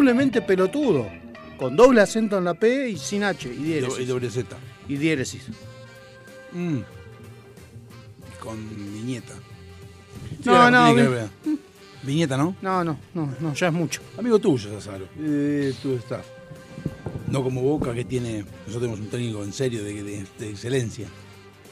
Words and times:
Doblemente 0.00 0.40
pelotudo. 0.42 1.06
con 1.58 1.76
doble 1.76 2.00
acento 2.00 2.38
en 2.38 2.44
la 2.44 2.54
P 2.54 2.88
y 2.88 2.96
sin 2.96 3.22
H 3.22 3.46
y 3.46 3.52
Y 3.52 3.54
do- 3.56 3.60
y 3.60 3.64
diéresis. 3.66 4.08
doble 4.08 4.30
Z. 4.30 4.56
Y 4.88 4.96
diéresis. 4.96 5.42
Mm. 6.52 6.78
Con 8.40 8.56
viñeta. 8.94 9.34
No, 10.46 10.70
no, 10.70 10.94
que. 10.94 11.26
Viñeta, 12.02 12.38
¿no? 12.38 12.56
No, 12.62 12.82
no, 12.82 12.98
no, 13.12 13.34
no, 13.40 13.52
ya 13.52 13.66
es 13.66 13.72
mucho. 13.74 14.00
Amigo 14.16 14.38
tuyo, 14.38 14.70
Sazaro. 14.80 15.06
Eh, 15.18 15.74
tú 15.82 15.92
estás. 15.96 16.24
No 17.28 17.42
como 17.42 17.60
Boca 17.60 17.92
que 17.92 18.06
tiene. 18.06 18.38
Nosotros 18.66 18.80
tenemos 18.80 19.00
un 19.00 19.08
técnico 19.10 19.44
en 19.44 19.52
serio 19.52 19.84
de, 19.84 20.02
de- 20.02 20.26
de 20.38 20.50
excelencia. 20.50 21.08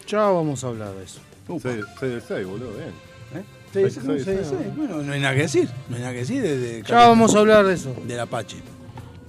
Ya 0.07 0.19
vamos 0.21 0.63
a 0.65 0.67
hablar 0.67 0.93
de 0.95 1.05
eso. 1.05 1.21
6 1.47 1.63
de 2.03 2.21
6, 2.21 2.47
boludo, 2.47 2.73
bien. 2.75 2.93
¿Eh? 3.37 3.45
Bueno, 3.75 5.03
no 5.03 5.13
hay 5.13 5.21
nada 5.21 5.35
que 5.35 5.43
decir. 5.43 5.69
No 5.89 5.97
hay 5.97 6.03
nada 6.03 6.13
que 6.15 6.21
decir 6.21 6.43
de, 6.43 6.59
de- 6.59 6.83
Ya 6.83 7.09
vamos 7.09 7.35
a 7.35 7.39
hablar 7.39 7.67
de 7.67 7.75
eso. 7.75 7.95
del 8.07 8.21
Apache. 8.21 8.57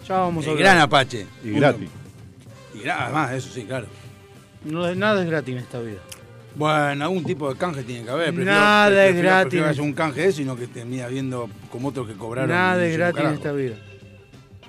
Ya 0.08 0.18
vamos 0.20 0.46
a 0.46 0.50
El 0.50 0.58
hablar. 0.58 0.66
gran 0.76 0.82
Apache. 0.84 1.28
Y 1.44 1.50
Uno- 1.52 1.60
gratis. 1.60 1.90
Y 2.74 2.78
gra- 2.80 2.96
además, 3.00 3.32
eso 3.34 3.50
sí, 3.54 3.64
claro. 3.64 3.88
No, 4.66 4.88
es- 4.88 4.98
nada 4.98 5.22
es 5.22 5.30
gratis 5.30 5.54
en 5.56 5.60
esta 5.62 5.80
vida. 5.80 6.00
Bueno, 6.56 7.04
algún 7.06 7.24
tipo 7.24 7.52
de 7.52 7.58
canje 7.58 7.84
tiene 7.84 8.04
que 8.06 8.10
haber. 8.12 8.34
Nada 8.34 8.88
es 8.88 9.12
prefiero- 9.14 9.22
gratis. 9.22 9.44
Prefiero 9.50 9.66
que 9.66 9.70
haya 9.70 9.82
un 9.84 9.94
canje 9.94 10.22
de 10.22 10.28
eso 10.28 10.42
y 10.42 10.46
no 10.46 10.56
que 10.56 10.68
termine 10.68 11.08
viendo 11.10 11.50
como 11.72 11.90
otros 11.90 12.08
que 12.08 12.14
cobraron. 12.16 12.50
Nada 12.50 12.84
es 12.86 12.98
gratis 12.98 13.24
en 13.24 13.34
esta 13.34 13.52
vida. 13.52 13.76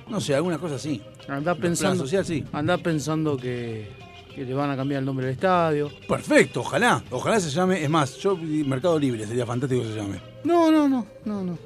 No 0.08 0.20
sé, 0.20 0.34
alguna 0.34 0.58
cosa 0.58 0.78
sí. 0.78 1.00
Andá 1.28 1.55
pensando, 1.55 2.02
social 2.05 2.25
sí. 2.25 2.44
andá 2.52 2.76
pensando 2.78 3.37
que, 3.37 3.88
que 4.35 4.44
le 4.44 4.55
van 4.55 4.71
a 4.71 4.77
cambiar 4.77 5.00
el 5.00 5.05
nombre 5.06 5.27
del 5.27 5.35
estadio. 5.35 5.91
Perfecto, 6.09 6.61
ojalá. 6.61 7.03
Ojalá 7.11 7.41
se 7.41 7.50
llame. 7.50 7.82
Es 7.82 7.91
más, 7.91 8.17
yo 8.19 8.37
Mercado 8.37 8.99
Libre 8.99 9.27
sería 9.27 9.44
fantástico 9.47 9.82
que 9.82 9.88
se 9.88 9.94
llame. 9.97 10.21
No, 10.44 10.71
no, 10.71 10.88
no, 10.88 11.06
no, 11.25 11.43
no. 11.44 11.59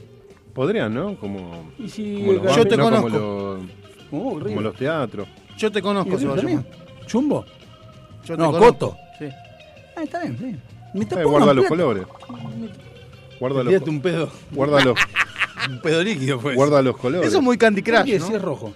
Podrían, 0.54 0.94
¿no? 0.94 1.16
Como, 1.18 1.72
Y 1.78 1.88
si 1.88 2.20
como 2.20 2.32
los 2.44 2.56
Yo 2.56 2.64
te 2.66 2.76
no 2.76 2.84
conozco. 2.84 3.08
Como 3.10 3.18
los, 3.18 3.64
Oh, 4.12 4.28
como 4.30 4.38
River. 4.40 4.62
los 4.62 4.74
teatros. 4.76 5.26
Yo 5.56 5.72
te 5.72 5.82
conozco, 5.82 6.14
¿Y 6.14 6.18
se 6.18 6.26
va 6.26 6.34
a 6.34 6.36
River 6.36 6.50
llamar. 6.50 6.64
también? 6.70 7.06
¿Chumbo? 7.06 7.44
Yo 8.24 8.36
te 8.36 8.42
No, 8.42 8.52
conozco. 8.52 8.66
Coto. 8.72 8.96
Sí. 9.18 9.24
Ah, 9.96 10.02
está 10.04 10.20
bien, 10.22 10.38
sí. 10.38 10.44
Me 10.94 11.00
está 11.02 11.20
Eh, 11.20 11.24
poniendo 11.24 11.30
guarda 11.30 11.54
los 11.54 11.64
plata. 11.66 11.68
colores. 11.68 12.06
Guarda 13.40 13.58
los, 13.64 13.68
Tírate 13.68 13.90
un 13.90 14.00
pedo. 14.00 14.30
guarda 14.52 14.84
los, 14.84 14.98
Un 15.68 15.80
pedo 15.80 16.02
líquido, 16.02 16.38
pues. 16.38 16.54
guarda 16.56 16.82
los 16.82 16.96
colores. 16.96 17.28
Eso 17.28 17.38
es 17.38 17.42
muy 17.44 17.56
Candy 17.58 17.82
¿Por 17.82 18.04
qué 18.04 18.16
Crush, 18.18 18.30
¿no? 18.30 18.36
es 18.36 18.42
rojo? 18.42 18.72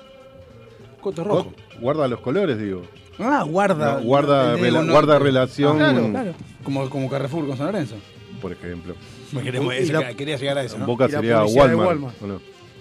Coto 1.00 1.22
rojo. 1.24 1.52
Guarda 1.80 2.08
los 2.08 2.20
colores, 2.20 2.58
digo. 2.58 2.82
Ah, 3.18 3.44
guarda. 3.48 3.94
No, 3.98 4.02
guarda, 4.04 4.56
rela- 4.56 4.90
guarda 4.90 5.18
relación, 5.18 5.82
Ah, 5.82 5.90
claro, 5.92 6.10
claro. 6.10 6.34
Como, 6.62 6.88
como 6.90 7.08
Carrefour 7.10 7.46
con 7.46 7.56
San 7.56 7.66
Lorenzo. 7.66 7.96
por 8.40 8.52
ejemplo. 8.52 8.94
Me 9.32 9.42
queremos, 9.42 9.74
eso, 9.74 9.92
la- 9.94 10.08
que- 10.08 10.16
quería 10.16 10.36
llegar 10.36 10.58
a 10.58 10.62
eso, 10.64 10.78
¿no? 10.78 10.86
Boca 10.86 11.04
la 11.08 11.10
sería 11.10 11.44
Walmart. 11.44 11.88
Walmart. 11.88 12.22
¿o 12.22 12.26
no? 12.26 12.40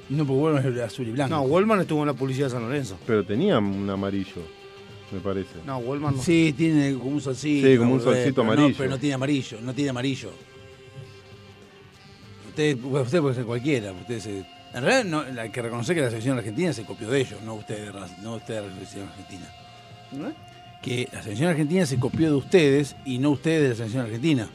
No, 0.10 0.26
porque 0.26 0.40
bueno 0.40 0.60
es 0.60 0.80
azul 0.82 1.08
y 1.08 1.12
blanco. 1.12 1.36
No, 1.36 1.42
Wallman 1.42 1.82
estuvo 1.82 2.02
en 2.02 2.08
la 2.08 2.14
publicidad 2.14 2.46
de 2.48 2.52
San 2.52 2.62
Lorenzo. 2.62 2.98
Pero 3.06 3.26
tenía 3.26 3.58
un 3.60 3.90
amarillo, 3.90 4.42
me 5.12 5.20
parece. 5.20 5.56
No, 5.66 5.80
Wallman 5.80 6.16
no. 6.16 6.22
Sí, 6.22 6.54
tiene 6.56 6.94
como 6.94 7.10
un 7.12 7.22
solcito. 7.22 7.68
Sí, 7.68 7.78
como 7.78 7.94
un 7.96 8.02
solcito 8.02 8.42
pero 8.42 8.54
amarillo. 8.54 8.70
No, 8.70 8.76
pero 8.78 8.90
no 8.92 8.98
tiene 9.00 9.16
amarillo, 9.16 9.58
no 9.62 9.74
tiene 9.74 9.90
amarillo. 9.90 10.30
Usted, 12.50 12.78
usted 12.84 13.22
puede 13.22 13.36
ser 13.36 13.46
cualquiera. 13.46 13.92
Usted 13.92 14.20
se, 14.20 14.38
en 14.40 14.84
realidad, 14.84 15.04
no, 15.04 15.42
hay 15.42 15.50
que 15.50 15.62
reconocer 15.62 15.96
que 15.96 16.02
la 16.02 16.10
selección 16.10 16.38
argentina 16.38 16.72
se 16.74 16.86
copió 16.86 17.10
de 17.10 17.20
ellos, 17.22 17.42
no 17.44 17.56
usted 17.56 17.92
no 18.24 18.36
usted 18.36 18.62
de 18.62 18.68
la 18.68 18.74
selección 18.74 19.08
argentina. 19.10 19.52
¿Eh? 20.14 20.34
Que 20.82 21.10
la 21.12 21.22
selección 21.24 21.50
argentina 21.50 21.86
se 21.86 21.98
copió 22.00 22.28
de 22.30 22.36
ustedes 22.36 22.96
y 23.06 23.18
no 23.18 23.32
ustedes 23.32 23.64
de 23.64 23.70
la 23.70 23.76
selección 23.76 24.04
argentina. 24.06 24.48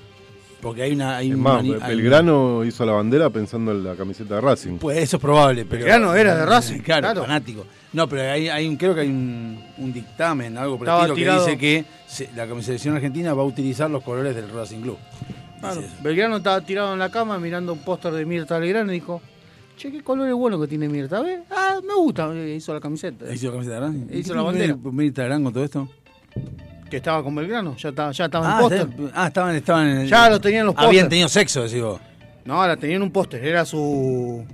Porque 0.60 0.82
hay 0.82 0.92
una. 0.92 1.16
Hay 1.16 1.32
Es 1.32 1.36
más, 1.36 1.60
hay- 1.60 1.96
Belgrano 1.96 2.64
hizo 2.64 2.86
la 2.86 2.92
bandera 2.92 3.28
pensando 3.30 3.72
en 3.72 3.82
la 3.82 3.96
camiseta 3.96 4.36
de 4.36 4.40
Racing. 4.40 4.78
Pues 4.78 4.96
eso 4.98 5.16
es 5.16 5.20
probable, 5.22 5.64
pero. 5.64 5.82
Belgrano 5.84 6.14
era 6.14 6.36
de 6.36 6.46
Racing, 6.46 6.78
Claro, 6.84 7.00
claro. 7.02 7.22
fanático. 7.22 7.66
No, 7.92 8.08
pero 8.08 8.22
hay, 8.30 8.48
hay 8.48 8.68
un, 8.68 8.76
creo 8.76 8.94
que 8.94 9.00
hay 9.00 9.08
un, 9.08 9.60
un 9.78 9.92
dictamen, 9.92 10.56
algo 10.56 10.78
por 10.78 10.86
el 10.86 10.92
Estaba 10.92 11.02
estilo, 11.08 11.14
tirado. 11.16 11.44
que 11.46 11.50
dice 11.50 11.58
que 11.58 11.84
se- 12.06 12.30
la 12.36 12.46
selección 12.62 12.94
argentina 12.94 13.34
va 13.34 13.42
a 13.42 13.46
utilizar 13.46 13.90
los 13.90 14.04
colores 14.04 14.36
del 14.36 14.48
Racing 14.50 14.82
Club. 14.82 14.98
Claro. 15.60 15.82
Belgrano 16.00 16.36
estaba 16.36 16.60
tirado 16.60 16.92
en 16.92 16.98
la 17.00 17.10
cama 17.10 17.38
mirando 17.40 17.72
un 17.72 17.80
póster 17.80 18.12
de 18.12 18.24
Mirta 18.24 18.58
Legrano 18.60 18.92
y 18.92 18.96
dijo, 18.96 19.20
che, 19.76 19.90
qué 19.90 20.02
color 20.02 20.28
es 20.28 20.34
bueno 20.34 20.60
que 20.60 20.66
tiene 20.68 20.88
Mirta, 20.88 21.20
¿ves? 21.22 21.40
Ah, 21.50 21.80
me 21.86 21.94
gusta, 21.94 22.32
y 22.34 22.52
hizo 22.52 22.72
la 22.74 22.80
camiseta. 22.80 23.32
¿Hizo 23.32 23.46
la 23.46 23.52
camiseta 23.52 23.74
de 23.74 23.80
Racing? 23.80 24.06
Hizo 24.10 24.32
¿Y 24.32 24.36
la 24.36 24.40
qué 24.42 24.46
bandera. 24.46 24.76
que 24.96 25.04
Instagram 25.04 25.44
con 25.44 25.52
todo 25.52 25.64
esto? 25.64 25.88
Que 26.90 26.96
estaba 26.98 27.22
con 27.24 27.34
Belgrano, 27.34 27.76
ya 27.76 27.88
estaba, 27.88 28.12
ya 28.12 28.24
estaba 28.26 28.46
en 28.46 28.52
Ah, 28.52 28.58
póster. 28.60 28.80
está- 28.88 29.10
ah, 29.22 29.26
estaban, 29.28 29.56
estaban 29.56 29.88
en 29.88 29.96
el- 29.98 30.08
Ya 30.08 30.28
lo 30.30 30.40
tenían 30.40 30.66
los 30.66 30.74
Habían 30.76 30.90
póster. 30.90 31.08
tenido 31.08 31.28
sexo, 31.28 31.62
decís 31.62 31.82
vos. 31.82 32.00
No, 32.44 32.66
la 32.66 32.76
tenían 32.76 32.96
en 32.96 33.02
un 33.02 33.10
póster, 33.10 33.44
era 33.44 33.64
su... 33.64 34.44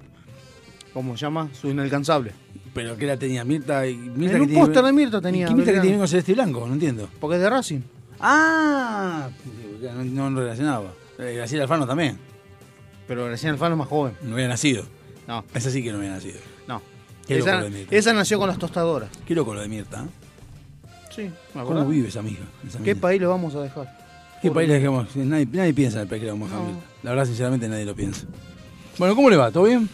¿Cómo 0.92 1.16
se 1.16 1.22
llama? 1.26 1.48
Su 1.52 1.68
inalcanzable. 1.68 2.32
Pero 2.74 2.96
que 2.96 3.06
la 3.06 3.16
tenía 3.16 3.44
Mirta 3.44 3.86
y 3.86 3.96
Mirta 3.96 4.36
En 4.36 4.42
un 4.42 4.48
tiene- 4.48 4.62
póster 4.64 4.84
de 4.84 4.92
Mirta 4.92 5.20
tenía, 5.20 5.46
¿Y 5.46 5.48
qué 5.48 5.54
Mirta 5.54 5.72
que 5.72 5.80
tiene 5.80 5.98
con 5.98 6.06
celeste 6.08 6.34
blanco? 6.34 6.66
No 6.66 6.74
entiendo. 6.74 7.08
Porque 7.20 7.36
es 7.36 7.42
de 7.42 7.50
Racing. 7.50 7.80
Ah, 8.20 9.28
no, 10.04 10.30
no 10.30 10.40
relacionaba. 10.40 10.92
Eh, 11.18 11.34
Graciela 11.36 11.64
Alfano 11.64 11.86
también. 11.86 12.18
Pero 13.06 13.24
Graciela 13.24 13.54
Alfano 13.54 13.74
es 13.74 13.78
más 13.78 13.88
joven. 13.88 14.14
No 14.22 14.34
había 14.34 14.48
nacido. 14.48 14.84
No, 15.28 15.44
Esa 15.54 15.70
sí 15.70 15.82
que 15.84 15.92
no 15.92 15.98
había 15.98 16.10
nacido. 16.10 16.38
no. 16.66 16.82
Qué 17.26 17.36
loco 17.38 17.48
Esa, 17.50 17.58
lo 17.58 17.64
de 17.64 17.70
Mirta. 17.70 17.94
esa 17.96 18.12
nació 18.14 18.38
con 18.38 18.48
las 18.48 18.58
tostadoras. 18.58 19.10
Qué 19.26 19.34
loco 19.34 19.52
lo 19.54 19.60
de 19.60 19.68
Mirta. 19.68 20.02
¿eh? 20.02 20.88
Sí, 21.14 21.22
¿me 21.22 21.30
¿Cómo 21.52 21.62
acordás? 21.64 21.88
vive 21.90 22.08
esa 22.08 22.20
amiga? 22.20 22.40
esa 22.66 22.78
¿Qué 22.78 22.94
mina? 22.94 23.00
país 23.02 23.20
le 23.20 23.26
vamos 23.26 23.54
a 23.54 23.60
dejar? 23.60 23.98
¿Qué 24.40 24.50
país 24.50 24.66
le 24.68 24.74
dejamos? 24.80 25.14
Nadie, 25.16 25.46
nadie 25.52 25.74
piensa 25.74 25.98
en 25.98 26.02
el 26.04 26.08
país 26.08 26.20
que 26.20 26.26
le 26.26 26.32
vamos 26.32 26.50
a 26.50 26.54
dejar. 26.54 26.66
No. 26.68 26.72
Mirta. 26.74 26.86
La 27.02 27.10
verdad, 27.10 27.24
sinceramente, 27.26 27.68
nadie 27.68 27.84
lo 27.84 27.94
piensa. 27.94 28.24
Bueno, 28.98 29.14
¿cómo 29.14 29.28
le 29.28 29.36
va? 29.36 29.50
¿Todo 29.50 29.64
bien? 29.64 29.88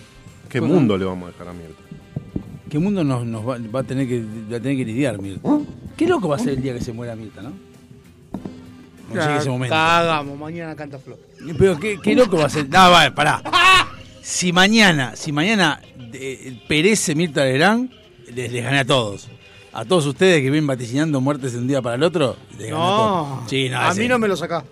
¿Qué 0.49 0.61
Bueno. 0.61 0.75
mundo 0.77 0.97
le 0.97 1.05
vamos 1.05 1.29
a 1.29 1.33
dejar 1.33 1.49
a 1.49 1.53
Mirta? 1.53 1.83
¿Qué 2.71 2.79
mundo 2.79 3.03
nos, 3.03 3.27
nos 3.27 3.43
va, 3.49 3.59
va 3.75 3.81
a 3.81 3.85
tener 3.85 4.07
que, 4.07 4.21
va 4.23 4.57
a 4.59 4.61
tener 4.61 4.77
que 4.77 4.85
lidiar, 4.85 5.21
Mirta? 5.21 5.49
Qué 5.97 6.07
loco 6.07 6.29
va 6.29 6.37
a 6.37 6.39
ser 6.39 6.51
el 6.51 6.63
día 6.63 6.73
que 6.75 6.81
se 6.81 6.93
muera 6.93 7.17
Mirta, 7.17 7.43
¿no? 7.43 7.51
No 9.13 9.21
llegue 9.21 9.37
ese 9.39 9.51
momento. 9.51 9.75
Cagamos, 9.75 10.39
mañana 10.39 10.77
canta 10.77 10.99
Flor. 11.01 11.19
Pero 11.59 11.79
qué, 11.81 11.99
qué 12.01 12.15
loco 12.15 12.37
va 12.37 12.45
a 12.47 12.49
ser. 12.49 12.69
No, 12.69 12.91
vale, 12.93 13.11
pará. 13.11 13.43
Si 14.27 14.55
mañana, 14.55 15.17
si 15.17 15.33
mañana 15.33 15.83
eh, 16.15 16.57
perece 16.67 17.15
Mirta 17.15 17.45
Legrand, 17.45 17.93
les, 18.35 18.51
les 18.51 18.65
gané 18.65 18.79
a 18.79 18.85
todos. 18.87 19.29
A 19.75 19.85
todos 19.85 20.07
ustedes 20.07 20.41
que 20.41 20.51
ven 20.51 20.67
vaticinando 20.67 21.21
muertes 21.21 21.53
de 21.53 21.59
un 21.59 21.69
día 21.69 21.83
para 21.83 21.97
el 21.97 22.03
otro, 22.03 22.37
les 22.53 22.71
gané 22.71 22.73
a 22.73 22.79
No, 22.79 22.87
todos. 23.39 23.51
Sí, 23.51 23.69
no, 23.69 23.79
a 23.81 23.91
ese- 23.91 24.01
mí 24.01 24.09
no 24.09 24.19
me 24.19 24.27
lo 24.29 24.37
sacás. 24.37 24.65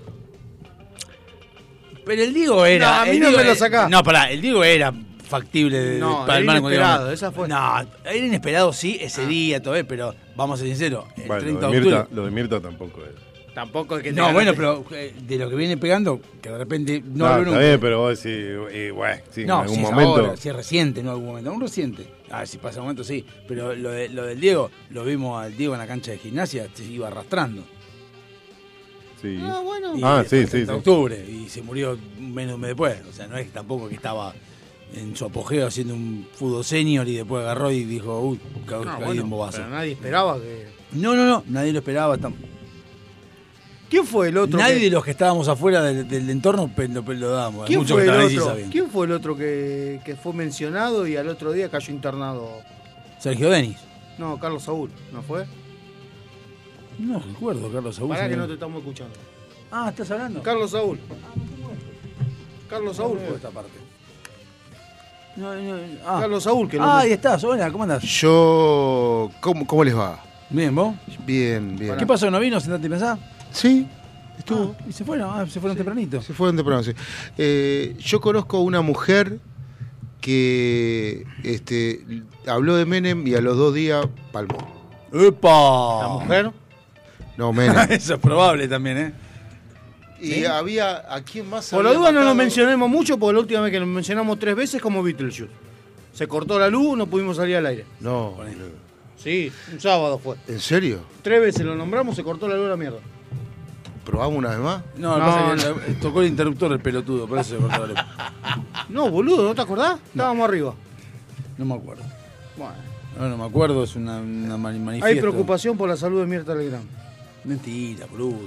Pero 2.06 2.22
el 2.22 2.32
Diego 2.32 2.64
era. 2.64 2.86
No, 2.88 3.02
a 3.02 3.04
mí 3.04 3.18
no 3.18 3.26
Diego 3.28 3.42
me 3.42 3.44
lo 3.44 3.54
sacás. 3.54 3.90
No, 3.90 4.02
pará, 4.02 4.30
el 4.30 4.40
Diego 4.40 4.64
era 4.64 4.92
factible 5.28 5.78
de, 5.78 5.98
No, 5.98 6.24
para 6.26 6.38
el 6.38 6.48
el 6.48 6.56
inesperado, 6.56 7.12
esa 7.12 7.30
fue. 7.30 7.46
No, 7.46 7.80
era 8.04 8.16
inesperado, 8.16 8.72
sí, 8.72 8.96
ese 9.00 9.26
día, 9.26 9.60
todo, 9.62 9.76
eh, 9.76 9.84
pero 9.84 10.14
vamos 10.34 10.58
a 10.58 10.62
ser 10.62 10.70
sinceros. 10.70 11.04
El 11.18 11.24
Bueno, 11.26 11.42
30 11.42 11.60
lo 11.60 11.68
de 11.72 11.74
de, 11.74 11.80
Mirta, 11.84 12.00
octubre. 12.00 12.16
lo 12.16 12.24
de 12.24 12.30
Mirta 12.30 12.60
tampoco 12.60 13.00
es. 13.04 13.31
Tampoco 13.54 13.96
el 13.96 14.02
que 14.02 14.12
No, 14.12 14.32
bueno, 14.32 14.52
pero 14.54 14.82
eh, 14.92 15.14
de 15.26 15.36
lo 15.36 15.50
que 15.50 15.56
viene 15.56 15.76
pegando, 15.76 16.20
que 16.40 16.48
de 16.48 16.56
repente 16.56 17.02
no 17.04 17.26
No, 17.26 17.30
está 17.32 17.44
nunca. 17.44 17.58
bien, 17.58 17.78
pero 17.80 17.98
vos 17.98 18.22
decís, 18.22 18.40
eh, 18.70 18.90
bueno, 18.94 19.22
sí, 19.30 19.44
No, 19.44 19.56
en 19.56 19.60
algún 19.62 19.76
si 19.76 19.82
es 19.82 19.90
momento. 19.90 20.10
ahora, 20.20 20.36
si 20.36 20.48
es 20.48 20.56
reciente, 20.56 21.02
no 21.02 21.10
en 21.10 21.14
algún 21.16 21.26
momento, 21.28 21.52
un 21.52 21.60
reciente. 21.60 22.06
Ah, 22.30 22.46
si 22.46 22.56
pasa 22.56 22.78
un 22.80 22.84
momento, 22.86 23.04
sí. 23.04 23.26
Pero 23.46 23.74
lo, 23.74 23.90
de- 23.90 24.08
lo 24.08 24.24
del 24.24 24.40
Diego, 24.40 24.70
lo 24.88 25.04
vimos 25.04 25.42
al 25.42 25.54
Diego 25.54 25.74
en 25.74 25.80
la 25.80 25.86
cancha 25.86 26.12
de 26.12 26.18
gimnasia, 26.18 26.66
se 26.72 26.84
iba 26.84 27.08
arrastrando. 27.08 27.62
sí. 29.20 29.38
Ah, 29.40 29.60
bueno. 29.62 29.96
Y 29.96 30.00
Ah, 30.02 30.24
sí, 30.26 30.40
sí, 30.44 30.46
30 30.46 30.56
de 30.58 30.66
sí. 30.66 30.72
octubre 30.72 31.24
y 31.28 31.48
se 31.48 31.60
murió 31.62 31.98
menos 32.18 32.48
de 32.52 32.54
un 32.54 32.60
mes 32.62 32.68
después. 32.70 32.96
O 33.08 33.12
sea, 33.12 33.26
no 33.26 33.36
es 33.36 33.52
tampoco 33.52 33.88
que 33.88 33.94
estaba 33.96 34.34
en 34.94 35.14
su 35.14 35.24
apogeo 35.26 35.66
haciendo 35.66 35.94
un 35.94 36.26
fútbol 36.32 36.64
senior 36.64 37.06
y 37.08 37.16
después 37.16 37.42
agarró 37.42 37.70
y 37.70 37.84
dijo, 37.84 38.18
uy, 38.20 38.40
ca- 38.66 38.76
No, 38.78 38.84
caí 38.84 38.92
Ah, 38.94 39.04
bueno, 39.04 39.22
en 39.22 39.30
bobazo. 39.30 39.58
pero 39.58 39.68
nadie 39.70 39.92
esperaba 39.92 40.38
que... 40.40 40.66
No, 40.92 41.14
no, 41.14 41.24
no, 41.26 41.44
nadie 41.48 41.72
lo 41.72 41.78
esperaba. 41.80 42.16
tam- 42.18 42.32
¿Quién 43.92 44.06
fue 44.06 44.28
el 44.28 44.38
otro 44.38 44.58
Nadie 44.58 44.78
que... 44.78 44.84
de 44.84 44.90
los 44.90 45.04
que 45.04 45.10
estábamos 45.10 45.48
afuera 45.48 45.82
del, 45.82 46.08
del 46.08 46.30
entorno 46.30 46.70
lo, 46.74 47.12
lo 47.12 47.30
dábamos. 47.30 47.68
Hay 47.68 47.74
¿Quién 47.74 47.86
fue 47.86 48.02
que 48.04 48.08
el 48.08 48.38
otro? 48.38 48.56
¿Quién 48.70 48.88
fue 48.90 49.04
el 49.04 49.12
otro 49.12 49.36
que, 49.36 50.00
que 50.02 50.16
fue 50.16 50.32
mencionado 50.32 51.06
y 51.06 51.18
al 51.18 51.28
otro 51.28 51.52
día 51.52 51.68
cayó 51.68 51.92
internado? 51.92 52.62
Sergio 53.18 53.50
Denis. 53.50 53.76
No, 54.16 54.40
Carlos 54.40 54.62
Saúl, 54.62 54.90
¿no 55.12 55.20
fue? 55.20 55.44
No 56.98 57.18
recuerdo, 57.18 57.70
Carlos 57.70 57.96
Saúl. 57.96 58.08
Pará 58.08 58.30
que 58.30 58.36
no 58.36 58.46
te 58.46 58.54
estamos 58.54 58.78
escuchando. 58.78 59.12
Ah, 59.70 59.90
¿estás 59.90 60.10
hablando? 60.10 60.42
Carlos 60.42 60.70
Saúl. 60.70 60.98
Carlos 62.70 62.96
Saúl 62.96 63.18
Saúl 63.18 63.26
fue. 63.28 63.36
esta 63.36 63.50
parte. 63.50 63.72
No, 65.36 65.54
no, 65.54 65.76
ah. 66.06 66.18
Carlos 66.18 66.44
Saúl, 66.44 66.66
que 66.66 66.78
Ah, 66.80 67.00
ahí 67.00 67.12
estás, 67.12 67.44
hola, 67.44 67.70
¿cómo 67.70 67.84
andás? 67.84 68.02
Yo. 68.04 69.30
¿Cómo, 69.40 69.66
cómo 69.66 69.84
les 69.84 69.94
va? 69.94 70.18
Bien, 70.48 70.74
¿vos? 70.74 70.94
Bien, 71.26 71.76
bien. 71.76 71.98
¿Qué 71.98 72.06
pasó? 72.06 72.30
¿No 72.30 72.40
vino? 72.40 72.58
¿Sentate 72.58 72.86
y 72.86 72.88
pensá? 72.88 73.18
Sí, 73.52 73.86
estuvo. 74.38 74.76
Ah, 74.78 74.84
y 74.88 74.92
se 74.92 75.04
fueron, 75.04 75.30
ah, 75.30 75.46
se 75.48 75.60
fueron 75.60 75.76
tempranito. 75.76 76.22
Se 76.22 76.32
fueron 76.32 76.56
temprano, 76.56 76.82
sí. 76.82 76.92
Eh, 77.38 77.96
yo 77.98 78.20
conozco 78.20 78.60
una 78.60 78.80
mujer 78.80 79.38
que 80.20 81.26
este, 81.42 82.04
habló 82.46 82.76
de 82.76 82.86
Menem 82.86 83.26
y 83.26 83.34
a 83.34 83.40
los 83.40 83.56
dos 83.56 83.74
días 83.74 84.06
palmó. 84.30 84.58
¡Epa! 85.12 86.02
¿La 86.02 86.08
mujer? 86.08 86.50
No, 87.36 87.52
Menem. 87.52 87.76
Eso 87.90 88.14
es 88.14 88.20
probable 88.20 88.68
también, 88.68 88.98
¿eh? 88.98 89.12
y 90.22 90.44
había. 90.44 91.12
¿A 91.12 91.22
quién 91.22 91.48
más 91.48 91.68
Por 91.70 91.84
la 91.84 91.92
duda 91.92 92.12
no 92.12 92.22
lo 92.22 92.34
mencionemos 92.34 92.88
mucho 92.88 93.18
porque 93.18 93.34
la 93.34 93.40
última 93.40 93.60
vez 93.62 93.72
que 93.72 93.80
lo 93.80 93.86
mencionamos 93.86 94.38
tres 94.38 94.54
veces 94.54 94.80
como 94.80 95.02
Beetlejuice. 95.02 95.48
Se 96.12 96.28
cortó 96.28 96.58
la 96.58 96.68
luz, 96.68 96.96
no 96.96 97.06
pudimos 97.06 97.36
salir 97.36 97.56
al 97.56 97.66
aire. 97.66 97.84
No. 98.00 98.36
Sí, 99.16 99.50
un 99.72 99.80
sábado 99.80 100.18
fue. 100.18 100.36
¿en 100.46 100.60
serio? 100.60 101.00
Tres 101.22 101.40
veces 101.40 101.64
lo 101.64 101.74
nombramos, 101.74 102.16
se 102.16 102.22
cortó 102.22 102.48
la 102.48 102.56
luz 102.56 102.66
a 102.66 102.70
la 102.70 102.76
mierda. 102.76 102.98
¿Probamos 104.04 104.36
una 104.38 104.50
vez 104.50 104.58
más? 104.58 104.82
No, 104.96 105.16
No, 105.18 105.24
pasa 105.24 105.74
que 105.86 105.92
tocó 105.94 106.22
el 106.22 106.28
interruptor 106.28 106.72
el 106.72 106.80
pelotudo, 106.80 107.26
por 107.28 107.38
eso 107.38 107.50
se 107.56 107.60
cortó 107.62 107.86
la 107.86 107.86
luz. 107.86 107.98
No, 108.88 109.10
boludo, 109.10 109.44
¿no 109.44 109.54
te 109.54 109.60
acordás? 109.62 110.00
Estábamos 110.06 110.48
arriba. 110.48 110.74
No 111.58 111.64
me 111.64 111.74
acuerdo. 111.74 112.02
Bueno. 112.56 112.74
No, 113.18 113.28
no 113.28 113.36
me 113.36 113.44
acuerdo, 113.44 113.84
es 113.84 113.94
una, 113.94 114.18
una 114.18 114.56
mani- 114.56 114.78
manifiesto. 114.78 115.06
Hay 115.06 115.20
preocupación 115.20 115.76
por 115.76 115.88
la 115.88 115.96
salud 115.96 116.20
de 116.20 116.26
Mirta 116.26 116.54
Legrand. 116.54 116.84
Mentira, 117.44 118.06
boludo. 118.10 118.38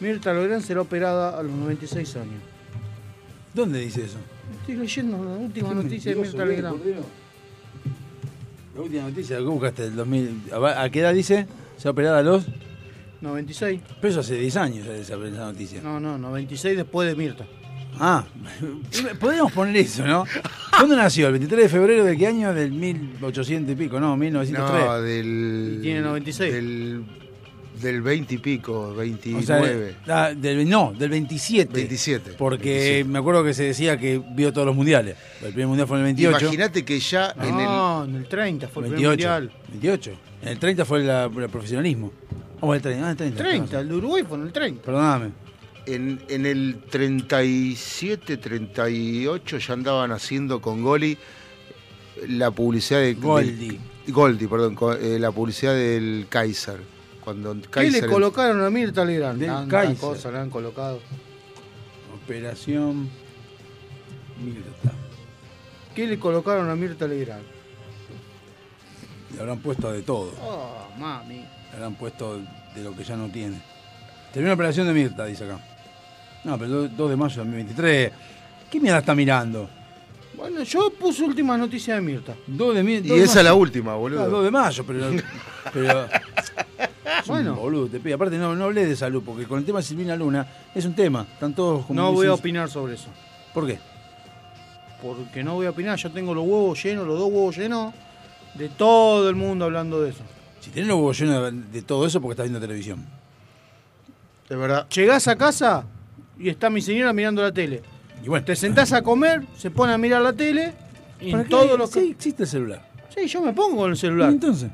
Mirta 0.00 0.32
Legrand 0.34 0.62
será 0.62 0.80
operada 0.80 1.38
a 1.38 1.42
los 1.42 1.52
96 1.52 2.16
años. 2.16 2.42
¿Dónde 3.52 3.78
dice 3.80 4.04
eso? 4.04 4.18
Estoy 4.60 4.76
leyendo 4.76 5.22
la 5.24 5.30
última 5.36 5.68
Qué 5.68 5.74
noticia 5.76 6.14
de 6.14 6.20
Mirta 6.20 6.44
Legrand. 6.44 6.80
La 8.74 8.80
última 8.80 9.02
noticia, 9.04 9.36
¿qué 9.36 9.44
buscaste? 9.44 9.84
¿El 9.84 9.96
2000? 9.96 10.42
¿A 10.52 10.82
a 10.82 10.90
qué 10.90 11.00
edad 11.00 11.14
dice? 11.14 11.46
¿Se 11.76 11.86
ha 11.86 11.92
operado 11.92 12.16
a 12.16 12.22
los? 12.22 12.44
96. 13.24 13.80
Pero 14.00 14.10
eso 14.10 14.20
hace 14.20 14.36
10 14.36 14.56
años 14.56 14.86
esa, 14.86 15.14
esa 15.14 15.44
noticia. 15.44 15.80
No, 15.82 15.98
no, 15.98 16.16
96 16.18 16.76
después 16.76 17.08
de 17.08 17.16
Mirta. 17.16 17.44
Ah, 17.98 18.24
podríamos 19.20 19.52
poner 19.52 19.76
eso, 19.76 20.04
¿no? 20.06 20.24
¿Cuándo 20.70 20.96
nació? 20.96 21.26
¿El 21.26 21.32
23 21.34 21.62
de 21.64 21.68
febrero 21.68 22.04
de 22.04 22.16
qué 22.16 22.26
año? 22.26 22.52
Del 22.52 22.72
1800 22.72 23.72
y 23.72 23.76
pico, 23.76 24.00
no, 24.00 24.16
1903. 24.16 24.84
No, 24.84 25.00
del. 25.00 25.76
Y 25.78 25.82
tiene 25.82 26.00
96. 26.00 26.52
Del, 26.52 27.04
del 27.80 28.02
20 28.02 28.34
y 28.34 28.38
pico, 28.38 28.88
O 28.88 28.94
29. 28.94 29.44
sea, 30.06 30.24
ah, 30.24 30.34
del, 30.34 30.68
no, 30.68 30.92
del 30.96 31.10
27. 31.10 31.72
27. 31.72 32.32
Porque 32.32 32.70
27. 32.70 33.04
me 33.04 33.18
acuerdo 33.18 33.44
que 33.44 33.54
se 33.54 33.64
decía 33.64 33.96
que 33.96 34.20
vio 34.34 34.52
todos 34.52 34.66
los 34.66 34.74
mundiales. 34.74 35.16
El 35.42 35.52
primer 35.52 35.68
mundial 35.68 35.86
fue 35.86 35.98
en 35.98 36.06
el 36.06 36.14
28. 36.14 36.38
Imagínate 36.40 36.84
que 36.84 36.98
ya 36.98 37.32
en 37.36 37.44
el. 37.44 37.64
No, 37.64 38.04
en 38.04 38.14
el 38.16 38.26
30 38.26 38.68
fue 38.68 38.86
el 38.86 38.92
primer 38.92 39.08
28. 39.18 39.30
mundial. 39.30 39.62
28. 39.70 40.10
En 40.42 40.48
el 40.48 40.58
30 40.58 40.84
fue 40.84 40.98
el 41.00 41.48
profesionalismo. 41.48 42.12
Vamos, 42.64 42.76
el 42.76 42.82
30. 42.82 43.06
Ah, 43.06 43.10
el 43.10 43.16
30. 43.16 43.42
30, 43.42 43.80
el 43.80 43.88
de 43.90 43.94
Uruguay 43.94 44.24
fue 44.26 44.38
en 44.38 44.44
el 44.44 44.52
30. 44.52 44.82
Perdóname. 44.82 45.32
En, 45.86 46.22
en 46.28 46.46
el 46.46 46.78
37, 46.90 48.38
38 48.38 49.58
ya 49.58 49.74
andaban 49.74 50.12
haciendo 50.12 50.62
con 50.62 50.82
Goli 50.82 51.18
la 52.28 52.50
publicidad 52.50 53.00
de 53.00 53.14
Goldi. 53.14 53.68
de- 54.06 54.12
Goldi, 54.12 54.46
perdón, 54.46 54.76
eh, 55.00 55.18
la 55.20 55.30
publicidad 55.30 55.74
del 55.74 56.26
Kaiser. 56.30 56.80
Cuando 57.22 57.54
¿Qué 57.70 57.90
le 57.90 58.06
colocaron 58.06 58.62
a 58.62 58.70
Mirta 58.70 59.04
Legrand? 59.04 59.38
Del 59.38 59.68
Kaiser. 59.68 59.96
cosa 59.98 60.30
le 60.30 60.38
han 60.38 60.48
colocado. 60.50 61.00
Operación 62.24 63.10
Mirta. 64.42 64.92
¿Qué 65.94 66.06
le 66.06 66.18
colocaron 66.18 66.70
a 66.70 66.74
Mirta 66.76 67.06
Legrand? 67.06 67.44
Le 69.34 69.40
habrán 69.40 69.58
puesto 69.58 69.90
de 69.92 70.00
todo. 70.02 70.32
Oh, 70.42 70.86
mami. 70.98 71.44
Le 71.74 71.78
habrán 71.78 71.94
puesto 71.94 72.38
de 72.74 72.82
lo 72.84 72.94
que 72.94 73.02
ya 73.04 73.16
no 73.16 73.28
tiene. 73.28 73.56
Terminó 74.32 74.50
la 74.50 74.54
operación 74.54 74.86
de 74.86 74.92
Mirta, 74.94 75.24
dice 75.26 75.44
acá. 75.44 75.58
No, 76.44 76.56
pero 76.58 76.84
el 76.84 76.96
2 76.96 77.10
de 77.10 77.16
mayo 77.16 77.32
de 77.34 77.38
2023. 77.38 78.12
¿Qué 78.70 78.80
mierda 78.80 78.98
está 79.00 79.14
mirando? 79.14 79.68
Bueno, 80.36 80.62
yo 80.62 80.90
puse 80.98 81.22
última 81.24 81.56
noticia 81.56 81.94
de 81.96 82.00
Mirta. 82.00 82.34
2 82.46 82.74
de, 82.76 82.82
mi- 82.82 82.94
Y 82.94 83.00
2 83.08 83.18
de 83.18 83.24
esa 83.24 83.38
es 83.40 83.44
la 83.44 83.54
última, 83.54 83.94
boludo. 83.94 84.28
2 84.28 84.44
de 84.44 84.50
mayo, 84.50 84.84
pero. 84.86 85.10
Bueno. 87.26 87.54
boludo, 87.54 87.86
te 87.88 88.00
pido. 88.00 88.16
Aparte, 88.16 88.36
no, 88.38 88.54
no 88.54 88.64
hablé 88.64 88.86
de 88.86 88.96
salud, 88.96 89.22
porque 89.24 89.44
con 89.46 89.58
el 89.58 89.64
tema 89.64 89.78
de 89.78 89.84
Silvina 89.84 90.16
Luna 90.16 90.46
es 90.74 90.84
un 90.84 90.94
tema. 90.94 91.26
Están 91.32 91.54
todos 91.54 91.86
como. 91.86 91.98
No 92.00 92.12
voy 92.12 92.26
a 92.26 92.34
opinar 92.34 92.68
sobre 92.70 92.94
eso. 92.94 93.08
¿Por 93.52 93.66
qué? 93.66 93.78
Porque 95.02 95.42
no 95.44 95.54
voy 95.54 95.66
a 95.66 95.70
opinar. 95.70 95.98
Yo 95.98 96.10
tengo 96.10 96.34
los 96.34 96.44
huevos 96.44 96.82
llenos, 96.82 97.06
los 97.06 97.18
dos 97.18 97.28
huevos 97.30 97.56
llenos, 97.56 97.94
de 98.54 98.68
todo 98.68 99.28
el 99.28 99.36
mundo 99.36 99.64
hablando 99.64 100.02
de 100.02 100.10
eso. 100.10 100.22
Si 100.64 100.70
tenés 100.70 100.88
los 100.88 100.96
huevos 100.96 101.18
llenos 101.18 101.52
de, 101.52 101.60
de 101.72 101.82
todo 101.82 102.06
eso, 102.06 102.20
porque 102.20 102.32
estás 102.32 102.44
viendo 102.44 102.60
televisión. 102.60 103.04
Es 104.48 104.56
verdad. 104.56 104.88
Llegás 104.88 105.28
a 105.28 105.36
casa 105.36 105.84
y 106.38 106.48
está 106.48 106.70
mi 106.70 106.80
señora 106.80 107.12
mirando 107.12 107.42
la 107.42 107.52
tele. 107.52 107.82
Y 108.24 108.28
bueno, 108.28 108.44
Te 108.46 108.56
sentás 108.56 108.92
a 108.94 109.02
comer, 109.02 109.42
se 109.58 109.70
pone 109.70 109.92
a 109.92 109.98
mirar 109.98 110.22
la 110.22 110.32
tele 110.32 110.72
y 111.20 111.30
¿para 111.32 111.42
en 111.42 111.48
qué? 111.48 111.50
todo 111.50 111.76
lo 111.76 111.86
que. 111.88 112.00
Sí, 112.00 112.10
existe 112.12 112.44
el 112.44 112.48
celular. 112.48 112.88
Sí, 113.14 113.26
yo 113.26 113.42
me 113.42 113.52
pongo 113.52 113.76
con 113.76 113.90
el 113.90 113.96
¿Y 113.96 114.00
celular. 114.00 114.30
entonces? 114.30 114.70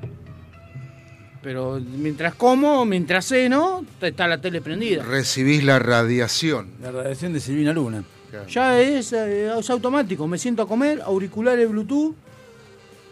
Pero 1.43 1.81
mientras 1.81 2.35
como, 2.35 2.85
mientras 2.85 3.27
ceno, 3.27 3.85
está 4.01 4.29
la 4.29 4.41
tele 4.41 4.61
prendida. 4.61 5.03
Recibís 5.03 5.65
la 5.65 5.79
radiación. 5.79 6.69
La 6.83 6.93
radiación 6.93 7.33
de 7.33 7.41
Silvina 7.41 7.73
Luna. 7.73 8.05
Ya 8.49 8.79
es, 8.81 9.13
eh, 9.13 9.51
es 9.59 9.71
automático. 9.71 10.27
Me 10.29 10.39
siento 10.39 10.63
a 10.63 10.69
comer, 10.69 11.01
auriculares 11.03 11.69
Bluetooth 11.69 12.15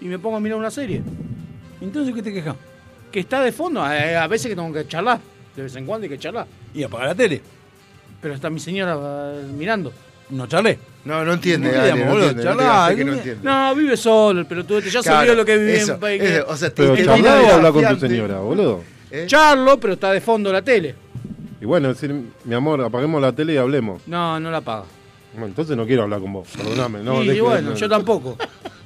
y 0.00 0.04
me 0.04 0.18
pongo 0.18 0.36
a 0.36 0.40
mirar 0.40 0.58
una 0.58 0.70
serie. 0.70 1.02
Entonces, 1.80 2.14
¿qué 2.14 2.22
te 2.22 2.32
quejas? 2.32 2.56
Que 3.12 3.20
está 3.20 3.42
de 3.42 3.52
fondo. 3.52 3.82
A 3.82 4.26
veces 4.26 4.48
que 4.48 4.56
tengo 4.56 4.72
que 4.72 4.86
charlar. 4.86 5.20
De 5.56 5.62
vez 5.62 5.74
en 5.76 5.86
cuando 5.86 6.04
hay 6.04 6.10
que 6.10 6.18
charlar. 6.18 6.46
Y 6.74 6.82
apagar 6.82 7.08
la 7.08 7.14
tele. 7.14 7.40
Pero 8.20 8.34
está 8.34 8.50
mi 8.50 8.60
señora 8.60 8.96
eh, 9.34 9.42
mirando. 9.56 9.92
No 10.30 10.46
charlé. 10.46 10.78
No, 11.04 11.24
no 11.24 11.32
entiende, 11.32 11.72
No 11.72 11.82
digamos, 11.82 12.04
no 12.04 12.10
boludo, 12.12 12.28
entiende. 12.30 12.54
no 13.04 13.12
entiende. 13.14 13.74
Vive 13.76 13.96
solo 13.96 14.40
el 14.40 14.46
pelotudo. 14.46 14.80
Ya 14.80 15.00
Claro, 15.00 15.02
sabía 15.20 15.34
lo 15.34 15.44
que 15.44 15.56
vivía 15.56 15.74
eso, 15.76 15.94
en 15.94 16.00
país. 16.00 16.22
o 16.46 16.56
sea, 16.56 16.68
te- 16.68 16.86
Pero 16.86 16.96
charlá 17.04 17.40
o 17.40 17.52
hablar 17.54 17.72
con 17.72 17.98
tu 17.98 18.06
señora, 18.06 18.38
boludo. 18.40 18.82
¿eh? 19.10 19.24
Charlo, 19.26 19.80
pero 19.80 19.94
está 19.94 20.12
de 20.12 20.20
fondo 20.20 20.52
la 20.52 20.60
tele. 20.60 20.94
Y 21.60 21.64
bueno, 21.64 21.88
decir, 21.88 22.14
mi 22.44 22.54
amor, 22.54 22.82
apaguemos 22.82 23.22
la 23.22 23.32
tele 23.32 23.54
y 23.54 23.56
hablemos. 23.56 24.02
No, 24.06 24.38
no 24.38 24.50
la 24.50 24.60
paga. 24.60 24.84
Bueno, 25.32 25.46
entonces 25.46 25.76
no 25.76 25.86
quiero 25.86 26.02
hablar 26.02 26.20
con 26.20 26.32
vos, 26.32 26.48
perdóname. 26.54 27.00
No, 27.02 27.22
y 27.22 27.40
bueno, 27.40 27.70
no. 27.70 27.76
yo 27.76 27.88
tampoco. 27.88 28.36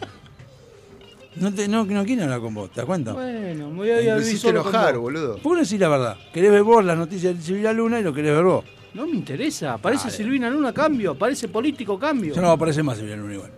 No, 1.36 1.52
te, 1.52 1.66
no, 1.66 1.84
no 1.84 2.04
quieren 2.04 2.24
hablar 2.24 2.40
con 2.40 2.54
vos, 2.54 2.70
¿te 2.70 2.76
das 2.76 2.86
cuenta? 2.86 3.14
bueno, 3.14 3.70
me 3.70 3.76
voy 3.76 3.90
a 3.90 4.02
ir 4.02 4.10
a 4.10 4.16
vivir 4.16 4.40
con 4.40 4.50
enojar, 4.50 4.94
vos. 4.94 5.02
boludo. 5.02 5.32
¿Por 5.38 5.52
qué 5.52 5.56
no 5.60 5.64
decís 5.64 5.80
la 5.80 5.88
verdad? 5.88 6.16
¿Querés 6.32 6.50
ver 6.50 6.62
vos 6.62 6.84
las 6.84 6.98
noticias 6.98 7.34
de 7.36 7.42
Silvina 7.42 7.72
Luna 7.72 8.00
y 8.00 8.02
lo 8.02 8.12
querés 8.12 8.32
ver 8.34 8.44
vos? 8.44 8.64
No 8.92 9.06
me 9.06 9.12
interesa. 9.16 9.72
Aparece 9.74 10.04
Dale. 10.04 10.16
Silvina 10.16 10.50
Luna, 10.50 10.72
cambio. 10.74 11.12
Aparece 11.12 11.48
político, 11.48 11.98
cambio. 11.98 12.34
Ya 12.34 12.40
no 12.42 12.48
va 12.48 12.52
a 12.52 12.56
aparecer 12.56 12.84
más 12.84 12.98
Silvina 12.98 13.16
Luna 13.16 13.34
igual. 13.34 13.50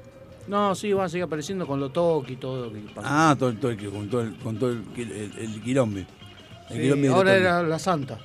No, 0.47 0.75
sí, 0.77 0.93
van 0.93 1.07
a 1.07 1.09
seguir 1.09 1.25
apareciendo 1.25 1.67
con 1.67 1.81
lo 1.81 1.89
toque 1.91 2.35
y 2.35 2.37
todo 2.37 2.67
lo 2.67 2.73
que 2.73 2.79
pasa. 2.95 3.31
Ah, 3.31 3.35
todo, 3.37 3.49
el- 3.49 3.59
todo 3.59 3.71
el, 3.73 3.91
con 3.91 4.09
todo 4.09 4.21
el, 4.21 4.35
con 4.37 4.57
todo 4.59 4.71
el, 4.71 4.83
el, 4.97 5.33
el 5.39 5.63
quilombe. 5.63 6.07
El 6.71 6.77
Sí, 6.77 6.83
quilombe 6.83 7.09
de 7.09 7.15
ahora 7.15 7.35
era 7.35 7.63
la 7.65 7.79
santa. 7.81 8.19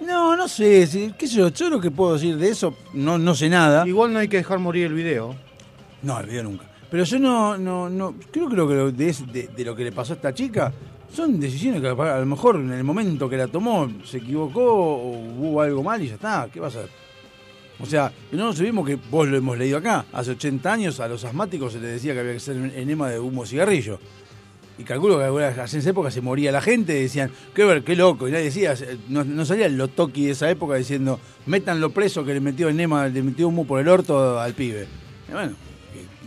No, 0.00 0.36
no 0.36 0.46
sé, 0.46 0.86
sí, 0.86 1.12
qué 1.18 1.26
sé 1.26 1.36
yo, 1.36 1.48
yo 1.48 1.70
lo 1.70 1.80
que 1.80 1.90
puedo 1.90 2.14
decir 2.14 2.36
de 2.36 2.50
eso, 2.50 2.74
no, 2.94 3.18
no 3.18 3.34
sé 3.34 3.48
nada. 3.48 3.86
Igual 3.86 4.12
no 4.12 4.18
hay 4.20 4.28
que 4.28 4.36
dejar 4.36 4.58
morir 4.60 4.86
el 4.86 4.92
video. 4.94 5.34
No, 6.02 6.20
el 6.20 6.26
video 6.26 6.44
nunca. 6.44 6.66
Pero 6.90 7.04
yo 7.04 7.18
no, 7.18 7.58
no, 7.58 7.88
no, 7.90 8.14
creo 8.30 8.48
lo 8.48 8.66
que 8.68 8.74
lo- 8.74 8.90
de, 8.92 9.14
de- 9.32 9.48
de 9.48 9.64
lo 9.64 9.74
que 9.76 9.84
le 9.84 9.92
pasó 9.92 10.14
a 10.14 10.16
esta 10.16 10.32
chica 10.32 10.72
son 11.12 11.38
decisiones 11.40 11.80
que 11.80 11.88
a 11.88 12.18
lo 12.18 12.26
mejor 12.26 12.56
en 12.56 12.72
el 12.72 12.84
momento 12.84 13.28
que 13.28 13.36
la 13.36 13.46
tomó 13.48 13.90
se 14.04 14.18
equivocó 14.18 14.62
o 14.64 15.10
hubo 15.18 15.60
algo 15.60 15.82
mal 15.82 16.02
y 16.02 16.08
ya 16.08 16.14
está, 16.14 16.48
¿qué 16.52 16.60
va 16.60 16.66
a 16.66 16.70
hacer? 16.70 16.88
O 17.80 17.86
sea, 17.86 18.10
no 18.32 18.46
nos 18.46 18.58
olvidemos 18.58 18.86
que 18.86 18.98
vos 19.10 19.28
lo 19.28 19.36
hemos 19.36 19.56
leído 19.56 19.78
acá, 19.78 20.04
hace 20.12 20.32
80 20.32 20.72
años 20.72 20.98
a 21.00 21.08
los 21.08 21.24
asmáticos 21.24 21.72
se 21.74 21.80
les 21.80 21.92
decía 21.92 22.12
que 22.12 22.20
había 22.20 22.32
que 22.32 22.40
ser 22.40 22.56
enema 22.74 23.08
de 23.08 23.18
humo 23.20 23.46
cigarrillo. 23.46 23.98
Y 24.78 24.84
calculo 24.84 25.18
que 25.18 25.24
en 25.44 25.60
esa 25.60 25.90
época 25.90 26.10
se 26.10 26.20
moría 26.20 26.52
la 26.52 26.60
gente, 26.60 26.92
decían, 26.94 27.30
qué 27.54 27.64
ver, 27.64 27.82
qué 27.84 27.96
loco, 27.96 28.28
y 28.28 28.32
nadie 28.32 28.44
decía, 28.44 28.74
no, 29.08 29.44
salía 29.44 29.66
el 29.66 29.76
lotoki 29.76 30.26
de 30.26 30.32
esa 30.32 30.48
época 30.50 30.74
diciendo, 30.76 31.18
métanlo 31.46 31.90
preso 31.90 32.24
que 32.24 32.32
le 32.34 32.40
metió 32.40 32.68
enema, 32.68 33.06
le 33.08 33.22
metió 33.22 33.48
humo 33.48 33.64
por 33.66 33.80
el 33.80 33.88
orto 33.88 34.38
al 34.40 34.54
pibe. 34.54 34.86
Bueno, 35.32 35.52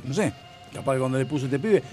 no 0.05 0.13
sé, 0.13 0.33
capaz 0.73 0.93
que 0.93 0.99
cuando 0.99 1.17
le 1.17 1.25
puso 1.25 1.45
este 1.45 1.59
pibe, 1.59 1.83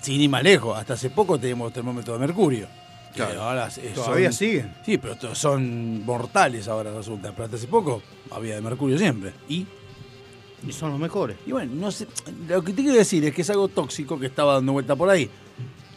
sin 0.00 0.20
ir 0.20 0.28
más 0.30 0.42
lejos, 0.42 0.76
hasta 0.78 0.94
hace 0.94 1.10
poco 1.10 1.38
teníamos 1.38 1.72
termómetros 1.72 2.18
de 2.20 2.26
mercurio. 2.26 2.66
Claro. 3.14 3.42
Ahora 3.42 3.68
Todavía 3.94 4.30
son- 4.30 4.38
siguen. 4.38 4.74
Sí, 4.84 4.98
pero 4.98 5.34
son 5.34 6.04
mortales 6.04 6.68
ahora 6.68 6.92
resulta, 6.92 7.32
pero 7.32 7.44
hasta 7.44 7.56
hace 7.56 7.66
poco 7.66 8.02
había 8.30 8.56
de 8.56 8.60
mercurio 8.60 8.98
siempre. 8.98 9.32
Y 9.48 9.66
Y 10.66 10.72
son 10.72 10.90
los 10.90 10.98
mejores. 11.00 11.36
y 11.46 11.52
bueno, 11.52 11.72
no 11.74 11.90
sé, 11.90 12.06
lo 12.48 12.62
que 12.62 12.72
te 12.72 12.82
quiero 12.82 12.96
decir 12.98 13.24
es 13.24 13.34
que 13.34 13.42
es 13.42 13.50
algo 13.50 13.68
tóxico 13.68 14.18
que 14.18 14.26
estaba 14.26 14.54
dando 14.54 14.72
vuelta 14.72 14.96
por 14.96 15.08
ahí. 15.08 15.30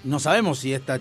No 0.05 0.19
sabemos 0.19 0.59
si 0.59 0.73
a 0.73 0.77
esta 0.77 0.99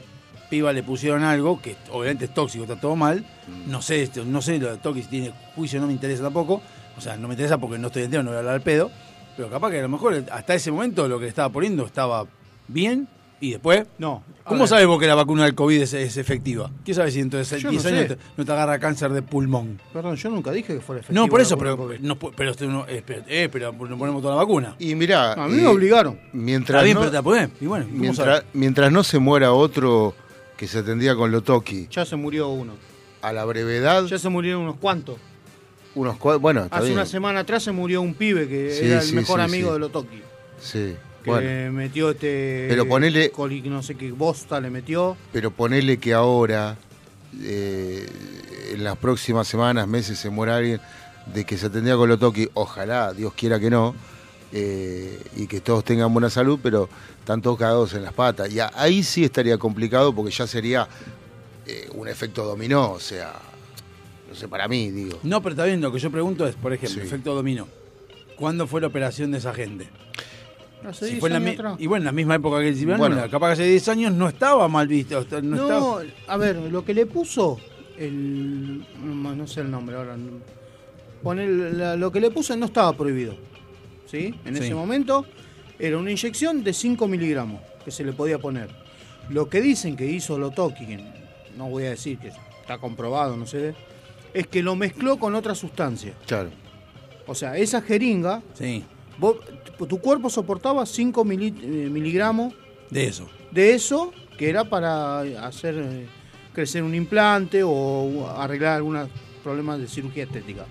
piba 0.51 0.73
le 0.73 0.83
pusieron 0.83 1.23
algo, 1.23 1.61
que 1.61 1.77
obviamente 1.93 2.25
es 2.25 2.35
tóxico, 2.35 2.65
está 2.65 2.81
todo 2.81 2.97
mal. 2.97 3.25
No 3.67 3.81
sé, 3.83 4.03
esto- 4.03 4.25
no 4.25 4.43
sé 4.43 4.59
lo 4.59 4.71
de 4.73 4.79
tóxico, 4.79 5.05
si 5.05 5.11
tiene 5.11 5.33
juicio, 5.55 5.81
no 5.81 5.87
me 5.87 5.93
interesa 5.93 6.23
tampoco. 6.25 6.63
O 6.97 7.01
sea, 7.01 7.17
no 7.17 7.29
me 7.29 7.35
interesa 7.35 7.59
porque 7.59 7.79
no 7.79 7.89
estoy 7.89 8.05
entero, 8.05 8.23
no 8.25 8.31
voy 8.31 8.37
a 8.37 8.39
hablar 8.41 8.55
al 8.55 8.63
pedo. 8.63 8.91
Pero 9.39 9.51
capaz 9.51 9.71
que 9.71 9.79
a 9.79 9.83
lo 9.83 9.89
mejor 9.89 10.25
hasta 10.33 10.55
ese 10.57 10.73
momento 10.73 11.07
lo 11.07 11.19
que 11.21 11.27
le 11.27 11.29
estaba 11.29 11.49
poniendo 11.49 11.87
estaba 11.87 12.27
bien 12.67 13.07
y 13.41 13.53
después... 13.53 13.85
No. 13.99 14.25
¿Cómo 14.43 14.67
sabes 14.67 14.85
vos 14.89 14.99
que 14.99 15.07
la 15.07 15.15
vacuna 15.15 15.45
del 15.45 15.55
COVID 15.55 15.81
es, 15.81 15.93
es 15.95 16.17
efectiva? 16.17 16.73
¿Qué 16.85 16.93
sabes 16.93 17.15
si 17.15 17.23
de 17.23 17.45
Yo 17.45 17.71
10 17.71 17.85
no 17.85 17.89
años 17.91 18.09
te- 18.09 18.19
no 18.37 18.45
te 18.45 18.51
agarra 18.51 18.81
cáncer 18.81 19.13
de 19.13 19.23
pulmón? 19.23 19.81
Perdón, 19.93 20.17
yo 20.17 20.29
nunca 20.31 20.51
dije 20.51 20.75
que 20.75 20.81
fuera 20.81 21.03
efectivo. 21.03 21.25
No, 21.25 21.31
por 21.31 21.41
eso, 21.41 21.57
pero, 21.57 21.77
COVID. 21.77 22.01
no, 22.01 22.19
pero, 22.19 22.51
esto 22.51 22.65
no- 22.67 22.85
eh, 22.89 23.01
pero, 23.07 23.23
eh, 23.29 23.49
pero 23.53 23.71
nos 23.73 23.97
ponemos 23.97 24.23
toda 24.23 24.35
la 24.35 24.41
vacuna. 24.43 24.75
Y 24.81 24.97
mirá, 24.97 25.37
No, 25.37 25.45
a 25.45 25.49
mí 25.49 25.59
eh, 25.59 25.63
me 25.63 25.69
obligaron. 25.69 26.19
Mientras 26.33 26.79
Está 26.83 26.83
bien, 26.85 26.95
no, 26.97 27.01
pero 27.03 27.11
te 27.13 27.17
la 27.19 27.23
podés. 27.23 27.49
Y 27.61 27.67
bueno, 27.67 27.85
¿cómo 27.87 27.97
mientras, 28.01 28.45
mientras 28.55 28.91
no 28.91 29.05
se 29.05 29.21
muera 29.21 29.53
otro 29.53 30.15
que 30.57 30.67
se 30.67 30.79
atendía 30.81 31.15
con 31.15 31.31
Lotoki 31.31 31.87
Ya 31.93 32.05
se 32.05 32.17
murió 32.17 32.49
uno. 32.49 32.73
a 33.23 33.33
la 33.33 33.45
brevedad, 33.45 34.07
Ya 34.07 34.19
se 34.19 34.29
murieron 34.31 34.63
unos 34.63 34.77
cuantos. 34.79 35.17
Unos 35.99 36.19
bueno, 36.41 36.69
Hace 36.71 36.85
bien. 36.87 36.93
una 36.95 37.07
semana 37.07 37.41
atrás 37.41 37.63
se 37.65 37.73
murió 37.73 38.01
un 38.03 38.15
pibe 38.15 38.47
que 38.49 38.71
Sí, 38.73 38.87
era 38.87 39.01
el 39.01 39.07
sí, 39.07 39.15
mejor 39.15 39.41
sí, 39.41 39.45
amigo 39.45 39.73
de 39.73 39.79
Lotoki. 39.81 40.23
Sí. 40.61 40.95
Que 41.25 41.31
Bueno, 41.31 41.73
metió 41.73 42.11
este. 42.11 42.67
Pero 42.69 42.85
ponele- 42.87 43.33
coli- 43.33 43.63
no 43.63 43.83
sé 43.83 43.97
qué 43.97 44.13
bosta 44.13 44.61
le 44.61 44.71
metió. 44.71 45.17
pero 45.33 45.51
ponele 45.51 45.99
que 45.99 46.15
ahora, 46.15 46.77
eh, 47.43 48.07
en 48.73 48.85
las 48.85 48.97
próximas 48.97 49.49
semanas, 49.49 49.89
meses, 49.89 50.19
se 50.19 50.31
muera 50.31 50.57
alguien 50.57 50.81
de 51.35 51.45
que 51.45 51.59
se 51.59 51.69
tendría 51.69 51.97
con 51.97 52.09
Lotoki, 52.09 52.49
ojalá, 52.55 53.13
Dios 53.13 53.33
quiera 53.35 53.59
que 53.59 53.69
no, 53.71 53.95
eh, 54.53 55.21
y 55.37 55.47
que 55.47 55.61
todos 55.61 55.85
tengan 55.85 56.13
buena 56.13 56.31
salud, 56.31 56.59
pero 56.63 56.89
están 57.19 57.43
todos 57.43 57.59
cagados 57.59 57.93
en 57.95 58.05
las 58.05 58.13
patas. 58.13 58.51
Y 58.53 58.61
ahí 58.61 59.03
sí 59.03 59.25
estaría 59.25 59.59
complicado 59.59 60.15
porque 60.15 60.31
ya 60.31 60.47
sería 60.47 60.89
eh, 61.67 61.89
un 61.95 62.09
efecto 62.09 62.45
dominó, 62.45 62.93
o 62.93 63.01
sea, 63.01 63.35
sé, 64.39 64.49
para 64.49 64.67
mí, 64.69 64.91
digo. 64.91 65.19
No, 65.23 65.43
pero 65.43 65.53
está 65.55 65.65
bien, 65.67 65.81
lo 65.83 65.93
que 65.93 65.99
yo 65.99 66.11
pregunto 66.11 66.47
es, 66.47 66.55
por 66.55 66.73
ejemplo, 66.73 67.03
Sí. 67.03 67.07
efecto 67.07 67.35
dominó. 67.35 67.69
¿Cuándo 68.37 68.67
fue 68.67 68.81
la 68.81 68.87
operación 68.87 69.31
de 69.33 69.39
esa 69.39 69.53
gente? 69.53 69.89
Hace 70.87 71.07
Si 71.07 71.11
10 71.13 71.21
fue 71.21 71.29
en 71.29 71.33
la 71.33 71.41
mi- 71.41 71.57
y 71.83 71.87
bueno, 71.89 72.03
en 72.03 72.05
la 72.07 72.13
misma 72.13 72.37
época 72.37 72.61
que 72.61 72.69
el 72.69 72.77
Silvano, 72.77 72.99
Bueno. 73.01 73.29
capaz 73.31 73.49
que 73.49 73.53
hace 73.55 73.65
10 73.65 73.89
años 73.89 74.13
no 74.13 74.29
estaba 74.29 74.69
mal 74.69 74.87
visto. 74.87 75.27
No, 75.31 75.41
No, 75.43 75.57
estaba- 76.01 76.03
a 76.29 76.37
ver, 76.37 76.57
lo 76.57 76.85
que 76.85 76.95
le 76.95 77.05
puso 77.07 77.59
el. 77.99 78.87
No, 79.05 79.35
no 79.35 79.47
sé 79.49 79.61
el 79.63 79.71
nombre 79.73 79.97
ahora. 79.97 80.17
La- 81.25 81.97
lo 81.97 82.13
que 82.13 82.21
le 82.21 82.31
puso 82.31 82.57
no 82.57 82.67
estaba 82.67 82.93
prohibido. 82.97 83.35
¿Sí? 84.07 84.35
En 84.45 84.57
Sí. 84.57 84.65
ese 84.65 84.75
momento 84.75 85.27
era 85.79 85.99
una 85.99 86.11
inyección 86.11 86.63
de 86.65 86.73
5 86.73 87.07
miligramos 87.09 87.61
que 87.85 87.91
se 87.91 88.05
le 88.05 88.13
podía 88.13 88.39
poner. 88.39 88.69
Lo 89.31 89.49
que 89.51 89.61
dicen 89.61 89.97
que 89.97 90.07
hizo 90.07 90.39
Lotoki, 90.39 90.87
que 90.87 90.99
no 91.57 91.69
voy 91.69 91.85
a 91.85 91.91
decir 91.91 92.19
que 92.19 92.29
está 92.29 92.79
comprobado, 92.79 93.37
no 93.37 93.47
sé, 93.47 93.75
es 94.41 94.47
que 94.47 94.63
lo 94.63 94.77
mezcló 94.77 95.19
con 95.19 95.35
otra 95.35 95.55
sustancia. 95.55 96.15
Claro. 96.27 96.51
O 97.27 97.35
sea, 97.35 97.57
esa 97.57 97.83
jeringa, 97.83 98.43
Sí, 98.55 98.85
vos- 99.19 99.37
tu 99.89 99.99
cuerpo 100.01 100.31
soportaba 100.31 100.85
5 100.87 101.25
mili- 101.25 101.55
eh, 101.63 101.89
miligramos 101.91 102.55
de 102.91 103.07
eso. 103.07 103.29
de 103.51 103.75
eso 103.75 104.13
que 104.39 104.49
era 104.49 104.65
para 104.65 105.21
hacer 105.47 105.75
eh, 105.79 106.07
crecer 106.53 106.83
un 106.83 106.95
implante 106.95 107.63
o 107.65 108.29
arreglar 108.37 108.77
algunos 108.77 109.09
problemas 109.43 109.79
de 109.81 109.89
cirugía 109.89 110.25
estética. 110.25 110.67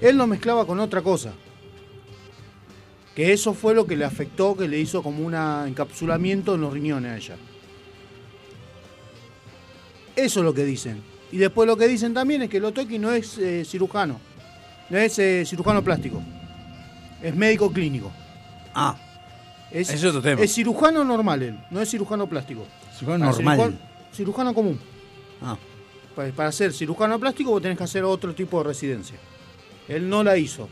Él 0.00 0.16
lo 0.16 0.26
mezclaba 0.26 0.66
con 0.66 0.80
otra 0.80 1.02
cosa. 1.02 1.32
Que 3.14 3.32
eso 3.32 3.52
fue 3.52 3.74
lo 3.74 3.86
que 3.86 3.94
le 3.96 4.04
afectó, 4.06 4.56
que 4.56 4.66
le 4.66 4.78
hizo 4.78 5.02
como 5.02 5.22
un 5.24 5.34
encapsulamiento 5.34 6.54
en 6.54 6.62
los 6.62 6.72
riñones 6.72 7.12
a 7.12 7.16
ella. 7.18 7.36
Eso 10.16 10.40
es 10.40 10.44
lo 10.44 10.54
que 10.54 10.64
dicen. 10.64 11.02
Y 11.32 11.38
después 11.38 11.66
lo 11.66 11.76
que 11.76 11.88
dicen 11.88 12.12
también 12.14 12.42
es 12.42 12.50
que 12.50 12.60
Lotoki 12.60 12.98
no 12.98 13.10
es 13.10 13.38
eh, 13.38 13.64
cirujano. 13.64 14.20
No 14.90 14.98
es 14.98 15.18
eh, 15.18 15.44
cirujano 15.46 15.82
plástico. 15.82 16.22
Es 17.22 17.34
médico 17.34 17.72
clínico. 17.72 18.12
Ah, 18.74 18.96
Es, 19.70 20.04
otro 20.04 20.20
tema. 20.20 20.42
es 20.42 20.52
cirujano 20.52 21.02
normal 21.04 21.42
él, 21.42 21.58
no 21.70 21.80
es 21.80 21.88
cirujano 21.90 22.26
plástico. 22.26 22.66
cirujano 22.98 23.24
Ah, 23.24 23.30
normal. 23.32 23.58
cirujano- 23.58 23.78
cirujano 24.12 24.54
común. 24.54 24.78
Ah, 25.40 25.56
Pa- 26.14 26.26
Para, 26.36 26.52
ser 26.52 26.72
cirujano 26.74 27.18
plástico 27.18 27.50
vos 27.50 27.62
tenés 27.62 27.78
que 27.78 27.84
hacer 27.84 28.04
otro 28.04 28.34
tipo 28.34 28.58
de 28.58 28.64
residencia. 28.64 29.16
Él 29.88 30.08
no 30.10 30.22
la 30.22 30.36
hizo. 30.36 30.68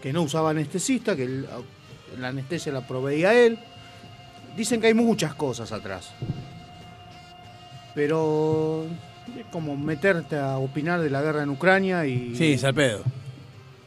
Que 0.00 0.12
no 0.12 0.22
usaba 0.22 0.50
anestesista, 0.50 1.14
que 1.14 1.44
la 2.18 2.28
anestesia 2.28 2.72
la 2.72 2.86
proveía 2.86 3.34
él. 3.34 3.58
Dicen 4.56 4.80
que 4.80 4.86
hay 4.86 4.94
muchas 4.94 5.34
cosas 5.34 5.72
atrás. 5.72 6.10
Pero 7.94 8.86
como 9.50 9.76
meterte 9.76 10.36
a 10.36 10.58
opinar 10.58 11.00
de 11.00 11.10
la 11.10 11.22
guerra 11.22 11.42
en 11.42 11.50
Ucrania 11.50 12.06
y 12.06 12.34
sí, 12.36 12.52
es 12.52 12.64
al 12.64 12.74
pedo. 12.74 13.02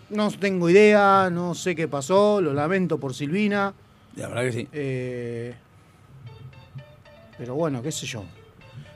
no 0.09 0.31
tengo 0.31 0.69
idea, 0.69 1.29
no 1.31 1.53
sé 1.55 1.75
qué 1.75 1.87
pasó, 1.87 2.41
lo 2.41 2.53
lamento 2.53 2.97
por 2.97 3.13
Silvina. 3.13 3.73
La 4.15 4.27
verdad 4.29 4.43
que 4.43 4.51
sí. 4.51 4.67
Eh, 4.73 5.53
pero 7.37 7.55
bueno, 7.55 7.81
qué 7.83 7.91
sé 7.91 8.05
yo. 8.07 8.23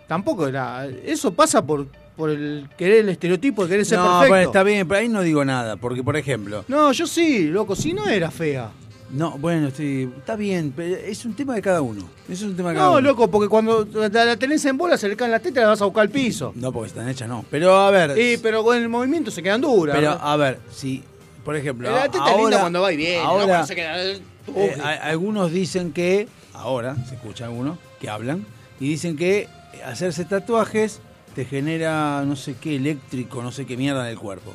Tampoco 0.07 0.47
era. 0.47 0.87
Eso 0.87 1.31
pasa 1.33 1.63
por, 1.65 1.87
por 2.17 2.29
el 2.31 2.67
querer 2.77 2.99
el 3.01 3.09
estereotipo 3.09 3.63
de 3.63 3.69
querer 3.69 3.85
ser 3.85 3.99
No, 3.99 4.05
perfecto. 4.05 4.29
bueno, 4.29 4.45
está 4.47 4.63
bien, 4.63 4.87
pero 4.87 4.99
ahí 4.99 5.07
no 5.09 5.21
digo 5.21 5.45
nada, 5.45 5.77
porque 5.77 6.03
por 6.03 6.17
ejemplo, 6.17 6.65
No, 6.67 6.91
yo 6.91 7.05
sí, 7.07 7.47
loco, 7.47 7.75
si 7.75 7.93
no 7.93 8.07
era 8.09 8.31
fea. 8.31 8.69
No, 9.13 9.31
bueno, 9.37 9.69
sí, 9.75 10.09
está 10.17 10.35
bien, 10.35 10.73
pero 10.75 10.95
es 10.95 11.25
un 11.25 11.33
tema 11.35 11.53
de 11.55 11.61
cada 11.61 11.81
uno. 11.81 12.07
Es 12.29 12.41
un 12.41 12.55
tema 12.55 12.69
de 12.69 12.75
cada 12.75 12.87
No, 12.87 12.93
uno. 12.93 13.01
loco, 13.01 13.29
porque 13.29 13.49
cuando 13.49 13.85
la, 13.93 14.37
tenés 14.37 14.63
en 14.65 14.77
bola, 14.77 14.97
se 14.97 15.07
le 15.09 15.15
caen 15.15 15.31
las 15.31 15.41
tetas 15.41 15.57
y 15.57 15.61
la 15.63 15.67
vas 15.69 15.81
a 15.81 15.85
buscar 15.85 16.03
al 16.03 16.09
piso. 16.09 16.53
No, 16.55 16.71
porque 16.71 16.87
están 16.89 17.07
hechas, 17.09 17.27
no. 17.27 17.43
Pero 17.51 17.75
a 17.77 17.91
ver, 17.91 18.17
Y, 18.17 18.37
pero 18.37 18.63
con 18.63 18.77
el 18.77 18.87
movimiento 18.89 19.29
se 19.31 19.43
quedan 19.43 19.61
duras. 19.61 19.95
pero 19.95 20.11
a 20.11 20.37
ver, 20.37 20.59
si, 20.71 21.03
por 21.43 21.55
ejemplo, 21.55 21.89
la 21.91 22.03
teta 22.03 22.17
es 22.25 22.31
ahora, 22.31 22.37
linda 22.41 22.59
cuando 22.61 22.81
va 22.81 22.93
y 22.93 22.97
viene, 22.97 23.17
ahora, 23.17 23.41
no 23.43 23.47
cuando 23.49 23.67
se 23.67 23.75
queda. 23.75 24.01
Eh, 24.03 24.77
a- 24.81 24.89
algunos 25.09 25.51
dicen 25.51 25.91
que, 25.91 26.27
ahora 26.53 26.95
se 27.07 27.15
escucha 27.15 27.45
algunos 27.45 27.77
que 27.99 28.09
hablan, 28.09 28.45
y 28.79 28.87
dicen 28.89 29.17
que 29.17 29.47
hacerse 29.85 30.25
tatuajes 30.25 30.99
te 31.35 31.45
genera 31.45 32.23
no 32.25 32.35
sé 32.35 32.55
qué 32.59 32.75
eléctrico, 32.75 33.41
no 33.43 33.51
sé 33.51 33.65
qué 33.65 33.77
mierda 33.77 34.03
en 34.05 34.11
el 34.11 34.19
cuerpo. 34.19 34.53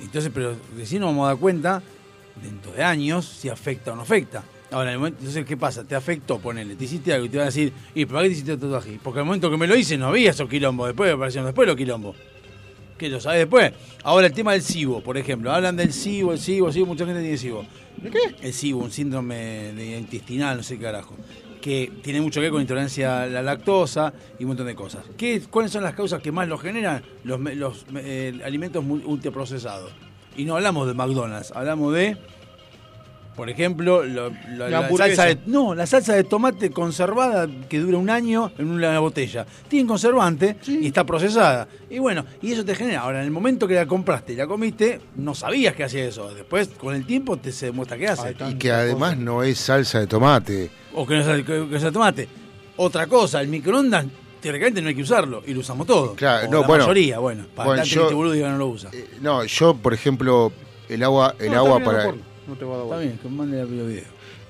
Entonces, 0.00 0.30
pero 0.32 0.54
si 0.84 0.98
nos 0.98 1.08
vamos 1.08 1.24
a 1.24 1.28
dar 1.28 1.36
cuenta, 1.38 1.82
dentro 2.42 2.72
de 2.72 2.82
años, 2.82 3.24
si 3.24 3.48
afecta 3.48 3.92
o 3.92 3.96
no 3.96 4.02
afecta. 4.02 4.42
Ahora, 4.70 4.90
en 4.90 4.94
el 4.94 4.98
momento- 4.98 5.18
entonces, 5.20 5.44
¿qué 5.46 5.56
pasa? 5.56 5.82
Te 5.84 5.94
afectó, 5.94 6.38
ponele, 6.38 6.76
te 6.76 6.84
hiciste 6.84 7.12
algo 7.12 7.24
y 7.26 7.28
te 7.30 7.38
van 7.38 7.44
a 7.44 7.46
decir, 7.50 7.72
¿y 7.94 8.04
por 8.04 8.20
qué 8.20 8.26
te 8.28 8.32
hiciste 8.32 8.56
tatuaje? 8.56 8.98
Porque 9.02 9.20
al 9.20 9.24
momento 9.26 9.50
que 9.50 9.56
me 9.56 9.66
lo 9.66 9.74
hice 9.76 9.96
no 9.96 10.08
había 10.08 10.30
esos 10.30 10.48
quilombos, 10.48 10.88
después 10.88 11.12
aparecieron 11.12 11.46
después 11.46 11.66
los 11.66 11.76
quilombos. 11.76 12.16
que 12.98 13.08
lo 13.08 13.20
sabes 13.20 13.38
después. 13.38 13.72
Ahora 14.02 14.26
el 14.26 14.32
tema 14.32 14.52
del 14.52 14.62
SIBO, 14.62 15.00
por 15.04 15.16
ejemplo. 15.16 15.52
Hablan 15.52 15.76
del 15.76 15.92
SIBO, 15.92 16.32
el 16.32 16.38
SIBO, 16.40 16.66
el 16.66 16.72
SIBO, 16.74 16.86
mucha 16.86 17.06
gente 17.06 17.20
tiene 17.22 17.38
SIBO. 17.38 17.64
¿De 17.96 18.10
qué? 18.10 18.18
El 18.42 18.52
SIBO, 18.52 18.80
un 18.80 18.90
síndrome 18.90 19.36
de 19.72 19.98
intestinal, 19.98 20.56
no 20.56 20.62
sé 20.64 20.76
qué 20.78 20.82
carajo. 20.82 21.14
Que 21.62 21.92
tiene 22.02 22.20
mucho 22.20 22.40
que 22.40 22.46
ver 22.46 22.50
con 22.50 22.60
intolerancia 22.60 23.22
a 23.22 23.26
la 23.28 23.40
lactosa 23.40 24.12
y 24.38 24.42
un 24.42 24.48
montón 24.48 24.66
de 24.66 24.74
cosas. 24.74 25.04
¿Qué, 25.16 25.40
¿Cuáles 25.48 25.70
son 25.70 25.84
las 25.84 25.94
causas 25.94 26.20
que 26.20 26.32
más 26.32 26.48
lo 26.48 26.58
generan? 26.58 27.02
Los, 27.22 27.38
los 27.40 27.86
eh, 27.94 28.40
alimentos 28.44 28.84
ultraprocesados. 28.84 29.92
Y 30.38 30.44
no 30.46 30.56
hablamos 30.56 30.86
de 30.86 30.94
McDonald's, 30.94 31.52
hablamos 31.54 31.92
de, 31.94 32.16
por 33.36 33.50
ejemplo, 33.50 34.02
lo- 34.04 34.30
lo- 34.50 34.68
La 34.68 34.88
salsa 34.88 35.24
de, 35.26 35.38
no, 35.46 35.74
la 35.74 35.86
salsa 35.86 36.14
de 36.14 36.24
tomate 36.24 36.70
conservada 36.70 37.46
que 37.68 37.78
dura 37.78 37.98
un 37.98 38.08
año 38.10 38.50
en 38.58 38.68
una 38.70 38.98
botella. 38.98 39.44
Tiene 39.68 39.86
conservante 39.86 40.56
y 40.66 40.86
está 40.86 41.04
procesada. 41.04 41.68
Y 41.90 41.98
bueno, 41.98 42.24
y 42.42 42.52
eso 42.52 42.64
te 42.64 42.74
genera. 42.74 43.00
Ahora, 43.02 43.18
en 43.20 43.24
el 43.26 43.30
momento 43.30 43.68
que 43.68 43.74
la 43.74 43.86
compraste 43.86 44.32
y 44.32 44.36
la 44.36 44.46
comiste, 44.46 45.00
no 45.16 45.34
sabías 45.34 45.74
que 45.74 45.84
hacía 45.84 46.04
eso. 46.04 46.32
Después, 46.34 46.68
con 46.68 46.94
el 46.94 47.04
tiempo, 47.06 47.36
te 47.36 47.52
se 47.52 47.66
demuestra 47.66 47.96
que 47.98 48.08
hace. 48.08 48.34
Ay, 48.40 48.52
Y 48.52 48.54
que 48.54 48.72
además 48.72 49.10
cosa. 49.14 49.22
no 49.24 49.42
es 49.42 49.58
salsa 49.58 50.00
de 50.00 50.06
tomate. 50.06 50.70
O 50.94 51.06
que 51.06 51.16
no 51.18 51.44
que, 51.44 51.68
que 51.68 51.78
sea 51.80 51.92
tomate. 51.92 52.28
Otra 52.76 53.06
cosa, 53.06 53.40
el 53.40 53.48
microondas, 53.48 54.06
teóricamente 54.40 54.80
no 54.82 54.88
hay 54.88 54.94
que 54.94 55.02
usarlo. 55.02 55.42
Y 55.46 55.54
lo 55.54 55.60
usamos 55.60 55.86
todo. 55.86 56.14
Claro, 56.14 56.48
O 56.48 56.50
no, 56.50 56.60
la 56.62 56.66
bueno. 56.66 56.84
mayoría, 56.84 57.18
bueno. 57.18 57.44
Para 57.54 57.68
Bueno, 57.68 57.84
yo- 57.84 58.00
gente 58.02 58.14
boludo 58.14 58.32
diga 58.32 58.50
no 58.50 58.58
lo 58.58 58.66
usa. 58.68 58.90
Eh, 58.92 59.08
no, 59.20 59.44
yo, 59.44 59.74
por 59.74 59.94
ejemplo, 59.94 60.52
el 60.88 61.02
agua, 61.02 61.34
el 61.38 61.50
No, 61.52 61.58
agua 61.58 61.80
para. 61.80 62.06
No 62.46 62.54
te 62.58 62.64
va 62.64 62.74
a 62.74 62.78
dar 62.78 62.84
Está 62.86 62.98
bien, 62.98 63.18
que 63.22 63.28
mande 63.28 63.60
el 63.60 63.66
video. 63.66 64.02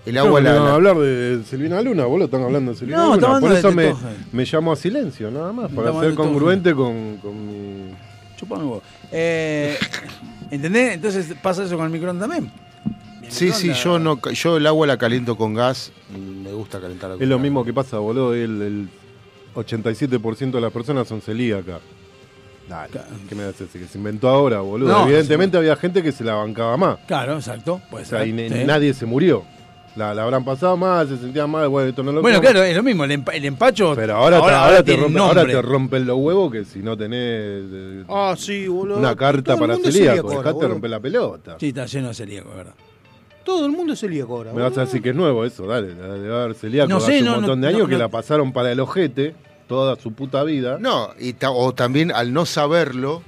El 0.06 0.14
No, 0.14 0.20
agua 0.22 0.40
pero 0.40 0.52
la, 0.54 0.58
no, 0.60 0.64
la- 0.66 0.74
hablar 0.74 0.96
de 0.98 1.42
Silvina 1.44 1.82
Luna, 1.82 2.04
boludo, 2.06 2.26
están 2.26 2.42
hablando 2.42 2.72
de 2.72 2.78
Silvina 2.78 2.98
No, 2.98 3.14
Luna. 3.16 3.40
Por 3.40 3.52
eso 3.52 3.72
me, 3.72 3.94
me 4.32 4.44
llamo 4.44 4.72
a 4.72 4.76
silencio, 4.76 5.30
nada 5.30 5.52
más, 5.52 5.70
para 5.70 5.88
Estamos 5.88 6.04
ser 6.04 6.14
congruente 6.14 6.74
con, 6.74 7.16
con 7.18 7.46
mi... 7.46 7.94
Chupame 8.36 8.62
huevo. 8.62 8.82
Eh, 9.10 9.76
¿Entendés? 10.50 10.94
Entonces 10.94 11.34
pasa 11.42 11.64
eso 11.64 11.76
con 11.76 11.86
el 11.86 11.92
microondas 11.92 12.28
también. 12.28 12.50
El 13.24 13.32
Sí, 13.32 13.50
sí, 13.52 13.72
yo 13.74 13.98
no, 13.98 14.18
yo 14.32 14.56
el 14.56 14.66
agua 14.66 14.86
la 14.86 14.96
caliento 14.96 15.36
con 15.36 15.52
gas. 15.52 15.92
Me 16.42 16.52
gusta 16.52 16.80
calentar 16.80 17.10
Es 17.20 17.28
lo 17.28 17.38
mismo 17.38 17.64
que 17.64 17.74
pasa, 17.74 17.98
boludo, 17.98 18.32
el, 18.32 18.62
el 18.62 18.88
87% 19.58 20.50
de 20.52 20.60
las 20.60 20.72
personas 20.72 21.06
son 21.08 21.20
celíacas. 21.20 21.80
Dale, 22.68 22.90
¿qué 23.28 23.34
me 23.34 23.44
das 23.44 23.58
ese? 23.60 23.78
Que 23.78 23.86
se 23.86 23.96
inventó 23.96 24.28
ahora, 24.28 24.60
boludo. 24.60 24.90
No, 24.92 25.04
Evidentemente 25.06 25.56
había 25.56 25.74
gente 25.76 26.02
que 26.02 26.12
se 26.12 26.22
la 26.22 26.34
bancaba 26.34 26.76
más. 26.76 26.98
Claro, 27.06 27.34
exacto. 27.36 27.80
Puede 27.90 28.04
O 28.04 28.06
sea, 28.06 28.18
ser. 28.20 28.28
y 28.28 28.48
Sí. 28.50 28.64
nadie 28.66 28.92
se 28.92 29.06
murió. 29.06 29.42
La, 29.96 30.14
la 30.14 30.22
habrán 30.22 30.44
pasado 30.44 30.76
mal, 30.76 31.08
se 31.08 31.16
sentían 31.16 31.50
mal, 31.50 31.66
bueno, 31.68 31.88
esto 31.88 32.02
no 32.04 32.12
lo 32.12 32.20
Bueno, 32.22 32.40
claro, 32.40 32.62
es 32.62 32.76
lo 32.76 32.82
mismo. 32.84 33.04
El, 33.04 33.10
empa- 33.24 33.34
el 33.34 33.44
empacho. 33.46 33.94
Pero 33.96 34.14
ahora, 34.16 34.38
te- 34.40 34.50
ahora, 34.54 34.82
te 34.84 34.96
rompe- 34.96 35.18
ahora 35.18 35.44
te 35.46 35.62
rompen 35.62 36.06
los 36.06 36.16
huevos 36.18 36.52
que 36.52 36.64
si 36.66 36.80
no 36.80 36.96
tenés 36.96 37.18
eh, 37.20 38.04
Ah, 38.08 38.34
sí, 38.38 38.68
boludo. 38.68 38.98
una 38.98 39.16
carta 39.16 39.54
Todo 39.56 39.60
para 39.60 39.74
celíaco, 39.76 39.92
celíaco 39.92 40.26
ahora, 40.28 40.28
dejate 40.38 40.48
de 40.48 40.54
boludo. 40.54 40.68
romper 40.68 40.90
la 40.90 41.00
pelota. 41.00 41.56
Sí, 41.58 41.68
está 41.68 41.86
lleno 41.86 42.08
de 42.08 42.14
celíaco, 42.14 42.50
¿verdad? 42.54 42.74
Todo 43.44 43.64
el 43.66 43.72
mundo 43.72 43.94
es 43.94 43.98
celíaco 43.98 44.36
ahora. 44.36 44.52
Me 44.52 44.60
vas 44.60 44.66
a 44.66 44.68
boludo. 44.70 44.84
decir 44.84 45.02
que 45.02 45.08
es 45.08 45.16
nuevo 45.16 45.44
eso, 45.44 45.66
dale, 45.66 45.94
debe 45.94 46.34
haber 46.42 46.54
celíaco 46.54 46.88
No 46.90 47.00
sé, 47.00 47.16
hace 47.16 47.22
no, 47.24 47.30
un 47.32 47.36
montón 47.38 47.60
no, 47.60 47.66
de 47.66 47.68
años 47.72 47.82
no, 47.84 47.88
que 47.88 47.94
no. 47.94 47.98
la 47.98 48.08
pasaron 48.08 48.52
para 48.52 48.70
el 48.70 48.78
ojete 48.78 49.34
toda 49.68 49.96
su 49.96 50.12
puta 50.12 50.42
vida. 50.44 50.78
No, 50.80 51.10
y 51.18 51.34
ta- 51.34 51.50
o 51.50 51.72
también 51.74 52.10
al 52.12 52.32
no 52.32 52.46
saberlo, 52.46 53.22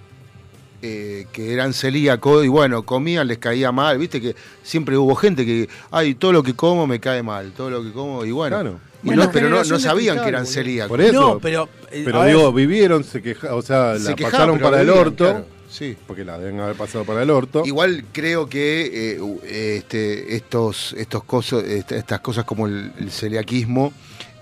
eh, 0.83 1.27
que 1.33 1.53
eran 1.53 1.75
celíacos 1.75 2.45
y 2.45 2.49
bueno, 2.49 2.85
comían, 2.85 3.29
les 3.29 3.39
caía 3.39 3.71
mal. 3.71 3.99
Viste 3.99 4.21
que 4.21 4.35
siempre 4.63 4.97
hubo 4.97 5.15
gente 5.15 5.45
que, 5.45 5.69
ay, 5.91 6.15
todo 6.15 6.33
lo 6.33 6.43
que 6.43 6.55
como 6.55 6.87
me 6.87 6.99
cae 6.99 7.23
mal, 7.23 7.53
todo 7.53 7.69
lo 7.71 7.83
que 7.83 7.93
como, 7.93 8.25
y 8.25 8.31
bueno. 8.33 8.57
Claro. 8.57 8.81
Y 9.03 9.07
Bueno, 9.07 9.25
no, 9.25 9.31
pero 9.33 9.49
no, 9.49 9.63
no 9.65 9.79
sabían 9.79 10.23
que 10.23 10.29
eran 10.29 10.47
celíacos. 10.47 10.91
Por 10.91 11.01
eso. 11.01 11.21
No, 11.35 11.39
pero. 11.39 11.69
eh, 11.91 12.03
Pero 12.05 12.21
ver, 12.21 12.29
digo, 12.37 12.53
vivieron, 12.53 13.03
se 13.05 13.23
queja, 13.23 13.55
o 13.55 13.63
sea, 13.63 13.97
Se 13.99 14.11
la 14.11 14.15
quejaban, 14.17 14.33
pasaron 14.33 14.59
para 14.59 14.81
el 14.83 14.91
orto, 14.91 15.25
claro. 15.25 15.47
Sí. 15.71 15.97
porque 16.07 16.25
la 16.25 16.37
deben 16.39 16.61
haber 16.61 16.77
pasado 16.77 17.05
para 17.05 17.23
el 17.23 17.31
orto. 17.31 17.63
Igual 17.65 18.05
creo 18.13 18.49
que 18.49 18.91
eh, 19.15 19.77
este, 19.79 20.35
estos, 20.37 20.95
estos 20.99 21.25
cosos, 21.25 21.63
est- 21.65 21.93
estas 21.93 22.21
cosas 22.21 22.45
como 22.45 22.67
el, 22.67 22.93
el 22.99 23.11
celiaquismo, 23.11 23.93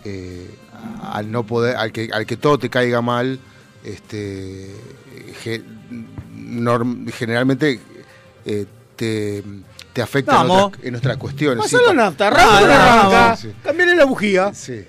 eh, 0.04 0.48
al 1.02 1.30
no 1.30 1.44
poder, 1.44 1.76
al 1.76 1.92
que, 1.92 2.08
al 2.12 2.26
que 2.26 2.36
todo 2.36 2.58
te 2.58 2.68
caiga 2.70 3.00
mal, 3.00 3.38
este, 3.84 4.68
ge- 5.42 5.62
norm- 6.36 7.10
generalmente 7.12 7.80
eh, 8.44 8.66
te, 8.96 9.42
te 9.92 10.02
afecta 10.02 10.42
en 10.42 10.50
otras, 10.50 10.84
en 10.84 10.94
otras 10.96 11.16
cuestiones. 11.16 11.66
sí, 11.68 11.76
pa- 11.86 11.92
nafta, 11.92 12.28
Ah, 12.28 12.58
arranca, 12.58 13.36
sí. 13.36 13.52
la 13.96 14.04
bujía. 14.04 14.52
Sí. 14.54 14.84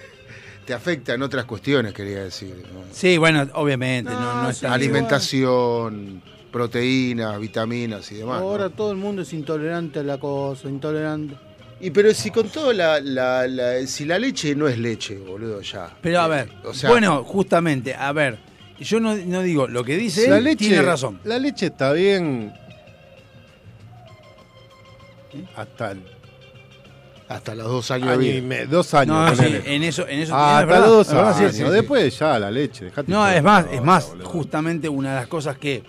te 0.66 0.74
afecta 0.74 1.14
en 1.14 1.22
otras 1.22 1.44
cuestiones, 1.44 1.92
quería 1.92 2.22
decir. 2.24 2.54
¿no? 2.72 2.80
Sí, 2.92 3.18
bueno, 3.18 3.46
obviamente. 3.54 4.10
No, 4.12 4.20
No, 4.20 4.42
no, 4.44 4.50
es 4.50 4.56
sí, 4.56 4.62
tan- 4.62 4.72
Alimentación, 4.72 6.22
proteínas, 6.52 7.38
vitaminas 7.38 8.10
y 8.12 8.16
demás. 8.16 8.40
Ahora 8.40 8.70
todo 8.70 8.90
el 8.92 8.96
mundo 8.96 9.22
es 9.22 9.32
intolerante 9.32 9.98
a 10.00 10.02
la 10.02 10.18
cosa, 10.18 10.68
intolerante. 10.68 11.36
Y 11.80 11.90
pero 11.90 12.12
si 12.14 12.30
con 12.30 12.48
todo 12.48 12.72
la, 12.72 13.00
la- 13.00 13.46
la- 13.46 13.86
si 13.86 14.04
la 14.06 14.18
leche 14.18 14.54
no 14.54 14.66
es 14.66 14.78
leche, 14.78 15.18
boludo, 15.18 15.60
ya. 15.60 15.94
Pero 16.00 16.20
a 16.22 16.26
Eh, 16.26 16.28
ver, 16.30 16.52
o 16.64 16.72
sea, 16.72 16.88
bueno, 16.90 17.22
justamente, 17.24 17.94
a 17.94 18.12
ver, 18.12 18.38
yo 18.80 18.98
no, 18.98 19.14
no 19.14 19.42
digo, 19.42 19.66
lo 19.68 19.84
que 19.84 19.96
dice 19.96 20.28
la 20.28 20.38
él 20.38 20.44
leche, 20.44 20.68
tiene 20.68 20.82
razón. 20.82 21.20
La 21.24 21.38
leche 21.38 21.66
está 21.66 21.92
bien. 21.92 22.52
Hasta 25.54 25.92
el 25.92 26.02
hasta 27.28 27.56
los 27.56 27.66
dos 27.66 27.90
años 27.90 28.08
año 28.10 28.18
de 28.20 28.24
y 28.26 28.40
vida. 28.40 28.42
me- 28.46 28.66
dos 28.66 28.94
años. 28.94 29.36
No, 29.36 29.44
sí, 29.44 29.56
en 29.64 29.82
eso, 29.82 30.06
en 30.06 30.20
eso 30.20 30.32
Ah, 30.34 30.60
hasta 30.60 30.78
los 30.78 30.88
dos 30.88 31.08
verdad, 31.08 31.36
años. 31.36 31.52
sí, 31.56 31.64
sí. 31.64 31.70
Después 31.70 32.16
ya 32.20 32.38
la 32.38 32.50
leche. 32.52 32.92
No, 33.08 33.28
es 33.28 33.42
más, 33.42 33.66
es 33.72 33.82
más, 33.82 34.08
boludo. 34.10 34.28
justamente 34.28 34.88
una 34.88 35.10
de 35.10 35.16
las 35.16 35.26
cosas 35.26 35.58
que 35.58 35.82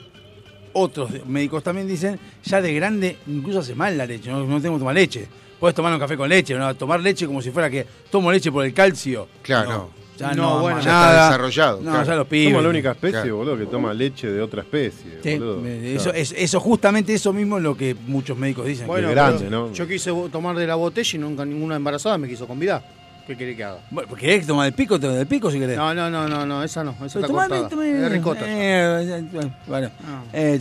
otros 0.73 1.12
médicos 1.28 1.63
también 1.63 1.88
dicen, 1.88 2.19
ya 2.43 2.60
de 2.60 2.73
grande 2.73 3.17
incluso 3.28 3.60
hace 3.60 3.76
mal 3.76 3.95
la 3.95 4.08
leche, 4.08 4.32
no, 4.32 4.45
no 4.47 4.60
tengo 4.60 4.76
que 4.76 4.80
tomar 4.80 4.95
leche. 4.95 5.28
Puedes 5.59 5.75
tomar 5.75 5.91
un 5.93 5.99
café 5.99 6.15
con 6.15 6.29
leche, 6.29 6.53
no 6.55 6.75
tomar 6.75 6.99
leche 6.99 7.25
como 7.25 7.41
si 7.41 7.51
fuera 7.51 7.69
que 7.69 7.85
tomo 8.11 8.31
leche 8.31 8.51
por 8.51 8.65
el 8.65 8.73
calcio. 8.73 9.27
Claro, 9.41 9.69
no. 9.69 10.07
Ya 10.17 10.31
No, 10.33 10.55
no, 10.55 10.59
bueno, 10.61 10.77
ya 10.79 10.89
está 10.89 10.91
nada. 10.91 11.25
desarrollado, 11.27 11.77
No, 11.81 11.91
claro. 11.91 12.05
ya 12.07 12.15
los 12.15 12.27
pibes. 12.27 12.47
Somos 12.49 12.63
la 12.63 12.69
única 12.69 12.91
especie, 12.91 13.21
Claro. 13.21 13.35
boludo, 13.37 13.57
que 13.57 13.65
toma 13.67 13.93
leche 13.93 14.27
de 14.31 14.41
otra 14.41 14.61
especie, 14.63 15.19
Sí, 15.21 15.37
boludo. 15.37 15.63
eso, 15.67 16.11
es, 16.11 16.33
eso 16.35 16.59
justamente 16.59 17.13
eso 17.13 17.31
mismo 17.33 17.57
es 17.57 17.63
lo 17.63 17.77
que 17.77 17.95
muchos 18.07 18.35
médicos 18.35 18.65
dicen. 18.65 18.87
Bueno, 18.87 19.11
grande, 19.11 19.47
¿no? 19.47 19.71
Yo 19.73 19.87
quise 19.87 20.11
tomar 20.31 20.55
de 20.55 20.65
la 20.65 20.73
botella 20.73 21.11
y 21.13 21.19
nunca 21.19 21.45
ninguna 21.45 21.75
embarazada 21.75 22.17
me 22.17 22.27
quiso 22.27 22.47
convidar. 22.47 22.83
¿Qué 23.27 23.35
querés 23.37 23.57
que 23.57 23.63
haga? 23.63 23.79
Bueno, 23.91 24.15
¿Querés 24.15 24.47
tomar 24.47 24.63
del 24.65 24.73
pico? 24.73 24.99
Te 24.99 25.07
del 25.07 25.27
pico 25.27 25.51
si 25.51 25.59
querés. 25.59 25.77
No, 25.77 25.93
no, 25.93 26.09
no, 26.09 26.27
no, 26.27 26.45
no, 26.47 26.63
esa 26.63 26.83
no, 26.83 26.91
esa 26.91 26.97
Pero 26.99 27.07
está 27.19 27.27
tomame, 27.27 27.47
cortada. 27.49 27.69
tomame- 27.69 28.05
Es 28.05 28.11
ricota. 28.11 28.45
Eh, 28.47 29.19
eh, 29.33 29.49
bueno, 29.67 29.89
Ah. 30.03 30.23
eh. 30.33 30.59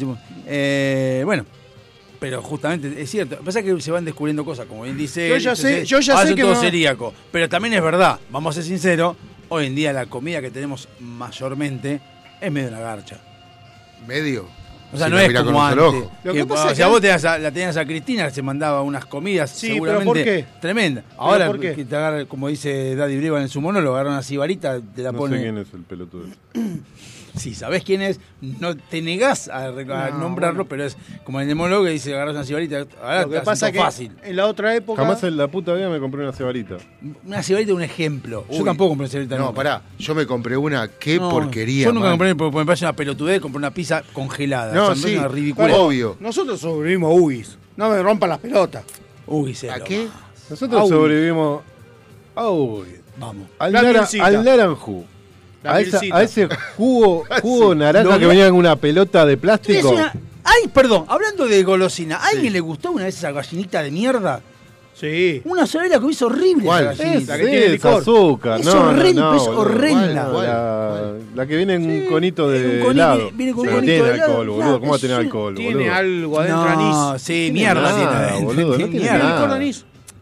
Eh, 0.49 1.23
bueno, 1.25 1.47
pero 2.19 2.43
justamente 2.43 3.01
es 3.01 3.11
cierto. 3.11 3.37
Pasa 3.45 3.63
que 3.63 3.81
se 3.81 3.91
van 3.91 4.05
descubriendo 4.05 4.45
cosas, 4.45 4.67
como 4.67 4.83
bien 4.83 4.97
dice. 4.97 5.29
Yo 5.29 5.35
él, 5.37 5.41
ya 5.43 5.57
sé- 5.57 5.69
entonces, 5.69 5.89
yo 5.89 6.01
ya 6.01 6.15
ahora 6.15 6.29
sé 6.29 6.35
que 6.35 6.43
todos 6.43 6.57
no- 6.57 6.63
celíacos. 6.63 7.15
Pero 7.33 7.49
también 7.49 7.75
es 7.75 7.83
verdad, 7.83 8.19
vamos 8.31 8.55
a 8.55 8.61
ser 8.61 8.65
sinceros, 8.69 9.17
hoy 9.49 9.67
en 9.67 9.75
día 9.75 9.93
la 9.93 10.07
comida 10.07 10.41
que 10.41 10.51
tenemos 10.51 10.89
mayormente 11.01 12.01
es 12.41 12.51
medio 12.53 12.69
una 12.69 12.81
garcha. 12.81 13.19
Medio. 14.07 14.47
O 14.93 14.97
sea, 14.97 15.07
Si 15.09 15.13
no 15.13 15.19
es 15.19 15.33
como 15.43 15.65
antes. 15.65 15.83
ojo. 15.83 16.13
Lo 16.23 16.33
que, 16.33 16.39
que 16.39 16.47
pasa 16.47 16.67
o 16.71 16.75
sea, 16.75 16.87
que 16.87 16.91
vos 16.93 17.01
tenías 17.01 17.25
a- 17.25 17.39
la 17.39 17.51
tenías 17.51 17.77
a 17.77 17.85
Cristina 17.85 18.27
que 18.29 18.31
se 18.35 18.41
mandaba 18.43 18.83
unas 18.83 19.05
comidas 19.05 19.51
Sí, 19.51 19.67
pero 19.67 19.75
seguramente 19.75 20.07
¿por 20.07 20.17
qué? 20.25 20.45
tremendas. 20.61 21.05
Ahora, 21.17 21.47
por 21.49 21.59
qué? 21.59 21.75
que 21.75 21.85
te 21.85 21.97
agarra, 21.97 22.25
como 22.27 22.47
dice 22.49 22.95
Daddy 22.95 23.17
Breva 23.19 23.43
en 23.43 23.49
su 23.49 23.61
monólogo, 23.61 23.97
agarra 23.97 24.11
una 24.11 24.23
cibarita, 24.23 24.81
te 24.95 25.03
la 25.03 25.11
no 25.11 25.19
pone. 25.19 25.37
sé 25.39 25.43
quién 25.43 25.59
es 25.59 25.67
el 25.75 25.81
pelotudo. 25.83 26.27
Si 27.37 27.55
sabés 27.55 27.85
quién 27.85 28.01
es, 28.03 28.19
no 28.41 28.77
te 28.77 29.03
negás 29.03 29.49
a, 29.49 29.67
a 29.67 29.71
No, 29.71 30.19
nombrarlo, 30.19 30.65
bueno. 30.65 30.69
pero 30.69 30.85
es 30.85 30.97
como 31.25 31.41
el 31.41 31.55
monólogo 31.55 31.85
que 31.85 31.91
dice 31.91 32.15
agarras 32.15 32.35
una 32.35 32.45
cibarita. 32.45 32.87
Ahora 33.03 33.23
Lo 33.23 33.31
que 33.31 33.41
pasa 33.41 33.71
que 33.71 33.79
fácil. 33.79 34.13
en 34.23 34.37
la 34.37 34.47
otra 34.47 34.75
época. 34.75 35.03
Jamás 35.03 35.23
en 35.23 35.37
la 35.37 35.47
puta 35.49 35.75
vida 35.75 35.89
me 35.91 36.01
compré 36.01 36.23
una 36.23 36.33
cebarita. 36.33 36.77
Una 37.25 37.43
cibarita 37.43 37.73
es 37.73 37.77
un 37.77 37.83
ejemplo. 37.83 38.45
Yo 38.51 38.65
tampoco 38.65 38.91
compré 38.91 39.09
cibarita. 39.09 39.37
No, 39.37 39.45
nunca. 39.47 39.55
pará. 39.57 39.83
Yo 39.99 40.15
me 40.15 40.27
compré 40.27 40.57
una, 40.57 40.89
qué 40.89 41.19
No, 41.19 41.29
porquería. 41.29 41.85
Yo 41.85 41.93
nunca 41.93 42.09
man. 42.09 42.13
compré 42.19 42.35
porque 42.35 42.57
me 42.59 42.65
parece 42.65 42.85
una 42.87 42.95
pelotudez, 42.95 43.41
compré 43.41 43.59
una 43.59 43.71
pizza 43.71 44.03
congelada. 44.13 44.73
No, 44.75 44.89
O 44.89 44.95
sea, 44.95 45.09
sí, 45.11 45.17
una 45.17 45.29
ridícula. 45.29 45.75
obvio. 45.77 46.17
Nosotros 46.21 46.59
sobrevivimos 46.61 47.11
a 47.11 47.15
UIS. 47.15 47.59
No 47.77 47.91
me 47.91 48.03
rompan 48.03 48.31
las 48.31 48.39
pelotas. 48.39 48.85
Se 49.55 49.71
¿A 49.71 49.81
qué? 49.81 50.07
Nosotros 50.49 50.89
sobrevivimos 50.89 51.63
Uy, 52.37 52.87
Vamos. 53.19 53.49
al, 53.59 53.73
La 53.73 53.83
nara- 53.83 53.99
mielcita. 54.01 54.25
al 54.27 54.45
naranjú. 54.45 55.05
A, 55.65 55.81
esa- 55.81 56.01
a 56.13 56.23
ese 56.23 56.49
jugo, 56.77 57.25
jugo 57.43 57.75
naranja 57.75 58.19
que 58.19 58.27
venía 58.27 58.47
en 58.47 58.55
una 58.55 58.77
pelota 58.77 59.27
de 59.27 59.35
Es 59.35 59.39
plástico. 59.39 59.91
una- 59.91 60.13
Ay, 60.45 60.69
perdón, 60.73 61.05
hablando 61.09 61.47
de 61.47 61.63
golosina, 61.65 62.17
¿a 62.19 62.29
alguien 62.29 62.53
le 62.53 62.61
gustó 62.61 62.93
una 62.93 63.05
vez 63.05 63.17
esa 63.17 63.33
gallinita 63.33 63.83
de 63.83 63.91
mierda? 63.91 64.41
Sí. 64.95 65.43
Una 65.45 65.67
sola 65.67 65.99
que 66.01 66.07
hizo 66.09 66.27
horrible 66.27 66.65
¿Cuál? 66.65 66.85
esa 66.85 66.93
Es, 66.93 66.99
gallinita. 66.99 67.33
La 67.33 67.39
que 67.39 67.45
tiene 67.51 67.65
es 67.67 67.73
licor. 67.73 68.01
azúcar. 68.01 68.61
Es 68.61 68.67
no, 68.67 68.75
no, 68.75 68.89
horrible, 68.91 69.13
no, 69.15 69.37
es 69.37 69.43
horrenda. 69.43 70.29
¿Cuál? 70.33 70.47
La, 70.47 71.13
la 71.35 71.47
que 71.47 71.57
viene 71.57 71.75
en 71.75 71.91
un 71.91 72.07
conito 72.07 72.49
de 72.49 72.59
un 72.65 72.71
conito, 72.73 72.91
helado. 72.93 73.31
viene 73.35 73.53
con 73.53 73.61
un 73.61 73.67
Pero 73.67 73.77
conito 73.77 73.93
tiene 73.93 74.09
de 74.09 74.15
helado, 74.15 74.31
alcohol, 74.31 74.47
boludo. 74.47 74.57
claro, 74.63 74.81
¿Cómo 74.81 74.91
va 74.93 74.97
a 74.97 75.01
tener 75.01 75.19
es- 75.21 75.27
alcohol, 75.27 75.55
Tiene 75.57 75.75
boludo? 75.75 75.95
algo 75.95 76.41
adentro 76.41 76.65
No, 76.65 77.09
anís. 77.11 77.23
sí, 77.23 77.33
Tiene 77.33 77.53
mierda 77.53 77.83
nada, 77.83 77.97
tiene 77.97 78.11
adentro. 78.13 78.45
boludo, 78.47 78.67
no 78.71 78.77
Tiene 78.77 78.91
tiene 78.93 79.11
mierda. 79.11 79.29
nada. 79.29 79.59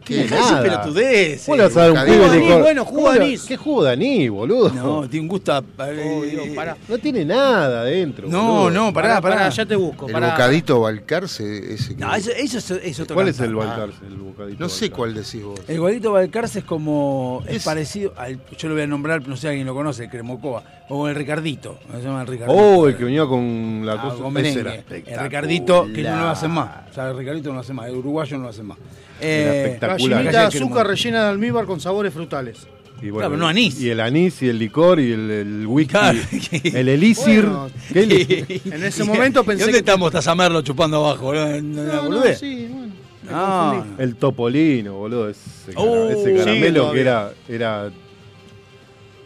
Ese 0.09 0.35
nada. 0.35 0.62
pelotudez. 0.62 1.45
¿Cómo 1.45 1.57
le 1.57 1.62
vas 1.64 1.77
a 1.77 1.81
dar 1.81 1.90
un 1.93 2.05
pibe 2.05 2.29
de 2.31 2.38
licor? 2.40 2.61
bueno, 2.62 2.85
jugo 2.85 2.97
¿Cómo 3.05 3.12
de 3.12 3.21
anís. 3.25 3.43
¿Qué 3.45 3.57
jugo 3.57 3.85
de 3.85 3.93
anís, 3.93 4.31
boludo? 4.31 4.71
No, 4.71 5.09
tiene 5.09 5.23
un 5.23 5.29
gusto 5.29 5.53
a- 5.53 5.59
Oh, 5.79 6.23
Dios, 6.23 6.49
pará. 6.55 6.77
No 6.88 6.99
tiene 6.99 7.25
nada 7.25 7.81
adentro. 7.81 8.29
No, 8.29 8.43
boludo. 8.64 8.71
no, 8.71 8.93
pará, 8.93 9.21
pará. 9.21 9.49
ya 9.49 9.64
te 9.67 9.77
busco. 9.77 10.07
El 10.07 10.12
pará. 10.12 10.31
bocadito 10.33 10.81
Balcarce, 10.81 11.75
ese 11.75 11.95
que... 11.95 12.01
No, 12.01 12.14
eso, 12.14 12.31
eso 12.33 12.59
es, 12.59 12.71
es 12.71 13.01
otro 13.01 13.14
¿Cuál 13.14 13.29
es 13.29 13.37
cantar. 13.37 13.49
el 13.51 13.55
Balcarce, 13.57 14.07
el 14.07 14.17
bocadito? 14.17 14.57
no 14.61 14.69
sé 14.69 14.85
Balcarce? 14.87 14.90
cuál 14.90 15.14
decís 15.14 15.43
vos. 15.45 15.61
El 15.69 15.81
guadito 15.81 16.12
Balcarce 16.12 16.59
es 16.61 16.64
como. 16.64 17.43
Es, 17.47 17.57
Es- 17.57 17.64
parecido. 17.64 18.12
Al, 18.17 18.38
yo 18.59 18.69
lo 18.69 18.75
voy 18.75 18.83
a 18.83 18.87
nombrar, 18.87 19.27
no 19.27 19.37
sé 19.37 19.43
si 19.43 19.47
alguien 19.49 19.67
lo 19.67 19.75
conoce, 19.75 20.05
el 20.05 20.11
Cremocoa. 20.11 20.62
O 20.90 21.09
el 21.09 21.14
Ricardito. 21.14 21.79
Se 21.90 22.03
llama 22.03 22.21
el 22.21 22.27
Ricardito. 22.27 22.59
Oh, 22.61 22.87
el 22.88 22.97
que 22.97 23.05
venía 23.05 23.25
con 23.27 23.83
la 23.87 23.95
Ah, 23.95 24.03
cosa. 24.03 24.17
con 24.23 24.37
ese 24.37 24.43
merengue. 24.43 24.61
era 24.61 24.71
El 24.73 24.79
espectacular. 24.81 25.25
Ricardito, 25.25 25.87
que 25.95 26.03
no 26.03 26.17
lo 26.21 26.29
hacen 26.29 26.51
más. 26.51 26.71
O 26.90 26.95
sea, 26.95 27.09
el 27.11 27.17
Ricardito 27.17 27.49
no 27.49 27.55
lo 27.55 27.61
hace 27.62 27.73
más. 27.73 27.87
El 27.88 27.97
uruguayo 27.97 28.37
no 28.37 28.43
lo 28.45 28.49
hace 28.51 28.62
más. 28.62 28.77
Eh, 29.20 29.62
espectacular. 29.66 30.18
Gallinita 30.24 30.46
azúcar 30.46 30.87
rellena 30.87 31.22
de 31.24 31.29
almíbar 31.31 31.64
con 31.66 31.81
sabores 31.81 32.12
frutales. 32.12 32.66
Y 33.03 33.11
Claro, 33.11 33.29
pero 33.31 33.37
no 33.37 33.46
anís. 33.48 33.81
Y 33.81 33.90
el 33.90 34.00
anís 34.00 34.40
y 34.42 34.48
el 34.48 34.59
licor 34.59 34.98
y 35.00 35.12
el, 35.12 35.31
el 35.31 35.66
whisky. 35.66 35.90
Claro. 35.90 36.18
el 36.64 36.88
elixir. 36.88 37.42
Bueno, 37.44 37.70
¿Qué 37.92 38.03
eli- 38.03 38.62
En 38.72 38.85
ese 38.85 39.05
momento 39.05 39.44
pensé 39.44 39.62
¿Y 39.62 39.66
dónde 39.66 39.72
que- 39.72 39.79
estamos 39.90 40.11
Tazamerlo 40.12 40.62
chupando 40.62 41.05
abajo? 41.05 41.33
¿No, 41.35 42.35
sí, 42.35 42.68
bueno. 42.70 42.92
Ah. 43.31 43.85
el 43.98 44.16
topolino, 44.16 44.94
boludo. 44.94 45.29
Ese, 45.31 45.72
Oh, 45.77 46.09
ese 46.09 46.35
caramelo 46.37 46.92
que 46.92 47.00
era, 47.00 47.33
era. 47.48 47.90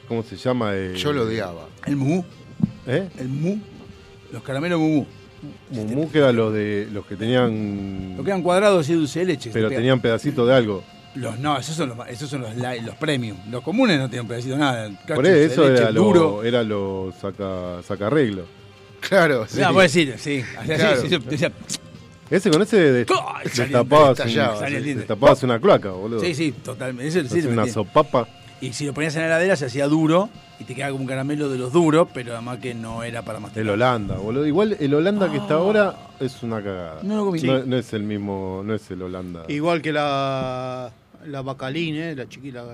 ¿Cómo 0.07 0.23
se 0.23 0.37
llama? 0.37 0.71
Eh, 0.75 0.95
Yo 0.97 1.13
lo 1.13 1.23
odiaba. 1.25 1.67
El 1.85 1.97
mu, 1.97 2.23
¿Eh? 2.87 3.09
el 3.19 3.29
mu, 3.29 3.59
los 4.33 4.43
caramelos 4.43 4.81
mu, 4.81 5.05
Mumú 5.71 6.11
que 6.11 6.19
era 6.19 6.33
los 6.33 6.53
de 6.53 6.89
los 6.93 7.07
que 7.07 7.17
tenían. 7.17 8.15
Lo 8.17 8.25
quedan 8.25 8.43
cuadrados 8.43 8.89
y 8.89 8.95
dulce 8.95 9.21
de 9.21 9.27
leche. 9.27 9.51
pero 9.53 9.69
tenían 9.69 10.01
pedacitos 10.01 10.47
de 10.49 10.55
algo. 10.55 10.83
Los, 11.15 11.39
no, 11.39 11.59
esos 11.59 11.75
son 11.75 11.89
los, 11.91 12.09
esos 12.09 12.29
son 12.31 12.43
los, 12.43 12.55
los 12.57 12.95
premium. 12.97 13.37
Los 13.51 13.63
comunes 13.63 13.99
no 13.99 14.09
tienen 14.09 14.29
pedacito 14.29 14.55
de 14.55 14.61
nada. 14.61 14.91
Por 15.07 15.25
de 15.27 15.45
eso 15.47 15.69
leche 15.69 15.83
era 15.83 15.93
duro. 15.93 16.21
lo, 16.21 16.45
era 16.45 16.63
lo 16.63 17.13
saca, 17.21 17.83
sacarreglo. 17.83 18.45
Claro, 19.01 19.47
sí. 19.49 19.61
No, 19.61 19.73
puedes 19.73 19.93
decir, 19.95 20.15
sí. 20.19 20.45
Así, 20.59 20.69
Claro. 20.75 21.01
sí, 21.03 21.09
sí, 21.09 21.19
decía, 21.29 21.53
Ese 22.31 22.51
con 22.51 22.63
ese 22.63 22.77
de- 22.77 23.07
¡Ay! 23.09 23.45
destapabas, 23.57 24.19
destapabas 24.19 25.43
una 25.45 25.59
cloaca, 25.61 25.91
boludo. 25.91 26.21
sí, 26.21 26.35
sí, 26.35 26.53
totalmente. 26.53 27.07
Ese, 27.09 27.29
sí, 27.29 27.47
una 27.47 27.67
sopapa. 27.67 28.29
Y 28.61 28.73
si 28.73 28.85
lo 28.87 28.93
ponías 28.93 29.15
en 29.15 29.23
la 29.23 29.27
heladera 29.29 29.55
se 29.57 29.67
hacía 29.67 29.87
duro 29.87 30.29
y 30.59 30.65
te 30.65 30.75
quedaba 30.75 30.91
como 30.93 31.03
un 31.03 31.09
caramelo 31.09 31.49
de 31.49 31.59
los 31.59 31.73
duros, 31.73 32.09
pero 32.13 32.33
además 32.33 32.59
que 32.59 32.75
no 32.75 33.05
era 33.05 33.23
para 33.23 33.39
masticar. 33.39 33.63
El 33.63 33.71
Holanda, 33.71 34.17
boludo. 34.17 34.47
Igual 34.47 34.77
el 34.81 34.95
Holanda 34.95 35.31
que 35.31 35.37
está 35.37 35.55
ahora 35.55 35.95
es 36.19 36.43
una 36.43 36.57
cagada. 36.63 36.99
No 37.03 37.17
lo 37.17 37.25
comí. 37.27 37.41
No, 37.43 37.65
no 37.65 37.77
es 37.77 37.93
el 37.93 38.03
mismo, 38.03 38.63
no 38.65 38.75
es 38.75 38.91
el 38.91 39.01
Holanda. 39.03 39.45
Igual 39.47 39.81
que 39.81 39.93
la, 39.93 40.91
la 41.27 41.43
Bacalín, 41.43 41.95
¿eh? 41.97 42.17
La 42.17 42.29
chiquita. 42.29 42.65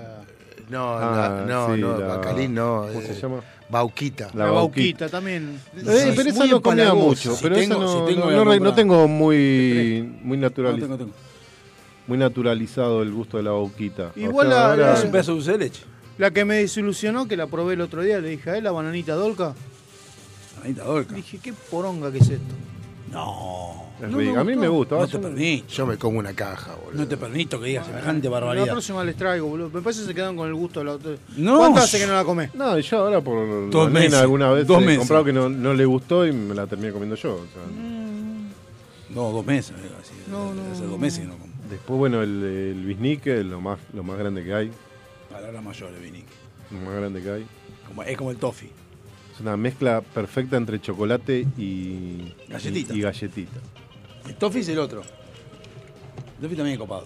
No, 0.69 0.93
Ah, 0.97 1.43
la- 1.45 1.53
no, 1.53 1.75
sí, 1.75 1.81
no, 1.81 1.97
la- 1.99 2.07
Bacalín 2.07 2.55
no. 2.55 2.85
¿Cómo 2.87 2.99
eh, 3.01 3.05
se 3.13 3.21
llama? 3.21 3.41
Bauquita. 3.69 4.29
La, 4.33 4.45
La 4.45 4.51
Bauquita 4.51 5.07
también. 5.09 5.59
Eh, 5.75 5.79
Sí, 5.81 6.13
pero 6.15 6.29
es 6.29 6.35
esa 6.35 6.45
no 6.47 6.61
comía 6.61 6.95
mucho. 6.95 7.35
Si 7.35 7.43
pero 7.43 7.55
tengo- 7.55 7.75
esa 7.75 7.83
no, 7.83 8.07
si 8.07 8.15
tengo, 8.15 8.31
no, 8.59 8.73
tengo 8.73 9.07
muy, 9.07 10.09
muy, 10.23 10.37
No, 10.37 10.47
naturaliz- 10.49 10.79
tengo, 10.81 10.97
tengo. 10.97 11.11
Muy 12.07 12.17
naturalizado 12.17 13.01
el 13.01 13.11
gusto 13.11 13.37
de 13.37 13.43
la 13.43 13.51
bauquita. 13.51 14.11
O 14.15 14.19
Igual 14.19 14.47
sea, 14.47 14.55
la- 14.57 14.69
ahora- 14.71 14.93
Es 14.93 15.03
un 15.03 15.11
pedazo 15.11 15.31
de 15.31 15.35
dulce 15.37 15.51
de 15.53 15.57
leche. 15.57 15.83
La 16.17 16.31
que 16.31 16.45
me 16.45 16.55
desilusionó, 16.55 17.27
que 17.27 17.35
la 17.35 17.47
probé 17.47 17.73
el 17.73 17.81
otro 17.81 18.01
día, 18.01 18.19
le 18.19 18.29
dije 18.29 18.49
a 18.51 18.57
él, 18.57 18.63
la 18.63 18.71
bananita 18.71 19.15
dolca. 19.15 19.53
Anita 20.63 20.83
Dolca. 20.83 21.13
Dije, 21.15 21.37
qué 21.43 21.53
poronga 21.69 22.11
que 22.11 22.17
es 22.19 22.29
esto. 22.29 22.55
No. 23.11 23.83
Es 24.01 24.09
No 24.09 24.17
me 24.17 24.35
a 24.37 24.43
mí 24.43 24.55
me 24.55 24.67
gusta. 24.67 24.95
No 24.95 25.05
te 25.05 25.13
yo- 25.13 25.21
permito. 25.21 25.67
Yo 25.67 25.85
me 25.85 25.97
como 25.97 26.19
una 26.19 26.33
caja, 26.33 26.75
boludo. 26.75 27.01
No 27.01 27.07
te 27.07 27.17
permito 27.17 27.59
que 27.59 27.67
digas 27.67 27.85
semejante 27.85 28.25
La 28.25 28.31
barbaridad. 28.31 28.71
próxima 28.71 29.03
les 29.03 29.15
traigo, 29.15 29.47
boludo. 29.47 29.69
Me 29.69 29.81
parece 29.81 30.01
que 30.01 30.07
se 30.07 30.13
quedan 30.15 30.35
con 30.35 30.47
el 30.47 30.53
gusto 30.55 30.79
de 30.79 30.85
la 30.85 30.91
otra. 30.93 31.11
No. 31.37 31.57
¿Cuánto 31.59 31.79
hace 31.81 31.99
que 31.99 32.07
no 32.07 32.13
la 32.13 32.23
comés? 32.23 32.53
No, 32.55 32.77
yo 32.79 32.97
ahora 32.97 33.21
por 33.21 33.69
Dos 33.69 33.85
la 33.93 33.99
meses. 33.99 34.13
alguna 34.15 34.49
vez 34.51 34.65
Dos 34.67 34.81
he 34.81 34.85
meses. 34.85 34.99
comprado 34.99 35.23
que 35.25 35.33
no, 35.33 35.49
no 35.49 35.73
le 35.73 35.85
gustó 35.85 36.25
y 36.25 36.31
me 36.33 36.55
la 36.55 36.65
terminé 36.67 36.91
comiendo 36.91 37.15
yo. 37.15 37.35
o 37.35 37.37
sea. 37.53 37.63
No, 39.13 39.31
dos 39.31 39.45
meses. 39.45 39.73
así, 40.01 40.13
No, 40.29 40.53
no, 40.53 40.61
Hace 40.73 40.83
dos 40.85 40.99
meses 40.99 41.19
que 41.19 41.27
no 41.27 41.37
como. 41.37 41.53
Después, 41.69 41.97
bueno, 41.97 42.21
el, 42.21 42.43
el 42.43 42.85
bisnique 42.85 43.39
es 43.39 43.45
lo 43.45 43.59
más, 43.61 43.79
lo 43.93 44.03
más 44.03 44.17
grande 44.17 44.43
que 44.43 44.53
hay. 44.53 44.71
Palabra 45.31 45.61
mayor, 45.61 45.91
Vinic. 45.99 46.25
Lo 46.71 46.79
más 46.79 46.95
grande 46.95 47.21
que 47.21 47.29
hay. 47.31 47.45
Como, 47.87 48.03
es 48.03 48.17
como 48.17 48.31
el 48.31 48.37
toffee. 48.37 48.69
Es 49.33 49.39
una 49.41 49.57
mezcla 49.57 50.01
perfecta 50.01 50.57
entre 50.57 50.79
chocolate 50.79 51.45
y 51.57 52.33
Galletita. 52.47 52.93
Y, 52.93 52.97
y 52.97 53.01
galletita. 53.01 53.59
El 54.27 54.35
toffee 54.35 54.61
es 54.61 54.69
el 54.69 54.79
otro. 54.79 55.01
El 55.01 56.41
toffee 56.41 56.55
también 56.55 56.73
es 56.73 56.79
copado. 56.79 57.05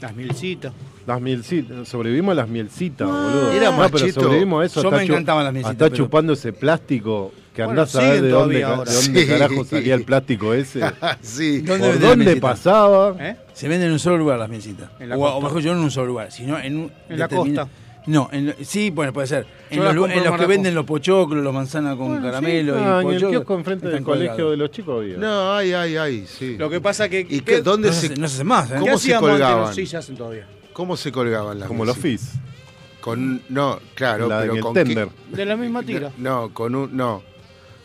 Las 0.00 0.14
milcitas. 0.14 0.72
Las 1.06 1.20
mielcitas, 1.20 1.88
sobrevivimos 1.88 2.32
a 2.32 2.34
las 2.36 2.48
mielcitas, 2.48 3.06
boludo. 3.06 3.52
Era 3.52 3.70
no, 3.70 3.76
pero 3.76 3.90
machito. 3.90 4.20
sobrevivimos 4.22 4.62
a 4.62 4.66
eso. 4.66 4.82
Yo 4.82 4.90
me 4.90 5.02
encantaban 5.02 5.44
las 5.44 5.52
mielcitas, 5.52 5.76
pero- 5.90 5.96
chupando 5.96 6.32
ese 6.32 6.52
plástico 6.52 7.32
que 7.54 7.64
Bueno, 7.64 7.82
andás 7.82 7.94
a 7.96 8.00
ver 8.00 8.20
de 8.22 8.28
dónde, 8.30 8.54
de 8.56 8.62
dónde 8.64 8.90
Sí. 8.90 9.26
carajo 9.26 9.64
salía 9.64 9.94
el 9.94 10.02
plástico 10.04 10.52
ese. 10.54 10.80
sí. 11.22 11.60
¿Dónde 11.60 12.36
pasaba? 12.36 13.14
¿Eh? 13.20 13.36
Se 13.52 13.68
venden 13.68 13.86
en 13.88 13.92
un 13.94 13.98
solo 14.00 14.18
lugar 14.18 14.38
las 14.40 14.48
la 15.08 15.16
o, 15.16 15.40
mejor 15.40 15.62
yo 15.62 15.72
no 15.72 15.78
en 15.78 15.84
un 15.84 15.90
solo 15.90 16.06
lugar, 16.08 16.32
sino 16.32 16.58
en 16.58 16.76
un. 16.76 16.92
En 17.08 17.18
la 17.18 17.28
costa. 17.28 17.68
No, 18.06 18.28
en 18.32 18.46
lo- 18.48 18.52
sí, 18.62 18.90
bueno, 18.90 19.14
puede 19.14 19.26
ser. 19.28 19.46
En 19.70 19.78
Yo 19.78 19.92
los, 19.92 20.10
en 20.10 20.24
los 20.24 20.38
que 20.38 20.44
venden 20.46 20.74
los 20.74 20.84
pochoclos, 20.84 21.42
los 21.42 21.54
manzanas 21.54 21.96
con 21.96 22.08
Bueno, 22.08 22.20
sí. 22.20 22.26
caramelo 22.26 22.74
Ah, 22.76 22.78
y 22.78 22.82
en 22.82 22.96
el 22.98 23.02
pochoclo, 23.14 23.30
kiosco 23.30 23.54
enfrente 23.54 23.88
del 23.88 24.02
colegio 24.02 24.50
de 24.50 24.56
los 24.58 24.70
chicos 24.72 25.00
había. 25.00 25.16
No, 25.16 25.54
ay, 25.54 25.72
ay, 25.72 25.96
ay, 25.96 26.26
sí. 26.26 26.56
Lo 26.58 26.68
que 26.68 26.82
pasa 26.82 27.08
que. 27.08 27.20
¿Y 27.26 27.40
qué, 27.40 27.62
dónde 27.62 27.88
No 27.88 27.94
se, 27.94 28.08
se, 28.08 28.16
no 28.16 28.28
se 28.28 28.34
hace 28.34 28.44
más, 28.44 28.70
¿eh? 28.72 28.74
¿Cómo 28.78 28.92
¿Qué 28.92 28.98
se 28.98 29.14
colgaban? 29.14 29.74
Sí, 29.74 29.86
se 29.86 29.96
hacen 29.96 30.16
todavía. 30.16 30.46
cómo 30.74 30.96
se 30.98 31.10
colgaban 31.12 31.58
las 31.60 31.68
Como 31.68 31.84
los 31.86 31.96
fizz. 31.96 32.32
Con 33.00 33.40
no, 33.48 33.78
claro, 33.94 34.28
La 34.28 34.40
pero 34.40 34.60
con 34.60 34.74
tender. 34.74 35.08
qué- 35.30 35.36
De 35.36 35.44
la 35.46 35.56
misma 35.56 35.82
tira. 35.82 36.10
No, 36.18 36.52
con 36.52 36.74
un 36.74 36.94
no. 36.96 37.22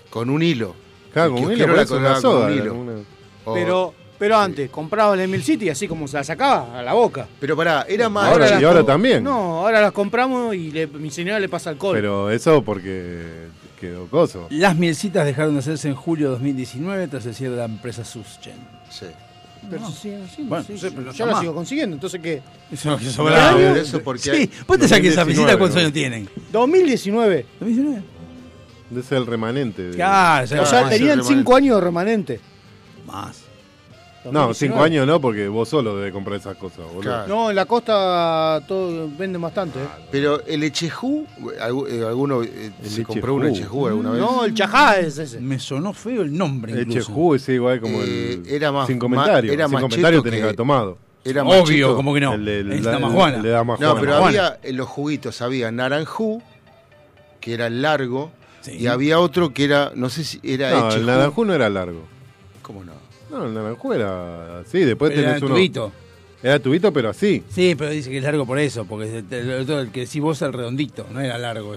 Con 0.09 0.29
un 0.29 0.41
hilo. 0.43 0.75
Claro, 1.13 1.33
con 1.33 1.45
un 1.45 1.51
hilo, 1.53 1.67
la 1.75 1.81
eso 1.83 1.93
colgaba 1.95 2.13
con 2.15 2.21
soda. 2.21 2.45
un 2.47 2.53
hilo. 2.53 2.69
como 2.69 2.81
una- 2.81 2.93
O- 3.45 3.53
Pero, 3.53 3.93
pero 4.19 4.37
antes, 4.37 4.69
compraba 4.69 5.15
la 5.15 5.25
milcita 5.27 5.65
y 5.65 5.69
así 5.69 5.87
como 5.87 6.07
se 6.07 6.17
la 6.17 6.23
sacaba 6.23 6.77
a 6.79 6.83
la 6.83 6.93
boca. 6.93 7.27
pero 7.39 7.55
pará, 7.55 7.85
era 7.89 8.09
más 8.09 8.29
Ahora, 8.31 8.59
y 8.61 8.63
ahora 8.63 8.83
también. 8.83 9.23
No, 9.23 9.59
ahora 9.65 9.81
las 9.81 9.91
compramos 9.91 10.53
y 10.55 10.71
le- 10.71 10.87
mi 10.87 11.09
señora 11.09 11.39
le 11.39 11.49
pasa 11.49 11.69
alcohol. 11.71 11.95
Pero 11.95 12.29
eso 12.29 12.61
porque 12.63 13.47
quedó 13.79 14.07
coso. 14.07 14.47
Las 14.51 14.75
mielcitas 14.75 15.25
dejaron 15.25 15.53
de 15.53 15.59
hacerse 15.59 15.87
en 15.87 15.95
julio 15.95 16.27
de 16.27 16.31
2019 16.33 17.07
tras 17.07 17.25
el 17.25 17.33
cierre 17.33 17.53
de 17.53 17.59
la 17.59 17.65
empresa 17.65 18.03
Suschen. 18.03 18.53
Sí. 18.91 19.05
Pero 19.69 19.81
Bueno, 19.81 19.89
sí, 19.95 20.11
sí, 20.35 20.77
sí. 20.77 20.87
pero 20.95 21.01
no 21.07 21.11
yo 21.13 21.25
la 21.25 21.39
sigo 21.39 21.53
consiguiendo. 21.53 21.95
Entonces, 21.95 22.21
¿qué? 22.21 22.35
Eso 22.35 22.43
es 22.71 22.85
lo 22.85 22.97
que 22.97 23.05
No, 23.05 23.11
sobraba. 23.11 23.55
pero 23.57 23.75
eso 23.75 24.01
porque 24.01 24.19
Sí, 24.35 24.49
vos 24.67 24.77
te 24.79 24.87
saques 24.87 25.11
esa 25.13 25.21
2019, 25.21 25.25
mielcita, 25.25 25.57
¿cuántos 25.57 25.75
¿no? 25.75 25.81
años 25.81 25.93
tienen? 25.93 26.29
2019. 26.51 27.45
¿2019? 27.59 28.01
Ese 28.91 28.99
es 28.99 29.11
el 29.11 29.25
remanente. 29.25 29.81
de- 29.83 29.89
O 29.91 29.95
sea, 29.95 30.39
Ah, 30.85 30.89
tenían 30.89 31.23
5 31.23 31.55
años 31.55 31.75
de 31.75 31.81
remanente. 31.81 32.39
más. 33.05 33.43
No, 34.25 34.47
2019. 34.47 34.53
cinco 34.55 34.83
años 34.83 35.07
no, 35.07 35.21
porque 35.21 35.47
vos 35.47 35.69
solo 35.69 35.95
debes 35.95 36.11
comprar 36.11 36.37
esas 36.39 36.57
cosas, 36.57 36.79
boludo. 36.87 37.01
Claro. 37.01 37.27
No, 37.27 37.49
en 37.49 37.55
la 37.55 37.65
costa 37.65 38.61
todo 38.67 39.09
venden 39.17 39.41
bastante. 39.41 39.79
¿eh? 39.79 39.87
Pero 40.11 40.45
el 40.45 40.61
echejú, 40.63 41.25
eh, 41.57 42.03
alguno 42.05 42.43
eh, 42.43 42.71
El 42.83 42.89
se 42.89 43.03
compró 43.05 43.35
un 43.35 43.45
echejú. 43.45 43.57
echejú 43.61 43.87
alguna 43.87 44.11
vez. 44.11 44.19
No, 44.19 44.43
el 44.43 44.53
chajá 44.53 44.99
es 44.99 45.17
ese. 45.17 45.39
Me 45.39 45.57
sonó 45.57 45.93
feo 45.93 46.21
el 46.21 46.37
nombre. 46.37 46.73
El 46.73 46.79
incluso. 46.81 47.07
Chejú 47.07 47.33
ese 47.35 47.53
igual 47.53 47.79
como 47.79 47.97
Eh, 48.01 48.33
el. 48.33 48.47
era 48.49 48.73
más- 48.73 48.87
Sin 48.87 48.99
comentario. 48.99 49.53
era 49.53 49.65
sin 49.65 49.73
más 49.73 49.81
comentario 49.83 50.21
tenés 50.21 50.39
que 50.39 50.43
haber 50.43 50.55
tomado. 50.57 50.97
Era 51.23 51.43
más 51.45 51.55
Obvio, 51.61 51.95
como 51.95 52.13
que 52.13 52.19
no. 52.19 52.33
El 52.33 52.43
de 52.45 52.59
es 52.59 52.65
la- 52.65 52.75
el 52.97 53.41
de 53.41 53.51
No, 53.79 53.95
pero 53.99 54.15
había 54.25 54.59
en 54.61 54.75
los 54.77 54.87
juguitos 54.89 55.41
había 55.41 55.71
naranjú, 55.71 56.41
que 57.39 57.53
era 57.53 57.67
el 57.67 57.81
largo, 57.81 58.31
Sí. 58.61 58.73
y 58.77 58.87
había 58.87 59.19
otro 59.19 59.53
que 59.53 59.63
era, 59.63 59.91
no 59.95 60.09
sé 60.09 60.23
si 60.23 60.39
era 60.43 60.71
No, 60.71 60.87
echejú. 60.87 60.99
el 61.01 61.05
naranjú 61.05 61.45
no 61.45 61.53
era 61.53 61.69
largo. 61.69 62.03
¿Cómo 62.61 62.83
no? 62.83 62.93
No, 63.31 63.45
el 63.45 63.53
naranjú 63.53 63.93
era 63.93 64.59
así. 64.59 64.79
Después 64.79 65.09
Pero 65.11 65.21
era 65.21 65.29
tenés 65.31 65.43
uno. 65.43 65.55
tubito. 65.55 65.91
Era 66.41 66.59
tubito, 66.59 66.93
pero 66.93 67.09
así. 67.09 67.43
Sí, 67.49 67.75
pero 67.77 67.89
dice 67.91 68.09
que 68.09 68.17
es 68.17 68.23
largo 68.23 68.45
por 68.45 68.59
eso, 68.59 68.85
porque 68.85 69.17
el, 69.29 69.49
el- 69.69 69.91
que 69.91 70.01
decís 70.01 70.21
vos 70.21 70.41
el 70.41 70.53
redondito, 70.53 71.05
no 71.11 71.19
era 71.19 71.37
largo, 71.37 71.75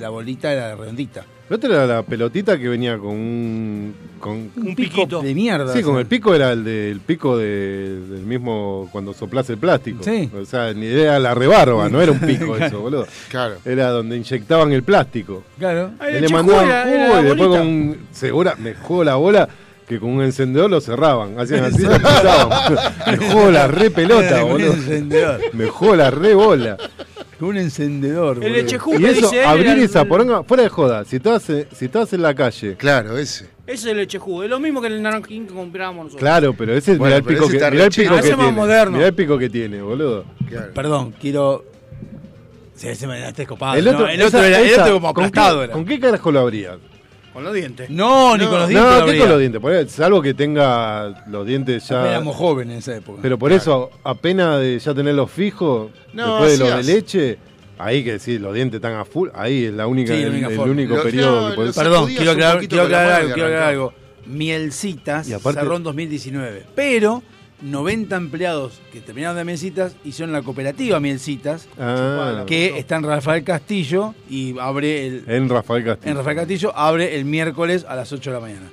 la 0.00 0.08
bolita 0.08 0.50
era 0.52 0.74
redondita. 0.76 1.26
El 1.48 1.56
otro 1.56 1.72
era 1.72 1.86
la 1.86 2.02
pelotita 2.02 2.58
que 2.58 2.68
venía 2.68 2.98
con 2.98 3.08
un. 3.10 3.94
Con, 4.20 4.50
Un 4.56 4.74
pico 4.74 4.96
piquito. 4.96 5.22
de 5.22 5.34
mierda. 5.34 5.72
sí, 5.72 5.82
o 5.82 5.82
con 5.82 5.96
el 5.98 6.06
pico 6.06 6.34
era 6.34 6.52
el 6.52 6.62
del 6.64 7.00
pico 7.00 7.38
de- 7.38 8.00
del 8.10 8.22
mismo 8.26 8.88
cuando 8.92 9.14
soplás 9.14 9.48
el 9.48 9.56
plástico. 9.58 10.02
Sí. 10.04 10.28
O 10.38 10.44
sea, 10.44 10.74
ni 10.74 10.86
era 10.86 11.18
la 11.18 11.34
rebarba, 11.34 11.88
no 11.88 12.02
era 12.02 12.12
un 12.12 12.18
pico 12.20 12.54
eso, 12.60 12.80
boludo. 12.80 13.06
Claro. 13.30 13.54
Era 13.64 13.90
donde 13.90 14.16
inyectaban 14.16 14.72
el 14.72 14.82
plástico. 14.82 15.44
Claro. 15.58 15.92
Ay, 16.00 16.14
Y 16.14 16.16
el 16.16 16.22
le 16.22 16.28
mandaban 16.28 16.66
jugo 16.84 17.20
y 17.20 17.24
después 17.24 17.48
con 17.48 17.60
un, 17.66 17.98
segura, 18.12 18.54
me 18.58 18.74
la 19.04 19.14
bola 19.14 19.48
que 19.88 19.98
con 19.98 20.10
un 20.10 20.22
encendedor 20.22 20.68
lo 20.70 20.82
cerraban. 20.82 21.40
Hacían 21.40 21.64
así, 21.64 21.82
lo 21.82 21.96
pisaban. 21.96 22.74
me 23.06 23.16
la 23.50 23.66
re 23.68 23.90
pelota, 23.90 24.42
boludo. 24.42 24.74
Me 25.54 25.66
la 25.96 26.10
re 26.10 26.34
bola. 26.34 26.76
Un 27.40 27.56
encendedor. 27.56 28.36
El 28.36 28.42
boludo. 28.42 28.56
echejú 28.58 28.94
Y 28.94 28.98
que 28.98 29.10
eso, 29.10 29.20
dice 29.30 29.40
él 29.42 29.46
abrir 29.46 29.66
era 29.66 29.74
el- 29.74 29.82
esa 29.82 30.04
poronga, 30.04 30.42
fuera 30.42 30.62
de 30.64 30.68
joda, 30.68 31.04
si 31.04 31.16
estás, 31.16 31.48
eh, 31.50 31.68
si 31.72 31.84
estás 31.84 32.12
en 32.12 32.22
la 32.22 32.34
calle, 32.34 32.74
Claro, 32.76 33.16
ese. 33.16 33.46
Ese 33.66 33.74
es 33.90 33.92
el 33.92 34.00
echejú. 34.00 34.42
Es 34.42 34.48
lo 34.50 34.58
mismo 34.58 34.80
que 34.80 34.86
el 34.86 35.02
naranjín 35.02 35.46
que 35.46 35.52
comprábamos 35.54 36.04
nosotros. 36.06 36.20
claro, 36.20 36.54
pero 36.54 36.72
ese 36.74 36.96
Bueno, 36.96 37.04
mirá 37.04 37.16
el 37.18 37.22
pico 37.22 37.48
que, 37.48 37.56
el 37.58 37.72
pico 37.72 37.88
chido. 37.90 38.16
que 38.16 38.22
tiene. 38.22 38.50
moderno. 38.52 38.96
Mirá 38.96 39.06
el 39.08 39.14
pico 39.14 39.38
que 39.38 39.50
tiene, 39.50 39.82
boludo. 39.82 40.24
Claro. 40.48 40.72
Perdón, 40.74 41.14
quiero. 41.20 41.64
Sí, 42.74 42.88
ese 42.88 43.06
me 43.06 43.28
está 43.28 43.42
escopado. 43.42 43.74
el 43.76 43.84
no, 43.84 43.90
otro, 43.90 44.08
el 44.08 44.22
otro 44.22 44.38
esa- 44.38 44.48
era, 44.48 44.60
el 44.60 44.66
esa, 44.68 44.82
otro 44.82 44.94
como 44.94 45.12
¿con 45.14 45.24
aplastado 45.26 45.58
qué, 45.58 45.64
era. 45.64 45.72
¿Con 45.74 45.84
qué 45.84 46.00
carajo 46.00 46.32
lo 46.32 46.40
abrías? 46.40 46.76
Con 47.38 47.44
los 47.44 47.54
dientes. 47.54 47.88
No, 47.88 48.36
ni 48.36 48.44
con 48.46 48.58
los 48.58 48.68
dientes. 48.68 48.90
No, 49.00 49.06
¿qué 49.06 49.16
con 49.18 49.28
los 49.28 49.38
dientes? 49.38 49.60
Por 49.60 49.88
Salvo 49.88 50.20
que 50.20 50.34
tenga 50.34 51.24
los 51.28 51.46
dientes 51.46 51.86
ya. 51.88 52.08
Éramos 52.10 52.34
jóvenes 52.34 52.72
en 52.72 52.78
esa 52.80 52.96
época. 52.96 53.20
Pero 53.22 53.38
por 53.38 53.52
eso, 53.52 53.90
apenas 54.02 54.58
de 54.58 54.76
ya 54.76 54.92
tenerlos 54.92 55.30
fijos, 55.30 55.92
No, 56.14 56.40
después 56.40 56.58
de 56.58 56.64
los 56.68 56.84
de 56.86 56.92
leche, 56.92 57.38
ahí 57.78 58.02
que 58.02 58.18
sí, 58.18 58.40
los 58.40 58.52
dientes 58.54 58.78
están 58.78 58.94
a 58.94 59.04
full, 59.04 59.28
ahí 59.34 59.66
es 59.66 59.72
la 59.72 59.86
única, 59.86 60.14
Sí, 60.14 60.20
la 60.20 60.26
el, 60.26 60.32
única 60.32 60.48
el 60.48 60.56
forma. 60.56 60.72
único 60.72 60.96
Lo- 60.96 61.02
periodo 61.04 61.40
no, 61.42 61.50
que 61.50 61.54
podés. 61.54 61.66
los- 61.68 61.76
Perdón, 61.76 61.94
sacudías 61.94 62.16
quiero 62.18 62.30
un 62.32 62.36
aclarar, 62.38 62.54
poquito 62.56 62.70
quiero 62.70 62.82
con 62.84 62.90
la 62.90 62.98
aclarar 62.98 63.12
mano 63.12 63.22
algo, 63.22 63.30
y 63.30 63.34
quiero 63.34 63.46
aclarar 63.46 63.68
algo. 63.68 63.92
Mielcitas 64.26 65.28
Y 65.28 65.32
aparte- 65.32 65.60
cerró 65.60 65.76
en 65.76 65.82
2019, 65.84 66.62
pero 66.74 67.22
90 67.60 68.14
empleados 68.16 68.80
que 68.92 69.00
terminaron 69.00 69.36
de 69.36 69.44
Mielcitas 69.44 69.96
hicieron 70.04 70.32
la 70.32 70.42
cooperativa 70.42 71.00
Mielcitas, 71.00 71.68
Ah, 71.78 72.44
que 72.46 72.78
está 72.78 72.96
en 72.96 73.02
Rafael 73.02 73.42
Castillo 73.44 74.14
y 74.30 74.56
abre 74.58 75.06
el, 75.06 75.24
en 75.26 75.48
Rafael 75.48 75.84
Castillo. 75.84 76.10
en 76.10 76.16
Rafael 76.16 76.36
Castillo 76.36 76.72
abre 76.76 77.16
el 77.16 77.24
miércoles 77.24 77.84
a 77.88 77.96
las 77.96 78.12
8 78.12 78.30
de 78.30 78.34
la 78.34 78.40
mañana. 78.40 78.68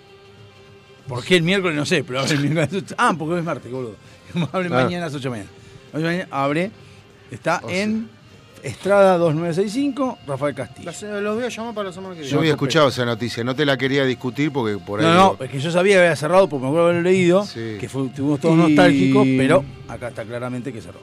¿Por 1.08 1.24
qué 1.24 1.36
el 1.38 1.44
miércoles? 1.44 1.76
No 1.76 1.86
sé, 1.86 2.04
pero 2.04 2.20
abre 2.20 2.34
el 2.34 2.40
miércoles 2.42 2.70
a 2.70 2.74
las 2.76 2.84
8. 2.84 2.96
Ah, 2.98 3.16
porque 3.18 3.34
hoy 3.34 3.40
es 3.40 3.46
martes, 3.46 3.72
boludo. 3.72 3.96
abre 4.54 4.68
Ah. 4.68 4.84
mañana 4.84 5.06
a 5.06 5.08
las 5.08 5.16
8 5.16 5.24
de 5.24 5.26
la 5.26 5.30
mañana. 5.32 5.50
Hoy 5.94 6.04
mañana 6.04 6.28
abre, 6.32 6.72
está 7.32 7.62
O 7.64 7.70
sea. 7.70 7.84
en 7.84 8.10
Estrada 8.66 9.18
2965, 9.20 10.18
Rafael 10.26 10.56
Castillo. 10.56 10.86
La 10.88 10.92
se- 10.94 11.22
los 11.22 11.36
voy 11.36 11.44
a 11.46 11.50
llamar 11.50 11.74
para 11.76 11.90
la 11.90 11.94
semana 11.94 12.16
que 12.16 12.22
Yo 12.22 12.26
viene. 12.26 12.40
había 12.40 12.52
escuchado 12.54 12.88
esa 12.88 13.06
noticia, 13.06 13.44
no 13.44 13.56
te 13.56 13.64
la 13.66 13.78
quería 13.78 14.04
discutir 14.06 14.52
porque 14.52 14.78
por 14.80 15.00
ahí. 15.02 15.06
No, 15.06 15.14
no, 15.40 15.44
es 15.46 15.52
que 15.52 15.60
yo 15.60 15.70
sabía 15.70 15.96
que 15.98 16.00
había 16.02 16.16
cerrado 16.16 16.50
porque 16.50 16.64
me 16.64 16.70
acuerdo 16.70 16.88
haberlo 16.88 17.04
leído, 17.04 17.46
Sí. 17.46 17.78
que 17.80 17.88
fue, 17.88 18.08
estuvimos 18.08 18.40
todos 18.40 18.56
Y- 18.56 18.58
nostálgicos, 18.58 19.28
pero 19.38 19.64
acá 19.88 20.08
está 20.08 20.24
claramente 20.24 20.74
que 20.74 20.82
cerró. 20.82 21.00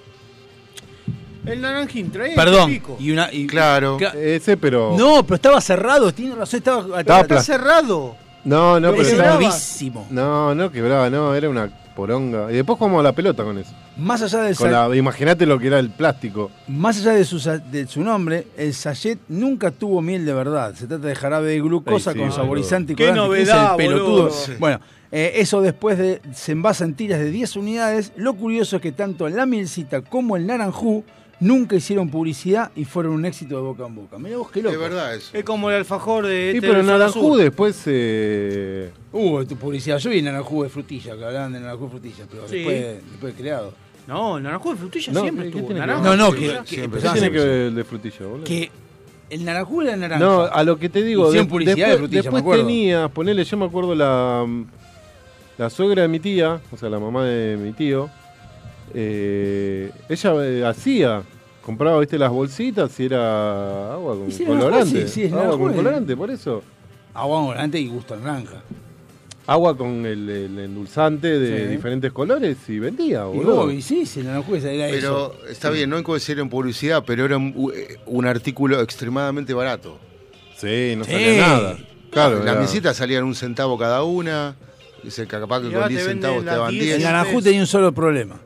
El 1.47 1.61
naranjín 1.61 2.11
trae 2.11 2.35
Perdón, 2.37 2.71
el 2.71 2.77
pico. 2.79 2.97
y 3.01 3.11
una... 3.11 3.33
y- 3.33 3.47
Claro. 3.47 3.99
Cla- 3.99 4.15
Ese, 4.15 4.57
pero. 4.57 4.97
No, 4.97 5.23
pero 5.25 5.37
estaba 5.37 5.61
cerrado, 5.61 6.13
tiene 6.13 6.35
razón, 6.37 6.59
estaba... 6.59 7.01
Estaba 7.01 7.21
Está 7.23 7.43
cerrado. 7.43 8.17
No, 8.45 8.81
no, 8.81 8.91
pero 8.91 9.03
es 9.03 9.13
estaba- 9.13 9.37
bravísimo. 9.37 10.07
No, 10.11 10.55
no 10.55 10.71
quebraba, 10.73 11.09
no, 11.11 11.35
era 11.35 11.49
una 11.49 11.71
poronga. 11.95 12.51
Y 12.51 12.55
después 12.57 12.79
jugamos 12.79 13.01
a 13.01 13.03
la 13.05 13.13
pelota 13.13 13.45
con 13.45 13.59
eso. 13.59 13.73
Más 13.97 14.23
allá 14.23 14.43
del 14.43 14.57
Con 14.57 14.71
sa- 14.71 14.89
la, 14.89 14.97
imagínate 14.97 15.45
lo 15.47 15.59
que 15.59 15.67
era 15.69 15.79
el 15.79 15.91
plástico. 15.91 16.51
Más 16.67 16.99
allá 17.01 17.13
de 17.13 17.25
su, 17.25 17.39
de 17.71 17.87
su 17.87 18.01
nombre, 18.03 18.47
el 18.57 18.73
sachet 18.75 19.19
nunca 19.29 19.71
tuvo 19.71 20.01
miel 20.01 20.25
de 20.25 20.33
verdad. 20.33 20.75
Se 20.75 20.87
trata 20.87 21.07
de 21.07 21.15
jarabe 21.15 21.51
de 21.51 21.61
glucosa 21.61 22.11
Ay, 22.11 22.15
sí, 22.15 22.19
con 22.21 22.29
boludo. 22.31 22.43
saborizante 22.43 22.93
y 22.95 22.97
Qué. 22.97 23.05
¿Quién 23.05 23.17
es 23.17 23.23
novedad, 23.23 23.71
el 23.73 23.77
pelotudo? 23.77 24.31
Sí. 24.31 24.53
Bueno, 24.59 24.81
eh, 25.13 25.33
eso 25.37 25.61
después 25.61 25.99
de 25.99 26.23
se 26.35 26.53
envasa 26.53 26.85
en 26.85 26.95
tiras 26.95 27.21
de 27.21 27.31
10 27.31 27.55
unidades. 27.57 28.13
Lo 28.17 28.33
curioso 28.35 28.77
es 28.77 28.83
que 28.83 28.93
tanto 28.93 29.29
la 29.29 29.45
mielcita 29.45 30.01
como 30.01 30.37
el 30.37 30.47
naranjú 30.47 31.05
nunca 31.43 31.77
hicieron 31.77 32.09
publicidad 32.09 32.71
y 32.77 32.85
fueron 32.85 33.13
un 33.15 33.25
éxito 33.25 33.57
de 33.57 33.63
boca 33.63 33.85
en 33.87 33.95
boca. 33.95 34.19
Mira 34.19 34.37
vos 34.39 34.51
qué 34.51 34.63
loco. 34.63 34.75
Es 34.75 34.81
verdad 34.81 35.15
eso. 35.15 35.37
Es 35.37 35.45
como 35.45 35.71
el 35.71 35.77
alfajor 35.77 36.27
de 36.27 36.51
Sí, 36.53 36.57
este 36.59 36.69
pero 36.69 36.81
en 36.81 36.87
Naranjú 36.87 37.37
después. 37.37 37.83
Eh, 37.87 38.91
Hubo 39.13 39.45
tu 39.47 39.57
publicidad. 39.57 39.99
Yo 39.99 40.11
vi 40.11 40.23
naranjú 40.23 40.63
de 40.63 40.69
frutilla, 40.71 41.17
que 41.17 41.25
hablaban 41.25 41.53
de 41.53 41.61
naranjú 41.61 41.85
de 41.85 41.91
frutilla, 41.91 42.25
pero 42.31 42.49
Sí. 42.49 42.57
después, 42.57 42.81
después 43.11 43.37
de 43.37 43.43
creado. 43.43 43.75
No, 44.07 44.37
el 44.39 44.43
naranjú 44.43 44.71
de 44.71 44.77
frutilla 44.77 45.13
No, 45.13 45.21
siempre 45.23 45.45
¿qué 45.45 45.49
estuvo. 45.59 45.67
tiene 45.67 45.81
que? 45.81 45.87
No, 45.87 46.17
no, 46.17 46.33
que- 46.33 46.61
Siempre, 46.65 47.01
¿Qué 47.01 47.09
tiene 47.11 47.31
que 47.31 47.39
ver 47.39 47.49
el 47.49 47.75
de 47.75 47.85
frutilla, 47.85 48.27
boludo? 48.27 48.45
Que 48.45 48.71
El 49.31 49.45
naranjú 49.45 49.81
era 49.83 49.95
el 49.95 50.01
naranja. 50.01 50.25
No, 50.25 50.43
a 50.43 50.63
lo 50.65 50.79
que 50.79 50.89
te 50.91 51.03
digo, 51.03 51.31
de- 51.33 51.45
publicidad 51.47 51.89
de 51.89 51.97
frutilla, 51.97 52.19
me 52.21 52.23
después 52.25 52.43
acuerdo. 52.43 52.67
tenías, 52.67 53.11
ponele, 53.11 53.45
yo 53.45 53.57
me 53.57 53.65
acuerdo 53.65 53.95
la, 53.95 54.47
la 55.59 55.71
suegra 55.71 56.03
de 56.03 56.09
mi 56.09 56.21
tía, 56.21 56.61
o 56.71 56.77
sea, 56.77 56.89
la 56.91 56.99
mamá 56.99 57.25
de 57.25 57.57
mi 57.57 57.73
tío, 57.73 58.11
eh, 58.95 59.91
ella 60.09 60.33
eh, 60.45 60.65
hacía, 60.67 61.23
compraba, 61.63 61.99
viste, 62.01 62.19
las 62.19 62.31
bolsitas 62.31 62.99
y 63.01 63.05
era 63.07 63.95
agua 63.95 64.15
con 64.17 64.31
naranjú, 64.33 64.45
colorante. 64.45 65.09
sí, 65.09 65.13
sí, 65.15 65.23
es 65.25 65.33
agua 65.33 65.59
con 65.59 65.73
eh. 65.73 65.77
colorante, 65.77 66.17
por 66.17 66.31
eso. 66.31 66.63
Agua 67.15 67.41
volante 67.43 67.79
y 67.81 67.89
gusto 67.89 68.15
a 68.15 68.17
naranja. 68.19 68.63
Agua 69.47 69.77
con 69.77 70.07
el, 70.07 70.29
el 70.29 70.59
endulzante 70.59 71.39
de 71.39 71.65
Sí. 71.65 71.71
diferentes 71.73 72.13
colores 72.13 72.57
y 72.69 72.79
vendía, 72.79 73.23
Y, 73.33 73.37
boludo. 73.39 73.57
vos, 73.67 73.73
y 73.73 73.83
sí, 73.83 74.07
sí, 74.07 74.21
el 74.21 74.27
naranjú 74.27 74.55
era 74.55 74.89
eso. 74.89 75.33
Pero 75.41 75.49
está 75.51 75.71
bien, 75.71 75.91
no 75.91 75.97
que 75.97 76.15
decir 76.15 76.39
en 76.39 76.49
publicidad, 76.49 77.03
pero 77.07 77.25
era 77.25 77.37
un, 77.39 77.73
un 78.07 78.27
artículo 78.27 78.81
extremadamente 78.81 79.53
barato. 79.53 79.99
Sí, 80.57 80.95
no 80.97 81.05
Sí. 81.05 81.11
salía 81.13 81.37
nada. 81.49 81.77
Claro, 82.11 82.39
Las 82.45 82.53
era- 82.53 82.61
mesitas 82.61 82.97
salían 82.97 83.25
un 83.25 83.35
centavo 83.35 83.77
cada 83.79 84.05
una. 84.05 84.55
Dice 85.03 85.23
que 85.23 85.29
capaz 85.29 85.61
que 85.63 85.69
Y 85.69 85.75
ahora 85.75 85.87
con 85.87 85.89
10 85.89 86.03
te 86.03 86.09
venden 86.09 86.31
centavos 86.31 86.45
te 86.45 86.51
daban 86.51 86.71
10. 86.71 86.85
10. 86.85 86.97
El 86.99 87.03
naranjú 87.03 87.43
tenía 87.43 87.61
un 87.61 87.67
solo 87.67 87.93
problema. 87.93 88.37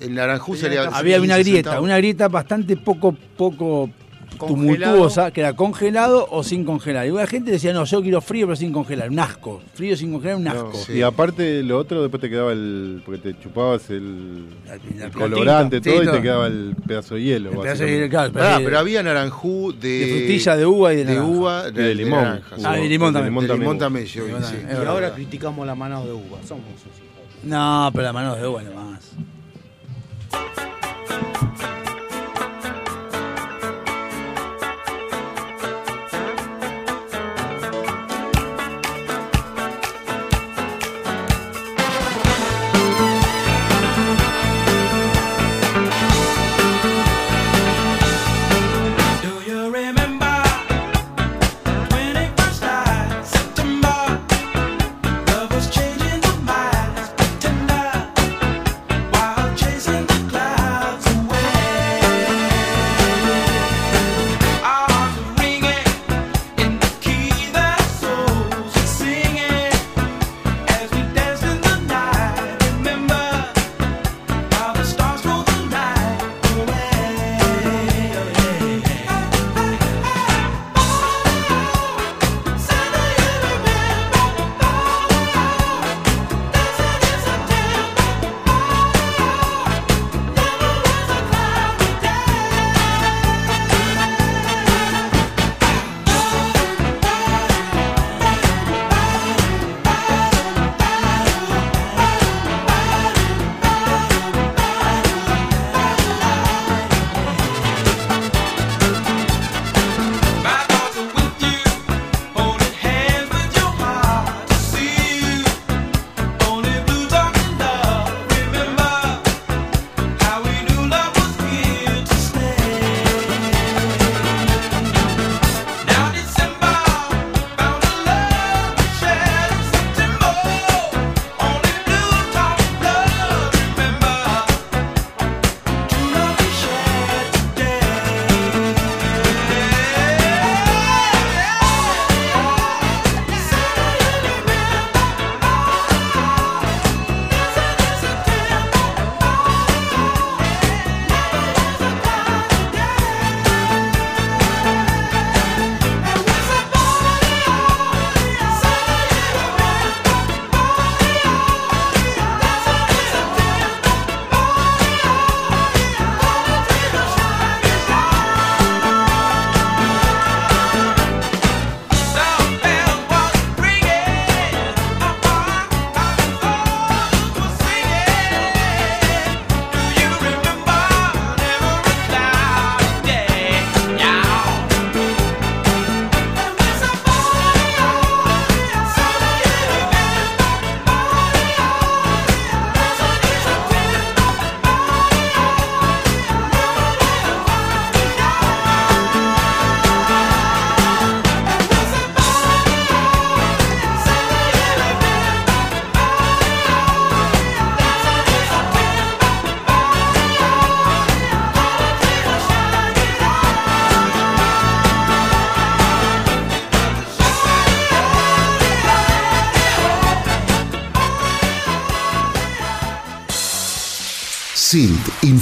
El 0.00 0.16
sería. 0.56 0.84
casi 0.84 0.96
Había 0.98 1.20
una 1.20 1.36
15 1.36 1.50
grieta, 1.50 1.70
centavos. 1.70 1.84
una 1.84 1.96
grieta 1.98 2.28
bastante 2.28 2.76
poco, 2.76 3.16
poco 3.36 3.90
Congelado. 4.36 4.92
tumultuosa, 4.94 5.30
que 5.30 5.40
era 5.42 5.52
congelado 5.54 6.26
o 6.28 6.42
sin 6.42 6.64
congelar. 6.64 7.06
Y 7.06 7.10
la 7.12 7.26
gente 7.28 7.52
decía, 7.52 7.72
no, 7.72 7.84
yo 7.84 8.02
quiero 8.02 8.20
frío 8.20 8.46
pero 8.48 8.56
sin 8.56 8.72
congelar. 8.72 9.08
Un 9.08 9.20
asco. 9.20 9.62
Frío 9.74 9.96
sin 9.96 10.12
congelar, 10.12 10.36
un 10.36 10.44
No, 10.44 10.50
asco. 10.50 10.72
sí. 10.74 10.94
Y 10.94 11.02
aparte 11.02 11.62
lo 11.62 11.78
otro 11.78 12.02
después 12.02 12.20
te 12.20 12.28
quedaba 12.28 12.52
el. 12.52 13.00
porque 13.06 13.20
te 13.32 13.38
chupabas 13.38 13.88
el, 13.90 14.48
La- 14.66 14.76
la- 14.98 15.04
el 15.04 15.10
colorante, 15.12 15.80
todo, 15.80 15.94
Sí, 15.94 16.00
y 16.00 16.04
todo. 16.04 16.16
te 16.16 16.22
quedaba 16.22 16.46
el 16.48 16.74
pedazo 16.86 17.14
de 17.14 17.22
hielo. 17.22 17.50
El 17.52 17.58
pedazo 17.60 17.84
de 17.84 17.90
hielo, 17.92 18.08
claro, 18.10 18.58
de- 18.58 18.64
pero 18.64 18.78
había 18.80 19.02
naranjú 19.04 19.72
de. 19.80 19.88
De 19.88 20.18
frutilla, 20.18 20.56
de 20.56 20.66
uva 20.66 20.92
y 20.92 20.96
de 20.96 21.04
de 21.04 21.14
naranja. 21.14 21.30
uva, 21.32 21.64
Y 21.68 21.72
de 21.72 21.94
limón. 21.94 22.22
naranja. 22.24 22.56
Ah, 22.64 22.72
de 22.76 22.88
limón 22.88 23.12
De 23.14 23.20
también. 23.20 23.46
De 23.46 23.54
limón 23.58 23.78
también 23.78 24.06
Limón 24.12 24.42
sí. 24.44 24.56
Y 24.68 24.84
ahora 24.86 25.14
criticamos 25.14 25.64
la 25.64 25.76
mano 25.76 26.04
de 26.04 26.12
uva. 26.12 26.38
Somos. 26.46 26.64
No, 27.44 27.90
pero 27.92 28.02
la 28.04 28.12
mano 28.12 28.34
de 28.34 28.46
uva 28.48 28.62
nomás. 28.64 29.12
Do 30.34 30.73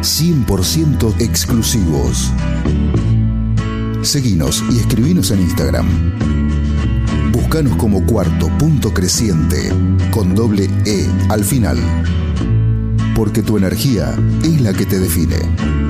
100% 0.00 1.20
exclusivos. 1.20 2.32
Seguinos 4.02 4.64
y 4.70 4.78
escribinos 4.78 5.30
en 5.30 5.40
Instagram. 5.40 5.86
Buscanos 7.32 7.76
como 7.76 8.06
cuarto 8.06 8.48
punto 8.58 8.94
creciente 8.94 9.70
con 10.10 10.34
doble 10.34 10.70
E 10.86 11.06
al 11.28 11.44
final. 11.44 11.78
Porque 13.14 13.42
tu 13.42 13.58
energía 13.58 14.14
es 14.42 14.60
la 14.62 14.72
que 14.72 14.86
te 14.86 14.98
define. 14.98 15.89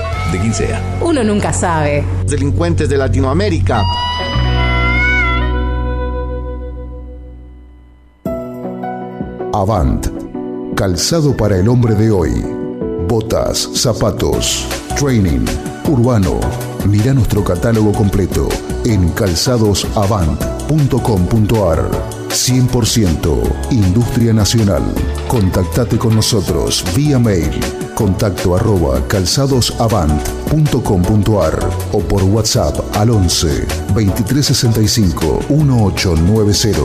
de 0.31 0.39
quien 0.39 0.53
sea. 0.53 0.81
Uno 1.01 1.23
nunca 1.23 1.51
sabe. 1.53 2.03
Delincuentes 2.25 2.89
de 2.89 2.97
Latinoamérica. 2.97 3.83
Avant. 9.53 10.07
Calzado 10.75 11.35
para 11.35 11.57
el 11.57 11.67
hombre 11.67 11.95
de 11.95 12.11
hoy. 12.11 12.31
Botas, 13.07 13.69
zapatos, 13.73 14.67
training, 14.97 15.45
urbano. 15.87 16.39
Mira 16.87 17.13
nuestro 17.13 17.43
catálogo 17.43 17.91
completo 17.91 18.47
en 18.85 19.09
calzadosavant.com.ar. 19.09 21.91
100% 22.29 23.71
Industria 23.71 24.33
Nacional. 24.33 24.83
Contactate 25.27 25.97
con 25.97 26.15
nosotros 26.15 26.85
vía 26.95 27.19
mail 27.19 27.59
contacto 27.95 28.55
arroba 28.55 29.01
calzadosavant.com.ar 29.07 31.69
o 31.91 31.99
por 31.99 32.23
WhatsApp 32.23 32.79
al 32.97 33.11
11 33.11 33.67
2365 33.93 35.39
1890. 35.49 36.81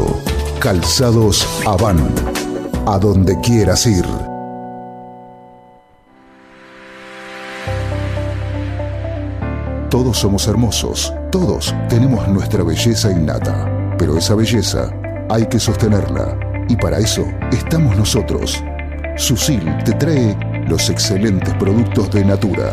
Calzados 0.60 1.46
Avant. 1.66 2.20
A 2.86 2.98
donde 2.98 3.40
quieras 3.40 3.86
ir. 3.86 4.04
Todos 9.90 10.18
somos 10.18 10.46
hermosos, 10.46 11.12
todos 11.30 11.74
tenemos 11.88 12.28
nuestra 12.28 12.62
belleza 12.62 13.10
innata, 13.10 13.94
pero 13.98 14.18
esa 14.18 14.34
belleza 14.34 14.92
hay 15.30 15.46
que 15.46 15.58
sostenerla 15.58 16.38
y 16.68 16.76
para 16.76 16.98
eso 16.98 17.24
estamos 17.50 17.96
nosotros. 17.96 18.62
Susil 19.16 19.62
te 19.84 19.92
trae 19.92 20.36
los 20.66 20.90
excelentes 20.90 21.54
productos 21.54 22.10
de 22.10 22.24
Natura. 22.24 22.72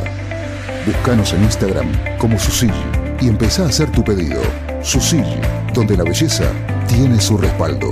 Búscanos 0.85 1.33
en 1.33 1.43
Instagram 1.43 1.91
como 2.17 2.37
Susil 2.39 2.73
y 3.21 3.27
empezá 3.27 3.63
a 3.63 3.67
hacer 3.67 3.91
tu 3.91 4.03
pedido. 4.03 4.41
Susil, 4.81 5.25
donde 5.73 5.95
la 5.95 6.03
belleza 6.03 6.45
tiene 6.87 7.21
su 7.21 7.37
respaldo. 7.37 7.91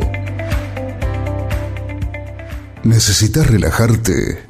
¿Necesitas 2.84 3.48
relajarte? 3.48 4.44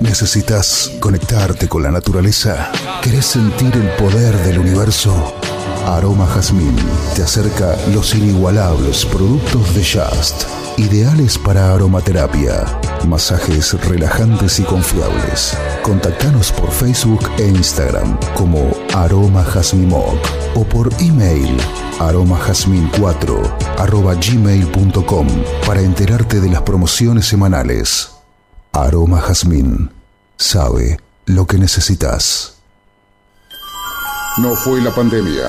¿Necesitas 0.00 0.92
conectarte 1.00 1.68
con 1.68 1.82
la 1.82 1.90
naturaleza? 1.90 2.70
¿Querés 3.02 3.26
sentir 3.26 3.74
el 3.74 3.88
poder 3.96 4.36
del 4.44 4.58
universo? 4.58 5.34
Aroma 5.86 6.26
Jazmín 6.26 6.76
te 7.14 7.22
acerca 7.22 7.76
los 7.92 8.14
inigualables 8.14 9.04
productos 9.04 9.74
de 9.74 9.84
Just, 9.84 10.44
ideales 10.78 11.36
para 11.38 11.74
aromaterapia, 11.74 12.64
masajes 13.06 13.74
relajantes 13.84 14.58
y 14.58 14.62
confiables. 14.62 15.56
Contactanos 15.82 16.52
por 16.52 16.70
Facebook 16.70 17.28
e 17.38 17.48
Instagram 17.48 18.18
como 18.34 18.70
Aroma 18.94 19.44
Jazmimoc 19.44 20.18
o 20.54 20.64
por 20.64 20.90
email 21.00 21.56
aromajazmin4 21.98 23.78
arroba 23.78 24.14
gmail.com 24.14 25.26
para 25.66 25.80
enterarte 25.80 26.40
de 26.40 26.50
las 26.50 26.62
promociones 26.62 27.26
semanales. 27.26 28.10
Aroma 28.72 29.20
Jazmín 29.20 29.90
sabe 30.36 30.98
lo 31.26 31.46
que 31.46 31.58
necesitas. 31.58 32.56
No 34.38 34.54
fue 34.56 34.80
la 34.80 34.90
pandemia. 34.90 35.48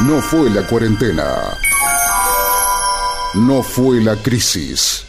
No 0.00 0.20
fue 0.20 0.48
la 0.50 0.66
cuarentena. 0.66 1.24
No 3.34 3.62
fue 3.62 4.00
la 4.00 4.14
crisis. 4.16 5.04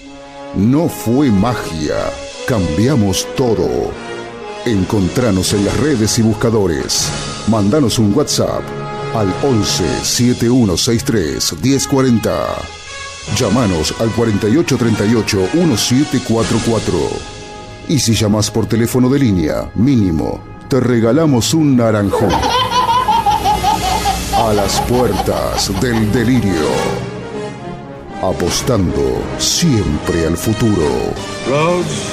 No 0.56 0.88
fue 0.88 1.30
magia. 1.32 1.96
Cambiamos 2.48 3.28
todo. 3.36 3.92
Encontranos 4.66 5.52
en 5.52 5.66
las 5.66 5.78
redes 5.78 6.18
y 6.18 6.22
buscadores. 6.22 7.10
Mandanos 7.50 8.00
un 8.00 8.14
WhatsApp 8.16 8.64
al 9.14 9.34
11 9.44 9.84
7163 10.04 11.62
1040. 11.62 12.32
Llámanos 13.38 13.94
al 14.00 14.10
4838 14.12 15.50
1744. 15.54 16.94
Y 17.90 18.00
si 18.00 18.14
llamas 18.14 18.50
por 18.50 18.66
teléfono 18.66 19.10
de 19.10 19.20
línea, 19.20 19.70
mínimo, 19.76 20.40
te 20.70 20.80
regalamos 20.80 21.54
un 21.54 21.76
naranjón. 21.76 22.32
A 24.38 24.54
las 24.54 24.80
puertas 24.82 25.70
del 25.82 26.10
delirio. 26.14 27.15
Apostando 28.28 29.22
siempre 29.38 30.26
al 30.26 30.36
futuro. 30.36 31.14
Roads? 31.48 32.12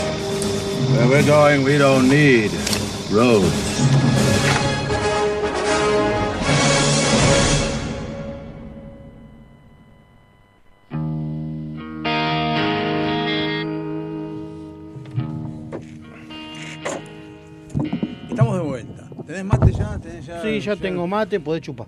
Where 0.92 1.08
we're 1.08 1.22
going, 1.26 1.64
we 1.64 1.78
don't 1.78 2.06
need 2.06 2.50
roads. 3.10 3.48
Estamos 18.28 18.56
de 18.58 18.62
vuelta. 18.62 19.08
¿Tenés 19.26 19.44
mate 19.46 19.72
ya? 19.72 19.98
¿Tenés 19.98 20.26
ya 20.26 20.42
Sí, 20.42 20.60
ya 20.60 20.76
tengo 20.76 21.06
mate, 21.06 21.40
podés 21.40 21.62
chupar. 21.62 21.86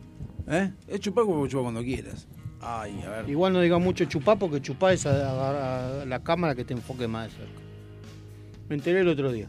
¿Eh? 0.48 0.72
Es 0.88 1.00
chupar 1.00 1.24
como 1.24 1.46
chupar 1.46 1.64
cuando 1.64 1.82
quieras. 1.82 2.26
Ay, 2.66 3.02
a 3.06 3.10
ver. 3.10 3.28
Igual 3.28 3.52
no 3.52 3.60
diga 3.60 3.78
mucho 3.78 4.04
chupar 4.06 4.38
porque 4.38 4.60
chupar 4.62 4.94
es 4.94 5.04
a- 5.06 5.10
a- 5.10 6.02
a 6.02 6.04
la 6.06 6.22
cámara 6.22 6.54
que 6.54 6.64
te 6.64 6.72
enfoque 6.72 7.06
más 7.06 7.26
de 7.30 7.36
cerca. 7.36 7.60
Me 8.68 8.76
enteré 8.76 9.00
el 9.00 9.08
otro 9.08 9.30
día. 9.30 9.46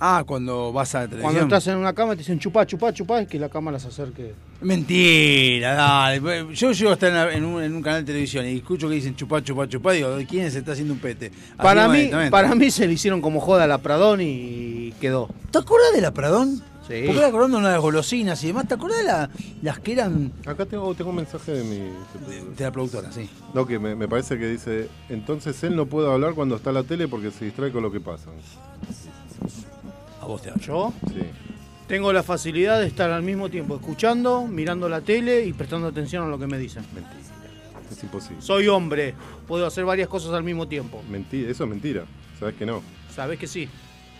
Ah, 0.00 0.24
cuando 0.26 0.72
vas 0.72 0.92
a 0.96 1.00
la 1.00 1.04
televisión. 1.08 1.32
Cuando 1.34 1.42
estás 1.56 1.66
en 1.72 1.78
una 1.78 1.92
cámara 1.92 2.16
te 2.16 2.18
dicen 2.20 2.38
chupá, 2.38 2.66
chupá, 2.66 2.92
chupá, 2.92 3.20
es 3.20 3.28
que 3.28 3.38
la 3.38 3.48
cámara 3.48 3.78
se 3.78 3.88
acerque. 3.88 4.34
Mentira, 4.60 5.74
dale. 5.74 6.46
Yo 6.52 6.72
llego 6.72 6.90
a 6.90 6.94
estar 6.94 7.32
en, 7.32 7.44
un, 7.44 7.62
en 7.62 7.74
un 7.74 7.82
canal 7.82 8.00
de 8.04 8.06
televisión 8.12 8.44
y 8.46 8.56
escucho 8.56 8.88
que 8.88 8.96
dicen 8.96 9.14
chupá, 9.14 9.42
chupá, 9.42 9.68
chupá. 9.68 9.92
Digo, 9.92 10.16
¿de 10.16 10.26
quién 10.26 10.50
se 10.50 10.58
está 10.58 10.72
haciendo 10.72 10.94
un 10.94 11.00
pete? 11.00 11.26
Así 11.28 11.56
Para 11.58 11.86
mí, 11.88 12.10
para 12.30 12.54
mí 12.54 12.70
se 12.70 12.86
le 12.86 12.94
hicieron 12.94 13.20
como 13.20 13.40
joda 13.40 13.64
a 13.64 13.66
la 13.66 13.78
Pradón 13.78 14.20
y 14.20 14.92
quedó. 15.00 15.28
¿Te 15.52 15.58
acordás 15.58 15.92
de 15.94 16.00
la 16.00 16.12
Pradón? 16.12 16.62
Sí. 16.86 17.02
Porque 17.06 17.18
era 17.18 17.28
acordando 17.28 17.56
una 17.58 17.68
de 17.68 17.74
las 17.74 17.82
golosinas 17.82 18.44
y 18.44 18.48
demás. 18.48 18.68
¿Te 18.68 18.74
acordás 18.74 18.98
de 18.98 19.04
la- 19.04 19.30
las 19.62 19.78
que 19.78 19.92
eran 19.92 20.32
Acá 20.46 20.66
tengo, 20.66 20.94
tengo 20.94 21.10
un 21.10 21.16
mensaje 21.16 21.52
de 21.52 21.64
mi. 21.64 21.78
de 22.56 22.64
la 22.64 22.70
productora? 22.70 23.10
Sí. 23.10 23.28
No, 23.54 23.66
que 23.66 23.78
me, 23.78 23.94
me 23.94 24.06
parece 24.06 24.38
que 24.38 24.46
dice. 24.48 24.88
Entonces 25.08 25.62
él 25.64 25.76
no 25.76 25.86
puede 25.86 26.12
hablar 26.12 26.34
cuando 26.34 26.56
está 26.56 26.70
en 26.70 26.74
la 26.74 26.82
tele 26.82 27.08
porque 27.08 27.30
se 27.30 27.46
distrae 27.46 27.72
con 27.72 27.82
lo 27.82 27.90
que 27.90 28.00
pasa. 28.00 28.28
A 30.20 30.26
vos 30.26 30.42
te 30.42 30.50
hablo. 30.50 30.62
Yo 30.62 30.92
Sí. 31.08 31.20
tengo 31.86 32.12
la 32.12 32.22
facilidad 32.22 32.80
de 32.80 32.86
estar 32.86 33.10
al 33.10 33.22
mismo 33.22 33.48
tiempo 33.48 33.76
escuchando, 33.76 34.46
mirando 34.46 34.88
la 34.88 35.00
tele 35.00 35.44
y 35.46 35.52
prestando 35.52 35.88
atención 35.88 36.24
a 36.24 36.28
lo 36.28 36.38
que 36.38 36.46
me 36.46 36.58
dicen. 36.58 36.84
Mentira. 36.94 37.14
Es 37.90 38.02
imposible. 38.02 38.40
Soy 38.42 38.68
hombre, 38.68 39.14
puedo 39.46 39.66
hacer 39.66 39.84
varias 39.84 40.08
cosas 40.08 40.32
al 40.32 40.42
mismo 40.42 40.66
tiempo. 40.66 41.02
Mentira, 41.10 41.50
eso 41.50 41.64
es 41.64 41.70
mentira. 41.70 42.04
Sabes 42.40 42.54
que 42.56 42.66
no. 42.66 42.82
Sabés 43.14 43.38
que 43.38 43.46
sí. 43.46 43.68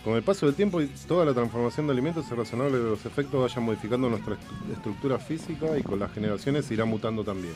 Con 0.05 0.15
el 0.17 0.23
paso 0.23 0.45
del 0.45 0.55
tiempo 0.55 0.83
y 0.83 0.87
toda 1.09 1.25
la 1.25 1.33
transformación 1.33 1.87
de 1.87 1.93
alimentos 1.95 2.27
es 2.31 2.37
razonable 2.37 2.73
que 2.73 2.85
los 2.85 3.07
efectos 3.07 3.41
vayan 3.41 3.65
modificando 3.65 4.11
nuestra 4.11 4.35
est- 4.35 4.43
estructura 4.77 5.19
física 5.19 5.79
y 5.79 5.83
con 5.83 5.99
las 5.99 6.13
generaciones 6.13 6.71
irá 6.71 6.85
mutando 6.85 7.25
también. 7.25 7.55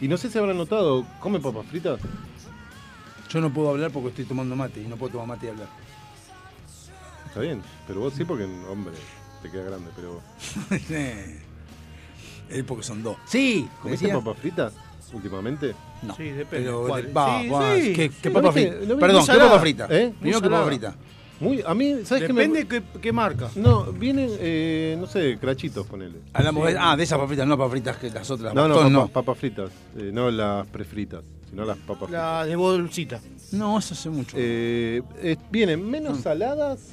Y 0.00 0.08
no 0.08 0.16
sé 0.16 0.30
si 0.30 0.38
habrán 0.38 0.56
notado, 0.56 1.04
¿come 1.20 1.40
papas 1.40 1.66
fritas? 1.66 2.00
Yo 3.28 3.40
no 3.40 3.52
puedo 3.52 3.68
hablar 3.70 3.90
porque 3.90 4.08
estoy 4.08 4.24
tomando 4.24 4.56
mate 4.56 4.80
y 4.80 4.86
no 4.86 4.96
puedo 4.96 5.12
tomar 5.12 5.28
mate 5.28 5.46
y 5.46 5.50
hablar. 5.50 5.68
Está 7.26 7.40
bien, 7.40 7.62
pero 7.86 8.00
vos 8.00 8.14
sí 8.14 8.24
porque, 8.24 8.44
hombre, 8.70 8.94
te 9.42 9.50
queda 9.50 9.64
grande, 9.64 9.90
pero... 9.94 10.20
es 12.50 12.64
porque 12.64 12.82
son 12.82 13.02
dos. 13.02 13.16
Sí, 13.26 13.68
¿Comiste 13.82 14.06
decía. 14.06 14.18
papas 14.18 14.38
fritas 14.40 14.72
últimamente? 15.12 15.74
No. 16.02 16.14
Sí, 16.16 16.24
depende. 16.24 16.66
Pero 16.66 16.86
¿Cuál? 16.86 17.16
va, 17.16 17.40
Sí, 17.42 17.48
va, 17.48 17.76
sí. 17.76 17.92
¿qué, 17.92 18.10
qué 18.22 18.28
¿No 18.30 18.34
papa 18.40 18.52
frita? 18.52 18.70
Perdón, 18.98 19.26
¿qué 19.26 19.38
papa 19.38 19.58
frita? 19.60 19.86
¿Eh? 19.90 20.14
Primero 20.18 20.40
que 20.40 20.48
papa 20.50 20.66
frita. 20.66 20.94
Muy, 21.42 21.62
a 21.66 21.74
mí, 21.74 21.96
¿sabes 22.04 22.24
qué 22.26 22.32
me- 22.32 22.46
Depende 22.46 22.68
qué, 22.68 22.82
qué 23.00 23.12
marca. 23.12 23.50
No, 23.56 23.84
vienen, 23.92 24.30
eh, 24.38 24.96
no 24.98 25.06
sé, 25.06 25.38
crachitos, 25.40 25.86
ponele. 25.86 26.18
Hablamos 26.32 26.66
de, 26.68 26.76
ah, 26.78 26.96
de 26.96 27.02
esas 27.02 27.16
papas 27.18 27.28
fritas, 27.30 27.46
no 27.48 27.58
papas 27.58 27.72
fritas 27.72 27.96
que 27.96 28.10
las 28.10 28.30
otras. 28.30 28.54
No, 28.54 28.68
no, 28.68 28.74
bastón, 28.76 28.92
papas, 28.94 29.10
papas 29.10 29.38
fritas. 29.38 29.70
eh, 29.98 30.10
no 30.12 30.30
las 30.30 30.66
prefritas, 30.68 31.24
sino 31.50 31.64
las 31.64 31.76
papas 31.78 32.04
fritas. 32.08 32.12
La 32.12 32.46
de 32.46 32.54
bolsita. 32.56 33.20
No, 33.52 33.78
eso 33.78 33.94
hace 33.94 34.08
mucho. 34.08 34.36
Eh, 34.38 35.02
eh, 35.20 35.36
vienen 35.50 35.84
menos 35.90 36.20
saladas 36.20 36.90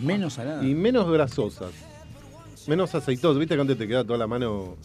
Menos 0.00 0.34
salada. 0.34 0.64
y 0.64 0.74
menos 0.74 1.10
grasosas. 1.10 1.70
Menos 2.68 2.94
aceitosas. 2.94 3.38
¿Viste 3.38 3.54
que 3.56 3.60
antes 3.60 3.76
te 3.76 3.88
queda 3.88 4.04
toda 4.04 4.18
la 4.18 4.26
mano? 4.28 4.76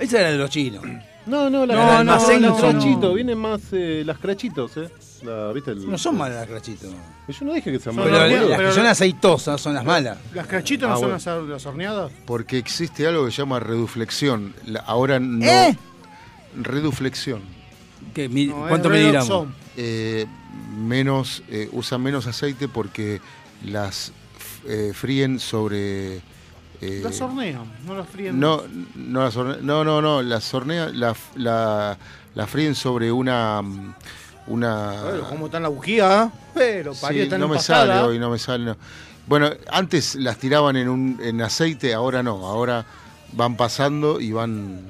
Esa 0.00 0.20
era 0.20 0.32
de 0.32 0.38
los 0.38 0.50
chinos. 0.50 0.82
No, 1.26 1.48
no, 1.48 1.64
la, 1.64 1.74
No, 1.74 1.80
la- 1.86 2.04
no, 2.04 2.12
las 2.12 2.40
no, 2.40 2.56
crachitos. 2.56 3.02
no. 3.02 3.14
Vienen 3.14 3.38
más 3.38 3.60
eh, 3.72 4.02
las 4.04 4.18
crachitos, 4.18 4.76
¿eh? 4.78 4.88
La- 5.22 5.52
¿viste 5.52 5.72
el- 5.72 5.90
No 5.90 5.98
son 5.98 6.16
malas 6.16 6.38
las 6.38 6.46
crachitos. 6.48 6.90
Yo 7.28 7.44
no 7.44 7.52
dije 7.54 7.72
que 7.72 7.78
sean 7.80 7.94
Son 7.94 8.04
Pero 8.04 8.16
malas. 8.18 8.30
las- 8.32 8.48
las 8.48 8.56
pero- 8.58 8.68
que 8.70 8.74
son 8.74 8.86
aceitosas 8.86 9.60
son 9.60 9.74
las 9.74 9.84
malas. 9.84 10.18
¿Las 10.34 10.46
crachitas 10.46 10.86
Ah, 10.86 10.92
no 10.92 10.94
son 10.98 11.02
bueno. 11.10 11.14
las, 11.16 11.26
hor- 11.26 11.48
las 11.48 11.66
horneadas? 11.66 12.12
Porque 12.26 12.58
existe 12.58 13.06
algo 13.06 13.24
que 13.26 13.30
se 13.32 13.38
llama 13.38 13.60
reduflexión. 13.60 14.54
La- 14.66 14.80
ahora 14.80 15.18
no. 15.20 15.44
¿Eh? 15.44 15.76
Reduflexión. 16.56 17.42
¿Qué, 18.14 18.28
mi- 18.28 18.46
No, 18.46 18.66
¿Cuánto 18.68 18.88
redoxón. 18.88 19.54
Eh, 19.76 20.26
menos, 20.76 21.42
eh, 21.50 21.68
usan 21.72 22.02
menos 22.02 22.26
aceite 22.26 22.68
porque 22.68 23.20
las 23.64 24.12
eh, 24.66 24.92
fríen 24.94 25.38
sobre. 25.40 26.16
eh, 26.80 27.00
Las 27.02 27.20
hornean, 27.20 27.64
no 27.86 27.94
las 27.96 28.08
fríen. 28.08 28.38
no, 28.38 28.62
no, 28.94 29.22
las 29.24 29.36
no, 29.36 29.84
no, 29.84 30.00
no, 30.02 30.22
las 30.22 30.52
hornean, 30.54 30.98
la, 30.98 31.14
la, 31.36 31.98
la 32.34 32.46
fríen 32.46 32.74
sobre 32.74 33.10
una. 33.12 33.62
Una 34.48 35.02
Bueno, 35.02 35.28
¿Cómo 35.28 35.46
está 35.46 35.60
la 35.60 35.68
bujía? 35.68 36.22
ah? 36.22 36.32
Pero 36.54 36.94
Sí, 36.94 37.00
parió, 37.02 37.22
están 37.24 37.40
no 37.40 37.48
me 37.48 37.58
sale 37.58 37.98
hoy, 38.00 38.18
no 38.18 38.30
me 38.30 38.38
sale. 38.38 38.64
no. 38.64 38.76
Bueno, 39.26 39.50
antes 39.70 40.14
las 40.14 40.38
tiraban 40.38 40.76
en, 40.76 40.88
un, 40.88 41.20
en 41.22 41.40
aceite, 41.42 41.92
ahora 41.94 42.22
no, 42.22 42.46
ahora 42.46 42.84
van 43.32 43.56
pasando 43.56 44.20
y 44.20 44.32
van. 44.32 44.80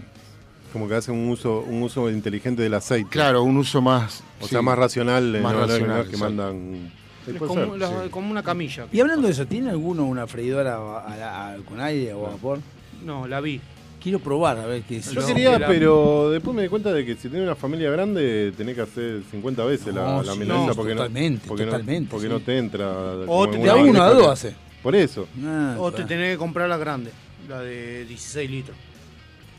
Como 0.73 0.87
que 0.87 0.95
hacen 0.95 1.15
un 1.15 1.29
uso, 1.31 1.61
un 1.67 1.83
uso 1.83 2.09
inteligente 2.11 2.63
del 2.63 2.75
aceite. 2.75 3.09
Claro, 3.11 3.43
un 3.43 3.57
uso 3.57 3.81
más. 3.83 4.23
O 4.41 4.45
sí, 4.45 4.51
sea, 4.51 4.63
más 4.63 4.79
racional. 4.79 5.35
eh, 5.35 5.41
Más 5.41 5.53
no, 5.55 5.61
no, 5.61 5.67
no 5.67 5.73
racional, 5.73 6.09
que 6.09 6.17
mandan. 6.19 6.93
Como, 7.39 7.77
la- 7.77 8.09
como 8.11 8.31
una 8.31 8.43
camilla. 8.43 8.87
Y 8.93 9.01
hablando 9.01 9.27
de 9.27 9.33
eso, 9.33 9.47
¿tiene 9.47 9.71
alguno 9.71 10.05
una 10.05 10.27
freidora 10.27 10.77
a- 10.77 10.99
a- 11.01 11.53
a- 11.55 11.57
con 11.59 11.81
aire 11.81 12.13
o 12.15 12.27
a 12.27 12.31
vapor? 12.31 12.61
No, 13.05 13.27
la 13.27 13.41
vi. 13.41 13.61
Quiero 14.03 14.21
probar 14.21 14.59
a 14.59 14.67
ver 14.67 14.83
qué 14.83 14.99
es. 14.99 15.11
Yo 15.13 15.21
No, 15.21 15.27
quería, 15.27 15.59
la- 15.59 15.67
pero 15.67 16.31
después 16.31 16.55
me 16.55 16.63
di 16.63 16.69
cuenta 16.69 16.93
de 16.93 17.05
que 17.05 17.15
si 17.17 17.29
tenés 17.29 17.43
una 17.43 17.57
familia 17.57 17.91
grande 17.91 18.53
tenés 18.57 18.77
que 18.77 18.83
hacer 18.83 19.23
50 19.31 19.65
veces 19.65 19.93
la, 19.95 20.03
No, 20.03 20.23
la 20.23 20.33
sí, 20.35 20.39
milanesa 20.39 20.67
no, 20.69 20.75
porque 20.75 20.93
totalmente, 20.95 21.43
no, 21.45 21.49
porque 21.49 21.65
totalmente, 21.65 22.05
no, 22.05 22.11
porque 22.11 22.27
sí. 22.27 22.33
no 22.33 22.41
te 22.41 22.59
entra. 22.59 22.89
O 23.27 23.49
te- 23.49 23.59
De 23.59 23.69
a 23.71 23.75
una 23.75 23.91
uno 23.91 24.03
a 24.03 24.11
dos 24.15 24.27
hace. 24.29 24.55
Por 24.83 24.95
eso. 24.95 25.27
Ah, 25.45 25.75
O 25.79 25.91
te 25.93 26.05
tenés 26.05 26.33
que 26.35 26.39
comprar 26.39 26.69
la 26.69 26.77
grande, 26.77 27.11
la 27.49 27.61
de 27.61 28.05
16 28.05 28.49
litros. 28.51 28.77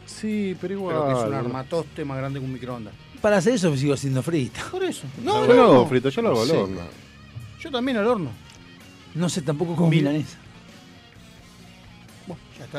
Sí, 0.06 0.56
pero 0.60 0.74
igual. 0.74 0.96
Pero 0.96 1.08
que 1.16 1.22
es 1.22 1.28
un 1.28 1.34
armatoste 1.34 2.06
más 2.06 2.18
grande 2.18 2.40
que 2.40 2.46
un 2.46 2.54
microondas. 2.54 2.94
Para 3.22 3.38
hacer 3.38 3.54
eso 3.54 3.76
sigo 3.76 3.94
haciendo 3.94 4.24
frita. 4.24 4.62
Por 4.72 4.84
eso. 4.84 5.04
No, 5.24 5.42
No, 5.42 5.48
yo 5.48 5.48
no, 5.48 5.54
lo 5.56 5.64
hago 5.64 5.74
no. 5.74 5.86
frito, 5.88 6.10
yo 6.10 6.22
lo 6.22 6.30
hago 6.30 6.42
al 6.42 6.48
Sí. 6.48 6.56
horno. 6.56 6.80
Yo 7.60 7.72
también 7.72 7.98
al 7.98 8.08
horno. 8.08 8.32
No 9.16 9.28
sé 9.28 9.42
tampoco 9.42 9.76
cómo 9.76 9.90
Mil- 9.90 10.00
milanesa. 10.04 10.38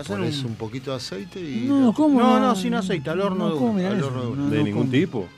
Pones 0.06 0.38
un- 0.40 0.46
un 0.50 0.54
poquito 0.56 0.90
de 0.90 0.96
aceite 0.98 1.40
y. 1.40 1.64
No, 1.66 1.92
¿cómo? 1.92 2.20
No, 2.20 2.38
no, 2.40 2.54
sin 2.56 2.74
aceite, 2.74 3.10
al 3.10 3.20
horno 3.20 3.48
no, 3.48 3.52
de 3.54 3.58
¿cómo 3.58 3.72
una, 3.72 3.88
horno 3.88 4.20
de 4.22 4.26
una. 4.28 4.42
No, 4.44 4.50
De 4.50 4.58
no, 4.58 4.64
ningún 4.64 4.90
tipo. 4.90 5.28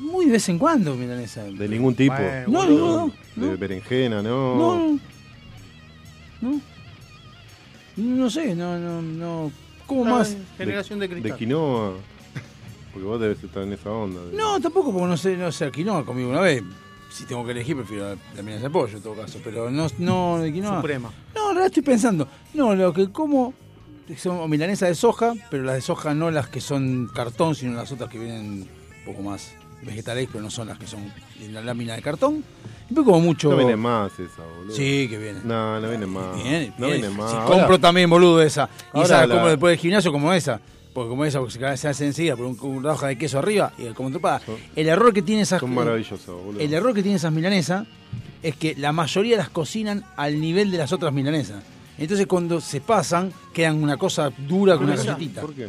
Muy 0.00 0.26
de 0.26 0.32
vez 0.32 0.48
en 0.48 0.58
cuando 0.58 0.94
milanesa. 0.94 1.44
De 1.44 1.68
ningún 1.68 1.94
tipo. 1.94 2.14
Bueno, 2.14 2.48
No, 2.48 2.66
no, 2.66 3.12
De 3.36 3.46
no. 3.52 3.58
berenjena, 3.58 4.22
no. 4.22 4.56
No, 4.56 4.78
no. 4.78 5.00
No. 6.40 6.60
No 7.96 8.30
sé, 8.30 8.54
no, 8.54 8.78
no, 8.78 9.00
no. 9.02 9.50
¿Cómo 9.86 10.04
más? 10.04 10.36
Generación 10.58 10.98
de, 10.98 11.08
De 11.08 11.14
cristal. 11.14 11.38
quinoa. 11.38 11.92
Porque 12.92 13.06
vos 13.08 13.20
debes 13.20 13.42
estar 13.42 13.62
en 13.62 13.72
esa 13.72 13.90
onda. 13.90 14.20
de- 14.22 14.36
No, 14.36 14.60
tampoco, 14.60 14.92
porque 14.92 15.06
no 15.06 15.16
sé, 15.16 15.36
no 15.36 15.50
sé, 15.52 15.70
quinoa 15.70 16.04
conmigo 16.04 16.30
una 16.30 16.40
vez. 16.40 16.62
Si 17.10 17.24
tengo 17.24 17.44
que 17.44 17.52
elegir, 17.52 17.76
prefiero 17.76 18.10
la 18.34 18.42
milanesa 18.42 18.64
de 18.64 18.70
pollo 18.70 18.96
en 18.96 19.02
todo 19.02 19.14
caso. 19.14 19.38
Pero 19.42 19.70
no, 19.70 19.86
no 19.98 20.38
de 20.38 20.52
quinoa. 20.52 20.76
Suprema. 20.76 21.10
No, 21.34 21.42
en 21.50 21.56
realidad 21.56 21.66
estoy 21.66 21.82
pensando. 21.82 22.28
No, 22.54 22.74
lo 22.74 22.92
que 22.92 23.10
como 23.10 23.54
son 24.16 24.48
milanesas 24.50 24.88
de 24.88 24.94
soja, 24.94 25.32
pero 25.50 25.62
las 25.64 25.76
de 25.76 25.80
soja 25.80 26.14
no 26.14 26.30
las 26.30 26.48
que 26.48 26.60
son 26.60 27.08
cartón, 27.14 27.54
sino 27.54 27.74
las 27.74 27.90
otras 27.92 28.08
que 28.10 28.18
vienen 28.18 28.62
un 28.62 28.68
poco 29.04 29.22
más 29.22 29.52
vegetales, 29.82 30.28
pero 30.30 30.42
no 30.42 30.50
son 30.50 30.68
las 30.68 30.78
que 30.78 30.86
son 30.86 31.12
en 31.40 31.54
la 31.54 31.60
lámina 31.62 31.94
de 31.94 32.02
cartón. 32.02 32.44
Y 32.84 32.94
después 32.94 33.04
como 33.04 33.20
mucho. 33.20 33.50
No 33.50 33.56
viene 33.56 33.76
más 33.76 34.12
esa, 34.18 34.42
boludo. 34.58 34.74
Sí, 34.74 35.06
que 35.08 35.18
viene. 35.18 35.40
No, 35.44 35.80
no 35.80 35.88
viene 35.88 36.06
más. 36.06 36.34
Viene, 36.42 36.72
no 36.78 36.86
viene. 36.86 37.08
más. 37.10 37.30
Si 37.30 37.36
Ahora- 37.36 37.48
compro 37.56 37.80
también, 37.80 38.08
boludo, 38.10 38.42
esa. 38.42 38.68
Y 38.94 38.98
ahora 38.98 39.04
esa 39.06 39.26
la- 39.26 39.34
como 39.34 39.48
después 39.48 39.72
del 39.72 39.78
gimnasio 39.80 40.12
como 40.12 40.32
esa. 40.32 40.60
Porque 40.96 41.10
como 41.10 41.26
esa, 41.26 41.40
porque 41.40 41.76
se, 41.76 41.88
hace 41.88 42.06
enseguida 42.06 42.36
por 42.36 42.46
un, 42.46 42.58
una 42.58 42.92
hoja 42.92 43.08
de 43.08 43.18
queso 43.18 43.38
arriba 43.38 43.70
y 43.76 43.84
como 43.92 44.10
tropada. 44.10 44.40
Son- 44.40 44.56
El 44.74 44.88
error 44.88 45.12
que 45.12 45.20
tiene 45.20 45.42
esas 45.42 45.60
Son 45.60 45.74
maravillosas, 45.74 46.26
boludo. 46.26 46.58
el 46.58 46.72
error 46.72 46.94
que 46.94 47.02
tienen 47.02 47.16
esas 47.16 47.30
milanesas 47.34 47.86
es 48.42 48.56
que 48.56 48.74
la 48.76 48.92
mayoría 48.92 49.36
las 49.36 49.50
cocinan 49.50 50.04
al 50.16 50.40
nivel 50.40 50.70
de 50.70 50.78
las 50.78 50.92
otras 50.94 51.12
milanesas. 51.12 51.62
Entonces 51.98 52.26
cuando 52.26 52.62
se 52.62 52.80
pasan, 52.80 53.30
quedan 53.52 53.82
una 53.82 53.98
cosa 53.98 54.30
dura 54.48 54.76
con 54.78 54.84
una 54.86 54.96
galletita. 54.96 55.42
¿Por 55.42 55.52
qué? 55.52 55.68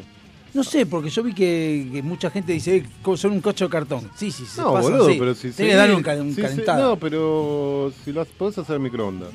No 0.53 0.63
sé, 0.63 0.85
porque 0.85 1.09
yo 1.09 1.21
vi 1.23 1.33
que, 1.33 1.89
que 1.91 2.01
mucha 2.01 2.29
gente 2.31 2.53
dice, 2.53 2.77
"Eh, 2.77 2.85
son 3.17 3.31
un 3.33 3.41
cocho 3.41 3.65
de 3.65 3.69
cartón. 3.71 4.09
Sí, 4.15 4.31
sí, 4.31 4.45
se 4.45 4.61
No, 4.61 4.71
pasan, 4.75 4.91
boludo, 4.93 5.09
sí. 5.09 5.15
pero 5.19 5.35
si 5.35 5.51
Tenés 5.51 5.71
que 5.73 5.75
darle 5.77 5.95
un, 5.95 6.03
cal- 6.03 6.21
un 6.21 6.29
si 6.29 6.35
se- 6.35 6.41
calentado. 6.41 6.89
No, 6.91 6.95
pero 6.95 7.91
si 8.05 8.13
las 8.13 8.27
podés 8.29 8.57
hacer 8.59 8.79
microondas. 8.79 9.27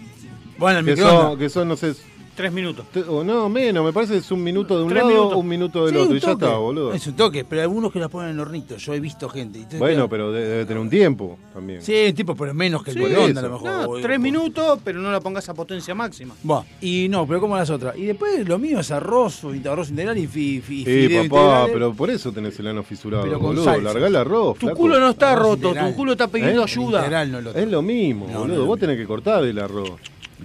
bueno, 0.58 0.78
el 0.78 0.84
Que 0.86 0.92
microondas. 0.92 1.22
son, 1.28 1.38
que 1.38 1.48
son, 1.50 1.68
no 1.68 1.76
sé, 1.76 1.92
Tres 2.34 2.50
minutos. 2.50 2.86
o 3.08 3.22
no, 3.22 3.48
menos, 3.50 3.84
me 3.84 3.92
parece 3.92 4.14
que 4.14 4.18
es 4.20 4.30
un 4.32 4.42
minuto 4.42 4.76
de 4.78 4.84
un 4.84 4.88
Tres 4.88 5.02
lado 5.02 5.14
minutos. 5.14 5.36
un 5.38 5.48
minuto 5.48 5.84
del 5.86 5.94
Sí, 5.94 6.00
otro. 6.00 6.16
Y 6.16 6.20
ya 6.20 6.32
está, 6.32 6.56
boludo. 6.56 6.92
Es 6.94 7.06
un 7.06 7.12
toque, 7.14 7.44
pero 7.44 7.60
hay 7.60 7.64
algunos 7.64 7.92
que 7.92 7.98
las 7.98 8.08
ponen 8.08 8.30
en 8.30 8.34
el 8.36 8.40
hornito. 8.40 8.76
Yo 8.78 8.94
he 8.94 9.00
visto 9.00 9.28
gente. 9.28 9.58
Entonces 9.58 9.78
Bueno, 9.80 10.08
pero 10.08 10.32
de- 10.32 10.48
debe 10.48 10.64
tener 10.64 10.80
un 10.80 10.88
tiempo 10.88 11.38
también. 11.52 11.82
Sí, 11.82 12.12
tipo, 12.14 12.34
pero 12.34 12.54
menos 12.54 12.82
que 12.82 12.92
el 12.92 12.96
Sí, 12.96 13.02
microondas 13.04 13.36
a 13.44 13.46
eso. 13.46 13.48
lo 13.48 13.60
mejor. 13.60 13.88
No, 13.96 14.02
tres 14.02 14.18
minutos, 14.18 14.78
pero 14.82 15.00
no 15.00 15.12
la 15.12 15.20
pongas 15.20 15.46
a 15.50 15.52
potencia 15.54 15.94
máxima. 15.94 16.34
Buah, 16.42 16.62
y 16.80 17.06
no, 17.10 17.26
pero 17.26 17.38
como 17.40 17.54
las 17.56 17.68
otras. 17.68 17.98
Y 17.98 18.04
después 18.06 18.48
lo 18.48 18.58
mío 18.58 18.80
es 18.80 18.90
arroz, 18.90 19.44
o 19.44 19.52
arroz 19.70 19.90
integral 19.90 20.16
y, 20.16 20.26
fi, 20.26 20.60
fi- 20.62 20.84
Sí, 20.86 21.08
papá, 21.08 21.24
integrales. 21.24 21.70
pero 21.74 21.92
por 21.92 22.10
eso 22.10 22.32
tenés 22.32 22.58
el 22.58 22.66
ano 22.68 22.82
fisurado, 22.82 23.24
Pero 23.24 23.38
con 23.38 23.48
boludo. 23.48 23.64
salsa. 23.64 23.82
Largá 23.82 24.06
el 24.06 24.16
arroz, 24.16 24.54
Tu 24.58 24.66
flaco. 24.66 24.78
culo 24.78 24.98
no 24.98 25.10
está 25.10 25.32
Arroz 25.32 25.42
roto, 25.56 25.68
integral. 25.68 25.90
tu 25.90 25.96
culo 25.96 26.12
está 26.12 26.28
pidiendo 26.28 26.62
¿Eh? 26.62 26.64
ayuda. 26.64 26.98
Integral, 27.00 27.30
no 27.32 27.38
el 27.40 27.46
otro. 27.48 27.60
Es 27.60 27.68
lo 27.68 27.82
mismo, 27.82 28.26
No, 28.32 28.38
boludo. 28.40 28.54
lo 28.56 28.60
Vos 28.66 28.76
mismo. 28.76 28.76
tenés 28.78 28.96
que 28.96 29.06
cortar 29.06 29.44
el 29.44 29.58
arroz. 29.58 29.90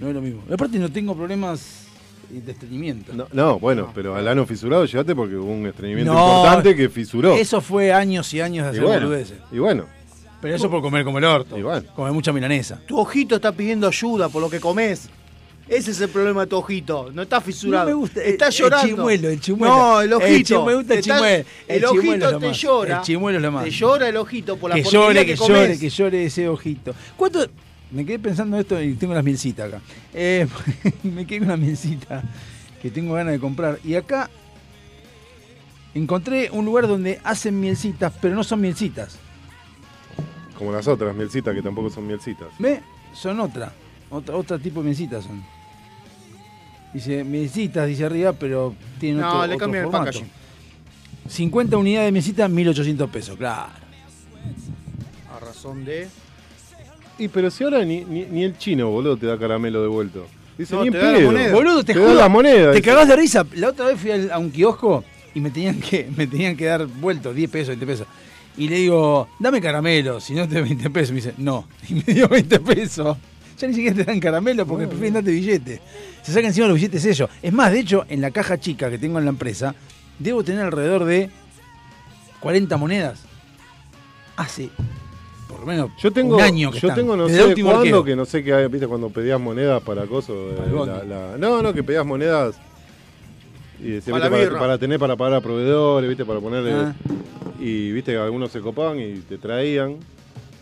No 0.00 0.08
es 0.08 0.14
lo 0.14 0.20
mismo. 0.20 0.42
Aparte 0.52 0.78
no 0.78 0.90
tengo 0.90 1.14
problemas 1.14 1.86
de 2.30 2.52
estreñimiento. 2.52 3.12
No, 3.14 3.26
no, 3.32 3.58
bueno, 3.58 3.90
pero 3.94 4.14
al 4.14 4.28
ano 4.28 4.44
fisurado 4.46 4.84
llegate 4.84 5.14
porque 5.14 5.36
hubo 5.36 5.50
un 5.50 5.66
estreñimiento 5.66 6.12
No, 6.12 6.36
importante 6.38 6.76
que 6.76 6.88
fisuró. 6.88 7.34
Eso 7.34 7.60
fue 7.60 7.92
años 7.92 8.32
y 8.34 8.40
años 8.40 8.66
de 8.66 8.72
y 8.72 8.74
hacer 8.76 8.82
bueno, 8.84 9.06
boludeces. 9.06 9.38
y 9.50 9.58
bueno, 9.58 9.86
Pero 10.42 10.54
eso 10.54 10.70
por 10.70 10.82
comer 10.82 11.04
como 11.04 11.18
el 11.18 11.24
orto. 11.24 11.58
y 11.58 11.62
bueno. 11.62 11.86
Comer 11.94 12.12
mucha 12.12 12.32
milanesa. 12.32 12.80
Tu 12.86 12.98
ojito 12.98 13.36
está 13.36 13.52
pidiendo 13.52 13.86
ayuda 13.88 14.28
por 14.28 14.42
lo 14.42 14.50
que 14.50 14.60
comes. 14.60 15.08
Ese 15.68 15.90
es 15.90 16.00
el 16.00 16.08
problema 16.08 16.42
de 16.42 16.46
tu 16.46 16.56
ojito. 16.56 17.10
No 17.12 17.22
está 17.22 17.42
fisurado. 17.42 17.84
No 17.84 17.90
me 17.90 17.94
gusta. 17.94 18.22
Está 18.22 18.46
el, 18.46 18.52
llorando. 18.52 18.86
El 18.86 18.90
chimuelo, 18.90 19.28
el 19.28 19.40
chimuelo. 19.40 19.76
No, 19.76 20.00
el 20.00 20.12
ojito. 20.14 20.60
El 20.60 20.66
me 20.66 20.74
gusta 20.76 20.94
el 20.94 21.02
chimuelo. 21.02 21.44
El, 21.68 21.84
ojito 21.84 22.38
te 22.38 22.46
más. 22.46 22.60
llora. 22.60 22.96
El 22.96 23.02
chimuelo 23.02 23.38
es 23.38 23.42
lo 23.42 23.52
más. 23.52 23.64
Te 23.64 23.70
llora 23.70 24.08
el 24.08 24.16
ojito 24.16 24.56
por 24.56 24.70
la 24.70 24.76
que 24.76 24.82
porquería 24.82 25.06
llore, 25.06 25.26
que, 25.26 25.32
que, 25.32 25.38
comes. 25.38 25.56
llore, 25.56 25.78
que 25.78 25.90
llore 25.90 26.24
ese 26.24 26.48
ojito. 26.48 26.94
¿Cuánto? 27.16 27.46
Me 27.90 28.04
quedé 28.04 28.18
pensando 28.18 28.58
esto 28.58 28.80
y 28.82 28.94
tengo 28.94 29.14
las 29.14 29.24
mielcitas 29.24 29.68
acá. 29.68 29.80
Eh, 30.12 30.46
me 31.02 31.26
quedé 31.26 31.38
con 31.40 31.48
una 31.48 31.56
mielcita 31.56 32.22
que 32.82 32.90
tengo 32.90 33.14
ganas 33.14 33.32
de 33.32 33.40
comprar. 33.40 33.78
Y 33.82 33.94
acá 33.94 34.28
encontré 35.94 36.50
un 36.50 36.64
lugar 36.64 36.86
donde 36.86 37.20
hacen 37.24 37.58
mielcitas, 37.58 38.12
pero 38.20 38.34
no 38.34 38.44
son 38.44 38.60
mielcitas. 38.60 39.18
Como 40.56 40.72
las 40.72 40.86
otras 40.88 41.14
mielcitas 41.14 41.54
que 41.54 41.62
tampoco 41.62 41.88
son 41.88 42.06
mielcitas. 42.06 42.48
¿Ve? 42.58 42.80
Son 43.14 43.38
otra. 43.40 43.72
Otra, 44.10 44.36
otra 44.36 44.58
tipo 44.58 44.80
de 44.80 44.86
mielcitas 44.86 45.24
son. 45.24 45.42
Dice 46.92 47.22
mielcitas, 47.24 47.86
dice 47.86 48.04
arriba, 48.04 48.32
pero 48.32 48.74
tiene 48.98 49.20
No, 49.20 49.28
otro, 49.28 49.40
le 49.40 49.54
otro 49.54 49.58
cambian 49.58 49.84
el 49.84 49.90
formato. 49.90 50.04
packaging. 50.12 50.30
50 51.28 51.76
unidades 51.76 52.06
de 52.08 52.12
mielcitas, 52.12 52.50
1800 52.50 53.10
pesos, 53.10 53.36
claro. 53.36 53.70
A 55.34 55.40
razón 55.40 55.84
de. 55.84 56.08
Y 57.18 57.28
pero 57.28 57.50
si 57.50 57.64
ahora 57.64 57.84
ni, 57.84 58.04
ni, 58.04 58.24
ni 58.26 58.44
el 58.44 58.56
chino, 58.58 58.90
boludo, 58.90 59.16
te 59.16 59.26
da 59.26 59.36
caramelo 59.38 59.82
devuelto. 59.82 60.26
Dice, 60.56 60.74
No, 60.74 60.82
ni 60.82 60.88
en 60.88 60.92
te 60.92 60.98
da 60.98 61.12
la 61.12 61.18
pedo. 61.18 61.26
moneda. 61.32 61.52
Boludo, 61.52 61.84
te, 61.84 61.92
Te 61.94 61.98
juro, 61.98 62.14
da 62.14 62.22
la 62.22 62.28
moneda. 62.28 62.70
Te 62.72 62.76
dice. 62.78 62.82
cagás 62.90 63.08
de 63.08 63.16
risa. 63.16 63.46
La 63.54 63.68
otra 63.70 63.86
vez 63.86 64.00
fui 64.00 64.10
al- 64.10 64.30
a 64.30 64.38
un 64.38 64.50
kiosco 64.50 65.04
y 65.34 65.40
me 65.40 65.50
tenían 65.50 65.80
que, 65.80 66.08
me 66.16 66.26
tenían 66.26 66.56
que 66.56 66.64
dar 66.66 66.86
vueltos, 66.86 67.34
10 67.34 67.50
pesos, 67.50 67.68
20 67.68 67.86
pesos. 67.86 68.06
Y 68.56 68.68
le 68.68 68.76
digo, 68.76 69.28
dame 69.38 69.60
caramelo, 69.60 70.20
si 70.20 70.34
no 70.34 70.48
te 70.48 70.54
doy 70.54 70.64
20 70.64 70.90
pesos. 70.90 71.10
Me 71.10 71.16
dice, 71.16 71.34
no. 71.38 71.66
Y 71.88 71.94
me 71.94 72.02
dio 72.14 72.28
20 72.28 72.60
pesos. 72.60 73.16
Ya 73.58 73.66
ni 73.66 73.74
siquiera 73.74 73.96
te 73.96 74.04
dan 74.04 74.20
caramelo 74.20 74.64
porque 74.66 74.86
prefieren 74.86 75.14
darte 75.14 75.30
billete. 75.32 75.80
Se 76.22 76.30
sacan 76.32 76.46
encima 76.46 76.66
los 76.68 76.76
billetes 76.76 77.04
ellos. 77.04 77.28
Es 77.42 77.52
más, 77.52 77.72
de 77.72 77.80
hecho, 77.80 78.04
en 78.08 78.20
la 78.20 78.30
caja 78.30 78.58
chica 78.58 78.88
que 78.90 78.98
tengo 78.98 79.18
en 79.18 79.24
la 79.24 79.30
empresa, 79.30 79.74
debo 80.20 80.44
tener 80.44 80.62
alrededor 80.64 81.04
de 81.04 81.28
40 82.40 82.76
monedas. 82.76 83.20
Hace 84.36 84.70
por 85.58 85.66
lo 85.66 85.72
menos 85.72 85.90
Yo 85.98 86.12
tengo, 86.12 86.36
un 86.36 86.40
año 86.42 86.70
que 86.70 86.78
yo 86.78 86.88
están. 86.88 87.02
tengo 87.02 87.16
no 87.16 87.26
Desde 87.26 87.54
sé 87.56 87.62
cuándo, 87.62 87.80
arqueo. 87.80 88.04
que 88.04 88.14
no 88.16 88.24
sé 88.24 88.44
qué 88.44 88.54
hay, 88.54 88.68
viste, 88.68 88.86
cuando 88.86 89.10
pedías 89.10 89.40
monedas 89.40 89.82
para 89.82 90.06
cosas. 90.06 90.36
eh, 90.36 91.36
no, 91.38 91.62
no, 91.62 91.72
que 91.74 91.82
pedías 91.82 92.06
monedas 92.06 92.56
y 93.80 93.90
decía, 93.90 94.12
Para 94.12 94.24
viste, 94.28 94.30
la 94.30 94.30
para, 94.30 94.44
birra. 94.44 94.58
para 94.60 94.78
tener 94.78 94.98
para 95.00 95.16
pagar 95.16 95.34
a 95.34 95.40
proveedores, 95.40 96.08
viste, 96.08 96.24
para 96.24 96.38
ponerle. 96.40 96.72
Ah. 96.72 96.94
Y 97.58 97.90
viste 97.90 98.12
que 98.12 98.18
algunos 98.18 98.52
se 98.52 98.60
copaban 98.60 99.00
y 99.00 99.14
te 99.28 99.36
traían. 99.38 99.96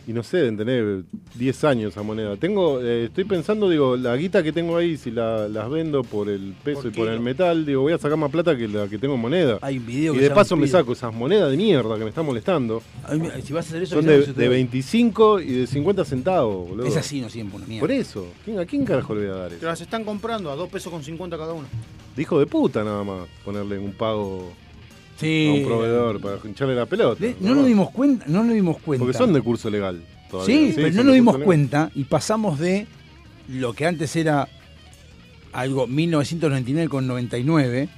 Y 0.09 0.13
no 0.13 0.23
sé, 0.23 0.37
deben 0.37 0.57
tener 0.57 1.03
10 1.35 1.65
años 1.65 1.91
esa 1.93 2.03
moneda. 2.03 2.37
Tengo, 2.37 2.81
eh, 2.81 3.07
estoy 3.07 3.25
pensando, 3.25 3.69
digo, 3.69 3.97
la 3.97 4.15
guita 4.17 4.41
que 4.41 4.53
tengo 4.53 4.77
ahí, 4.77 4.97
si 4.97 5.11
la- 5.11 5.49
las 5.49 5.69
vendo 5.69 6.05
por 6.05 6.29
el 6.29 6.55
peso 6.63 6.83
Por 6.83 6.93
y 6.93 6.95
por 6.95 7.09
el 7.09 7.19
metal, 7.19 7.67
digo, 7.67 7.83
voy 7.83 7.93
a 7.93 7.99
sacar 7.99 8.17
más 8.17 8.31
plata 8.31 8.57
que 8.57 8.69
la 8.69 8.87
que 8.87 8.99
tengo 8.99 9.15
en 9.17 9.21
moneda. 9.21 9.59
Hay 9.63 9.79
un 9.79 9.87
video 9.87 10.15
Y 10.15 10.19
que 10.19 10.23
de 10.25 10.31
paso 10.31 10.55
me 10.57 10.69
saco 10.69 10.93
esas 10.93 11.13
monedas 11.13 11.51
de 11.51 11.57
mierda 11.57 11.97
que 11.99 12.05
me 12.05 12.11
están 12.11 12.25
molestando. 12.25 12.83
Ay, 13.03 13.21
Si 13.43 13.53
vas 13.53 13.67
a 13.67 13.69
hacer 13.71 13.83
eso, 13.83 13.97
Son 13.97 14.07
de, 14.07 14.21
te 14.23 14.33
de 14.33 14.47
doy. 14.47 14.49
25 14.55 15.41
y 15.41 15.47
de 15.53 15.67
50 15.67 16.05
centavos, 16.05 16.69
boludo. 16.69 16.87
Es 16.87 16.97
así, 16.97 17.21
no 17.21 17.29
siempre 17.29 17.57
una 17.57 17.67
mierda. 17.67 17.81
Por 17.81 17.91
eso. 17.91 18.29
¿Quién- 18.45 18.61
¿A 18.61 18.65
quién 18.65 18.85
carajo 18.85 19.13
le 19.13 19.23
voy 19.27 19.31
a 19.31 19.41
dar 19.41 19.49
Te 19.51 19.57
eso? 19.57 19.67
las 19.67 19.81
están 19.81 20.05
comprando 20.05 20.53
a 20.53 20.55
2 20.55 20.69
pesos 20.69 20.93
con 20.93 21.03
50 21.03 21.37
cada 21.37 21.53
uno. 21.53 21.67
De 22.15 22.23
hijo 22.23 22.39
de 22.39 22.47
puta 22.47 22.85
nada 22.85 23.03
más 23.03 23.27
ponerle 23.45 23.77
un 23.79 23.93
pago 23.93 24.53
Sí. 25.17 25.49
a 25.49 25.53
un 25.55 25.65
proveedor 25.65 26.21
para 26.21 26.39
hincharle 26.45 26.75
la 26.75 26.87
pelota. 26.87 27.21
De- 27.23 27.37
no 27.41 27.55
nos 27.55 27.67
dimos 27.67 27.91
cuenta, 27.91 28.25
no 28.29 28.45
nos 28.45 28.55
dimos 28.55 28.79
cuenta. 28.79 29.05
Porque 29.05 29.17
son 29.19 29.33
de 29.33 29.41
curso 29.43 29.71
legal. 29.71 30.03
Todavía. 30.31 30.55
Sí, 30.57 30.73
pero 30.75 30.91
no 30.93 31.05
nos 31.05 31.15
dimos 31.15 31.35
legal. 31.35 31.45
cuenta 31.47 31.91
y 31.95 32.05
pasamos 32.05 32.59
de 32.59 32.87
lo 33.49 33.73
que 33.73 33.87
antes 33.87 34.15
era 34.17 34.49
algo 35.53 35.87
1999 35.87 36.89
con 36.89 37.07
99 37.07 37.89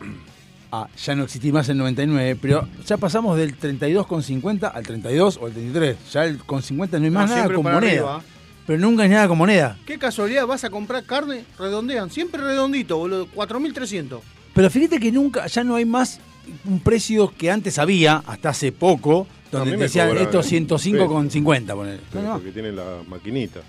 a 0.70 0.86
ya 1.02 1.14
no 1.16 1.24
existir 1.24 1.52
más 1.52 1.68
el 1.70 1.78
99, 1.78 2.36
pero 2.40 2.68
ya 2.86 2.98
pasamos 2.98 3.38
del 3.38 3.56
32 3.56 4.06
con 4.06 4.22
50 4.22 4.68
al 4.68 4.84
32 4.86 5.38
o 5.40 5.46
al 5.46 5.52
33. 5.52 5.96
Ya 6.12 6.24
el 6.26 6.38
con 6.38 6.62
50 6.62 6.98
no 6.98 7.04
hay 7.06 7.10
más 7.10 7.30
No, 7.30 7.36
nada 7.36 7.46
con 7.54 7.62
moneda. 7.64 7.78
arriba. 7.78 8.22
Pero 8.66 8.78
nunca 8.78 9.04
hay 9.04 9.08
nada 9.08 9.26
con 9.28 9.38
moneda. 9.38 9.78
Qué 9.86 9.98
casualidad, 9.98 10.46
vas 10.46 10.62
a 10.64 10.68
comprar 10.70 11.02
carne, 11.04 11.44
redondean, 11.58 12.10
siempre 12.10 12.42
redondito, 12.42 12.98
boludo, 12.98 13.26
4.300. 13.34 14.20
Pero 14.54 14.68
fíjate 14.68 15.00
que 15.00 15.10
nunca, 15.10 15.46
ya 15.46 15.64
no 15.64 15.74
hay 15.76 15.86
más 15.86 16.20
un 16.64 16.80
precio 16.80 17.32
que 17.36 17.50
antes 17.50 17.78
había, 17.78 18.22
hasta 18.26 18.50
hace 18.50 18.72
poco, 18.72 19.26
donde 19.50 19.72
te 19.72 19.76
me 19.76 19.82
decían 19.84 20.16
esto 20.16 20.38
el 20.38 20.44
105 20.44 20.98
peso. 20.98 21.08
con 21.12 21.30
50, 21.30 21.74
ponele. 21.74 22.00
Pero 22.12 22.22
No, 22.22 22.28
no. 22.30 22.34
Porque 22.36 22.52
tiene 22.52 22.72
la 22.72 22.98
maquinita. 23.08 23.60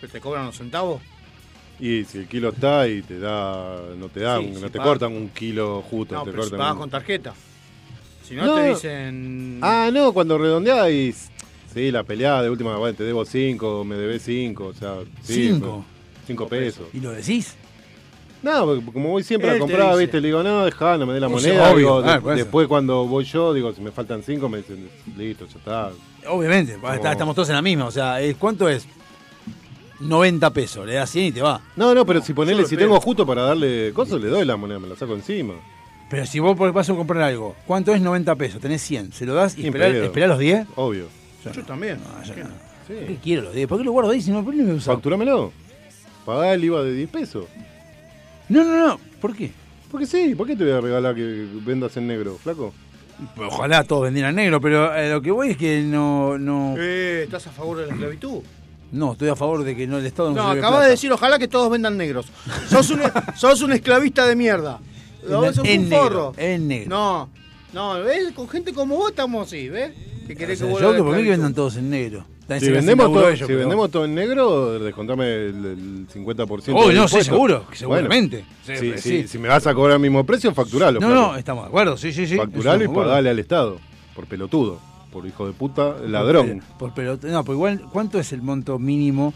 ¿Pero 0.00 0.12
te 0.12 0.20
cobran 0.20 0.46
los 0.46 0.56
centavos? 0.56 1.02
Y 1.80 2.04
si 2.04 2.18
el 2.18 2.26
kilo 2.28 2.48
está 2.50 2.86
y 2.88 3.02
te 3.02 3.18
da, 3.20 3.76
no 3.96 4.08
te 4.08 4.20
Sí, 4.20 4.26
no 4.26 4.54
si 4.54 4.60
te 4.66 4.70
pagas- 4.78 4.84
cortan 4.86 5.12
un 5.16 5.28
kilo 5.30 5.82
justo, 5.82 6.14
No, 6.14 6.24
te 6.24 6.30
pero 6.30 6.42
si 6.44 6.50
cortan 6.50 6.58
pagas 6.58 6.72
un- 6.74 6.78
con 6.80 6.90
tarjeta. 6.90 7.34
Si 8.26 8.34
no, 8.34 8.44
No. 8.46 8.54
te 8.56 8.68
dicen... 8.70 9.58
Ah, 9.62 9.90
no, 9.92 10.12
cuando 10.12 10.36
redondeás 10.38 10.90
y 10.90 11.14
sí, 11.72 11.90
la 11.90 12.02
peleada 12.02 12.42
de 12.42 12.50
última, 12.50 12.76
bueno, 12.76 12.96
te 12.96 13.04
debo 13.04 13.24
5, 13.24 13.84
me 13.84 13.94
debes 13.96 14.22
5, 14.22 14.66
o 14.66 14.74
sea, 14.74 14.96
sí, 15.22 15.48
Cinco. 15.52 15.84
5 16.26 16.46
pesos. 16.48 16.88
¿Y 16.92 17.00
lo 17.00 17.10
decís? 17.12 17.54
No, 18.42 18.66
porque 18.66 18.84
como 18.92 19.08
voy 19.10 19.22
siempre 19.24 19.48
Él 19.50 19.54
a 19.56 19.56
te 19.56 19.60
comprar, 19.60 19.96
viste, 19.98 20.20
le 20.20 20.28
digo, 20.28 20.42
no, 20.44 20.64
dejá, 20.64 20.96
no 20.96 21.06
me 21.06 21.14
dé 21.14 21.20
la 21.20 21.28
Pues, 21.28 21.42
moneda. 21.44 21.64
obvio, 21.72 21.76
digo, 21.78 21.98
ah, 22.04 22.12
de- 22.12 22.18
eso. 22.18 22.28
después 22.36 22.68
cuando 22.68 23.04
voy 23.06 23.24
yo, 23.24 23.52
digo, 23.52 23.72
si 23.72 23.80
me 23.80 23.90
faltan 23.90 24.22
5, 24.22 24.48
me 24.48 24.58
dicen, 24.58 24.88
listo, 25.16 25.46
ya 25.46 25.58
está. 25.58 25.90
Obviamente, 26.28 26.74
Como- 26.74 26.92
está- 26.92 27.12
estamos 27.12 27.34
todos 27.34 27.48
en 27.48 27.56
la 27.56 27.62
misma. 27.62 27.86
O 27.86 27.90
sea, 27.90 28.20
eh, 28.22 28.36
¿cuánto 28.38 28.68
es? 28.68 28.86
90 30.00 30.52
pesos, 30.52 30.86
le 30.86 30.94
das 30.94 31.10
100 31.10 31.26
y 31.26 31.32
te 31.32 31.42
va. 31.42 31.60
No, 31.74 31.92
no, 31.94 32.06
pero 32.06 32.22
si 32.22 32.32
ponele, 32.32 32.64
si 32.66 32.76
lo 32.76 32.82
tengo 32.82 33.00
justo 33.00 33.26
para 33.26 33.42
darle 33.42 33.92
cosas, 33.92 34.20
le 34.20 34.28
doy 34.28 34.44
la 34.44 34.56
moneda, 34.56 34.78
me 34.78 34.86
la 34.86 34.94
saco 34.94 35.14
encima. 35.14 35.54
Pero 36.08 36.24
si 36.24 36.38
vos 36.38 36.56
por 36.56 36.72
vas 36.72 36.88
a 36.88 36.94
comprar 36.94 37.22
algo, 37.22 37.56
¿cuánto 37.66 37.92
es 37.92 38.00
90 38.00 38.36
pesos? 38.36 38.60
Tenés 38.60 38.80
100, 38.82 39.12
se 39.12 39.26
lo 39.26 39.34
das 39.34 39.54
y 39.54 39.56
Sin 39.56 39.66
esperás 39.66 39.90
pedo. 39.90 40.04
esperás 40.04 40.28
los 40.30 40.38
10. 40.38 40.66
Obvio. 40.76 41.06
Yo 41.52 41.64
también. 41.64 41.98
No, 41.98 42.24
yo 42.24 42.34
¿Qué 42.34 42.42
no. 42.44 42.48
no? 42.50 42.54
¿Por 42.86 43.06
qué 43.06 43.16
quiero 43.22 43.42
los 43.42 43.54
10? 43.54 43.66
¿Por 43.68 43.78
qué 43.78 43.84
lo 43.84 43.92
guardo 43.92 44.10
ahí 44.10 44.22
si 44.22 44.30
no, 44.30 44.44
¿por 44.44 44.54
qué 44.54 44.60
no 44.60 44.68
me 44.68 44.74
uso? 44.74 44.92
Factúramelo. 44.92 45.52
Pagá 46.24 46.54
el 46.54 46.64
IVA 46.64 46.82
de 46.84 46.92
10 46.94 47.10
pesos. 47.10 47.44
No, 48.48 48.64
no, 48.64 48.86
no. 48.88 49.00
¿Por 49.20 49.34
qué? 49.34 49.50
Porque 49.90 50.06
sí, 50.06 50.34
¿por 50.34 50.46
qué 50.46 50.54
te 50.56 50.64
voy 50.64 50.72
a 50.72 50.80
regalar 50.80 51.14
que 51.14 51.46
vendas 51.64 51.96
en 51.96 52.06
negro, 52.06 52.36
flaco? 52.42 52.72
Ojalá 53.36 53.82
todos 53.84 54.04
vendieran 54.04 54.34
negro, 54.36 54.60
pero 54.60 54.94
eh, 54.94 55.10
lo 55.10 55.20
que 55.20 55.30
voy 55.30 55.50
es 55.50 55.56
que 55.56 55.80
no, 55.82 56.38
no, 56.38 56.74
Eh, 56.78 57.22
¿Estás 57.24 57.46
a 57.48 57.50
favor 57.50 57.78
de 57.78 57.86
la 57.86 57.92
esclavitud? 57.94 58.42
no, 58.92 59.12
estoy 59.12 59.28
a 59.28 59.36
favor 59.36 59.64
de 59.64 59.74
que 59.76 59.86
no 59.86 59.98
el 59.98 60.06
Estado 60.06 60.30
no, 60.30 60.36
No, 60.36 60.42
acabas 60.50 60.70
plata. 60.70 60.84
de 60.84 60.90
decir, 60.92 61.12
ojalá 61.12 61.38
que 61.38 61.48
todos 61.48 61.70
vendan 61.70 61.96
negros. 61.96 62.26
Sos 62.68 62.88
un, 62.90 63.00
sos 63.36 63.60
un 63.62 63.72
esclavista 63.72 64.26
de 64.26 64.36
mierda. 64.36 64.78
En- 65.22 65.28
sos 65.54 65.58
en 65.66 65.82
un 65.82 65.88
negro, 65.88 66.02
forro. 66.02 66.34
en 66.38 66.68
negro. 66.68 66.88
No, 66.90 67.28
no, 67.74 68.00
¿ves? 68.04 68.32
Con 68.34 68.48
gente 68.48 68.72
como 68.72 68.96
vos 68.96 69.10
estamos 69.10 69.46
así, 69.48 69.68
¿ves? 69.68 69.92
Que 70.26 70.34
O 70.34 70.36
querés 70.36 70.58
sea, 70.60 70.68
que 70.68 70.80
yo 70.80 70.92
que 70.94 71.02
por 71.02 71.16
mí 71.16 71.22
que 71.24 71.30
vendan 71.30 71.54
todos 71.54 71.76
en 71.76 71.90
negro. 71.90 72.24
Si 72.60 72.70
vendemos, 72.70 73.06
todo, 73.12 73.28
ellos, 73.28 73.40
si 73.40 73.44
pero- 73.46 73.58
vendemos 73.58 73.90
todo 73.90 74.04
en 74.06 74.14
negro, 74.14 74.78
descontame 74.78 75.26
el, 75.26 75.64
el 75.66 76.08
50%. 76.08 76.74
Uy, 76.74 76.86
del 76.88 76.96
no, 76.96 77.06
sí, 77.08 77.20
seguro, 77.22 77.66
seguramente. 77.72 78.38
Sí, 78.64 78.72
Sí, 78.74 78.80
pero 78.80 78.98
sí, 78.98 79.22
sí. 79.22 79.28
Si 79.28 79.38
me 79.38 79.48
vas 79.48 79.66
a 79.66 79.74
cobrar 79.74 79.96
el 79.96 80.00
mismo 80.02 80.24
precio, 80.24 80.54
facturalo. 80.54 80.98
No, 81.00 81.10
no, 81.10 81.36
estamos 81.36 81.64
de 81.64 81.68
acuerdo, 81.68 81.96
sí, 81.96 82.12
sí, 82.12 82.26
sí. 82.26 82.36
Facturalo 82.36 82.84
y 82.84 82.88
pagale 82.88 83.28
al 83.30 83.38
Estado. 83.38 83.78
Por 84.14 84.26
pelotudo. 84.26 84.80
Por 85.12 85.26
hijo 85.26 85.46
de 85.46 85.52
puta, 85.52 85.96
ladrón. 86.06 86.62
Por 86.78 86.92
pelota. 86.94 87.26
No, 87.28 87.42
pero 87.42 87.54
igual, 87.54 87.82
¿cuánto 87.92 88.18
es 88.18 88.32
el 88.32 88.42
monto 88.42 88.78
mínimo? 88.78 89.32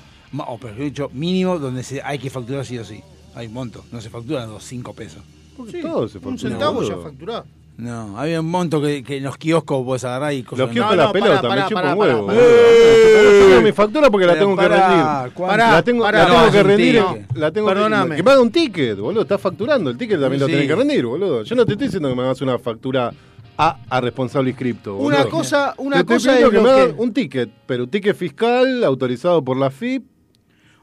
O, 0.46 0.58
pero 0.58 0.74
dicho, 0.76 1.10
mínimo 1.12 1.58
donde 1.58 1.82
se, 1.82 2.00
hay 2.02 2.18
que 2.18 2.30
facturar 2.30 2.64
sí 2.64 2.78
o 2.78 2.84
sí. 2.84 3.00
Hay 3.34 3.46
un 3.46 3.54
monto, 3.54 3.84
no 3.92 4.00
se 4.00 4.08
facturan 4.10 4.50
los 4.50 4.62
5 4.64 4.92
pesos. 4.94 5.22
Porque 5.56 5.72
Sí, 5.72 5.80
todo 5.82 6.08
se 6.08 6.18
un 6.18 6.24
factura, 6.24 6.50
centavo 6.50 6.74
boludo. 6.74 6.96
ya 6.98 7.02
facturás. 7.02 7.44
No, 7.76 8.18
había 8.18 8.40
un 8.40 8.50
monto 8.50 8.80
que, 8.82 9.02
que 9.02 9.16
en 9.16 9.24
los 9.24 9.36
kioscos 9.38 9.84
vos 9.84 10.04
agarrás 10.04 10.34
y 10.34 10.42
cosas. 10.42 10.66
Los 10.66 10.70
kioscos 10.70 10.94
No, 10.94 11.02
la 11.02 11.06
no, 11.06 11.12
pelota, 11.12 11.42
pará, 11.42 11.62
me 11.64 11.68
chupa 11.68 11.92
un 11.94 11.98
huevo. 11.98 12.26
pará, 12.26 12.38
boludo. 12.38 12.46
pará. 12.46 13.32
Yo 13.40 13.48
tengo 13.48 13.62
mi 13.62 13.72
factura 13.72 14.10
porque 14.10 14.26
la 14.26 14.38
tengo 14.38 14.56
que 14.56 14.68
rendir. 14.68 14.98
La 14.98 15.30
tengo, 15.34 15.46
Pará, 15.48 15.70
la 15.72 15.82
tengo 15.82 16.38
no, 16.38 16.46
es 16.46 16.52
que 16.52 16.62
rendir. 16.62 17.02
La 17.34 17.50
tengo 17.50 17.68
que- 17.68 17.74
Perdóname. 17.74 18.16
Que 18.16 18.22
me 18.22 18.30
haga 18.30 18.40
un 18.40 18.50
ticket, 18.52 18.98
boludo. 18.98 19.22
Estás 19.22 19.40
facturando. 19.40 19.90
El 19.90 19.96
ticket 19.96 20.20
también 20.20 20.40
lo 20.40 20.46
tenés 20.46 20.66
que 20.68 20.76
rendir, 20.76 21.04
boludo. 21.06 21.42
Yo 21.42 21.54
no 21.56 21.64
te 21.64 21.72
estoy 21.72 21.86
diciendo 21.88 22.08
que 22.08 22.14
me 22.14 22.22
hagas 22.22 22.40
una 22.42 22.58
factura 22.58 23.12
a, 23.56 23.76
a 23.88 24.00
responsable 24.00 24.50
inscripto. 24.50 24.96
Una 24.96 25.24
cosa, 25.24 25.72
Te 25.76 25.82
una 25.82 26.00
estoy 26.00 26.16
cosa 26.16 26.38
es 26.38 26.48
que 26.50 26.56
lo 26.56 26.62
me 26.62 26.86
que, 26.86 26.94
un 27.02 27.12
ticket, 27.12 27.50
pero 27.66 27.84
un 27.84 27.90
ticket 27.90 28.14
fiscal 28.16 28.84
autorizado 28.84 29.42
por 29.42 29.56
la 29.56 29.70
FIP. 29.70 30.04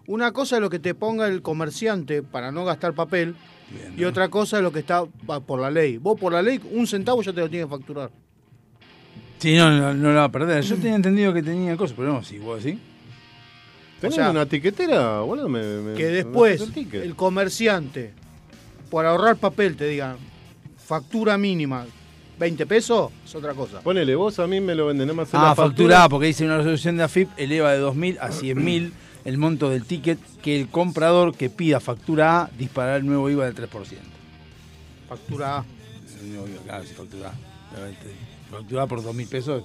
una 0.07 0.31
cosa 0.31 0.55
es 0.55 0.61
lo 0.61 0.69
que 0.69 0.79
te 0.79 0.95
ponga 0.95 1.27
el 1.27 1.41
comerciante 1.43 2.23
para 2.23 2.51
no 2.51 2.65
gastar 2.65 2.93
papel 2.93 3.35
y 3.97 4.03
otra 4.03 4.29
cosa 4.29 4.57
es 4.57 4.63
lo 4.63 4.71
que 4.71 4.79
está 4.79 5.03
por 5.05 5.59
la 5.59 5.69
ley. 5.71 5.97
Vos 5.97 6.19
por 6.19 6.33
la 6.33 6.41
ley 6.41 6.59
un 6.71 6.87
centavo 6.87 7.21
ya 7.21 7.33
te 7.33 7.41
lo 7.41 7.49
tienes 7.49 7.67
que 7.67 7.75
facturar. 7.77 8.09
Sí, 9.39 9.55
no, 9.55 9.71
no, 9.71 9.93
no 9.93 10.09
la 10.09 10.19
va 10.21 10.23
a 10.25 10.31
perder. 10.31 10.63
Yo 10.63 10.75
tenía 10.75 10.95
entendido 10.95 11.33
que 11.33 11.41
tenía 11.41 11.77
cosas, 11.77 11.95
pero 11.97 12.13
no, 12.13 12.23
si 12.23 12.39
vos 12.39 12.61
sí. 12.61 12.77
¿Tenés 14.01 14.15
sea, 14.15 14.31
una 14.31 14.45
tiquetera, 14.45 15.21
boludo? 15.21 15.49
Me, 15.49 15.61
me- 15.61 15.93
Que 15.97 16.07
después 16.07 16.61
el 16.93 17.15
comerciante 17.15 18.13
por 18.89 19.05
ahorrar 19.05 19.35
papel 19.37 19.75
te 19.75 19.87
diga 19.87 20.15
factura 20.77 21.37
mínima 21.37 21.85
20 22.39 22.65
pesos 22.65 23.11
es 23.25 23.35
otra 23.35 23.53
cosa. 23.53 23.81
Ponele, 23.81 24.15
vos 24.15 24.39
a 24.39 24.47
mí 24.47 24.61
me 24.61 24.73
lo 24.73 24.87
venden, 24.87 25.07
nada 25.07 25.17
más 25.17 25.29
Ah, 25.33 25.49
la 25.49 25.55
facturá, 25.55 26.07
porque 26.07 26.27
dice 26.27 26.45
una 26.45 26.57
resolución 26.57 26.95
de 26.97 27.03
AFIP 27.03 27.29
eleva 27.37 27.73
de 27.73 27.81
2.000 27.81 28.17
a 28.21 28.29
100.000 28.29 28.91
el 29.29 29.37
monto 29.37 29.69
del 29.69 29.85
ticket 29.85 30.19
que 30.41 30.59
el 30.59 30.69
comprador 30.69 31.35
que 31.35 31.49
pida 31.49 31.79
factura 31.79 32.41
A 32.41 32.49
disparará 32.57 32.97
el 32.97 33.05
nuevo 33.05 33.29
IVA 33.29 33.45
del 33.45 33.55
3%. 33.55 33.69
Factura 35.07 35.59
A. 35.59 35.65
El 36.21 36.29
nuevo 36.31 36.47
IVA, 36.47 36.61
claro, 36.63 36.83
si 36.83 36.93
factura 36.93 37.29
A. 37.29 38.51
Factura 38.51 38.83
A 38.83 38.87
por 38.87 39.01
2.000 39.03 39.27
pesos, 39.29 39.63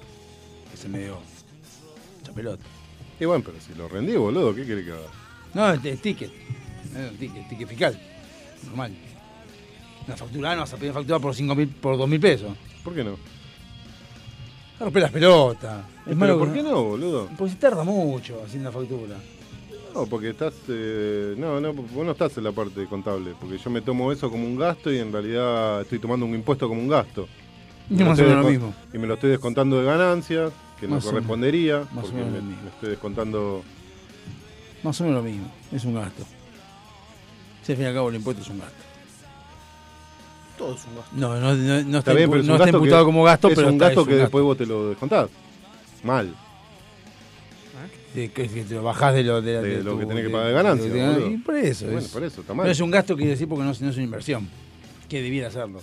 que 0.71 0.77
se 0.77 0.89
me 0.89 0.99
dio 1.01 1.19
mucha 2.19 2.33
pelota. 2.33 2.63
Y 3.19 3.25
bueno, 3.25 3.43
pero 3.47 3.59
si 3.61 3.75
lo 3.75 3.89
rendí, 3.89 4.15
boludo, 4.17 4.55
¿qué 4.55 4.67
querés 4.67 4.85
que 4.85 4.93
haga? 4.93 5.09
No, 5.55 5.73
es, 5.73 5.85
es 5.85 6.01
ticket. 6.03 6.31
Un 6.95 7.17
ticket, 7.17 7.49
ticket 7.49 7.69
fiscal. 7.69 8.01
Normal. 8.67 8.93
Una 10.07 10.17
factura 10.17 10.53
A 10.53 10.55
no 10.57 10.61
vas 10.63 10.73
a 10.75 10.77
pedir 10.77 10.93
factura 10.93 11.19
por 11.19 11.35
5.000, 11.35 11.73
por 11.75 11.97
2.000 11.97 12.21
pesos. 12.21 12.57
¿Por 12.83 12.95
qué 12.95 13.03
no? 13.03 13.17
Rompe 14.79 15.01
las 15.01 15.11
pelotas. 15.13 15.85
Es 16.01 16.03
Pero 16.05 16.17
malo 16.17 16.39
¿por 16.39 16.49
que- 16.49 16.55
qué 16.55 16.63
no, 16.63 16.83
boludo? 16.83 17.29
Porque 17.39 17.53
se 17.55 17.59
tarda 17.59 17.85
mucho 17.85 18.43
haciendo 18.45 18.71
la 18.71 18.77
factura. 18.79 19.17
No, 19.95 20.07
porque 20.07 20.31
estás. 20.31 20.55
eh, 20.69 21.35
no, 21.39 21.61
no, 21.61 21.73
vos 21.73 22.05
no 22.05 22.13
estás 22.13 22.37
en 22.37 22.45
la 22.45 22.53
parte 22.53 22.85
contable. 22.87 23.35
Porque 23.41 23.59
yo 23.59 23.71
me 23.71 23.81
tomo 23.81 24.11
eso 24.11 24.29
como 24.31 24.45
un 24.45 24.57
gasto 24.57 24.93
y 24.93 24.99
en 24.99 25.13
realidad 25.13 25.83
estoy 25.83 25.99
tomando 26.01 26.27
un 26.27 26.35
impuesto 26.35 26.69
como 26.69 26.81
un 26.81 26.89
gasto. 26.89 27.29
Y 27.89 27.95
Me 27.95 28.01
lo 28.01 28.07
más 28.11 28.19
o 28.19 28.23
estoy 28.23 28.29
menos 28.37 28.45
lo 28.45 28.51
mismo. 28.51 28.75
Y 28.93 28.99
me 28.99 29.07
lo 29.07 29.15
estoy 29.15 29.31
descontando 29.31 29.79
de 29.79 29.85
ganancias, 29.87 30.53
que 30.81 30.89
no 30.89 30.99
correspondería, 31.01 31.81
Más 31.81 31.91
o 31.91 32.01
porque 32.01 32.15
menos 32.17 32.31
me, 32.33 32.39
lo 32.39 32.45
mismo. 32.45 32.63
me 32.63 32.69
estoy 32.71 32.89
descontando 32.91 33.63
Más 34.83 35.01
o 35.01 35.05
menos 35.05 35.23
lo 35.23 35.31
mismo. 35.31 35.51
Es 35.71 35.85
un 35.85 35.95
gasto. 35.95 36.25
Si 37.63 37.73
al 37.73 37.77
fin 37.79 37.85
y 37.85 37.89
al 37.89 37.95
cabo 37.95 38.09
el 38.09 38.17
impuesto 38.17 38.43
es 38.43 38.49
un 38.49 38.59
gasto. 38.59 38.75
Todo 40.59 40.75
es 40.75 40.85
un 40.87 40.97
gasto. 40.97 41.11
No, 41.15 41.41
no, 41.41 41.55
no, 41.55 41.55
no 41.55 41.99
está, 41.99 41.99
Está 41.99 42.13
bien, 42.15 42.29
impu- 42.29 42.33
pero 42.33 42.41
es 42.43 42.47
no 42.49 42.55
un 42.55 42.61
está 42.61 42.77
imputado 42.77 43.03
que- 43.03 43.07
como 43.07 43.23
gasto, 43.25 43.49
es 43.49 43.55
pero 43.55 43.69
un 43.69 43.75
está- 43.75 43.85
gasto 43.87 44.01
es 44.03 44.07
que 44.09 44.15
después 44.17 44.45
vos 44.45 44.57
te 44.59 44.67
lo 44.67 44.89
descontás. 44.89 45.29
Mal. 46.03 46.35
De 48.15 48.31
que, 48.31 48.49
que 48.49 48.63
te 48.63 48.75
lo 48.75 48.83
bajás 48.85 49.13
de 49.15 49.25
lo, 49.25 49.43
de, 49.43 49.61
De 49.61 49.77
de 49.79 49.83
lo 49.83 49.93
tu- 49.95 49.99
que 49.99 50.07
tenés 50.07 50.25
que 50.25 50.31
pagar 50.31 50.47
de 50.49 50.53
ganancia, 50.55 50.89
de- 50.93 51.31
y 51.33 51.37
por 51.39 51.57
eso. 51.57 51.85
Bueno, 51.87 51.99
es, 52.01 52.09
por 52.09 52.23
eso, 52.23 52.41
está 52.43 52.55
No 52.55 52.65
es 52.65 52.81
un 52.81 52.91
gasto, 52.91 53.17
quiere 53.17 53.33
decir, 53.33 53.49
porque 53.49 53.65
no, 53.65 53.73
no 53.79 53.89
es 53.91 53.97
una 53.97 54.05
inversión. 54.05 54.49
Que 55.09 55.21
debiera 55.21 55.51
serlo. 55.51 55.81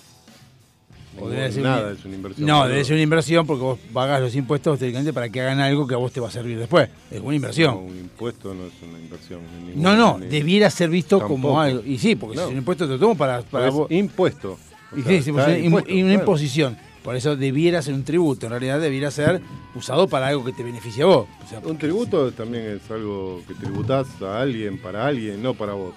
O 1.18 1.26
Ningún- 1.26 1.32
debe 1.32 1.52
ser 1.52 1.64
nada 1.64 1.92
es 1.92 2.06
una 2.06 2.16
inversión, 2.16 2.48
No, 2.48 2.66
debe 2.70 2.86
ser 2.86 2.94
una 2.94 3.04
inversión 3.04 3.46
porque 3.46 3.62
vos 3.64 3.80
pagás 3.92 4.22
los 4.22 4.34
impuestos 4.34 4.80
técnicamente 4.80 5.12
para 5.12 5.28
que 5.28 5.42
hagan 5.42 5.60
algo 5.60 5.86
que 5.86 5.94
a 5.94 5.98
vos 5.98 6.10
te 6.14 6.22
va 6.22 6.30
a 6.30 6.32
servir 6.32 6.58
después. 6.58 6.88
Es 7.12 7.20
una 7.20 7.28
No, 7.28 7.34
inversión. 7.34 7.78
un 7.80 7.98
impuesto 7.98 8.54
no 8.54 8.66
es 8.68 8.74
una 8.90 8.98
inversión. 8.98 9.42
ningún- 9.66 9.84
No, 9.84 9.98
no, 9.98 10.18
ni- 10.18 10.28
debiera 10.28 10.70
ser 10.70 10.90
visto 10.90 11.20
como 11.28 11.60
algo. 11.60 11.84
Y 11.86 11.98
sí, 11.98 12.16
porque 12.16 12.38
No. 12.38 12.44
si 12.44 12.48
es 12.48 12.52
un 12.54 12.58
impuesto 12.60 12.86
te 12.86 12.94
lo 12.94 13.00
tomo 13.00 13.18
para, 13.18 13.42
para 13.42 13.70
vos. 13.72 13.92
impuesto. 13.92 14.58
O 14.94 14.98
Y 14.98 15.02
sí, 15.02 15.22
sí, 15.22 15.30
impuesto, 15.32 15.52
una 15.68 15.82
claro. 15.84 16.12
imposición. 16.14 16.78
Por 17.04 17.16
eso 17.16 17.36
debiera 17.36 17.82
ser 17.82 17.94
un 17.96 18.04
tributo. 18.04 18.46
En 18.46 18.52
realidad 18.52 18.80
debiera 18.80 19.10
ser 19.10 19.42
usado 19.76 20.08
para 20.08 20.28
algo 20.28 20.44
que 20.46 20.52
te 20.54 20.64
beneficie 20.64 21.04
a 21.04 21.08
vos. 21.08 21.28
O 21.44 21.48
sea, 21.50 21.60
Un 21.64 21.78
tributo 21.78 22.32
también 22.32 22.80
es 22.82 22.92
algo 22.92 23.42
que 23.48 23.54
tributás 23.56 24.08
a 24.22 24.40
alguien, 24.42 24.78
para 24.80 25.08
alguien, 25.08 25.42
no 25.42 25.54
para 25.56 25.74
vos. 25.74 25.94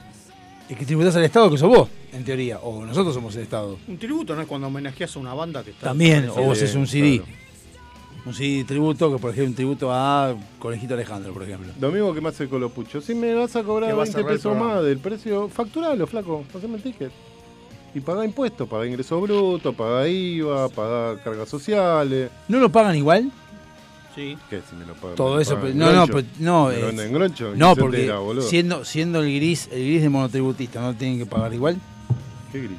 es 0.68 0.76
que 0.78 0.86
tributás 0.86 1.14
al 1.16 1.24
Estado 1.24 1.50
que 1.50 1.58
sos 1.58 1.68
vos, 1.68 1.88
en 2.12 2.24
teoría. 2.24 2.58
O 2.60 2.84
nosotros 2.86 3.14
somos 3.14 3.36
el 3.36 3.42
Estado. 3.42 3.76
Un 3.86 3.98
tributo 3.98 4.34
no 4.34 4.40
es 4.42 4.48
cuando 4.48 4.68
homenajeas 4.68 5.14
a 5.14 5.18
una 5.18 5.34
banda 5.34 5.62
que 5.62 5.70
está. 5.72 5.88
También, 5.88 6.28
o 6.30 6.34
vos 6.42 6.56
haces 6.56 6.74
un 6.74 6.86
CD. 6.86 7.18
claro. 7.18 7.44
Un 8.26 8.32
CD 8.32 8.64
tributo, 8.64 9.12
que 9.12 9.18
por 9.18 9.32
ejemplo 9.32 9.50
un 9.50 9.54
tributo 9.54 9.92
a 9.92 10.34
Conejito 10.58 10.94
Alejandro, 10.94 11.34
por 11.34 11.42
ejemplo. 11.42 11.70
Lo 11.78 11.90
mismo 11.92 12.14
que 12.14 12.22
me 12.22 12.30
hace 12.30 12.48
Colopucho. 12.48 13.02
Si 13.02 13.14
me 13.14 13.34
vas 13.34 13.54
a 13.54 13.62
cobrar 13.62 13.90
Que 13.90 13.94
va 13.94 14.00
a 14.04 14.04
20 14.06 14.12
cerrar 14.18 14.32
el 14.32 14.38
pesos 14.38 14.56
más 14.56 14.82
del 14.82 14.96
precio, 14.98 15.48
facturalo, 15.50 16.06
flaco. 16.06 16.42
Haceme 16.56 16.76
el 16.76 16.82
ticket. 16.82 17.12
Y 17.94 18.00
pagá 18.00 18.24
impuestos, 18.24 18.68
pagá 18.68 18.86
ingresos 18.86 19.20
brutos, 19.22 19.74
pagá 19.74 20.08
IVA, 20.08 20.68
pagá 20.68 21.16
cargas 21.22 21.48
sociales. 21.48 22.30
¿No 22.48 22.58
lo 22.58 22.70
pagan 22.70 22.96
igual? 22.96 23.30
Sí. 24.16 24.36
¿Qué 24.50 24.60
si 24.68 24.74
me 24.76 24.84
lo 24.84 24.94
pagan? 24.94 25.14
Todo 25.16 25.36
¿Me 25.36 25.42
eso, 25.42 25.54
pagan 25.56 25.72
pero- 25.78 25.92
no, 25.92 25.92
no, 25.92 26.06
pero- 26.06 26.26
no, 26.40 26.66
¿Me 26.66 26.72
lo 26.72 26.78
es- 26.80 26.86
venden 26.96 27.12
groncho? 27.12 27.44
No, 27.54 27.54
¿Quién 27.56 27.74
se 27.74 27.80
porque 27.80 28.00
entera, 28.10 28.42
siendo, 28.42 28.84
siendo 28.84 29.22
el 29.22 29.34
gris, 29.36 29.68
el 29.72 29.84
gris 29.84 30.02
de 30.02 30.08
monotributista, 30.08 30.80
¿no 30.80 30.94
tienen 30.94 31.18
que 31.18 31.26
pagar 31.26 31.54
igual? 31.54 31.76
¿Qué 32.50 32.62
gris? 32.62 32.78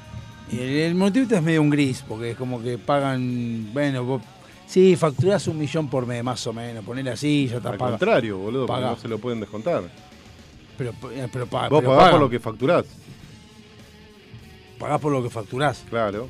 Y 0.52 0.60
el, 0.60 0.70
el 0.70 0.96
monotributista 0.96 1.38
es 1.38 1.44
medio 1.44 1.62
un 1.62 1.70
gris, 1.70 2.04
porque 2.08 2.32
es 2.32 2.38
como 2.38 2.62
que 2.62 2.78
pagan, 2.78 3.70
bueno, 3.74 4.04
vos, 4.04 4.22
sí, 4.68 4.96
facturás 4.98 5.48
un 5.48 5.58
millón 5.58 5.90
por 5.90 6.06
mes, 6.06 6.24
más 6.24 6.46
o 6.48 6.52
menos, 6.54 6.84
ponele 6.84 7.12
así, 7.12 7.48
ya 7.50 7.58
está 7.58 7.70
Al 7.70 7.78
paga. 7.78 7.92
contrario, 7.92 8.38
boludo, 8.38 8.66
porque 8.66 8.82
Paga. 8.82 8.94
no 8.96 9.02
se 9.02 9.08
lo 9.08 9.18
pueden 9.18 9.40
descontar. 9.40 9.84
Pero, 10.78 10.92
eh, 11.14 11.28
pero, 11.32 11.48
paga- 11.48 11.70
Vos 11.70 11.80
pero 11.82 11.96
pagás 11.96 12.12
por 12.12 12.20
lo 12.20 12.30
que 12.30 12.40
facturás. 12.40 12.86
Pagás 14.80 15.00
por 15.02 15.12
lo 15.12 15.24
que 15.24 15.30
facturás. 15.30 15.84
Claro, 15.90 16.28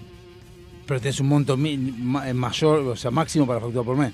Pero 0.86 1.00
tenés 1.02 1.20
un 1.20 1.28
monto 1.28 1.58
eh, 1.64 2.34
mayor, 2.34 2.80
o 2.82 2.96
sea, 2.96 3.10
máximo 3.12 3.46
para 3.48 3.60
facturar 3.60 3.86
por 3.86 3.98
mes. 3.98 4.14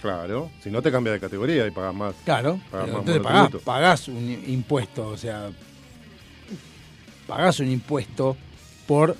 claro. 0.00 0.50
Si 0.62 0.70
no 0.70 0.80
te 0.82 0.90
cambia 0.92 1.12
de 1.12 1.20
categoría 1.20 1.66
y 1.66 1.70
pagás 1.72 1.94
más. 1.94 2.14
Claro. 2.24 2.60
Pagás 2.70 2.88
más 2.88 2.98
entonces 3.00 3.22
pagás, 3.22 3.50
pagás 3.64 4.08
un 4.08 4.42
impuesto, 4.46 5.08
o 5.08 5.16
sea, 5.16 5.50
pagás 7.26 7.60
un 7.60 7.70
impuesto 7.70 8.36
por 8.86 9.16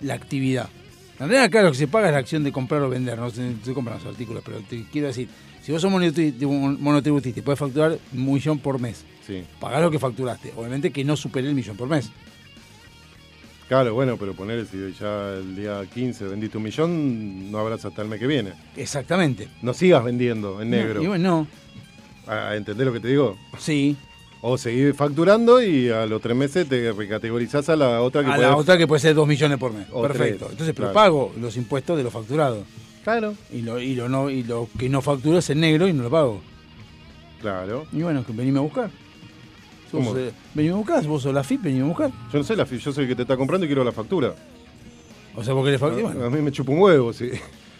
la 0.00 0.14
actividad. 0.14 0.68
En 1.14 1.28
realidad, 1.28 1.44
acá 1.44 1.62
lo 1.62 1.70
que 1.70 1.78
se 1.78 1.86
paga 1.86 2.08
es 2.08 2.12
la 2.12 2.18
acción 2.18 2.42
de 2.42 2.50
comprar 2.50 2.82
o 2.82 2.88
vender, 2.90 3.16
no 3.18 3.30
se, 3.30 3.54
se 3.64 3.72
compran 3.72 3.98
los 3.98 4.06
artículos, 4.06 4.42
pero 4.44 4.58
te 4.68 4.84
quiero 4.90 5.06
decir, 5.06 5.28
si 5.62 5.70
vos 5.70 5.80
sos 5.80 5.92
monotri- 5.92 6.34
monotributista 6.78 7.38
y 7.38 7.42
puedes 7.42 7.58
facturar 7.60 7.96
un 8.12 8.24
millón 8.32 8.58
por 8.58 8.80
mes, 8.80 9.04
Sí. 9.24 9.44
pagás 9.60 9.80
lo 9.80 9.90
que 9.90 9.98
facturaste. 9.98 10.52
Obviamente 10.56 10.90
que 10.90 11.04
no 11.04 11.16
supere 11.16 11.48
el 11.48 11.54
millón 11.54 11.76
por 11.76 11.88
mes. 11.88 12.10
Claro, 13.68 13.94
bueno, 13.94 14.16
pero 14.18 14.34
poner 14.34 14.66
si 14.66 14.76
ya 15.00 15.34
el 15.34 15.56
día 15.56 15.82
15 15.92 16.24
vendiste 16.26 16.58
un 16.58 16.64
millón, 16.64 17.50
no 17.50 17.58
habrás 17.58 17.84
hasta 17.84 18.02
el 18.02 18.08
mes 18.08 18.20
que 18.20 18.26
viene. 18.26 18.52
Exactamente. 18.76 19.48
No 19.62 19.72
sigas 19.72 20.04
vendiendo 20.04 20.60
en 20.60 20.70
negro. 20.70 20.94
No, 20.96 21.02
y 21.02 21.06
bueno, 21.06 21.46
¿A, 22.26 22.48
a 22.50 22.56
entender 22.56 22.86
lo 22.86 22.92
que 22.92 23.00
te 23.00 23.08
digo? 23.08 23.36
sí. 23.58 23.96
O 24.46 24.58
seguir 24.58 24.92
facturando 24.92 25.62
y 25.62 25.88
a 25.88 26.04
los 26.04 26.20
tres 26.20 26.36
meses 26.36 26.68
te 26.68 26.92
recategorizás 26.92 27.66
a 27.70 27.76
la 27.76 28.02
otra 28.02 28.22
que 28.22 28.30
A 28.30 28.34
puede- 28.34 28.46
la 28.50 28.56
otra 28.56 28.76
que 28.76 28.86
puede 28.86 29.00
ser 29.00 29.14
dos 29.14 29.26
millones 29.26 29.56
por 29.56 29.72
mes. 29.72 29.86
O 29.90 30.02
Perfecto. 30.02 30.40
tres, 30.40 30.50
Entonces, 30.50 30.74
pero 30.76 30.88
claro. 30.92 30.94
pago 30.94 31.32
los 31.40 31.56
impuestos 31.56 31.96
de 31.96 32.02
lo 32.02 32.10
facturado. 32.10 32.62
Claro. 33.04 33.34
Y 33.50 33.62
lo, 33.62 33.80
y 33.80 33.94
lo 33.94 34.10
no, 34.10 34.28
y 34.28 34.42
lo 34.42 34.68
que 34.78 34.90
no 34.90 35.00
facturo 35.00 35.38
es 35.38 35.48
en 35.48 35.60
negro 35.60 35.88
y 35.88 35.94
no 35.94 36.02
lo 36.02 36.10
pago. 36.10 36.42
Claro. 37.40 37.86
Y 37.90 38.02
bueno, 38.02 38.22
venime 38.28 38.58
a 38.58 38.62
buscar. 38.62 38.90
Sos, 39.98 40.06
¿Cómo? 40.08 40.18
eh, 40.18 40.32
venime 40.54 40.74
a 40.74 40.76
buscar, 40.78 41.04
vos 41.06 41.22
sos 41.22 41.32
la 41.34 41.42
FIP, 41.44 41.62
venime 41.62 41.84
a 41.84 41.88
buscar. 41.88 42.10
Yo 42.32 42.38
no 42.38 42.44
soy 42.44 42.56
la 42.56 42.66
fi- 42.66 42.78
yo 42.78 42.92
soy 42.92 43.04
el 43.04 43.08
que 43.08 43.16
te 43.16 43.22
está 43.22 43.36
comprando 43.36 43.64
y 43.64 43.68
quiero 43.68 43.84
la 43.84 43.92
factura. 43.92 44.34
O 45.36 45.42
sea, 45.42 45.54
porque 45.54 45.70
le 45.72 45.78
factura. 45.78 46.10
A 46.26 46.30
mí 46.30 46.40
me 46.42 46.52
chupa 46.52 46.72
un 46.72 46.78
huevo, 46.80 47.12
sí. 47.12 47.30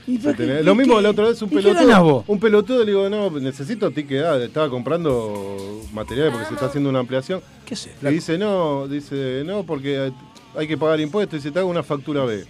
¿Y 0.06 0.18
Se 0.20 0.34
qué- 0.34 0.62
Lo 0.62 0.72
y 0.72 0.76
mismo 0.76 0.96
qué- 0.96 1.02
la 1.02 1.10
otra 1.10 1.28
vez 1.28 1.40
un 1.42 1.48
y 1.50 1.54
pelotudo. 1.54 2.04
vos? 2.04 2.24
Un 2.26 2.38
pelotudo 2.40 2.80
le 2.80 2.86
digo, 2.90 3.08
no, 3.08 3.30
necesito 3.40 3.90
ticket. 3.90 4.24
Ah, 4.24 4.36
estaba 4.42 4.68
comprando 4.68 5.80
materiales 5.92 6.32
porque 6.32 6.48
se 6.48 6.54
está 6.54 6.66
haciendo 6.66 6.90
una 6.90 6.98
ampliación. 7.00 7.40
¿Qué 7.64 7.76
sé? 7.76 7.92
Le 8.02 8.10
dice, 8.10 8.36
no, 8.38 8.86
dice, 8.88 9.42
no, 9.46 9.62
porque 9.64 10.12
hay 10.56 10.66
que 10.66 10.76
pagar 10.76 11.00
impuestos. 11.00 11.38
Dice, 11.42 11.52
te 11.52 11.58
hago 11.60 11.68
una 11.68 11.82
factura 11.82 12.24
B. 12.24 12.44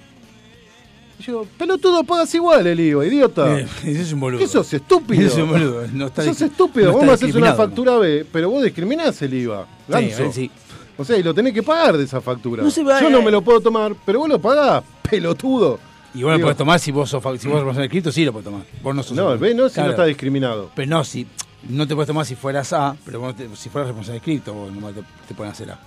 Y 1.19 1.23
yo, 1.23 1.47
pelotudo, 1.59 2.03
pagas 2.05 2.35
igual 2.35 2.67
el 2.67 2.81
IVA, 2.81 3.07
idiota. 3.07 3.61
Eh, 3.61 3.67
es 3.85 4.13
un 4.13 4.21
boludo. 4.21 4.41
¿Qué 4.41 4.49
sos 4.49 4.73
estúpido? 4.73 5.27
Es 5.27 5.35
un 5.37 5.49
boludo. 5.49 5.87
No 5.93 6.07
está 6.07 6.25
sos 6.25 6.41
estúpido. 6.43 6.87
no 6.87 6.93
Vos 6.99 7.05
me 7.07 7.13
haces 7.13 7.35
una 7.35 7.55
factura 7.55 7.97
B, 7.99 8.27
pero 8.33 8.51
vos 8.51 8.63
discriminás 8.65 9.21
el 9.23 9.35
IVA. 9.35 9.67
Sí, 9.87 9.93
Ganso. 9.93 10.25
eh, 10.25 10.31
sí. 10.33 10.51
O 10.97 11.05
sea, 11.05 11.17
y 11.19 11.23
lo 11.23 11.35
tenés 11.35 11.53
que 11.53 11.63
pagar 11.63 11.97
de 11.97 12.05
esa 12.05 12.21
factura. 12.21 12.63
No 12.63 12.71
se 12.71 12.83
va- 12.83 13.01
Yo 13.01 13.11
no 13.11 13.23
me 13.23 13.31
lo 13.31 13.43
puedo 13.43 13.61
tomar, 13.61 13.95
pero 14.05 14.21
vos 14.21 14.29
lo 14.29 14.39
pagás, 14.41 14.83
pelotudo. 15.09 15.79
Y 16.15 16.23
vos 16.23 16.31
lo 16.31 16.37
Digo, 16.37 16.47
podés 16.47 16.57
tomar 16.59 16.79
si 16.79 16.93
vos 16.93 17.11
sos, 17.11 17.23
si 17.41 17.49
vos 17.49 17.61
sos 17.63 17.79
escrito, 17.79 18.13
sí 18.13 18.25
lo 18.25 18.33
podés 18.33 18.45
tomar. 18.45 18.63
Vos 18.83 18.95
no 18.95 19.03
sos 19.03 19.17
No, 19.17 19.33
el 19.33 19.39
B 19.39 19.55
no 19.55 19.69
si 19.69 19.75
Claro. 19.75 19.89
no 19.89 19.93
está 19.95 20.05
discriminado. 20.05 20.71
Pero 20.77 20.89
no, 20.89 21.03
si 21.05 21.27
no 21.69 21.89
te 21.89 21.95
puedes 21.97 22.07
tomar 22.07 22.25
si 22.27 22.37
fueras 22.37 22.73
A, 22.73 22.95
pero 23.05 23.19
vos 23.21 23.35
te- 23.35 23.49
si 23.57 23.69
fueras 23.69 23.89
responsable 23.89 24.19
escrito, 24.19 24.55
vos 24.55 24.73
nomás 24.73 24.95
te, 24.95 25.01
te 25.27 25.35
pueden 25.35 25.53
hacer 25.53 25.71
A. 25.73 25.81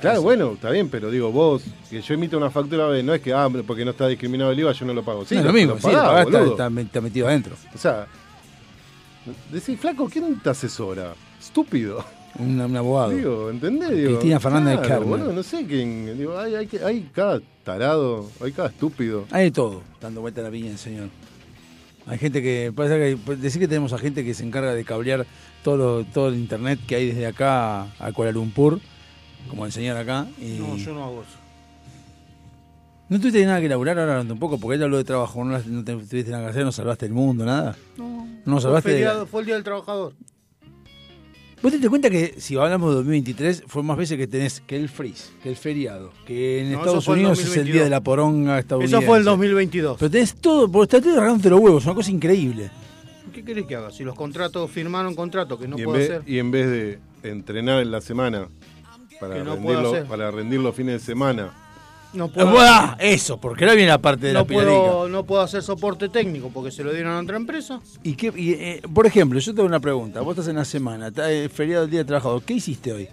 Claro, 0.00 0.22
bueno, 0.22 0.52
está 0.52 0.70
bien, 0.70 0.88
pero 0.88 1.10
digo, 1.10 1.32
vos, 1.32 1.62
que 1.90 2.00
yo 2.00 2.14
emito 2.14 2.36
una 2.36 2.50
factura 2.50 2.86
B, 2.86 3.02
no 3.02 3.14
es 3.14 3.20
que, 3.20 3.32
ah, 3.32 3.48
porque 3.66 3.84
no 3.84 3.90
está 3.90 4.06
discriminado 4.06 4.52
el 4.52 4.58
IVA, 4.60 4.72
yo 4.72 4.86
no 4.86 4.94
lo 4.94 5.02
pago. 5.02 5.24
Sí, 5.24 5.34
no, 5.34 5.42
lo, 5.42 5.46
lo 5.48 5.52
mismo, 5.52 5.74
lo 5.74 5.80
sí, 5.80 5.86
lo 5.88 5.92
pagás, 5.92 6.26
pagás, 6.26 6.80
está, 6.82 7.00
metido 7.00 7.26
adentro. 7.26 7.56
O 7.74 7.78
sea, 7.78 8.06
decís, 9.52 9.78
flaco, 9.78 10.08
¿quién 10.08 10.38
te 10.40 10.50
asesora? 10.50 11.14
Estúpido. 11.40 12.04
Un, 12.38 12.60
un 12.60 12.76
abogado. 12.76 13.10
Digo, 13.10 13.50
¿entendés? 13.50 13.90
Digo, 13.90 14.10
Cristina 14.10 14.38
Fernández 14.38 14.80
de 14.80 14.86
claro, 14.86 15.00
Kerman. 15.02 15.20
boludo, 15.20 15.32
no 15.34 15.42
sé 15.42 15.66
quién. 15.66 16.16
Digo, 16.16 16.38
hay, 16.38 16.54
hay, 16.54 16.68
hay 16.84 17.10
cada 17.12 17.40
tarado, 17.64 18.30
hay 18.42 18.52
cada 18.52 18.68
estúpido. 18.68 19.24
Hay 19.32 19.44
de 19.46 19.50
todo, 19.50 19.82
dando 20.00 20.20
vuelta 20.20 20.40
a 20.40 20.44
la 20.44 20.50
piña, 20.50 20.76
señor. 20.76 21.08
Hay 22.06 22.18
gente 22.18 22.40
que, 22.40 22.72
parece 22.74 23.16
que 23.26 23.36
decir 23.36 23.60
que 23.60 23.68
tenemos 23.68 23.92
a 23.92 23.98
gente 23.98 24.24
que 24.24 24.32
se 24.34 24.44
encarga 24.44 24.72
de 24.74 24.84
cablear 24.84 25.26
todo, 25.62 25.76
lo- 25.76 26.04
todo 26.04 26.28
el 26.28 26.36
internet 26.36 26.78
que 26.86 26.94
hay 26.94 27.06
desde 27.08 27.26
acá 27.26 27.82
a 27.98 28.12
Kuala 28.12 28.32
Lumpur, 28.32 28.80
como 29.48 29.66
el 29.66 29.72
señor 29.72 29.96
acá. 29.96 30.26
Y 30.40 30.58
No, 30.58 30.76
yo 30.76 30.94
no 30.94 31.04
hago 31.04 31.22
eso. 31.22 31.38
¿No 33.08 33.18
tuviste 33.18 33.44
nada 33.46 33.60
que 33.60 33.68
laburar 33.70 33.98
ahora 33.98 34.20
un 34.20 34.38
poco? 34.38 34.58
Porque 34.58 34.76
él 34.76 34.82
habló 34.82 34.98
de 34.98 35.04
trabajo, 35.04 35.42
no, 35.44 35.58
no 35.58 35.84
te- 35.84 35.94
tuviste 35.96 36.30
nada 36.30 36.44
que 36.44 36.50
hacer, 36.50 36.64
no 36.64 36.72
salvaste 36.72 37.06
el 37.06 37.12
mundo, 37.12 37.44
nada. 37.46 37.74
No. 37.96 38.26
No 38.44 38.54
Fue, 38.56 38.62
salvaste. 38.62 38.90
de- 38.90 38.94
feriado, 38.96 39.26
fue 39.26 39.40
el 39.40 39.46
Día 39.46 39.54
del 39.54 39.64
Trabajador. 39.64 40.12
¿Vos 41.60 41.72
te 41.72 41.78
das 41.80 41.88
cuenta 41.88 42.08
que 42.10 42.34
si 42.38 42.54
hablamos 42.56 42.90
de 42.90 42.96
2023 42.96 43.64
fue 43.66 43.82
más 43.82 43.96
veces 43.96 44.16
que 44.16 44.28
tenés 44.28 44.60
que 44.60 44.76
el 44.76 44.88
freeze, 44.88 45.30
que 45.42 45.48
el 45.48 45.56
feriado, 45.56 46.12
que 46.24 46.60
en 46.60 46.70
No, 46.72 46.78
Estados 46.78 47.04
fue 47.04 47.14
el 47.14 47.20
Unidos 47.20 47.38
es 47.38 47.44
el 47.46 47.50
2022. 47.50 47.74
día 47.74 47.84
de 47.84 47.90
la 47.90 48.00
poronga 48.00 48.58
estadounidense? 48.60 48.96
Eso 48.98 49.06
fue 49.06 49.18
el 49.18 49.24
2022. 49.24 49.96
Pero 49.98 50.10
tenés 50.10 50.34
todo, 50.36 50.70
porque 50.70 50.96
estás 50.98 51.12
arrancándote 51.16 51.50
los 51.50 51.60
huevos, 51.60 51.82
es 51.82 51.86
una 51.86 51.94
cosa 51.96 52.10
increíble. 52.12 52.70
¿Qué 53.32 53.44
querés 53.44 53.66
que 53.66 53.74
haga? 53.74 53.90
Si 53.90 54.04
los 54.04 54.14
contratos 54.14 54.70
firmaron 54.70 55.14
contratos 55.16 55.58
que 55.58 55.66
no 55.66 55.76
y, 55.78 55.82
puedo 55.82 55.98
vez, 55.98 56.10
hacer. 56.10 56.22
y 56.28 56.38
en 56.38 56.50
vez 56.52 56.68
de 56.70 56.98
entrenar 57.28 57.82
en 57.82 57.90
la 57.90 58.00
semana 58.02 58.46
para, 59.20 59.34
Que 59.34 59.40
no 59.40 59.56
puedo 59.56 59.66
rendirlo, 59.76 59.88
hacer. 59.90 60.06
para 60.06 60.30
rendir 60.30 60.60
los 60.60 60.74
fines 60.74 61.00
de 61.00 61.06
semana, 61.06 61.52
No 62.12 62.28
puedo, 62.28 62.58
Ah, 62.58 62.96
eso, 63.00 63.38
porque 63.38 63.64
ahora 63.64 63.74
viene 63.74 63.90
la 63.90 63.98
parte 63.98 64.28
de 64.28 64.32
la 64.32 64.40
no, 64.40 64.46
pilarica. 64.46 64.70
puedo, 64.72 65.08
no 65.08 65.24
puedo 65.24 65.42
hacer 65.42 65.62
soporte 65.62 66.08
técnico 66.08 66.50
porque 66.52 66.70
se 66.70 66.82
lo 66.82 66.92
dieron 66.92 67.12
a 67.12 67.20
otra 67.20 67.36
empresa. 67.36 67.80
¿Y 68.02 68.14
qué, 68.14 68.32
y, 68.34 68.52
eh, 68.52 68.82
por 68.94 69.06
ejemplo, 69.06 69.38
yo 69.38 69.54
te 69.54 69.60
hago 69.60 69.68
una 69.68 69.80
pregunta. 69.80 70.20
Vos 70.22 70.32
estás 70.32 70.48
en 70.48 70.56
la 70.56 70.64
semana, 70.64 71.08
está 71.08 71.30
el 71.30 71.50
feriado 71.50 71.82
del 71.82 71.90
Día 71.90 72.00
del 72.00 72.06
Trabajador. 72.06 72.42
¿Qué 72.42 72.54
hiciste 72.54 72.92
hoy? 72.92 73.08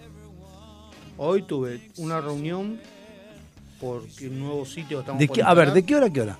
Hoy 1.18 1.44
tuve 1.44 1.90
una 1.98 2.20
reunión 2.22 2.80
por 3.80 4.02
un 4.22 4.40
nuevo 4.40 4.66
sitio 4.66 5.02
estamos 5.02 5.20
¿De 5.20 5.28
qué, 5.28 5.42
a 5.44 5.54
ver, 5.54 5.72
¿de 5.74 5.84
qué 5.84 5.96
hora 5.96 6.08
a 6.08 6.10
qué 6.10 6.22
hora? 6.22 6.38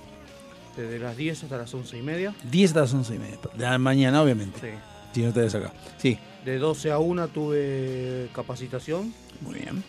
Desde 0.76 0.98
las 0.98 1.16
10 1.16 1.44
hasta 1.44 1.56
las 1.58 1.72
11 1.72 1.96
y 1.98 2.02
media. 2.02 2.34
10 2.50 2.70
hasta 2.70 2.80
las 2.80 2.92
11 2.94 3.14
y 3.14 3.18
media. 3.18 3.38
De 3.56 3.64
la 3.64 3.78
mañana, 3.78 4.22
obviamente. 4.22 4.58
Sí. 4.60 4.68
Si 5.14 5.22
no 5.22 5.28
estás 5.28 5.54
acá. 5.54 5.72
Sí. 5.98 6.18
De 6.44 6.58
12 6.58 6.90
a 6.92 6.98
1 6.98 7.28
tuve 7.28 8.28
capacitación. 8.34 9.14
Muy 9.40 9.60
bien. 9.60 9.82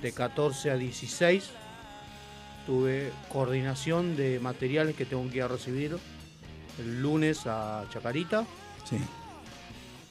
De 0.00 0.12
14 0.12 0.70
a 0.70 0.76
16 0.76 1.50
tuve 2.66 3.12
coordinación 3.28 4.16
de 4.16 4.40
materiales 4.40 4.96
que 4.96 5.04
tengo 5.04 5.28
que 5.30 5.38
ir 5.38 5.42
a 5.42 5.48
recibir 5.48 5.96
el 6.78 7.02
lunes 7.02 7.46
a 7.46 7.84
Chacarita. 7.90 8.44
Sí. 8.84 8.96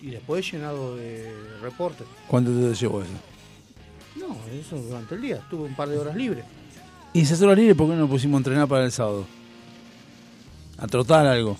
Y 0.01 0.11
después 0.11 0.51
llenado 0.51 0.95
de 0.95 1.31
reportes. 1.61 2.07
¿Cuánto 2.27 2.51
te 2.51 2.73
llevó 2.73 3.01
eso? 3.01 3.11
No, 4.15 4.35
eso 4.53 4.77
durante 4.77 5.15
el 5.15 5.21
día. 5.21 5.35
Estuve 5.37 5.63
un 5.63 5.75
par 5.75 5.89
de 5.89 5.97
horas 5.97 6.15
libres. 6.15 6.45
Y 7.13 7.21
esas 7.21 7.41
horas 7.41 7.57
libres, 7.57 7.75
¿por 7.75 7.87
qué 7.87 7.93
no 7.93 8.01
nos 8.01 8.09
pusimos 8.09 8.35
a 8.35 8.39
entrenar 8.39 8.67
para 8.67 8.85
el 8.85 8.91
sábado? 8.91 9.25
A 10.77 10.87
trotar 10.87 11.25
algo. 11.27 11.57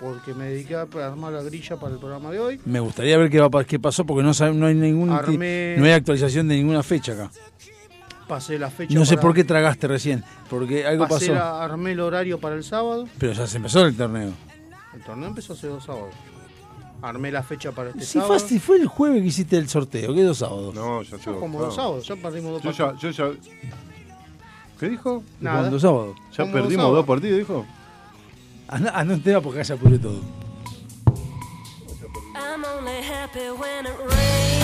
Porque 0.00 0.34
me 0.34 0.46
dediqué 0.46 0.74
a 0.76 0.82
armar 1.06 1.32
la 1.32 1.42
grilla 1.42 1.76
para 1.76 1.92
el 1.94 1.98
programa 2.00 2.30
de 2.30 2.40
hoy. 2.40 2.60
Me 2.64 2.80
gustaría 2.80 3.16
ver 3.16 3.30
qué, 3.30 3.40
va, 3.40 3.60
a- 3.60 3.64
qué 3.64 3.78
pasó, 3.78 4.04
porque 4.04 4.22
no, 4.22 4.32
no 4.54 4.66
hay 4.66 4.74
ningún 4.74 5.10
Armé- 5.10 5.76
no 5.78 5.84
hay 5.84 5.92
actualización 5.92 6.48
de 6.48 6.56
ninguna 6.56 6.82
fecha 6.82 7.12
acá. 7.12 7.30
Pasé 8.28 8.58
la 8.58 8.70
fecha. 8.70 8.94
No 8.94 9.04
sé 9.04 9.14
para- 9.16 9.22
por 9.22 9.34
qué 9.34 9.44
tragaste 9.44 9.86
recién, 9.86 10.24
porque 10.50 10.86
algo 10.86 11.06
pasé 11.06 11.28
pasó. 11.28 11.34
la- 11.34 11.62
armé 11.62 11.92
el 11.92 12.00
horario 12.00 12.38
para 12.40 12.54
el 12.56 12.64
sábado. 12.64 13.06
Pero 13.18 13.32
ya 13.32 13.46
se 13.46 13.58
empezó 13.58 13.84
el 13.86 13.96
torneo. 13.96 14.32
El 14.94 15.02
torneo 15.02 15.28
empezó 15.28 15.52
hace 15.52 15.66
dos 15.68 15.84
sábados. 15.84 16.14
Armé 17.02 17.30
la 17.30 17.42
fecha 17.42 17.70
para 17.70 17.90
este 17.90 18.00
Si 18.00 18.06
sábado. 18.14 18.28
fue, 18.38 18.40
si 18.48 18.58
fue 18.58 18.76
el 18.78 18.86
jueves 18.86 19.20
que 19.20 19.28
hiciste 19.28 19.58
el 19.58 19.68
sorteo, 19.68 20.14
¿qué 20.14 20.22
dos 20.22 20.38
sábados? 20.38 20.74
No, 20.74 21.02
ya 21.02 21.18
Ya 21.18 21.32
como 21.32 21.60
dos 21.60 21.74
sábados, 21.74 22.06
ya 22.06 22.16
perdimos 22.16 22.52
dos 22.52 22.62
Yo 22.62 22.70
ya, 22.72 22.86
partidos. 22.92 23.16
yo 23.16 23.32
ya. 23.32 23.38
¿Qué 24.80 24.88
dijo? 24.88 25.22
Nada. 25.40 25.58
¿Cuántos 25.60 25.82
sábados? 25.82 26.16
Ya 26.32 26.36
Como 26.38 26.46
dos 26.46 26.52
perdimos 26.62 26.82
sábados. 26.82 26.96
dos 26.96 27.06
partidos, 27.06 27.38
dijo. 27.38 27.66
Anda, 28.74 28.90
anda 28.90 29.14
un 29.14 29.22
tema 29.22 29.40
porque 29.40 29.64
se 29.64 29.72
apuré 29.72 30.00
todo. 30.00 30.20
I'm 32.34 32.64
only 32.64 33.02
happy 33.02 33.48
when 33.50 33.86
it 33.86 33.96
rains. 34.00 34.63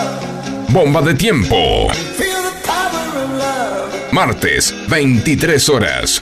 Bomba 0.71 1.01
de 1.01 1.13
tiempo. 1.13 1.89
Martes, 4.11 4.73
23 4.87 5.69
horas. 5.69 6.21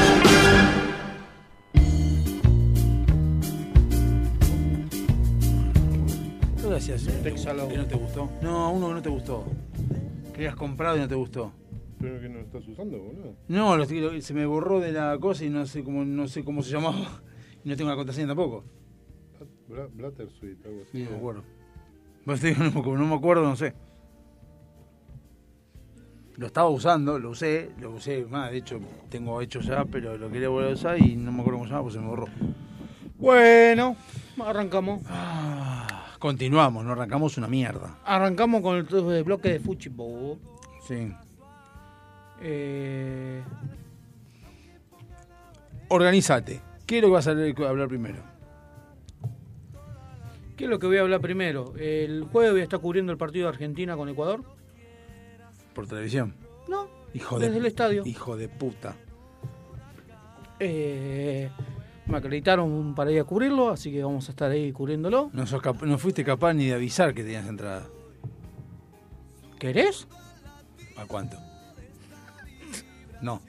Que 10.33 10.37
habías 10.41 10.55
comprado 10.55 10.97
y 10.97 10.99
no 11.01 11.07
te 11.07 11.15
gustó. 11.15 11.51
¿Pero 11.99 12.19
que 12.19 12.29
no 12.29 12.39
estás 12.39 12.67
usando, 12.67 12.97
boludo? 12.97 13.35
No, 13.47 13.77
lo 13.77 13.83
estoy- 13.83 13.99
lo- 14.01 14.19
se 14.21 14.33
me 14.33 14.45
borró 14.45 14.79
de 14.79 14.91
la 14.91 15.17
cosa 15.19 15.45
y 15.45 15.49
no 15.49 15.65
sé 15.65 15.83
cómo, 15.83 16.03
no 16.03 16.27
sé 16.27 16.43
cómo 16.43 16.61
se 16.63 16.71
llamaba. 16.71 17.21
Y 17.63 17.69
no 17.69 17.75
tengo 17.75 17.91
la 17.91 17.95
contraseña 17.95 18.27
tampoco. 18.29 18.63
Bra- 19.69 19.87
Blatter 19.93 20.27
Suite, 20.31 20.67
algo 20.67 20.81
así. 20.81 21.03
No 21.03 21.11
me 21.11 21.17
acuerdo. 21.17 21.43
No, 22.25 22.33
me 22.33 22.79
acuerdo, 22.79 22.97
no 22.97 23.07
me 23.07 23.15
acuerdo, 23.15 23.43
no 23.43 23.55
sé. 23.55 23.73
Lo 26.37 26.47
estaba 26.47 26.69
usando, 26.69 27.19
lo 27.19 27.29
usé, 27.31 27.69
lo 27.79 27.91
usé 27.91 28.25
más, 28.25 28.49
de 28.51 28.57
hecho 28.57 28.79
tengo 29.09 29.41
hecho 29.41 29.59
ya, 29.59 29.85
pero 29.85 30.17
lo 30.17 30.31
quería 30.31 30.49
volver 30.49 30.71
a 30.71 30.73
usar 30.73 30.99
y 30.99 31.15
no 31.15 31.31
me 31.31 31.41
acuerdo 31.41 31.59
cómo 31.59 31.65
se 31.67 31.71
llama, 31.71 31.83
pues 31.83 31.93
se 31.93 31.99
me 31.99 32.07
borró. 32.07 32.25
Bueno, 33.19 33.95
arrancamos. 34.43 35.01
Continuamos, 36.21 36.85
no 36.85 36.91
arrancamos 36.91 37.35
una 37.39 37.47
mierda. 37.47 37.97
Arrancamos 38.05 38.61
con 38.61 38.77
el 38.77 38.87
eh, 39.11 39.23
bloque 39.23 39.53
de 39.53 39.59
fútbol. 39.59 40.37
Sí. 40.87 41.11
Eh, 42.39 43.41
Organízate. 45.87 46.61
¿Qué 46.85 46.97
es 46.97 47.01
lo 47.01 47.07
que 47.07 47.13
vas 47.13 47.27
a 47.27 47.31
hablar 47.31 47.87
primero? 47.87 48.21
¿Qué 50.55 50.65
es 50.65 50.69
lo 50.69 50.77
que 50.77 50.85
voy 50.85 50.97
a 50.97 51.01
hablar 51.01 51.21
primero? 51.21 51.73
El 51.75 52.25
jueves 52.25 52.51
voy 52.51 52.61
a 52.61 52.63
estar 52.65 52.79
cubriendo 52.79 53.11
el 53.11 53.17
partido 53.17 53.47
de 53.47 53.53
Argentina 53.53 53.97
con 53.97 54.07
Ecuador. 54.07 54.43
¿Por 55.73 55.87
televisión? 55.87 56.35
No, 56.67 56.87
Hijo 57.15 57.39
desde 57.39 57.53
de, 57.53 57.57
el 57.57 57.65
estadio. 57.65 58.03
Hijo 58.05 58.37
de 58.37 58.47
puta. 58.47 58.93
Eh, 60.59 61.49
me 62.11 62.17
acreditaron 62.17 62.93
para 62.93 63.11
ir 63.11 63.19
a 63.19 63.23
cubrirlo, 63.23 63.69
así 63.69 63.91
que 63.91 64.03
vamos 64.03 64.27
a 64.27 64.31
estar 64.31 64.51
ahí 64.51 64.71
cubriéndolo. 64.71 65.29
No, 65.33 65.47
sos 65.47 65.61
no 65.81 65.97
fuiste 65.97 66.23
capaz 66.23 66.53
ni 66.53 66.67
de 66.67 66.73
avisar 66.75 67.13
que 67.13 67.23
tenías 67.23 67.47
entrada. 67.47 67.87
¿Querés? 69.59 70.07
¿A 70.97 71.05
cuánto? 71.05 71.37
No. 73.21 73.41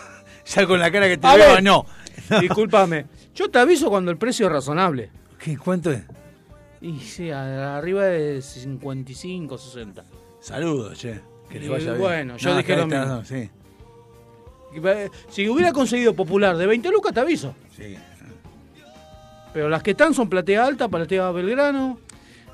ya 0.46 0.66
con 0.66 0.78
la 0.80 0.90
cara 0.90 1.08
que 1.08 1.18
te 1.18 1.26
A 1.26 1.34
veo, 1.36 1.54
ver, 1.54 1.62
no. 1.62 1.86
Discúlpame. 2.40 3.06
Yo 3.34 3.50
te 3.50 3.58
aviso 3.58 3.90
cuando 3.90 4.10
el 4.10 4.16
precio 4.16 4.46
es 4.46 4.52
razonable. 4.52 5.10
¿Qué, 5.38 5.56
¿Cuánto 5.58 5.90
es? 5.90 6.02
Y 6.80 6.98
sí, 7.00 7.30
arriba 7.30 8.04
de 8.04 8.40
55, 8.42 9.58
60. 9.58 10.04
Saludos, 10.40 10.98
che. 10.98 11.20
Que 11.48 11.58
les 11.58 11.68
Y 11.68 11.70
vaya 11.70 11.90
bien. 11.92 12.00
bueno, 12.00 12.36
yo 12.36 12.50
No, 12.50 12.56
dije 12.58 12.76
lo 12.76 12.86
mismo. 12.86 13.24
Sí. 13.24 13.50
Si 15.30 15.48
hubiera 15.48 15.72
conseguido 15.72 16.14
popular 16.14 16.56
de 16.56 16.66
20 16.66 16.90
lucas, 16.90 17.12
te 17.14 17.20
aviso. 17.20 17.54
Sí. 17.76 17.96
Pero 19.52 19.68
las 19.68 19.82
que 19.82 19.92
están 19.92 20.12
son 20.14 20.28
platea 20.28 20.64
alta, 20.66 20.88
platea 20.88 21.30
Belgrano. 21.30 21.98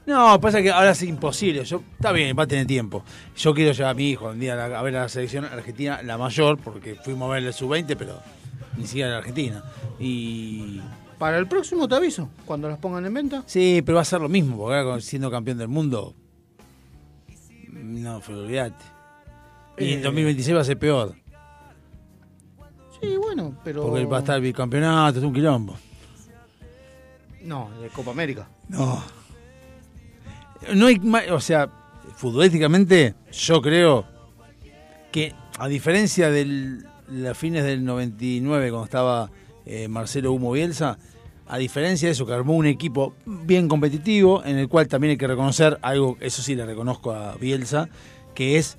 No, 0.06 0.40
pasa 0.40 0.60
que 0.62 0.70
ahora 0.70 0.90
es 0.90 1.02
imposible. 1.02 1.64
Yo, 1.64 1.82
está 1.92 2.10
bien, 2.12 2.36
va 2.36 2.42
a 2.42 2.46
tener 2.46 2.66
tiempo. 2.66 3.04
Yo 3.36 3.54
quiero 3.54 3.72
llevar 3.72 3.92
a 3.92 3.94
mi 3.94 4.10
hijo 4.10 4.28
un 4.30 4.40
día 4.40 4.54
a, 4.54 4.68
la- 4.68 4.78
a 4.78 4.82
ver 4.82 4.96
a 4.96 5.02
la 5.02 5.08
selección 5.08 5.44
argentina, 5.44 6.02
la 6.02 6.18
mayor, 6.18 6.58
porque 6.58 6.96
fuimos 6.96 7.30
a 7.30 7.34
ver 7.34 7.44
el 7.44 7.52
sub-20, 7.52 7.96
pero 7.96 8.20
ni 8.76 8.86
siquiera 8.86 9.10
la 9.10 9.18
Argentina. 9.18 9.62
Y. 10.00 10.80
Para 11.18 11.38
el 11.38 11.46
próximo 11.46 11.86
te 11.86 11.94
aviso, 11.94 12.28
cuando 12.44 12.68
las 12.68 12.78
pongan 12.78 13.06
en 13.06 13.14
venta. 13.14 13.44
Sí, 13.46 13.80
pero 13.86 13.94
va 13.96 14.02
a 14.02 14.04
ser 14.04 14.20
lo 14.20 14.28
mismo, 14.28 14.56
porque 14.56 14.74
ahora 14.76 15.00
siendo 15.00 15.30
campeón 15.30 15.58
del 15.58 15.68
mundo. 15.68 16.14
No, 17.70 18.20
fue 18.20 18.34
olvídate. 18.34 18.84
Y 19.78 19.84
Eh. 19.84 19.94
en 19.94 20.02
2026 20.02 20.56
va 20.56 20.60
a 20.60 20.64
ser 20.64 20.78
peor, 20.78 21.14
Sí, 23.02 23.16
bueno, 23.16 23.54
pero. 23.64 23.82
porque 23.82 24.04
va 24.04 24.18
a 24.18 24.20
estar 24.20 24.36
el 24.36 24.42
bicampeonato, 24.42 25.18
es 25.18 25.24
un 25.24 25.32
quilombo. 25.34 25.76
No, 27.42 27.68
de 27.80 27.88
Copa 27.88 28.12
América. 28.12 28.48
No. 28.68 29.02
No 30.74 30.86
hay 30.86 30.98
ma- 31.00 31.22
o 31.32 31.40
sea, 31.40 31.68
futbolísticamente, 32.14 33.14
yo 33.32 33.60
creo 33.60 34.04
que 35.10 35.34
a 35.58 35.66
diferencia 35.68 36.30
de 36.30 36.78
las 37.10 37.36
fines 37.36 37.64
del 37.64 37.84
99, 37.84 38.70
cuando 38.70 38.84
estaba 38.84 39.30
eh, 39.66 39.88
Marcelo 39.88 40.32
Humo 40.32 40.52
Bielsa, 40.52 40.98
a 41.48 41.58
diferencia 41.58 42.06
de 42.08 42.12
eso, 42.12 42.24
que 42.24 42.32
armó 42.32 42.54
un 42.54 42.66
equipo 42.66 43.14
bien 43.26 43.68
competitivo, 43.68 44.42
en 44.44 44.56
el 44.56 44.68
cual 44.68 44.86
también 44.86 45.10
hay 45.10 45.16
que 45.16 45.26
reconocer 45.26 45.78
algo, 45.82 46.16
eso 46.20 46.40
sí 46.42 46.54
le 46.54 46.64
reconozco 46.64 47.10
a 47.12 47.34
Bielsa, 47.34 47.88
que 48.34 48.56
es, 48.56 48.78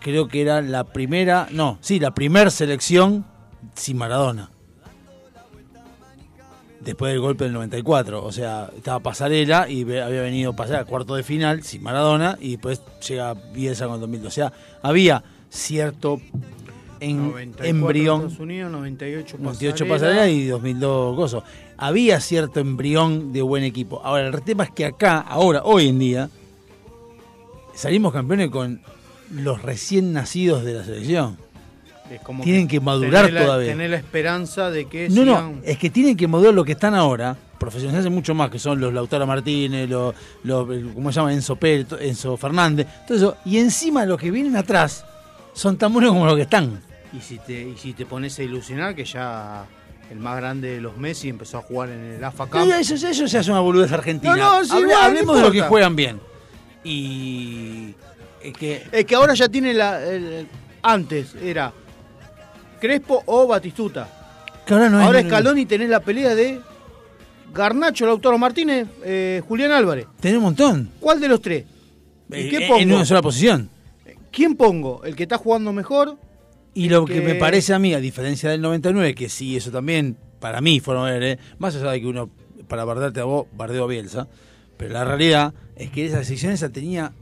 creo 0.00 0.28
que 0.28 0.42
era 0.42 0.62
la 0.62 0.84
primera, 0.84 1.48
no, 1.50 1.78
sí, 1.80 1.98
la 2.00 2.12
primera 2.12 2.50
selección 2.50 3.24
sin 3.74 3.96
Maradona 3.96 4.50
después 6.80 7.12
del 7.12 7.20
golpe 7.20 7.44
del 7.44 7.52
94. 7.52 8.24
O 8.24 8.32
sea, 8.32 8.70
estaba 8.76 9.00
Pasarela 9.00 9.68
y 9.68 9.82
había 9.82 10.22
venido 10.22 10.54
Pasarela 10.54 10.82
a 10.82 10.84
cuarto 10.84 11.14
de 11.14 11.22
final 11.22 11.62
sin 11.62 11.82
Maradona 11.82 12.38
y 12.40 12.52
después 12.52 12.82
llega 13.06 13.34
Bielsa 13.34 13.86
con 13.86 13.96
el 13.96 14.00
2002. 14.00 14.28
O 14.28 14.34
sea, 14.34 14.52
había 14.82 15.22
cierto 15.50 16.20
en, 17.00 17.30
94 17.30 17.66
embrión. 17.66 18.20
Estados 18.22 18.40
Unidos, 18.40 18.72
98 18.72 19.36
98 19.38 19.84
Pasarela. 19.86 20.20
Pasarela 20.20 20.28
y 20.28 20.46
2002 20.46 21.16
Gozo. 21.16 21.44
Había 21.76 22.20
cierto 22.20 22.60
embrión 22.60 23.32
de 23.32 23.42
buen 23.42 23.64
equipo. 23.64 24.00
Ahora, 24.02 24.28
el 24.28 24.42
tema 24.42 24.64
es 24.64 24.70
que 24.70 24.86
acá, 24.86 25.18
ahora, 25.20 25.62
hoy 25.64 25.88
en 25.88 25.98
día, 25.98 26.30
salimos 27.74 28.12
campeones 28.12 28.50
con 28.50 28.80
los 29.32 29.62
recién 29.62 30.12
nacidos 30.12 30.64
de 30.64 30.74
la 30.74 30.84
selección. 30.84 31.36
Es 32.10 32.20
como 32.22 32.42
Tienen 32.42 32.68
que 32.68 32.80
madurar 32.80 33.26
tener 33.26 33.34
la- 33.34 33.44
todavía. 33.46 33.68
Tener 33.72 33.90
la 33.90 33.96
esperanza 33.96 34.70
de 34.70 34.86
que 34.86 35.08
No, 35.10 35.24
no, 35.24 35.54
es 35.62 35.76
que 35.78 35.90
tienen 35.90 36.16
que 36.16 36.26
modular 36.26 36.54
lo 36.54 36.64
que 36.64 36.72
están 36.72 36.94
ahora, 36.94 37.36
profesionalizarse 37.58 38.08
mucho 38.08 38.34
más, 38.34 38.50
que 38.50 38.58
son 38.58 38.80
los 38.80 38.94
Lautaro 38.94 39.26
Martínez, 39.26 39.88
los, 39.90 40.14
los 40.42 40.66
¿cómo 40.94 41.12
se 41.12 41.16
llama? 41.20 41.34
Enzo 41.34 41.56
Pérez, 41.56 41.86
Enzo 42.00 42.36
Fernández, 42.38 42.86
todo 43.06 43.16
eso. 43.18 43.36
Y 43.44 43.58
encima 43.58 44.06
los 44.06 44.18
que 44.18 44.30
vienen 44.30 44.56
atrás 44.56 45.04
son 45.52 45.76
tan 45.76 45.92
buenos 45.92 46.12
como 46.12 46.24
los 46.24 46.36
que 46.36 46.42
están. 46.42 46.80
Y 47.12 47.20
si 47.20 47.38
te, 47.38 47.60
y 47.68 47.76
si 47.76 47.92
te 47.92 48.06
pones 48.06 48.38
a 48.38 48.42
ilusionar 48.42 48.94
que 48.94 49.04
ya 49.04 49.66
el 50.10 50.18
más 50.18 50.36
grande 50.38 50.70
de 50.76 50.80
los 50.80 50.96
Messi 50.96 51.28
empezó 51.28 51.58
a 51.58 51.62
jugar 51.62 51.90
en 51.90 52.00
el 52.14 52.24
AFA 52.24 52.46
Cup. 52.46 52.60
No, 52.60 52.74
eso, 52.74 52.94
eso 52.94 53.26
ya 53.26 53.40
es 53.40 53.48
una 53.48 53.60
boludez 53.60 53.92
argentina. 53.92 54.34
No, 54.34 54.60
no, 54.60 54.64
sí, 54.64 54.82
no 54.82 54.96
hablemos 54.98 55.36
de 55.36 55.42
los 55.42 55.52
que 55.52 55.60
juegan 55.62 55.94
bien. 55.94 56.20
Y 56.84 57.94
es 58.42 58.52
que 58.54 58.82
Es 58.92 59.04
que 59.04 59.14
ahora 59.14 59.34
ya 59.34 59.48
tiene 59.48 59.74
la. 59.74 60.02
el- 60.06 60.46
antes 60.82 61.34
era 61.42 61.72
Crespo 62.80 63.22
o 63.26 63.46
Batistuta. 63.46 64.08
que 64.66 64.74
ahora 64.74 64.88
no 64.88 65.00
ahora 65.00 65.20
es, 65.20 65.26
Scaloni 65.26 65.66
tenés 65.66 65.88
la 65.88 66.00
pelea 66.00 66.34
de 66.34 66.60
Garnacho, 67.52 68.06
Lautaro 68.06 68.38
Martínez, 68.38 68.86
eh, 69.04 69.42
Julián 69.48 69.72
Álvarez. 69.72 70.06
Tenés 70.20 70.36
un 70.38 70.44
montón. 70.44 70.90
¿Cuál 71.00 71.20
de 71.20 71.28
los 71.28 71.40
tres? 71.40 71.64
¿Y 72.30 72.34
Eh, 72.34 72.48
qué 72.50 72.56
en 72.64 72.68
pongo? 72.68 72.96
una 72.96 73.04
sola 73.04 73.22
posición. 73.22 73.70
¿Quién 74.30 74.54
pongo? 74.54 75.02
¿El 75.04 75.16
que 75.16 75.22
está 75.24 75.38
jugando 75.38 75.72
mejor? 75.72 76.18
Y 76.74 76.88
lo 76.90 77.04
que... 77.06 77.14
que- 77.14 77.20
me 77.22 77.34
parece 77.36 77.72
a 77.74 77.78
mí, 77.78 77.94
a 77.94 78.00
diferencia 78.00 78.50
del 78.50 78.60
99, 78.60 79.14
que 79.14 79.28
sí, 79.28 79.56
eso 79.56 79.70
también, 79.70 80.16
para 80.38 80.60
mí 80.60 80.78
fueron 80.80 81.06
ver, 81.06 81.22
¿eh? 81.22 81.38
más 81.58 81.74
allá 81.74 81.90
de 81.92 82.00
que 82.02 82.06
uno, 82.06 82.30
para 82.68 82.84
bardarte 82.84 83.20
a 83.20 83.24
vos, 83.24 83.46
bardeo 83.52 83.84
a 83.84 83.86
Bielsa, 83.88 84.28
pero 84.76 84.92
la 84.92 85.04
realidad 85.04 85.54
es 85.74 85.90
que 85.90 86.04
esa 86.06 86.22
sección 86.22 86.52
esa 86.52 86.68
tenía 86.68 87.12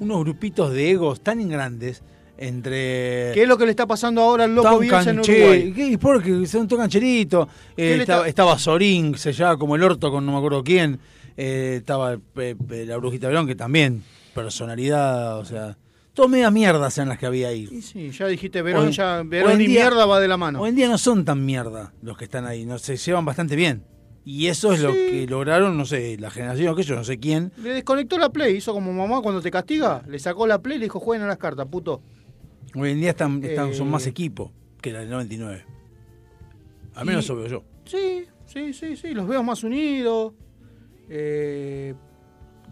unos 0.00 0.20
grupitos 0.24 0.72
de 0.72 0.90
egos 0.90 1.20
tan 1.20 1.48
grandes 1.48 2.02
entre... 2.36 3.32
¿Qué 3.34 3.42
es 3.42 3.48
lo 3.48 3.58
que 3.58 3.64
le 3.64 3.70
está 3.70 3.86
pasando 3.86 4.20
ahora 4.22 4.44
al 4.44 4.54
loco 4.54 4.68
tan 4.70 4.80
Bielsa 4.80 5.10
en 5.10 5.18
Uruguay? 5.20 5.72
¿Qué? 5.74 5.98
Porque 5.98 6.46
son 6.46 6.68
todo 6.68 6.78
cancherito. 6.78 7.48
¿Qué 7.76 7.94
Eh, 7.96 8.00
está- 8.00 8.26
estaba 8.28 8.58
Sorín, 8.58 9.16
se 9.18 9.32
llevaba 9.32 9.58
como 9.58 9.74
el 9.76 9.82
orto 9.82 10.10
con 10.10 10.24
no 10.24 10.32
me 10.32 10.38
acuerdo 10.38 10.62
quién. 10.62 10.98
Eh, 11.36 11.76
estaba 11.78 12.14
eh, 12.14 12.18
eh, 12.70 12.84
la 12.86 12.96
Brujita 12.96 13.28
Verón, 13.28 13.46
que 13.46 13.54
también, 13.54 14.02
personalidad, 14.34 15.38
o 15.38 15.44
sea... 15.44 15.76
Todas 16.14 16.32
medias 16.32 16.50
mierdas 16.50 16.98
eran 16.98 17.10
las 17.10 17.18
que 17.18 17.26
había 17.26 17.46
ahí. 17.48 17.68
Y 17.70 17.80
sí, 17.80 18.10
ya 18.10 18.26
dijiste, 18.26 18.60
Verón, 18.60 18.86
Hoy- 18.86 18.92
ya, 18.92 19.22
Verón 19.24 19.52
en 19.52 19.60
y 19.60 19.66
día- 19.68 19.82
mierda 19.82 20.04
va 20.04 20.18
de 20.18 20.26
la 20.26 20.36
mano. 20.36 20.60
Hoy 20.60 20.70
en 20.70 20.74
día 20.74 20.88
no 20.88 20.98
son 20.98 21.24
tan 21.24 21.44
mierda 21.46 21.92
los 22.02 22.18
que 22.18 22.24
están 22.24 22.44
ahí, 22.44 22.66
no 22.66 22.76
se 22.78 22.96
llevan 22.96 23.24
bastante 23.24 23.54
bien. 23.54 23.84
Y 24.30 24.48
eso 24.48 24.74
es 24.74 24.80
lo 24.80 24.92
que 24.92 25.26
lograron, 25.26 25.78
no 25.78 25.86
sé, 25.86 26.18
la 26.18 26.28
generación 26.28 26.76
que 26.76 26.82
yo 26.82 26.94
no 26.94 27.02
sé 27.02 27.18
quién. 27.18 27.50
Le 27.62 27.70
desconectó 27.70 28.18
la 28.18 28.28
play, 28.28 28.56
hizo 28.56 28.74
como 28.74 28.92
mamá 28.92 29.22
cuando 29.22 29.40
te 29.40 29.50
castiga, 29.50 30.02
le 30.06 30.18
sacó 30.18 30.46
la 30.46 30.60
play 30.60 30.76
y 30.76 30.80
le 30.80 30.84
dijo, 30.84 31.00
jueguen 31.00 31.24
a 31.24 31.28
las 31.28 31.38
cartas, 31.38 31.66
puto. 31.66 32.02
Hoy 32.74 32.90
en 32.90 33.00
día 33.00 33.10
están, 33.10 33.42
están- 33.42 33.72
son 33.72 33.88
Eh. 33.88 33.90
más 33.92 34.06
equipo 34.06 34.52
que 34.82 34.92
la 34.92 34.98
del 35.00 35.08
99. 35.08 35.64
Al 36.94 37.06
menos 37.06 37.22
Y- 37.22 37.24
eso 37.24 37.36
veo 37.36 37.46
yo. 37.46 37.64
Sí, 37.86 38.26
Sí, 38.44 38.72
sí, 38.72 38.96
sí, 38.96 39.12
los 39.14 39.26
veo 39.28 39.42
más 39.42 39.62
unidos. 39.62 40.32
Eh, 41.10 41.94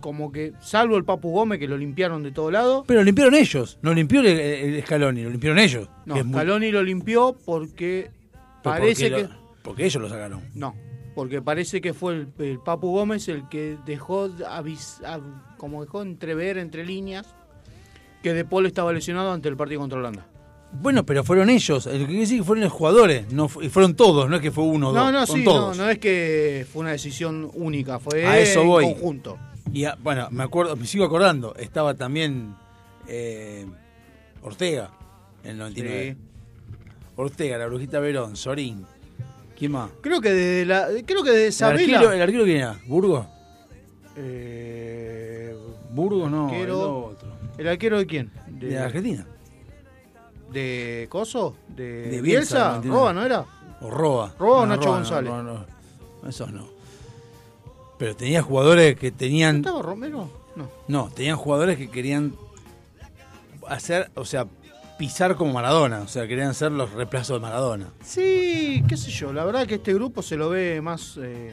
como 0.01 0.31
que, 0.33 0.53
salvo 0.61 0.97
el 0.97 1.05
Papu 1.05 1.31
Gómez, 1.31 1.59
que 1.59 1.67
lo 1.69 1.77
limpiaron 1.79 2.23
de 2.23 2.33
todo 2.33 2.51
lado. 2.51 2.85
Pero 2.87 3.01
lo 3.01 3.05
limpiaron 3.05 3.35
ellos, 3.35 3.79
no 3.83 3.93
limpió 3.95 4.21
el, 4.21 4.27
el 4.27 4.83
Scaloni, 4.85 5.23
lo 5.23 5.31
limpiaron 5.31 5.59
ellos. 5.59 5.89
No, 6.05 6.17
es 6.17 6.25
muy- 6.25 6.35
Scaloni 6.35 6.71
lo 6.71 6.83
limpió 6.83 7.35
porque 7.45 8.11
pero 8.63 8.75
parece 8.77 9.11
porque 9.11 9.23
que... 9.27 9.29
lo- 9.33 9.47
porque 9.63 9.85
ellos 9.87 10.03
lo 10.03 10.09
sacaron. 10.09 10.43
No, 10.55 10.75
porque 11.17 11.43
parece 11.43 11.81
que 11.81 11.93
fue 11.95 12.13
el, 12.15 12.29
el 12.39 12.61
Papu 12.61 12.93
Gómez 12.93 13.27
el 13.27 13.49
que 13.49 13.77
dejó 13.85 14.29
avis- 14.29 15.01
como 15.57 15.83
dejó 15.83 16.03
entrever 16.03 16.59
entre 16.59 16.85
líneas 16.87 17.27
que 18.23 18.33
De 18.35 18.45
Paul 18.45 18.67
estaba 18.67 18.93
lesionado 18.93 19.33
ante 19.33 19.49
el 19.49 19.57
partido 19.57 19.81
contra 19.81 19.99
Holanda. 19.99 20.27
Bueno, 20.73 21.07
pero 21.07 21.23
fueron 21.25 21.49
ellos, 21.49 21.87
el 21.87 22.01
que 22.01 22.07
quiere 22.07 22.21
decir 22.21 22.39
que 22.41 22.45
fueron 22.45 22.65
los 22.65 22.73
jugadores, 22.73 23.33
no 23.33 23.49
fueron 23.49 23.95
todos, 23.95 24.29
no 24.29 24.37
es 24.37 24.43
que 24.43 24.51
fue 24.51 24.65
uno 24.65 24.91
o 24.91 24.93
No, 24.93 25.05
dos, 25.05 25.13
no, 25.13 25.27
sí, 25.27 25.43
no, 25.45 25.51
todos. 25.53 25.79
no 25.79 25.89
es 25.89 25.99
que 25.99 26.67
fue 26.73 26.81
una 26.83 26.91
decisión 26.91 27.51
única, 27.55 27.99
fue 27.99 28.27
A 28.27 28.39
eso 28.39 28.61
en 28.63 28.67
voy. 28.69 28.85
conjunto. 28.85 29.39
Y 29.73 29.85
a- 29.85 29.97
bueno, 30.03 30.29
me 30.31 30.43
acuerdo, 30.45 30.77
me 30.77 30.87
sigo 30.87 31.05
acordando, 31.05 31.55
estaba 31.57 31.95
también 31.95 32.55
eh, 33.09 33.65
Ortega 34.43 34.91
en 35.45 35.51
el 35.53 35.59
99. 35.59 36.17
Ortega, 37.17 37.57
la 37.59 37.67
brujita 37.67 38.01
Verón, 38.01 38.37
Sorín. 38.37 38.85
¿Quién 39.59 39.73
más? 39.73 39.91
Creo 40.03 40.21
que 40.21 40.33
de 40.33 40.67
la, 40.67 40.89
creo 41.07 41.23
que 41.23 41.31
de 41.31 41.47
¿El 41.47 41.53
Sabela. 41.53 41.81
arquero, 41.99 42.13
¿El 42.13 42.23
arquero 42.23 42.45
quién 42.45 42.57
era? 42.59 42.79
¿Burgos? 42.87 43.27
Eh, 44.17 45.57
Burgos 45.91 46.31
no, 46.31 46.49
arquero- 46.49 46.63
el 46.65 46.71
otro. 46.71 47.29
¿El 47.59 47.69
arquero 47.69 47.99
de 47.99 48.07
quién? 48.07 48.31
De 48.49 48.79
Argentina. 48.79 49.27
¿De 50.53 51.07
Coso? 51.11 51.57
¿De, 51.69 52.09
De 52.11 52.21
Bielsa, 52.21 52.79
Bielsa? 52.81 52.97
¿Roba 52.99 53.13
no 53.13 53.25
era? 53.25 53.45
O 53.81 53.91
Roa. 53.91 54.35
Roa 54.39 54.59
o 54.63 54.67
No, 54.67 54.77
Nacho 54.77 54.91
González. 54.91 55.31
No, 55.31 55.43
no, 55.43 55.55
no. 56.23 56.29
Esos 56.29 56.51
no. 56.53 56.67
Pero 57.99 58.15
tenía 58.17 58.43
jugadores 58.43 58.97
que 58.97 59.11
tenían. 59.11 59.57
¿Estaba 59.57 59.83
Romero? 59.83 60.31
No. 60.55 60.69
No, 60.89 61.11
tenían 61.15 61.37
jugadores 61.37 61.77
que 61.79 61.89
querían 61.91 62.35
hacer, 63.69 64.11
o 64.15 64.25
sea, 64.25 64.47
pisar 64.97 65.37
como 65.37 65.53
Maradona. 65.53 66.01
O 66.01 66.09
sea, 66.09 66.27
querían 66.27 66.55
ser 66.55 66.73
los 66.73 66.93
reemplazos 66.93 67.37
de 67.37 67.41
Maradona. 67.41 67.93
Sí, 68.03 68.85
qué 68.89 68.97
sé 68.97 69.11
yo. 69.11 69.33
La 69.33 69.45
verdad 69.45 69.67
que 69.67 69.77
este 69.77 69.95
grupo 69.95 70.23
se 70.23 70.37
lo 70.37 70.49
ve 70.49 70.81
más, 70.81 71.19
eh, 71.23 71.53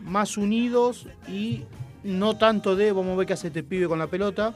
más 0.00 0.36
unidos 0.36 1.06
y 1.28 1.64
no 2.02 2.36
tanto 2.36 2.76
de 2.76 2.92
vamos 2.92 3.12
a 3.12 3.16
ver 3.16 3.26
qué 3.26 3.32
hace 3.34 3.48
este 3.48 3.62
pibe 3.62 3.88
con 3.88 3.98
la 3.98 4.06
pelota, 4.06 4.54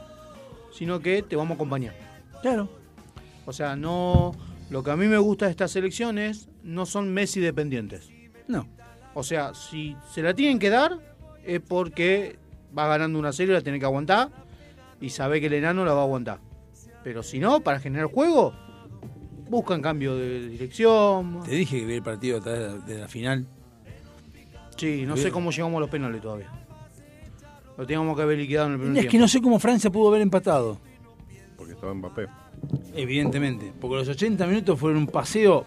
sino 0.71 0.99
que 0.99 1.23
te 1.23 1.35
vamos 1.35 1.51
a 1.51 1.55
acompañar. 1.55 1.95
Claro. 2.41 2.69
O 3.45 3.53
sea, 3.53 3.75
no. 3.75 4.33
Lo 4.69 4.83
que 4.83 4.91
a 4.91 4.95
mí 4.95 5.07
me 5.07 5.17
gusta 5.17 5.45
de 5.45 5.51
estas 5.51 5.75
elecciones 5.75 6.49
no 6.63 6.85
son 6.85 7.13
Messi 7.13 7.39
dependientes. 7.39 8.09
No. 8.47 8.67
O 9.13 9.21
sea, 9.21 9.53
si 9.53 9.95
se 10.11 10.23
la 10.23 10.33
tienen 10.33 10.57
que 10.57 10.69
dar 10.69 10.97
es 11.43 11.61
porque 11.61 12.39
va 12.75 12.87
ganando 12.87 13.19
una 13.19 13.33
serie, 13.33 13.53
la 13.53 13.61
tiene 13.61 13.79
que 13.79 13.85
aguantar 13.85 14.29
y 14.99 15.09
sabe 15.09 15.39
que 15.39 15.47
el 15.47 15.53
enano 15.53 15.85
la 15.85 15.93
va 15.93 16.01
a 16.01 16.03
aguantar. 16.05 16.39
Pero 17.03 17.23
si 17.23 17.39
no, 17.39 17.61
para 17.61 17.79
generar 17.79 18.07
juego, 18.07 18.53
buscan 19.49 19.81
cambio 19.81 20.15
de 20.15 20.47
dirección. 20.47 21.41
Te 21.43 21.51
dije 21.51 21.79
que 21.79 21.85
vi 21.85 21.93
el 21.95 22.03
partido 22.03 22.37
a 22.37 22.41
través 22.41 22.85
de 22.85 22.97
la 22.99 23.07
final. 23.07 23.45
Sí, 24.77 25.03
no 25.05 25.15
sé 25.17 25.31
cómo 25.31 25.51
llegamos 25.51 25.77
a 25.77 25.79
los 25.81 25.89
penales 25.89 26.21
todavía. 26.21 26.49
Lo 27.77 27.85
teníamos 27.85 28.15
que 28.15 28.21
haber 28.23 28.37
liquidado 28.37 28.67
en 28.67 28.73
el 28.73 28.79
primer 28.79 28.97
Es 28.97 29.01
tiempo. 29.01 29.11
que 29.11 29.19
no 29.19 29.27
sé 29.27 29.41
cómo 29.41 29.59
Francia 29.59 29.89
pudo 29.89 30.09
haber 30.09 30.21
empatado. 30.21 30.79
Porque 31.57 31.73
estaba 31.73 31.93
Mbappé. 31.93 32.27
Evidentemente. 32.95 33.73
Porque 33.79 33.95
los 33.97 34.07
80 34.07 34.45
minutos 34.47 34.79
fueron 34.79 34.99
un 34.99 35.07
paseo 35.07 35.65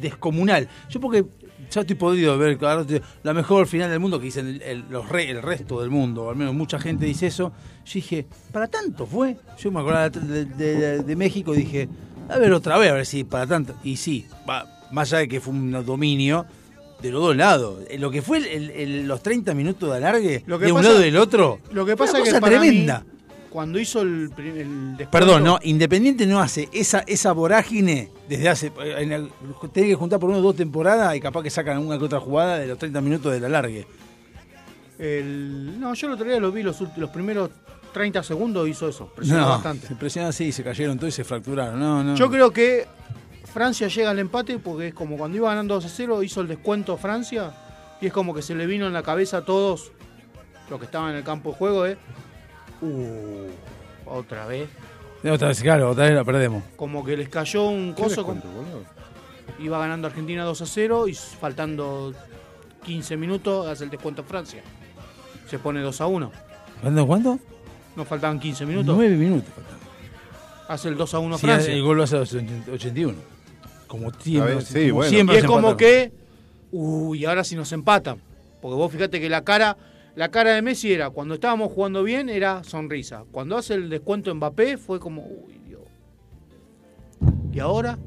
descomunal. 0.00 0.68
Yo 0.88 1.00
porque 1.00 1.24
ya 1.72 1.80
estoy 1.82 1.96
podido 1.96 2.36
ver 2.38 2.58
la 3.22 3.32
mejor 3.34 3.66
final 3.66 3.90
del 3.90 3.98
mundo 4.00 4.18
que 4.18 4.26
dicen 4.26 4.46
el, 4.46 4.62
el- 4.62 4.84
los 4.90 5.08
re- 5.08 5.30
el 5.30 5.42
resto 5.42 5.80
del 5.80 5.90
mundo, 5.90 6.28
al 6.30 6.36
menos 6.36 6.54
mucha 6.54 6.78
gente 6.78 7.04
dice 7.06 7.26
eso. 7.26 7.52
Yo 7.84 7.92
dije, 7.94 8.26
¿para 8.52 8.68
tanto 8.68 9.06
fue? 9.06 9.36
Yo 9.58 9.70
me 9.72 9.80
acordaba 9.80 10.08
de, 10.10 10.44
de- 10.44 10.74
de- 10.76 10.98
de 11.02 11.16
México 11.16 11.54
y 11.54 11.58
dije, 11.58 11.88
a 12.28 12.38
ver 12.38 12.52
otra 12.52 12.78
vez, 12.78 12.90
a 12.90 12.94
ver 12.94 13.06
si 13.06 13.24
para 13.24 13.46
tanto. 13.46 13.74
Y 13.82 13.96
sí, 13.96 14.26
va, 14.48 14.66
más 14.92 15.12
allá 15.12 15.20
de 15.20 15.28
que 15.28 15.40
fue 15.40 15.52
un 15.54 15.72
dominio 15.84 16.46
de 17.00 17.10
los 17.10 17.20
dos 17.20 17.34
lados. 17.36 17.80
Eh, 17.90 17.98
Lo 17.98 18.10
que 18.10 18.22
fue 18.22 18.38
el- 18.38 18.46
el- 18.46 18.70
el- 18.70 19.08
los 19.08 19.22
30 19.22 19.54
minutos 19.54 19.90
de 19.90 19.96
alargue 19.96 20.44
Lo 20.46 20.58
que 20.58 20.66
de 20.66 20.72
un 20.72 20.78
pasa- 20.78 20.88
lado 20.90 21.00
y 21.00 21.04
del 21.06 21.16
otro, 21.16 21.58
Lo 21.72 21.84
que 21.84 21.96
pasa 21.96 22.12
una 22.12 22.18
es 22.20 22.24
que 22.26 22.30
cosa 22.30 22.40
para 22.40 22.58
tremenda. 22.60 23.00
mí, 23.04 23.11
cuando 23.52 23.78
hizo 23.78 24.00
el, 24.00 24.30
el 24.38 24.96
descuento- 24.96 25.10
Perdón, 25.10 25.44
no, 25.44 25.58
Independiente 25.62 26.26
no 26.26 26.40
hace 26.40 26.68
esa, 26.72 27.00
esa 27.06 27.32
vorágine 27.32 28.10
desde 28.28 28.48
hace. 28.48 28.72
En 28.98 29.12
el- 29.12 29.30
tiene 29.72 29.90
que 29.90 29.94
juntar 29.94 30.18
por 30.18 30.30
uno 30.30 30.38
o 30.38 30.42
dos 30.42 30.56
temporadas 30.56 31.14
y 31.14 31.20
capaz 31.20 31.42
que 31.42 31.50
sacan 31.50 31.78
una 31.78 31.98
que 31.98 32.04
otra 32.04 32.18
jugada 32.20 32.58
de 32.58 32.66
los 32.66 32.78
30 32.78 33.00
minutos 33.00 33.30
de 33.32 33.40
la 33.40 33.48
largue. 33.48 33.86
el- 34.98 35.78
no, 35.80 35.94
yo 35.94 36.06
el 36.06 36.12
otro 36.14 36.26
día 36.26 36.38
lo 36.38 36.52
vi 36.52 36.62
los, 36.62 36.80
los 36.96 37.10
primeros 37.10 37.50
30 37.92 38.22
segundos 38.22 38.68
hizo 38.68 38.88
eso. 38.88 39.06
Presionó 39.14 39.40
No, 39.42 39.48
bastante. 39.48 39.86
se 39.86 39.94
presionan 39.96 40.30
así, 40.30 40.50
se 40.52 40.62
cayeron 40.64 40.96
todos 40.98 41.12
y 41.12 41.16
se 41.16 41.24
fracturaron. 41.24 41.78
No, 41.78 42.02
no. 42.02 42.14
Yo 42.14 42.30
creo 42.30 42.50
que 42.50 42.86
Francia 43.52 43.88
llega 43.88 44.10
al 44.10 44.18
empate 44.18 44.58
porque 44.58 44.88
es 44.88 44.94
como 44.94 45.16
cuando 45.18 45.36
iba 45.36 45.48
ganando 45.50 45.74
2 45.74 45.84
a 45.84 45.88
0, 45.88 46.22
hizo 46.22 46.40
el 46.40 46.48
descuento 46.48 46.96
Francia 46.96 47.52
y 48.00 48.06
es 48.06 48.12
como 48.12 48.32
que 48.34 48.40
se 48.42 48.54
le 48.54 48.66
vino 48.66 48.86
en 48.86 48.92
la 48.92 49.02
cabeza 49.02 49.38
a 49.38 49.44
todos 49.44 49.92
los 50.70 50.78
que 50.78 50.86
estaban 50.86 51.10
en 51.10 51.16
el 51.16 51.24
campo 51.24 51.50
de 51.50 51.56
juego 51.56 51.82
de. 51.82 51.98
Uh, 52.82 53.48
otra 54.06 54.46
vez. 54.46 54.68
Otra 55.24 55.48
vez, 55.48 55.62
claro, 55.62 55.90
otra 55.90 56.04
vez 56.06 56.14
la 56.14 56.24
perdemos. 56.24 56.64
Como 56.76 57.04
que 57.04 57.16
les 57.16 57.28
cayó 57.28 57.68
un 57.68 57.94
¿Qué 57.94 58.02
coso. 58.02 58.24
con- 58.24 58.42
iba 59.60 59.78
ganando 59.78 60.08
Argentina 60.08 60.42
2 60.44 60.62
a 60.62 60.66
0 60.66 61.06
y 61.08 61.14
faltando 61.14 62.12
15 62.84 63.16
minutos 63.16 63.66
hace 63.68 63.84
el 63.84 63.90
descuento 63.90 64.24
Francia. 64.24 64.62
Se 65.48 65.58
pone 65.58 65.80
2 65.80 66.00
a 66.00 66.06
1. 66.06 66.32
¿Cuánto? 66.80 67.06
¿Cuánto? 67.06 67.38
Nos 67.94 68.08
faltaban 68.08 68.40
15 68.40 68.66
minutos. 68.66 68.94
9 68.96 69.16
minutos. 69.16 69.50
Hace 70.66 70.88
el 70.88 70.96
2 70.96 71.14
a 71.14 71.18
1 71.20 71.38
Sí, 71.38 71.46
Francia. 71.46 71.72
el 71.72 71.82
gol 71.82 71.98
lo 71.98 72.02
hace 72.02 72.16
a 72.16 72.20
los 72.20 72.34
81. 72.34 73.14
Como 73.86 74.10
siempre. 74.14 74.54
Ver, 74.54 74.64
sí, 74.64 74.82
como 74.88 74.94
bueno. 74.94 75.10
siempre 75.10 75.36
y 75.36 75.38
es 75.38 75.44
como 75.44 75.58
empataron. 75.70 75.76
que, 75.76 76.12
uy, 76.72 77.24
ahora 77.26 77.44
sí 77.44 77.54
nos 77.54 77.70
empatan. 77.72 78.20
Porque 78.60 78.74
vos 78.76 78.90
fíjate 78.90 79.20
que 79.20 79.28
la 79.28 79.44
cara, 79.44 79.76
la 80.14 80.30
cara 80.30 80.54
de 80.54 80.62
Messi 80.62 80.92
era, 80.92 81.10
cuando 81.10 81.34
estábamos 81.34 81.72
jugando 81.72 82.02
bien, 82.02 82.28
era 82.28 82.62
sonrisa. 82.64 83.24
Cuando 83.30 83.56
hace 83.56 83.74
el 83.74 83.88
descuento 83.88 84.34
Mbappé, 84.34 84.76
fue 84.76 85.00
como, 85.00 85.24
uy, 85.26 85.58
Dios. 85.66 85.82
Y 87.52 87.58
ahora, 87.60 87.98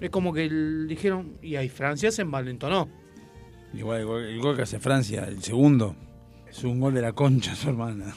es 0.00 0.10
como 0.10 0.32
que 0.32 0.44
el- 0.46 0.86
dijeron, 0.88 1.36
y 1.42 1.56
ahí 1.56 1.68
Francia 1.68 2.10
se 2.10 2.22
envalentonó. 2.22 2.88
Igual 3.74 4.00
el 4.00 4.06
gol, 4.06 4.22
el 4.24 4.40
gol 4.40 4.56
que 4.56 4.62
hace 4.62 4.78
Francia, 4.78 5.24
el 5.26 5.42
segundo, 5.42 5.96
es 6.48 6.62
un 6.64 6.80
gol 6.80 6.94
de 6.94 7.02
la 7.02 7.12
concha, 7.12 7.54
su 7.56 7.68
hermana. 7.70 8.14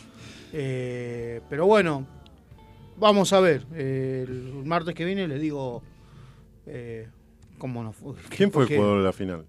Eh, 0.53 1.41
pero 1.49 1.65
bueno, 1.65 2.05
vamos 2.97 3.33
a 3.33 3.39
ver. 3.39 3.65
Eh, 3.73 4.25
el 4.27 4.63
martes 4.65 4.95
que 4.95 5.03
viene 5.05 5.27
les 5.27 5.41
digo 5.41 5.81
eh, 6.65 7.07
cómo 7.57 7.83
nos 7.83 7.95
fue. 7.95 8.13
¿Quién 8.29 8.51
fue 8.51 8.63
el 8.63 8.69
jugador 8.75 8.99
de 8.99 9.03
la 9.05 9.13
final? 9.13 9.45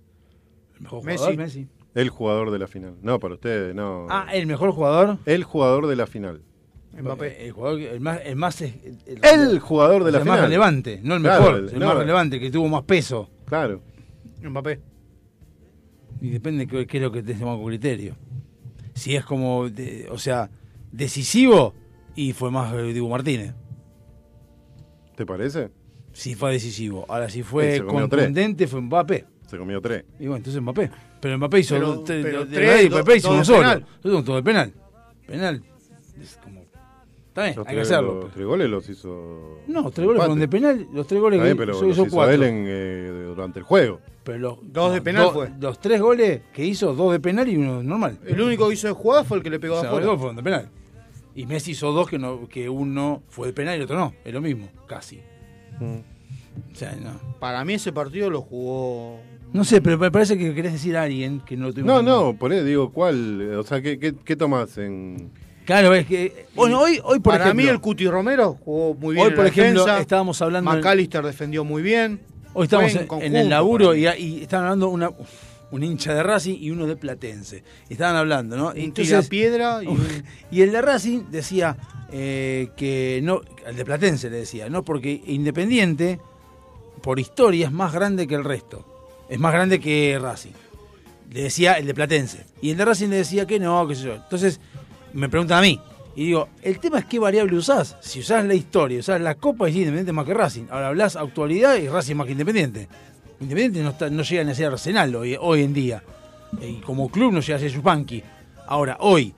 El 0.76 0.80
mejor 0.82 1.04
Messi. 1.04 1.16
jugador, 1.18 1.36
Messi. 1.38 1.68
El 1.96 2.10
jugador 2.10 2.50
de 2.52 2.58
la 2.58 2.68
final. 2.68 2.94
No, 3.02 3.18
para 3.18 3.34
ustedes, 3.34 3.74
no. 3.74 4.06
Ah, 4.10 4.28
el 4.32 4.46
mejor 4.46 4.70
jugador. 4.70 5.18
El 5.26 5.42
jugador 5.44 5.86
de 5.88 5.96
la 5.96 6.06
final. 6.06 6.42
Mbappé. 6.92 7.46
El 7.46 7.52
jugador, 7.52 7.80
el 7.80 8.00
más, 8.00 8.20
el 8.24 8.36
más 8.36 8.60
el, 8.62 8.72
El 9.22 9.58
jugador 9.60 10.04
de 10.04 10.12
la 10.12 10.18
el 10.18 10.22
final. 10.24 10.38
más 10.38 10.44
relevante, 10.46 11.00
no 11.02 11.14
el 11.16 11.20
mejor, 11.20 11.54
el- 11.56 11.68
el 11.70 11.78
no, 11.78 11.86
más 11.86 11.96
relevante, 11.96 12.38
que 12.38 12.50
tuvo 12.50 12.68
más 12.68 12.82
peso. 12.84 13.28
Claro. 13.46 13.80
Mbappé. 14.42 14.80
Y 16.20 16.30
depende 16.30 16.66
qué, 16.66 16.86
qué 16.86 16.98
es 16.98 17.02
lo 17.02 17.10
que 17.12 17.22
tenemos 17.22 17.56
como 17.56 17.66
criterio. 17.66 18.14
Si 18.94 19.16
es 19.16 19.24
como, 19.24 19.68
de- 19.68 20.06
o 20.10 20.18
sea, 20.18 20.50
decisivo, 20.92 21.74
y 22.14 22.32
fue 22.34 22.50
más 22.50 22.72
eh, 22.74 22.92
Dibu 22.92 23.08
Martínez. 23.08 23.54
¿Te 25.16 25.24
parece? 25.26 25.70
Si 26.12 26.34
fue 26.34 26.52
decisivo. 26.52 27.04
Ahora, 27.08 27.28
si 27.28 27.42
fue 27.42 27.82
contundente, 27.86 28.66
fue 28.66 28.80
Mbappé. 28.80 29.24
Se 29.46 29.56
comió 29.58 29.80
tres. 29.80 30.04
Y 30.18 30.22
bueno, 30.26 30.36
entonces 30.36 30.60
Mbappé. 30.60 30.90
Pero 31.20 31.38
Mbappé 31.38 31.58
hizo 31.60 31.74
Pero- 31.76 32.04
pero 32.04 32.44
de- 32.44 32.56
tres, 32.56 32.82
de- 32.82 32.88
do- 32.88 32.96
Mbappé 32.96 33.16
hizo 33.16 33.36
de 33.36 33.44
solo. 33.44 33.82
todo 34.22 34.36
de 34.36 34.42
penal. 34.42 34.72
Penal. 35.26 35.62
Es 36.20 36.38
como. 36.42 36.60
Está 37.28 37.44
bien, 37.44 37.56
Los 37.56 37.66
hay 37.66 37.74
que 37.74 37.80
tres, 37.82 37.90
hacerlo. 37.92 38.20
los 38.22 38.32
tres 38.32 38.46
goles 38.46 38.70
los 38.70 38.88
hizo. 38.88 39.60
No, 39.68 39.90
tres 39.90 40.06
goles 40.06 40.20
fueron 40.20 40.38
de 40.38 40.48
penal, 40.48 40.88
los 40.92 41.06
tres 41.06 41.20
goles 41.20 41.38
que 41.38 41.44
bien, 41.44 41.56
pero 41.58 41.72
hizo, 41.74 41.82
los 41.84 41.92
hizo 41.92 42.06
hizo 42.06 42.14
cuatro. 42.16 42.34
él 42.34 42.42
en, 42.44 42.64
eh, 42.66 43.24
durante 43.28 43.58
el 43.58 43.64
juego. 43.66 44.00
Pero 44.24 44.38
los, 44.38 44.58
Dos 44.72 44.94
de 44.94 45.02
penal 45.02 45.24
do- 45.24 45.32
fue. 45.32 45.50
Los 45.60 45.78
tres 45.78 46.00
goles 46.00 46.40
que 46.54 46.64
hizo, 46.64 46.94
dos 46.94 47.12
de 47.12 47.20
penal 47.20 47.46
y 47.48 47.56
uno 47.56 47.82
normal. 47.82 48.18
El 48.26 48.40
único 48.40 48.66
que 48.68 48.74
hizo 48.74 48.86
de 48.88 48.94
jugada 48.94 49.22
fue 49.22 49.36
el 49.36 49.42
que 49.42 49.50
le 49.50 49.60
pegó 49.60 49.74
O 49.74 49.76
de 49.76 49.82
sea, 49.82 49.90
afuera. 49.90 50.06
los 50.06 50.14
dos 50.14 50.20
fueron 50.20 50.36
de 50.36 50.42
penal. 50.42 50.68
Y 51.34 51.44
Messi 51.46 51.72
hizo 51.72 51.92
dos 51.92 52.08
que, 52.08 52.18
no, 52.18 52.48
que 52.48 52.68
uno 52.70 53.22
fue 53.28 53.48
de 53.48 53.52
penal 53.52 53.74
y 53.74 53.76
el 53.76 53.82
otro 53.82 53.98
no. 53.98 54.14
Es 54.24 54.32
lo 54.32 54.40
mismo, 54.40 54.68
casi. 54.88 55.20
O 55.78 56.74
sea, 56.74 56.96
no. 56.96 57.20
Para 57.38 57.62
mí 57.66 57.74
ese 57.74 57.92
partido 57.92 58.30
lo 58.30 58.40
jugó. 58.40 59.20
No 59.56 59.64
sé, 59.64 59.80
pero 59.80 59.96
me 59.96 60.10
parece 60.10 60.36
que 60.36 60.54
querés 60.54 60.74
decir 60.74 60.96
a 60.96 61.04
alguien 61.04 61.40
que 61.40 61.56
no 61.56 61.68
lo 61.68 61.72
tuvimos 61.72 62.02
No, 62.02 62.02
no, 62.02 62.36
por 62.36 62.52
eso 62.52 62.62
digo, 62.62 62.92
¿cuál? 62.92 63.54
O 63.56 63.62
sea, 63.62 63.80
¿qué, 63.80 63.98
qué, 63.98 64.14
qué 64.14 64.36
tomás 64.36 64.76
en...? 64.76 65.30
Claro, 65.64 65.94
es 65.94 66.06
que. 66.06 66.46
Bueno, 66.54 66.78
hoy, 66.80 67.00
hoy 67.02 67.18
por 67.18 67.32
Para 67.32 67.46
ejemplo. 67.46 67.64
mí 67.64 67.68
el 67.68 67.80
Cuti 67.80 68.06
Romero 68.06 68.56
jugó 68.64 68.94
muy 68.94 69.14
bien. 69.14 69.24
Hoy, 69.24 69.30
en 69.30 69.34
por 69.34 69.44
la 69.44 69.50
ejemplo, 69.50 69.80
defensa. 69.80 70.00
estábamos 70.00 70.40
hablando. 70.40 70.70
McAllister 70.70 71.24
defendió 71.24 71.64
muy 71.64 71.82
bien. 71.82 72.20
Hoy 72.52 72.64
estamos 72.64 72.94
en, 72.94 73.34
el 73.34 73.48
laburo 73.48 73.94
y, 73.94 74.06
y 74.06 74.42
estaban 74.42 74.66
hablando 74.66 74.88
una, 74.90 75.10
un 75.72 75.82
hincha 75.82 76.14
de 76.14 76.22
Racing 76.22 76.56
y 76.60 76.70
uno 76.70 76.86
de 76.86 76.94
Platense. 76.94 77.64
Estaban 77.88 78.14
hablando, 78.14 78.56
¿no? 78.56 78.68
Un 78.76 78.92
tirapiedra 78.92 79.82
y 79.82 79.88
y 80.56 80.62
el 80.62 80.70
de 80.70 80.82
Racing 80.82 81.24
decía 81.30 81.76
eh, 82.12 82.68
que 82.76 83.20
no, 83.24 83.40
el 83.66 83.74
de 83.74 83.84
Platense 83.84 84.30
le 84.30 84.36
decía, 84.36 84.68
no, 84.68 84.84
porque 84.84 85.20
Independiente, 85.26 86.20
por 87.02 87.18
historia, 87.18 87.66
es 87.66 87.72
más 87.72 87.92
grande 87.92 88.28
que 88.28 88.36
el 88.36 88.44
resto. 88.44 88.95
Es 89.28 89.38
más 89.38 89.52
grande 89.52 89.80
que 89.80 90.18
Racing. 90.20 90.52
Le 91.32 91.42
decía 91.42 91.74
el 91.74 91.86
de 91.86 91.94
Platense. 91.94 92.46
Y 92.60 92.70
el 92.70 92.76
de 92.76 92.84
Racing 92.84 93.08
le 93.08 93.16
decía 93.16 93.46
que 93.46 93.58
no, 93.58 93.86
qué 93.88 93.94
sé 93.94 94.04
yo. 94.04 94.14
Entonces, 94.14 94.60
me 95.12 95.28
preguntan 95.28 95.58
a 95.58 95.62
mí. 95.62 95.80
Y 96.14 96.26
digo, 96.26 96.48
el 96.62 96.78
tema 96.78 97.00
es 97.00 97.04
qué 97.04 97.18
variable 97.18 97.56
usás. 97.56 97.96
Si 98.00 98.20
usás 98.20 98.44
la 98.44 98.54
historia, 98.54 99.00
usás 99.00 99.20
la 99.20 99.34
Copa, 99.34 99.68
es 99.68 99.74
Independiente 99.74 100.12
más 100.12 100.24
que 100.24 100.34
Racing. 100.34 100.64
Ahora 100.70 100.88
hablas 100.88 101.16
actualidad 101.16 101.76
y 101.76 101.88
Racing 101.88 102.14
más 102.14 102.26
que 102.26 102.32
Independiente. 102.32 102.88
Independiente 103.40 103.82
no, 103.82 103.90
está, 103.90 104.08
no 104.08 104.22
llega 104.22 104.44
ni 104.44 104.52
a 104.52 104.54
ser 104.54 104.66
Arsenal 104.66 105.14
hoy, 105.14 105.36
hoy 105.38 105.62
en 105.62 105.74
día. 105.74 106.02
Y 106.62 106.76
como 106.76 107.10
club 107.10 107.32
no 107.32 107.40
llega 107.40 107.56
a 107.56 107.60
ser 107.60 107.70
Yupanqui. 107.70 108.22
Ahora, 108.66 108.96
hoy, 109.00 109.34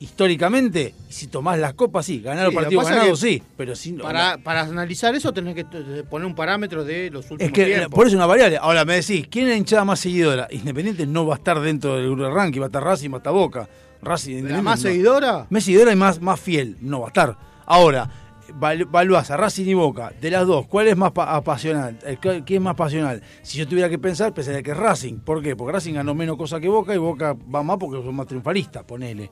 históricamente, 0.00 0.94
si 1.08 1.26
tomás 1.28 1.58
las 1.58 1.74
copas, 1.74 2.06
sí. 2.06 2.20
Ganar 2.20 2.50
Sí, 2.50 2.76
pasa 2.76 2.90
ganados, 2.94 3.20
que 3.20 3.26
sí. 3.28 3.42
Pero 3.56 3.72
Para, 4.02 4.38
para 4.38 4.60
analizar 4.62 5.14
eso 5.14 5.32
tenés 5.32 5.54
que 5.54 5.64
poner 6.08 6.26
un 6.26 6.34
parámetro 6.34 6.84
de 6.84 7.10
los 7.10 7.30
últimos 7.30 7.42
Es 7.48 7.52
que 7.52 7.64
tiempos. 7.66 7.94
por 7.94 8.06
eso 8.06 8.14
es 8.14 8.18
una 8.18 8.26
variable. 8.26 8.56
Ahora 8.58 8.84
me 8.84 8.94
decís, 8.96 9.26
¿quién 9.30 9.44
es 9.46 9.50
la 9.52 9.56
hinchada 9.56 9.84
más 9.84 10.00
seguidora? 10.00 10.48
Independiente 10.50 11.06
no 11.06 11.26
va 11.26 11.34
a 11.34 11.38
estar 11.38 11.60
dentro 11.60 11.96
del 11.96 12.06
grupo 12.06 12.24
de 12.24 12.30
ranking, 12.30 12.60
va 12.60 12.64
a 12.64 12.68
estar 12.68 12.82
Racing, 12.84 13.10
va 13.10 13.16
a 13.16 13.18
estar 13.18 13.32
Boca. 13.32 13.68
Racing, 14.02 14.32
Independiente, 14.32 14.62
más 14.62 14.78
no. 14.84 14.90
seguidora? 14.90 15.46
Más 15.50 15.64
seguidora 15.64 15.92
y 15.92 15.96
más, 15.96 16.20
más 16.20 16.38
fiel, 16.40 16.76
no 16.80 17.00
va 17.00 17.06
a 17.06 17.08
estar. 17.08 17.38
Ahora, 17.64 18.10
val- 18.56 18.82
evaluás 18.82 19.30
a 19.30 19.36
Racing 19.38 19.64
y 19.64 19.72
Boca, 19.74 20.12
de 20.20 20.30
las 20.30 20.46
dos, 20.46 20.66
¿cuál 20.66 20.88
es 20.88 20.96
más 20.96 21.12
pa- 21.12 21.34
apasional? 21.34 21.98
El 22.04 22.18
¿Quién 22.18 22.44
es 22.48 22.60
más 22.60 22.74
pasional? 22.76 23.22
Si 23.42 23.56
yo 23.56 23.66
tuviera 23.66 23.88
que 23.88 23.98
pensar, 23.98 24.34
pensaría 24.34 24.62
que 24.62 24.72
es 24.72 24.76
Racing. 24.76 25.20
¿Por 25.20 25.42
qué? 25.42 25.56
Porque 25.56 25.72
Racing 25.72 25.94
ganó 25.94 26.14
menos 26.14 26.36
cosas 26.36 26.60
que 26.60 26.68
Boca 26.68 26.94
y 26.94 26.98
Boca 26.98 27.34
va 27.54 27.62
más 27.62 27.78
porque 27.78 28.02
son 28.04 28.14
más 28.14 28.26
triunfalistas, 28.26 28.84
ponele, 28.84 29.30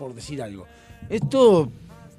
por 0.00 0.14
decir 0.14 0.42
algo. 0.42 0.66
Es 1.10 1.20
todo 1.28 1.70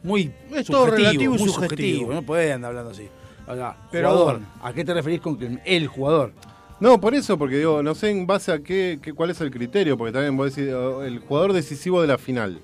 muy 0.04 0.32
Es 0.54 0.68
todo 0.68 0.86
subjetivo, 0.86 1.08
relativo 1.10 1.36
y 1.36 1.40
muy 1.40 1.50
subjetivo. 1.50 2.14
No 2.14 2.22
podés 2.24 2.54
andar 2.54 2.70
hablando 2.70 2.92
así. 2.92 3.08
Ahora, 3.48 3.76
Pero 3.92 4.10
jugador, 4.12 4.34
bueno. 4.40 4.48
¿a 4.62 4.72
qué 4.74 4.86
te 4.86 4.94
referís 4.94 5.20
con 5.20 5.36
que 5.38 5.58
el 5.66 5.88
jugador? 5.88 6.32
No, 6.80 7.00
por 7.02 7.14
eso, 7.16 7.38
porque 7.38 7.58
digo, 7.58 7.82
no 7.84 7.94
sé 7.96 8.10
en 8.12 8.26
base 8.28 8.52
a 8.52 8.60
qué, 8.60 9.00
qué- 9.02 9.14
cuál 9.14 9.32
es 9.32 9.42
el 9.42 9.52
criterio, 9.52 9.98
porque 9.98 10.14
también 10.14 10.38
vos 10.38 10.56
decís, 10.56 10.72
el 10.72 11.20
jugador 11.20 11.54
decisivo 11.54 12.02
de 12.02 12.08
la 12.08 12.18
final. 12.18 12.60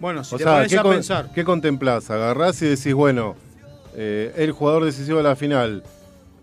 Bueno, 0.00 0.22
si 0.24 0.34
o 0.34 0.38
te 0.38 0.44
sea, 0.44 0.54
pones 0.56 0.70
¿qué, 0.72 0.78
a 0.78 0.82
con- 0.82 0.92
pensar. 0.92 1.32
¿qué 1.34 1.44
contemplás? 1.44 2.10
Agarrás 2.10 2.60
y 2.62 2.66
decís, 2.66 2.94
bueno, 2.94 3.34
eh, 3.96 4.32
el 4.36 4.52
jugador 4.52 4.84
decisivo 4.84 5.18
de 5.18 5.24
la 5.24 5.36
final, 5.36 5.82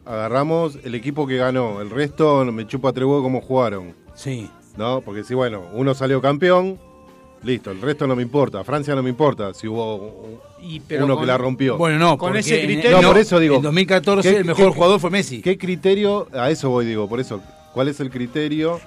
agarramos 0.05 0.77
el 0.83 0.93
equipo 0.95 1.25
que 1.25 1.37
ganó, 1.37 1.81
el 1.81 1.89
resto 1.89 2.43
me 2.45 2.67
chupa 2.67 2.91
tres 2.93 3.05
huevos 3.05 3.23
cómo 3.23 3.41
jugaron. 3.41 3.93
Sí. 4.15 4.49
¿No? 4.77 5.01
Porque 5.01 5.23
si, 5.23 5.33
bueno, 5.33 5.63
uno 5.73 5.93
salió 5.95 6.21
campeón, 6.21 6.77
listo, 7.45 7.71
el 7.71 7.81
resto 7.81 8.05
no 8.07 8.15
me 8.15 8.21
importa. 8.23 8.63
Francia 8.63 8.95
no 8.95 9.03
me 9.03 9.09
importa 9.09 9.53
si 9.53 9.67
hubo 9.67 10.41
pero 10.87 11.05
uno 11.05 11.15
con- 11.15 11.23
que 11.23 11.27
la 11.27 11.37
rompió. 11.37 11.77
Bueno, 11.77 11.99
no, 11.99 12.17
Con 12.17 12.35
ese 12.35 12.59
en- 12.61 12.65
criterio- 12.67 13.01
No, 13.01 13.07
por 13.09 13.17
eso 13.17 13.39
digo. 13.39 13.55
En 13.57 13.61
2014 13.61 14.29
¿qué- 14.31 14.37
el 14.37 14.45
mejor 14.45 14.67
qué- 14.69 14.73
jugador 14.73 14.99
fue 14.99 15.09
Messi. 15.11 15.41
¿Qué 15.41 15.57
criterio? 15.57 16.27
A 16.33 16.49
eso 16.49 16.69
voy, 16.69 16.85
digo, 16.85 17.07
por 17.07 17.19
eso. 17.19 17.41
¿Cuál 17.73 17.87
es 17.89 17.99
el 17.99 18.09
criterio? 18.09 18.79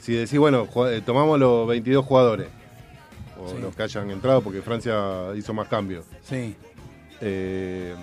Si 0.00 0.12
decís, 0.12 0.38
bueno, 0.38 0.66
eh, 0.90 1.02
tomamos 1.04 1.38
los 1.38 1.66
22 1.68 2.04
jugadores, 2.04 2.48
o 3.42 3.48
Sí. 3.48 3.56
los 3.60 3.74
que 3.74 3.82
hayan 3.82 4.10
entrado, 4.10 4.40
porque 4.42 4.62
Francia 4.62 4.94
hizo 5.36 5.52
más 5.54 5.68
cambios. 5.68 6.04
Sí. 6.22 6.54
Eh, 7.20 7.94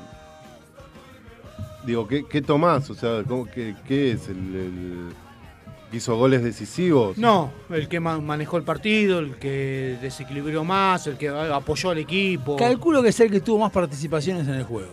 digo, 1.85 2.07
¿qué, 2.07 2.26
qué 2.26 2.41
tomás? 2.41 2.89
O 2.89 2.95
sea, 2.95 3.23
¿cómo- 3.27 3.45
qué, 3.45 3.76
qué 3.88 4.11
es? 4.11 4.27
¿El, 4.27 4.38
el 4.55 5.09
que 5.95 5.99
hizo 5.99 6.17
goles 6.17 6.43
decisivos? 6.43 7.17
No, 7.17 7.51
el 7.69 7.88
que 7.88 8.01
ma- 8.01 8.19
manejó 8.19 8.57
el 8.57 8.63
partido, 8.63 9.19
el 9.19 9.35
que 9.38 9.97
desequilibró 10.01 10.65
más, 10.65 11.07
el 11.07 11.17
que 11.17 11.30
apoyó 11.30 11.91
al 11.91 11.99
equipo. 11.99 12.57
Calculo 12.57 13.01
que 13.01 13.09
es 13.09 13.19
el 13.22 13.31
que 13.31 13.39
tuvo 13.39 13.59
más 13.59 13.72
participaciones 13.72 14.45
en 14.47 14.55
el 14.55 14.63
juego. 14.63 14.91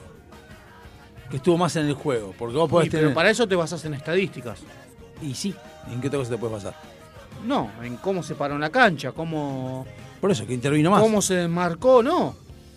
Que 1.29 1.39
estuvo 1.39 1.59
más 1.59 1.75
en 1.77 1.87
el 1.87 1.95
juego. 1.95 2.33
Porque 2.39 2.57
vos 2.57 2.71
podés 2.71 2.87
Y, 2.87 2.91
pero 2.91 3.13
para 3.13 3.31
eso 3.31 3.49
te 3.49 3.57
basas 3.57 3.85
en 3.85 3.95
estadísticas. 3.95 4.61
Y 5.21 5.35
sí, 5.35 5.55
¿en 5.93 6.01
qué 6.01 6.07
otra 6.07 6.21
cosa 6.21 6.31
te 6.31 6.39
puede 6.39 6.55
pasar? 6.55 6.75
No, 7.45 7.71
en 7.83 7.97
cómo 7.97 8.23
se 8.23 8.37
paró 8.37 8.55
en 8.55 8.61
la 8.61 8.71
cancha, 8.71 9.11
cómo, 9.11 9.85
Por 10.21 10.31
eso, 10.31 10.47
que 10.47 10.55
intervino 10.55 10.91
más. 10.93 11.01
cómo 11.03 11.21
se 11.21 11.35
desmarcó, 11.35 12.03
no. 12.03 12.33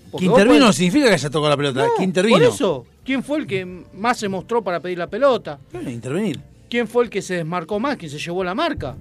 Que 0.06 0.11
Porque 0.11 0.27
vos 0.30 0.39
intervino 0.39 0.65
no 0.65 0.72
podés- 0.72 0.76
significa 0.77 1.07
que 1.10 1.14
haya 1.14 1.30
tocado 1.30 1.49
la 1.49 1.57
pelota. 1.57 1.85
No, 1.85 1.93
que 1.97 2.03
intervino. 2.03 2.38
Por 2.38 2.47
eso, 2.47 2.85
¿quién 3.03 3.22
fue 3.23 3.38
el 3.39 3.45
que 3.47 3.65
más 3.93 4.18
se 4.18 4.30
mostró 4.30 4.64
para 4.64 4.80
pedir 4.80 4.97
la 4.97 5.07
pelota? 5.07 5.60
Bueno, 5.72 5.89
intervenir. 5.91 6.39
¿Quién 6.76 6.89
fue 6.89 7.06
el 7.06 7.10
que 7.10 7.22
se 7.22 7.35
desmarcó 7.35 7.80
más, 7.80 7.95
quién 7.95 8.11
se 8.11 8.18
llevó 8.19 8.43
la 8.43 8.53
marca? 8.53 8.97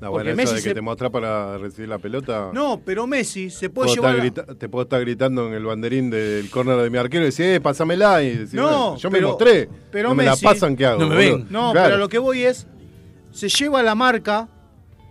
No, 0.00 0.12
Porque 0.12 0.28
bueno, 0.28 0.30
eso 0.30 0.36
Messi 0.36 0.54
de 0.54 0.62
que 0.62 0.68
se- 0.68 0.74
te 0.76 0.80
mostrás 0.80 1.10
para 1.10 1.58
recibir 1.58 1.88
la 1.88 1.98
pelota. 1.98 2.50
No, 2.54 2.80
pero 2.84 3.04
Messi 3.08 3.50
se 3.50 3.68
puede 3.68 3.88
puedo 3.96 4.08
llevar. 4.12 4.16
grita- 4.20 4.54
te 4.54 4.68
puedo 4.68 4.84
estar 4.84 5.00
gritando 5.00 5.48
en 5.48 5.54
el 5.54 5.64
banderín 5.64 6.08
del 6.08 6.48
córner 6.50 6.76
de 6.80 6.88
mi 6.88 6.98
arquero 6.98 7.24
y 7.24 7.26
decir, 7.26 7.46
eh, 7.46 7.60
pásamela. 7.60 8.22
Y 8.22 8.36
decir, 8.36 8.60
No, 8.60 8.62
bueno, 8.68 8.96
yo 8.98 9.10
pero- 9.10 9.26
me 9.26 9.28
mostré. 9.32 9.68
pero 9.90 10.08
no 10.10 10.14
me 10.14 10.22
Messi- 10.24 10.42
la 10.44 10.50
pasan, 10.50 10.76
¿qué 10.76 10.86
hago? 10.86 11.00
No 11.00 11.08
me 11.08 11.16
ven. 11.16 11.46
No, 11.50 11.72
Claro. 11.72 11.88
pero 11.88 11.96
lo 11.98 12.08
que 12.08 12.18
voy 12.18 12.42
es. 12.44 12.68
Se 13.32 13.48
lleva 13.48 13.82
la 13.82 13.96
marca 13.96 14.48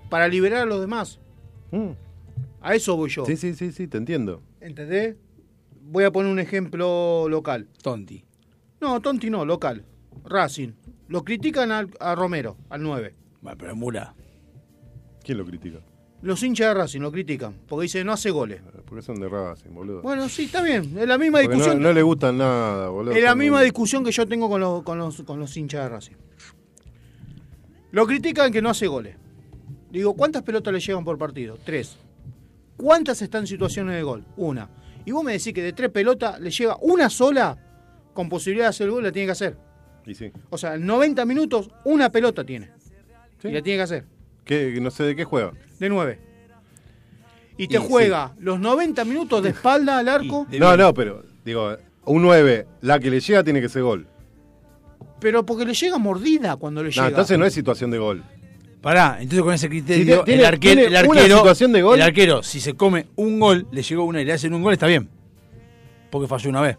para 0.09 0.29
liberar 0.29 0.61
a 0.61 0.65
los 0.65 0.79
demás. 0.79 1.19
Mm. 1.71 1.89
A 2.61 2.75
eso 2.75 2.95
voy 2.95 3.09
yo. 3.09 3.25
Sí, 3.25 3.35
sí, 3.35 3.55
sí, 3.55 3.73
sí, 3.73 3.87
te 3.89 3.97
entiendo. 3.97 4.41
¿Entendés? 4.61 5.17
Voy 5.81 6.05
a 6.05 6.11
poner 6.13 6.31
un 6.31 6.39
ejemplo 6.39 7.27
local. 7.27 7.67
Tonti. 7.83 8.23
No, 8.79 9.01
Tonti 9.01 9.29
no, 9.29 9.43
local. 9.43 9.83
Racing. 10.23 10.69
Lo 11.07 11.23
critican 11.23 11.71
al- 11.71 11.89
a, 11.99 12.15
Romero, 12.15 12.57
al 12.69 12.81
9. 12.83 13.15
Bueno, 13.41 13.57
pero 13.57 13.75
Mura. 13.75 14.15
¿Quién 15.23 15.37
lo 15.37 15.45
critica? 15.45 15.79
Los 16.21 16.41
hinchas 16.41 16.67
de 16.69 16.73
Racing 16.73 17.01
lo 17.01 17.11
critican. 17.11 17.53
Porque 17.67 17.83
dice 17.83 18.03
no 18.03 18.13
hace 18.13 18.31
goles. 18.31 18.61
Porque 18.85 19.03
son 19.03 19.19
de 19.19 19.29
Racing, 19.29 19.71
boludo. 19.71 20.01
Bueno, 20.01 20.27
sí, 20.29 20.45
está 20.45 20.61
bien. 20.63 20.97
Es 20.97 21.07
la 21.07 21.17
misma 21.17 21.39
Porque 21.41 21.55
discusión. 21.55 21.81
no 21.83 21.93
le 21.93 22.01
gustan 22.01 22.37
nada, 22.39 22.89
boludo. 22.89 23.13
Es 23.13 23.23
la 23.23 23.35
misma 23.35 23.61
discusión 23.61 24.03
que 24.03 24.11
yo 24.11 24.25
tengo 24.27 24.49
con 24.49 24.59
los, 24.61 24.81
con 24.83 24.97
los, 24.97 25.21
con 25.21 25.39
los 25.39 25.55
hinchas 25.55 25.83
de 25.83 25.89
Racing. 25.89 26.15
Lo 27.91 28.05
critican 28.07 28.51
que 28.51 28.61
no 28.61 28.69
hace 28.69 28.87
goles. 28.87 29.15
Digo, 29.91 30.13
¿cuántas 30.15 30.41
pelotas 30.43 30.73
le 30.73 30.79
llegan 30.79 31.05
por 31.05 31.17
partido? 31.17 31.57
Tres. 31.63 31.97
¿Cuántas 32.77 33.21
están 33.21 33.41
en 33.41 33.47
situaciones 33.47 33.95
de 33.95 34.03
gol? 34.03 34.25
Una. 34.35 34.69
Y 35.05 35.11
vos 35.11 35.23
me 35.23 35.33
decís 35.33 35.53
que 35.53 35.61
de 35.61 35.73
tres 35.73 35.91
pelotas 35.91 36.39
le 36.41 36.49
llega 36.49 36.75
una 36.81 37.09
sola 37.09 37.57
con 38.13 38.27
posibilidad 38.27 38.65
de 38.65 38.69
hacer 38.69 38.85
el 38.87 38.91
gol, 38.91 39.03
la 39.03 39.11
tiene 39.11 39.27
que 39.27 39.31
hacer. 39.33 39.57
Y 40.05 40.13
sí. 40.15 40.31
O 40.49 40.57
sea, 40.57 40.75
en 40.75 40.85
90 40.85 41.25
minutos, 41.25 41.69
una 41.83 42.11
pelota 42.11 42.43
tiene. 42.43 42.69
Y 43.43 43.49
la 43.49 43.61
tiene 43.61 43.77
que 43.77 43.81
hacer. 43.83 44.05
¿Qué? 44.43 44.77
No 44.81 44.91
sé 44.91 45.03
de 45.03 45.15
qué 45.15 45.23
juega. 45.23 45.51
De 45.79 45.89
nueve. 45.89 46.19
Y 47.57 47.67
te 47.67 47.75
Y 47.77 47.79
juega 47.79 48.33
los 48.39 48.59
90 48.59 49.05
minutos 49.05 49.41
de 49.43 49.49
espalda 49.49 49.97
al 49.99 50.09
arco, 50.09 50.45
No, 50.59 50.75
no, 50.75 50.93
pero, 50.93 51.23
digo, 51.45 51.77
un 52.05 52.21
9, 52.21 52.67
la 52.81 52.99
que 52.99 53.09
le 53.09 53.19
llega 53.19 53.43
tiene 53.43 53.61
que 53.61 53.69
ser 53.69 53.81
gol. 53.83 54.07
pero 55.19 55.45
porque 55.45 55.65
le 55.65 55.73
llega 55.73 55.97
mordida 55.97 56.55
cuando 56.57 56.83
le 56.83 56.89
No, 56.89 56.93
llega. 56.93 57.07
entonces 57.07 57.37
no 57.39 57.45
es 57.45 57.53
situación 57.53 57.89
de 57.91 57.97
gol. 57.97 58.23
Pará, 58.81 59.17
entonces 59.19 59.41
con 59.41 59.53
ese 59.53 59.65
Si 59.65 59.69
criterio, 59.69 60.23
tiene- 60.23 60.41
el, 60.41 60.45
arquero, 60.45 60.59
tiene 60.75 60.81
el 60.83 61.07
una 61.07 61.19
arquero. 61.21 61.37
situación 61.37 61.71
de 61.71 61.81
gol- 61.81 61.95
El 61.95 62.01
arquero, 62.03 62.43
si 62.43 62.59
se 62.59 62.73
come 62.75 63.07
un 63.15 63.39
gol, 63.39 63.67
le 63.71 63.81
llegó 63.81 64.03
una 64.03 64.21
y 64.21 64.25
le 64.25 64.33
hacen 64.33 64.53
un 64.53 64.61
gol, 64.61 64.73
está 64.73 64.85
bien. 64.87 65.09
Porque 66.11 66.27
falló 66.27 66.49
una 66.49 66.61
vez. 66.61 66.77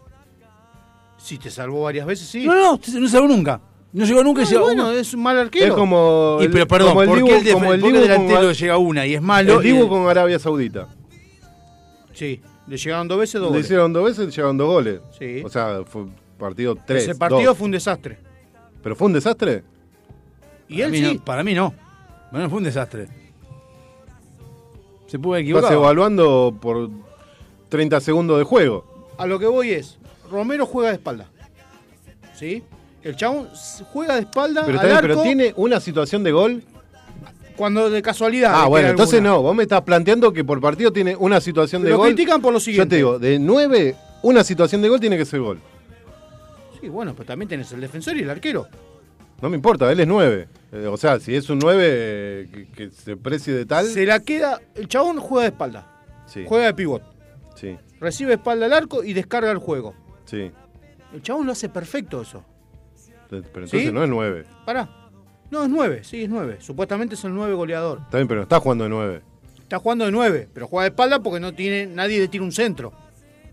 Si 1.17 1.37
te 1.37 1.49
salvó 1.49 1.83
varias 1.83 2.05
veces, 2.05 2.27
sí. 2.27 2.45
No, 2.45 2.53
no, 2.55 2.79
no 2.99 3.07
salvó 3.09 3.27
nunca. 3.27 3.59
No 3.93 4.05
llegó 4.05 4.23
nunca 4.23 4.41
y 4.41 4.45
No, 4.45 4.49
llegó 4.51 4.63
bueno, 4.65 4.89
una. 4.89 4.99
es 4.99 5.13
un 5.13 5.23
mal 5.23 5.37
arquero. 5.39 5.65
Es 5.65 5.73
como. 5.73 6.37
Y 6.41 6.47
pero 6.49 6.67
perdón, 6.67 6.89
como 6.89 7.01
el 7.03 7.09
¿por 7.09 7.23
qué 7.23 7.37
el, 7.37 7.43
def- 7.43 7.53
como 7.53 7.73
el 7.73 7.81
Dibu 7.81 7.93
con- 7.93 8.01
delantero 8.01 8.51
llega 8.51 8.77
una 8.77 9.05
y 9.05 9.15
es 9.15 9.21
malo? 9.21 9.57
El 9.57 9.63
Dibu 9.63 9.83
el- 9.83 9.89
con 9.89 10.07
Arabia 10.07 10.37
Saudita. 10.39 10.87
Sí, 12.13 12.41
le 12.67 12.77
llegaron 12.77 13.07
dos 13.07 13.17
veces, 13.19 13.33
dos 13.35 13.43
Le 13.43 13.47
goles. 13.49 13.65
hicieron 13.65 13.93
dos 13.93 14.03
veces, 14.05 14.35
llegaron 14.35 14.57
dos 14.57 14.67
goles. 14.67 15.01
Sí. 15.17 15.41
O 15.43 15.49
sea, 15.49 15.81
fue 15.85 16.05
partido 16.37 16.75
3. 16.85 17.03
Ese 17.03 17.15
partido 17.15 17.55
fue 17.55 17.65
un 17.65 17.71
desastre. 17.71 18.19
¿Pero 18.83 18.95
fue 18.95 19.07
un 19.07 19.13
desastre? 19.13 19.63
Y 20.67 20.75
para 20.75 20.85
él 20.85 20.91
mí 20.91 20.97
sí. 20.97 21.13
no, 21.15 21.25
para 21.25 21.43
mí 21.43 21.53
no. 21.53 21.73
Bueno, 22.31 22.49
fue 22.49 22.57
un 22.59 22.63
desastre. 22.65 23.07
Se 25.07 25.17
puede 25.17 25.41
Estás 25.41 25.49
equivocar. 25.55 25.73
evaluando 25.73 26.55
por 26.61 26.89
30 27.69 28.01
segundos 28.01 28.37
de 28.37 28.43
juego. 28.43 28.85
A 29.17 29.25
lo 29.25 29.39
que 29.39 29.45
voy 29.47 29.71
es, 29.71 29.97
Romero 30.29 30.65
juega 30.65 30.89
de 30.89 30.95
espalda. 30.95 31.27
¿Sí? 32.35 32.63
El 33.03 33.15
chabón 33.15 33.49
juega 33.93 34.15
de 34.15 34.21
espalda 34.21 34.63
Pero, 34.65 34.79
al 34.79 34.85
está 34.85 34.87
bien, 34.87 34.97
arco 34.97 35.07
pero 35.07 35.21
tiene 35.23 35.53
una 35.57 35.79
situación 35.79 36.23
de 36.23 36.31
gol. 36.31 36.63
cuando 37.55 37.89
de 37.89 38.01
casualidad. 38.01 38.51
Ah, 38.53 38.67
bueno, 38.67 38.89
entonces 38.89 39.15
alguna. 39.15 39.29
no. 39.35 39.41
Vos 39.41 39.55
me 39.55 39.63
estás 39.63 39.81
planteando 39.81 40.31
que 40.33 40.43
por 40.43 40.59
partido 40.61 40.91
tiene 40.91 41.15
una 41.15 41.39
situación 41.41 41.83
de 41.83 41.91
Lo 41.91 41.97
gol. 41.97 42.07
critican 42.09 42.41
por 42.41 42.51
lo 42.53 42.59
Yo 42.59 42.65
siguiente. 42.65 42.89
te 42.89 42.95
digo, 42.97 43.17
de 43.19 43.39
9, 43.39 43.95
una 44.23 44.43
situación 44.43 44.81
de 44.81 44.89
gol 44.89 44.99
tiene 44.99 45.17
que 45.17 45.25
ser 45.25 45.39
gol. 45.39 45.59
Sí, 46.79 46.89
bueno, 46.89 47.13
pero 47.15 47.25
también 47.25 47.49
tenés 47.49 47.71
el 47.71 47.81
defensor 47.81 48.15
y 48.17 48.21
el 48.21 48.29
arquero. 48.29 48.67
No 49.41 49.49
me 49.49 49.55
importa, 49.55 49.91
él 49.91 49.99
es 49.99 50.07
9. 50.07 50.47
o 50.91 50.97
sea, 50.97 51.19
si 51.19 51.35
es 51.35 51.49
un 51.49 51.59
9 51.59 52.49
que, 52.51 52.67
que 52.75 52.89
se 52.91 53.15
precie 53.17 53.53
de 53.53 53.65
tal. 53.65 53.85
Se 53.87 54.05
la 54.05 54.19
queda. 54.19 54.59
El 54.75 54.87
chabón 54.87 55.19
juega 55.19 55.43
de 55.43 55.49
espalda. 55.49 55.87
Sí, 56.27 56.43
Juega 56.45 56.65
de 56.65 56.73
pivot. 56.73 57.01
sí, 57.55 57.77
Recibe 57.99 58.33
espalda 58.33 58.65
al 58.65 58.73
arco 58.73 59.03
y 59.03 59.13
descarga 59.13 59.49
el 59.49 59.57
juego. 59.59 59.95
Sí. 60.27 60.51
El 61.13 61.21
chabón 61.23 61.45
lo 61.47 61.53
hace 61.53 61.69
perfecto 61.69 62.21
eso. 62.21 62.43
Pero 63.29 63.41
entonces 63.45 63.81
¿Sí? 63.83 63.91
no 63.91 64.03
es 64.03 64.09
9. 64.09 64.45
Pará. 64.65 64.87
No, 65.49 65.63
es 65.63 65.69
9, 65.69 66.01
sí, 66.03 66.23
es 66.23 66.29
9. 66.29 66.57
Supuestamente 66.59 67.15
es 67.15 67.23
el 67.23 67.33
9 67.33 67.53
goleador. 67.55 67.99
Está 68.03 68.17
bien, 68.17 68.27
pero 68.27 68.43
está 68.43 68.59
jugando 68.59 68.83
de 68.83 68.89
9. 68.89 69.21
Está 69.59 69.79
jugando 69.79 70.05
de 70.05 70.11
9, 70.11 70.49
pero 70.53 70.67
juega 70.67 70.83
de 70.83 70.89
espalda 70.89 71.19
porque 71.19 71.39
no 71.39 71.53
tiene 71.53 71.87
nadie 71.87 72.19
le 72.19 72.27
tira 72.27 72.43
un 72.43 72.51
centro. 72.51 72.93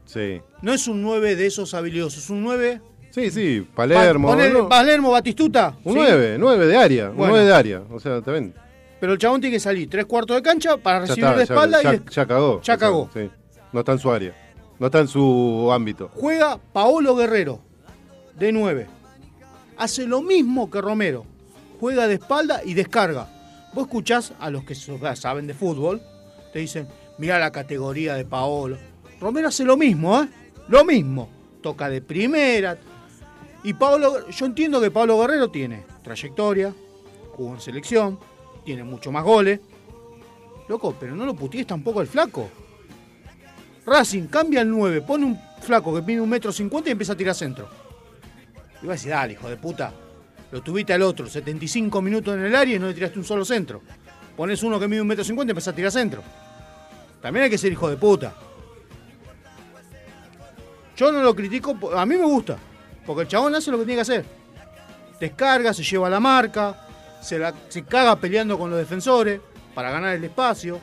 Sí. 0.05 0.41
No 0.63 0.73
es 0.75 0.87
un 0.87 1.01
9 1.03 1.35
de 1.37 1.47
esos 1.47 1.73
habilidosos, 1.75 2.25
es 2.25 2.31
un 2.31 2.43
9. 2.43 2.81
Sí, 3.11 3.31
sí, 3.31 3.67
Palermo. 3.75 4.29
Pa- 4.37 4.49
¿no? 4.49 4.69
Palermo, 4.69 5.11
Batistuta. 5.13 5.77
Un 5.85 5.93
¿sí? 5.95 5.99
9, 6.01 6.37
9 6.39 6.67
de 6.67 6.77
área. 6.77 7.11
Un 7.11 7.17
Bueno. 7.17 7.35
9 7.35 7.47
de 7.47 7.55
área. 7.55 7.83
O 7.91 7.99
sea, 8.01 8.19
está 8.19 8.33
bien. 8.33 8.53
Pero 9.01 9.13
el 9.13 9.19
chabón 9.19 9.41
tiene 9.41 9.55
que 9.57 9.61
salir 9.61 9.89
tres 9.89 10.07
cuartos 10.07 10.37
de 10.37 10.43
cancha 10.43 10.77
para 10.77 10.99
Ya 10.99 11.01
recibir 11.07 11.25
está, 11.25 11.31
de 11.39 11.47
ya- 11.47 11.55
espalda 11.55 11.83
ya, 11.83 11.95
y 11.95 11.99
de- 11.99 12.05
ya 12.11 12.27
cagó. 12.27 12.53
Ya 12.55 12.59
O 12.61 12.65
sea, 12.65 12.79
cagó. 12.79 13.11
sí. 13.15 13.31
No 13.73 13.81
está 13.81 13.93
en 13.93 13.99
su 13.99 14.11
área. 14.11 14.35
No 14.79 14.87
está 14.87 15.01
en 15.01 15.09
su 15.09 15.71
ámbito. 15.73 16.11
Juega 16.15 16.59
Paolo 16.73 17.15
Guerrero, 17.15 17.61
de 18.39 18.53
9. 18.53 18.87
Hace 19.77 20.07
lo 20.07 20.23
mismo 20.23 20.71
que 20.71 20.81
Romero. 20.81 21.25
Juega 21.81 22.07
de 22.07 22.15
espalda 22.15 22.63
y 22.65 22.75
descarga. 22.75 23.29
Vos 23.75 23.85
escuchás 23.85 24.33
a 24.39 24.51
los 24.51 24.65
que 24.65 24.75
saben 24.75 25.47
de 25.47 25.55
fútbol, 25.55 26.01
te 26.53 26.61
dicen, 26.61 26.89
mirá 27.19 27.39
la 27.39 27.51
categoría 27.51 28.15
de 28.15 28.25
Paolo. 28.25 28.79
Romero 29.21 29.49
hace 29.49 29.65
lo 29.65 29.77
mismo, 29.77 30.23
¿eh? 30.23 30.29
Lo 30.69 30.85
mismo. 30.85 31.29
Toca 31.61 31.89
de 31.89 32.01
primera. 32.01 32.79
Y 33.63 33.73
Paolo, 33.75 34.29
yo 34.29 34.47
entiendo 34.47 34.81
que 34.81 34.91
Pablo 34.91 35.19
Guerrero 35.19 35.51
tiene 35.51 35.85
trayectoria, 36.03 36.75
jugó 37.33 37.55
en 37.55 37.61
selección, 37.61 38.19
tiene 38.65 38.85
mucho 38.85 39.11
más 39.11 39.25
goles. 39.25 39.61
Loco, 40.69 40.95
pero 40.99 41.15
no 41.15 41.27
lo 41.27 41.35
putees 41.35 41.67
tampoco 41.67 42.01
al 42.01 42.07
flaco. 42.07 42.49
Racing 43.87 44.29
cambia 44.29 44.63
el 44.63 44.71
9, 44.71 45.03
pone 45.03 45.27
un 45.27 45.41
flaco 45.61 45.95
que 45.95 46.03
mide 46.03 46.21
un 46.21 46.29
metro 46.29 46.53
cincuenta 46.53 46.89
y 46.89 46.93
empieza 46.93 47.13
a 47.13 47.17
tirar 47.17 47.35
centro. 47.35 47.69
Y 48.83 48.87
va 48.87 48.93
a 48.93 48.97
decir, 48.97 49.11
dale, 49.11 49.35
hijo 49.35 49.49
de 49.49 49.57
puta. 49.57 49.93
Lo 50.51 50.63
tuviste 50.63 50.93
al 50.93 51.03
otro, 51.03 51.27
75 51.27 52.01
minutos 52.01 52.35
en 52.35 52.45
el 52.45 52.55
área 52.55 52.77
y 52.77 52.79
no 52.79 52.87
le 52.87 52.95
tiraste 52.95 53.19
un 53.19 53.25
solo 53.25 53.45
centro. 53.45 53.83
Pones 54.37 54.63
uno 54.63 54.79
que 54.81 54.89
mide 54.89 55.01
un 55.01 55.07
metro 55.07 55.25
cincuenta 55.25 55.51
y 55.51 55.53
empezás 55.53 55.73
a 55.73 55.77
tirar 55.77 55.93
centro. 55.93 56.23
También 57.21 57.45
hay 57.45 57.51
que 57.51 57.59
ser 57.59 57.73
hijo 57.73 57.89
de 57.89 57.97
puta. 57.97 58.35
Yo 60.97 61.11
no 61.11 61.23
lo 61.23 61.35
critico, 61.35 61.77
a 61.97 62.07
mí 62.07 62.17
me 62.17 62.25
gusta. 62.25 62.57
Porque 63.05 63.23
el 63.23 63.29
chabón 63.29 63.55
hace 63.55 63.71
lo 63.71 63.79
que 63.79 63.85
tiene 63.85 63.97
que 63.97 64.03
hacer. 64.03 64.25
Descarga, 65.21 65.75
se 65.75 65.83
lleva 65.83 66.09
la 66.09 66.21
marca, 66.21 66.87
se, 67.21 67.41
se 67.69 67.83
caga 67.85 68.17
peleando 68.17 68.59
con 68.59 68.71
los 68.71 68.79
defensores 68.79 69.41
para 69.75 69.91
ganar 69.91 70.15
el 70.15 70.25
espacio. 70.25 70.79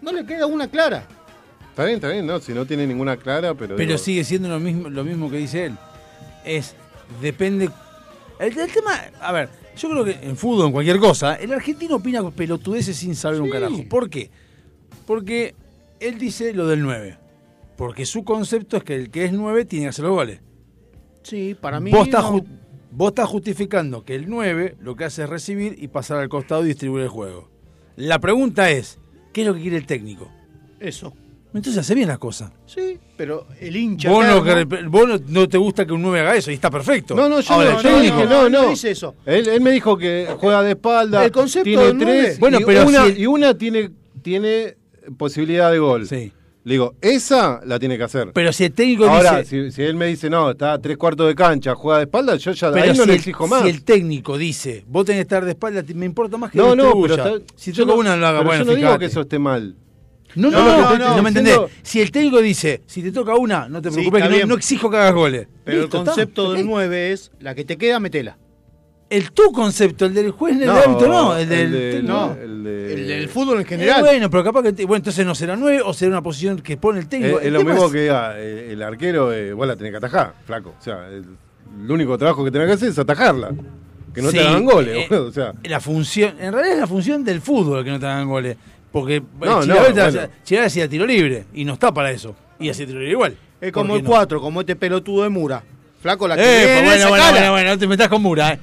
No 0.00 0.12
le 0.12 0.24
queda 0.24 0.46
una 0.46 0.68
clara. 0.68 1.04
Está 1.72 1.84
bien, 1.84 1.96
está 1.96 2.08
bien, 2.10 2.26
no, 2.26 2.38
si 2.38 2.52
no 2.52 2.66
tiene 2.66 2.86
ninguna 2.86 3.16
clara, 3.16 3.54
pero. 3.54 3.76
Pero 3.76 3.88
digo, 3.88 3.98
sigue 3.98 4.24
siendo 4.24 4.48
lo 4.48 4.60
mismo, 4.60 4.88
lo 4.90 5.04
mismo 5.04 5.30
que 5.30 5.38
dice 5.38 5.66
él. 5.66 5.76
Es, 6.44 6.74
depende. 7.20 7.70
El, 8.38 8.58
el 8.58 8.70
tema, 8.72 8.92
a 9.20 9.32
ver, 9.32 9.48
yo 9.76 9.88
creo 9.90 10.04
que 10.04 10.18
en 10.22 10.36
fútbol, 10.36 10.66
en 10.66 10.72
cualquier 10.72 10.98
cosa, 10.98 11.34
el 11.36 11.52
argentino 11.52 11.96
opina 11.96 12.30
pelotudeces 12.30 12.96
sin 12.96 13.14
saber 13.16 13.40
un 13.40 13.48
carajo. 13.50 13.76
¿Por 13.88 14.10
qué? 14.10 14.30
Porque 15.06 15.54
él 16.00 16.18
dice 16.18 16.52
lo 16.52 16.66
del 16.66 16.82
9. 16.82 17.18
Porque 17.76 18.04
su 18.04 18.22
concepto 18.22 18.76
es 18.76 18.84
que 18.84 18.94
el 18.94 19.10
que 19.10 19.24
es 19.24 19.32
9 19.32 19.64
tiene 19.64 19.86
que 19.86 19.88
hacer 19.90 20.04
los 20.04 20.14
goles. 20.14 20.40
Sí, 21.22 21.56
para 21.58 21.80
mí. 21.80 21.90
Vos 21.90 22.06
estás, 22.06 22.24
no. 22.24 22.36
ju- 22.38 22.46
vos 22.90 23.08
estás 23.12 23.28
justificando 23.28 24.04
que 24.04 24.14
el 24.14 24.28
9 24.28 24.76
lo 24.80 24.94
que 24.94 25.04
hace 25.04 25.22
es 25.22 25.28
recibir 25.30 25.76
y 25.78 25.88
pasar 25.88 26.18
al 26.18 26.28
costado 26.28 26.64
y 26.64 26.68
distribuir 26.68 27.04
el 27.04 27.08
juego. 27.08 27.48
La 27.96 28.18
pregunta 28.18 28.70
es, 28.70 28.98
¿qué 29.32 29.40
es 29.42 29.46
lo 29.46 29.54
que 29.54 29.62
quiere 29.62 29.76
el 29.78 29.86
técnico? 29.86 30.30
Eso. 30.80 31.14
Entonces 31.54 31.78
hace 31.78 31.94
bien 31.94 32.08
las 32.08 32.18
cosas. 32.18 32.50
Sí, 32.66 32.98
pero 33.16 33.46
el 33.60 33.76
hincha. 33.76 34.08
Vos, 34.10 34.24
no, 34.26 34.42
que- 34.42 34.64
vos 34.88 35.06
no, 35.06 35.18
no 35.28 35.48
te 35.48 35.58
gusta 35.58 35.84
que 35.84 35.92
un 35.92 36.00
9 36.02 36.20
haga 36.20 36.34
eso 36.36 36.50
y 36.50 36.54
está 36.54 36.70
perfecto. 36.70 37.14
No, 37.14 37.28
no, 37.28 37.40
yo 37.40 37.52
Ahora, 37.54 37.72
no, 37.72 37.76
el 37.78 37.82
técnico- 37.84 38.16
dije, 38.16 38.26
no, 38.28 38.48
no. 38.48 38.62
no 38.64 38.70
dice 38.70 38.90
eso. 38.90 39.14
Él, 39.26 39.46
él 39.48 39.60
me 39.60 39.70
dijo 39.70 39.98
que 39.98 40.28
juega 40.38 40.62
de 40.62 40.70
espalda. 40.70 41.24
El 41.24 41.30
concepto 41.30 41.64
tiene 41.64 41.84
del 41.84 41.96
nueve. 41.98 42.22
tres. 42.22 42.38
Bueno, 42.38 42.58
y 42.60 42.64
pero 42.64 42.86
una, 42.88 43.06
si- 43.06 43.20
y 43.20 43.26
una 43.26 43.54
tiene, 43.58 43.90
tiene 44.22 44.76
posibilidad 45.18 45.70
de 45.70 45.78
gol. 45.78 46.06
Sí. 46.08 46.32
Le 46.64 46.74
digo, 46.74 46.94
esa 47.00 47.60
la 47.66 47.76
tiene 47.80 47.98
que 47.98 48.04
hacer. 48.04 48.30
Pero 48.32 48.52
si 48.52 48.64
el 48.64 48.72
técnico 48.72 49.04
Ahora, 49.08 49.40
dice. 49.40 49.64
si, 49.70 49.72
si 49.72 49.82
él 49.82 49.96
me 49.96 50.06
dice, 50.06 50.30
no, 50.30 50.52
está 50.52 50.74
a 50.74 50.78
tres 50.78 50.96
cuartos 50.96 51.26
de 51.26 51.34
cancha, 51.34 51.74
juega 51.74 51.98
de 51.98 52.04
espalda, 52.04 52.36
yo 52.36 52.52
ya 52.52 52.68
de 52.68 52.74
Pero 52.74 52.84
ahí 52.84 52.96
no 52.96 53.02
si 53.02 53.08
le 53.08 53.12
el- 53.14 53.18
exijo 53.18 53.48
más. 53.48 53.62
Si 53.64 53.68
el 53.68 53.82
técnico 53.82 54.38
dice, 54.38 54.84
vos 54.86 55.04
tenés 55.04 55.18
que 55.18 55.22
estar 55.22 55.44
de 55.44 55.50
espalda, 55.50 55.82
me 55.92 56.06
importa 56.06 56.36
más 56.36 56.52
que 56.52 56.58
no, 56.58 56.76
no, 56.76 56.92
pero 57.02 57.14
está- 57.16 57.52
si 57.56 57.72
yo 57.72 57.84
no- 57.84 57.96
una, 57.96 58.16
lo 58.16 58.26
haga 58.28 58.38
pero 58.38 58.48
bueno, 58.50 58.64
yo 58.64 58.70
no 58.70 58.76
digo 58.76 58.88
fíjate. 58.90 59.00
que 59.00 59.06
eso 59.06 59.20
esté 59.22 59.38
mal. 59.40 59.74
No, 60.34 60.50
no, 60.50 60.60
no, 60.64 60.98
no, 60.98 61.16
no, 61.16 61.22
me 61.22 61.28
entendés. 61.28 61.58
Si 61.82 62.00
el 62.00 62.10
técnico 62.10 62.40
dice, 62.40 62.82
si 62.86 63.02
te 63.02 63.12
toca 63.12 63.34
una, 63.36 63.68
no 63.68 63.82
te 63.82 63.90
preocupes, 63.90 64.28
que 64.28 64.46
no, 64.46 64.54
exijo 64.54 64.90
que 64.90 64.96
hagas 64.96 65.14
goles. 65.14 65.46
Pero 65.64 65.82
Listo, 65.82 65.98
el 66.00 66.04
concepto 66.06 66.52
del 66.52 66.66
9 66.66 67.12
es 67.12 67.30
la 67.40 67.54
que 67.54 67.64
te 67.64 67.76
queda, 67.76 68.00
metela. 68.00 68.38
El 69.10 69.30
tu 69.32 69.52
concepto, 69.52 70.06
el 70.06 70.14
del 70.14 70.30
juez 70.30 70.54
en 70.56 70.62
el 70.62 70.68
No, 70.68 70.72
árbitro, 70.72 71.08
no. 71.08 71.36
El 71.36 71.46
del. 71.46 71.70
de- 71.70 72.02
no. 72.02 72.32
el 72.32 72.64
de- 72.64 72.94
El 72.94 73.06
del 73.08 73.28
fútbol 73.28 73.56
en 73.56 73.62
Eh, 73.62 73.66
general. 73.66 74.00
bueno, 74.00 74.30
pero 74.30 74.42
capaz 74.42 74.62
que. 74.62 74.72
te- 74.72 74.86
bueno, 74.86 75.00
entonces 75.00 75.26
no 75.26 75.34
será 75.34 75.54
nueve 75.54 75.82
o 75.84 75.92
será 75.92 76.10
una 76.12 76.22
posición 76.22 76.60
que 76.62 76.78
pone 76.78 76.98
el 77.00 77.08
técnico. 77.08 77.38
es 77.38 77.46
El 77.46 77.52
lo 77.52 77.62
mismo 77.62 77.86
es- 77.86 77.92
que 77.92 78.00
diga, 78.02 78.32
eh, 78.38 78.72
el 78.72 78.82
arquero, 78.82 79.30
eh, 79.30 79.52
vos 79.52 79.66
la 79.66 79.76
tenés 79.76 79.90
que 79.92 79.98
atajar, 79.98 80.34
flaco. 80.46 80.74
O 80.78 80.82
sea, 80.82 81.08
el, 81.08 81.26
el 81.84 81.90
único 81.90 82.16
trabajo 82.16 82.42
que 82.42 82.50
tenés 82.50 82.68
que 82.68 82.72
hacer 82.72 82.88
es 82.88 82.98
atajarla. 82.98 83.50
Que 84.14 84.20
no 84.22 84.30
Sí, 84.30 84.36
te 84.38 84.46
hagan 84.46 84.64
goles, 84.64 85.10
eh, 85.10 85.14
O 85.16 85.30
sea, 85.32 85.52
La 85.64 85.80
función, 85.80 86.34
en 86.40 86.52
realidad 86.52 86.74
es 86.74 86.80
la 86.80 86.86
función 86.86 87.22
del 87.24 87.40
fútbol 87.42 87.82
que 87.84 87.90
no 87.90 87.98
te 88.00 88.06
hagan 88.06 88.28
goles. 88.28 88.56
Porque 88.92 89.22
No, 89.40 89.62
Chilaver 89.62 89.94
te- 89.94 90.28
bueno. 90.50 90.66
Hacía 90.66 90.88
tiro 90.88 91.06
libre 91.06 91.44
y 91.54 91.64
no 91.64 91.72
está 91.74 91.92
para 91.92 92.10
eso. 92.10 92.34
Y 92.60 92.68
hacía 92.68 92.86
tiro 92.86 92.98
libre 92.98 93.12
igual. 93.12 93.36
Es 93.60 93.72
como 93.72 93.88
¿Por 93.88 93.96
el 93.96 94.02
qué 94.02 94.08
no? 94.08 94.14
4, 94.14 94.40
como 94.40 94.60
este 94.60 94.76
pelotudo 94.76 95.22
de 95.22 95.28
Mura. 95.30 95.62
Flaco, 96.00 96.26
la 96.28 96.36
que 96.36 96.42
Eh, 96.42 96.64
viene, 96.64 96.82
pues 96.82 96.84
bueno, 97.04 97.08
bueno, 97.10 97.30
bueno, 97.32 97.50
bueno, 97.52 97.70
no 97.70 97.78
te 97.78 97.86
metas 97.86 98.08
con 98.08 98.22
Mura, 98.22 98.52
eh. 98.52 98.58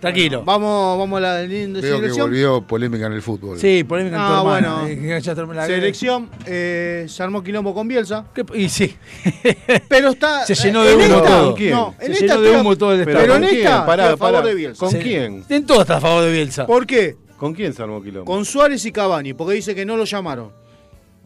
Tranquilo. 0.00 0.42
Vamos, 0.44 0.98
vamos 0.98 1.16
a 1.16 1.20
la 1.20 1.42
linda 1.42 1.80
que 1.80 1.86
selección. 1.88 2.28
volvió 2.28 2.60
polémica 2.60 3.06
en 3.06 3.14
el 3.14 3.22
fútbol. 3.22 3.58
Sí, 3.58 3.84
polémica 3.84 4.16
en 4.16 4.22
tu 4.22 4.32
Ah, 4.34 4.42
bueno. 4.42 4.86
Eh, 4.86 4.98
que 5.00 5.20
ya 5.20 5.34
Selección, 5.66 6.28
eh, 6.44 7.06
se 7.08 7.22
armó 7.22 7.42
quilombo 7.42 7.72
con 7.74 7.88
Bielsa. 7.88 8.26
¿Qué- 8.34 8.44
Y 8.54 8.68
sí. 8.68 8.94
Pero 9.88 10.10
está. 10.10 10.44
Se 10.46 10.54
llenó 10.54 10.82
de 10.84 10.94
humo 10.94 11.04
esta- 11.04 11.22
todo. 11.24 11.44
¿Con 11.46 11.54
quién? 11.56 11.70
No, 11.70 11.94
Se 11.98 12.06
en 12.06 12.12
llenó 12.12 12.24
esta 12.26 12.36
de 12.38 12.44
estoy 12.44 12.54
a- 12.54 12.60
humo 12.60 12.76
todo 12.76 12.92
el 12.92 13.04
pero 13.04 13.18
Pero 13.18 13.34
estado. 13.34 13.50
en 13.50 13.56
esta, 13.58 13.86
Pará, 13.86 14.04
a 14.12 14.16
favor 14.18 14.34
pará. 14.34 14.46
de 14.46 14.54
Bielsa. 14.54 14.78
¿Con 14.86 14.94
quién? 15.00 15.44
En 15.48 15.66
todo 15.66 15.80
está 15.80 15.96
a 15.96 16.00
favor 16.02 16.24
de 16.24 16.32
Bielsa. 16.32 16.66
¿Por 16.66 16.86
qué? 16.86 17.16
¿Con 17.44 17.52
quién 17.52 17.74
se 17.74 17.82
armó 17.82 18.02
quilombo? 18.02 18.24
Con 18.32 18.46
Suárez 18.46 18.86
y 18.86 18.90
Cavani, 18.90 19.34
porque 19.34 19.52
dice 19.52 19.74
que 19.74 19.84
no 19.84 19.98
lo 19.98 20.04
llamaron. 20.06 20.50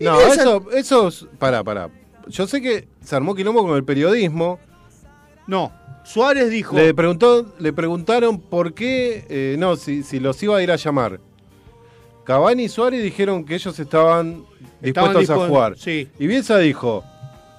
No, 0.01 0.21
eso, 0.21 0.65
eso, 0.73 1.07
es- 1.07 1.27
pará, 1.39 1.63
pará. 1.63 1.91
Yo 2.27 2.45
sé 2.49 2.61
que 2.61 2.89
se 3.01 3.15
armó 3.15 3.37
quilombo 3.37 3.65
con 3.65 3.77
el 3.77 3.85
periodismo. 3.85 4.59
No, 5.47 5.73
Suárez 6.05 6.51
dijo. 6.51 6.75
Le 6.75 6.93
preguntó, 6.93 7.55
le 7.61 7.73
preguntaron 7.73 8.41
por 8.41 8.75
qué, 8.75 9.27
eh, 9.29 9.55
no, 9.61 9.77
si, 9.77 10.03
si 10.03 10.19
los 10.19 10.43
iba 10.43 10.57
a 10.57 10.63
ir 10.63 10.73
a 10.73 10.77
llamar. 10.77 11.21
Cavani 12.25 12.65
y 12.65 12.69
Suárez 12.69 13.01
dijeron 13.05 13.45
que 13.45 13.55
ellos 13.55 13.79
estaban 13.79 14.45
Estaban 14.83 15.11
dispuestos 15.17 15.45
a 15.45 15.49
jugar. 15.49 15.79
sí. 15.79 16.09
Y 16.19 16.27
Bielsa 16.27 16.59
dijo, 16.59 17.05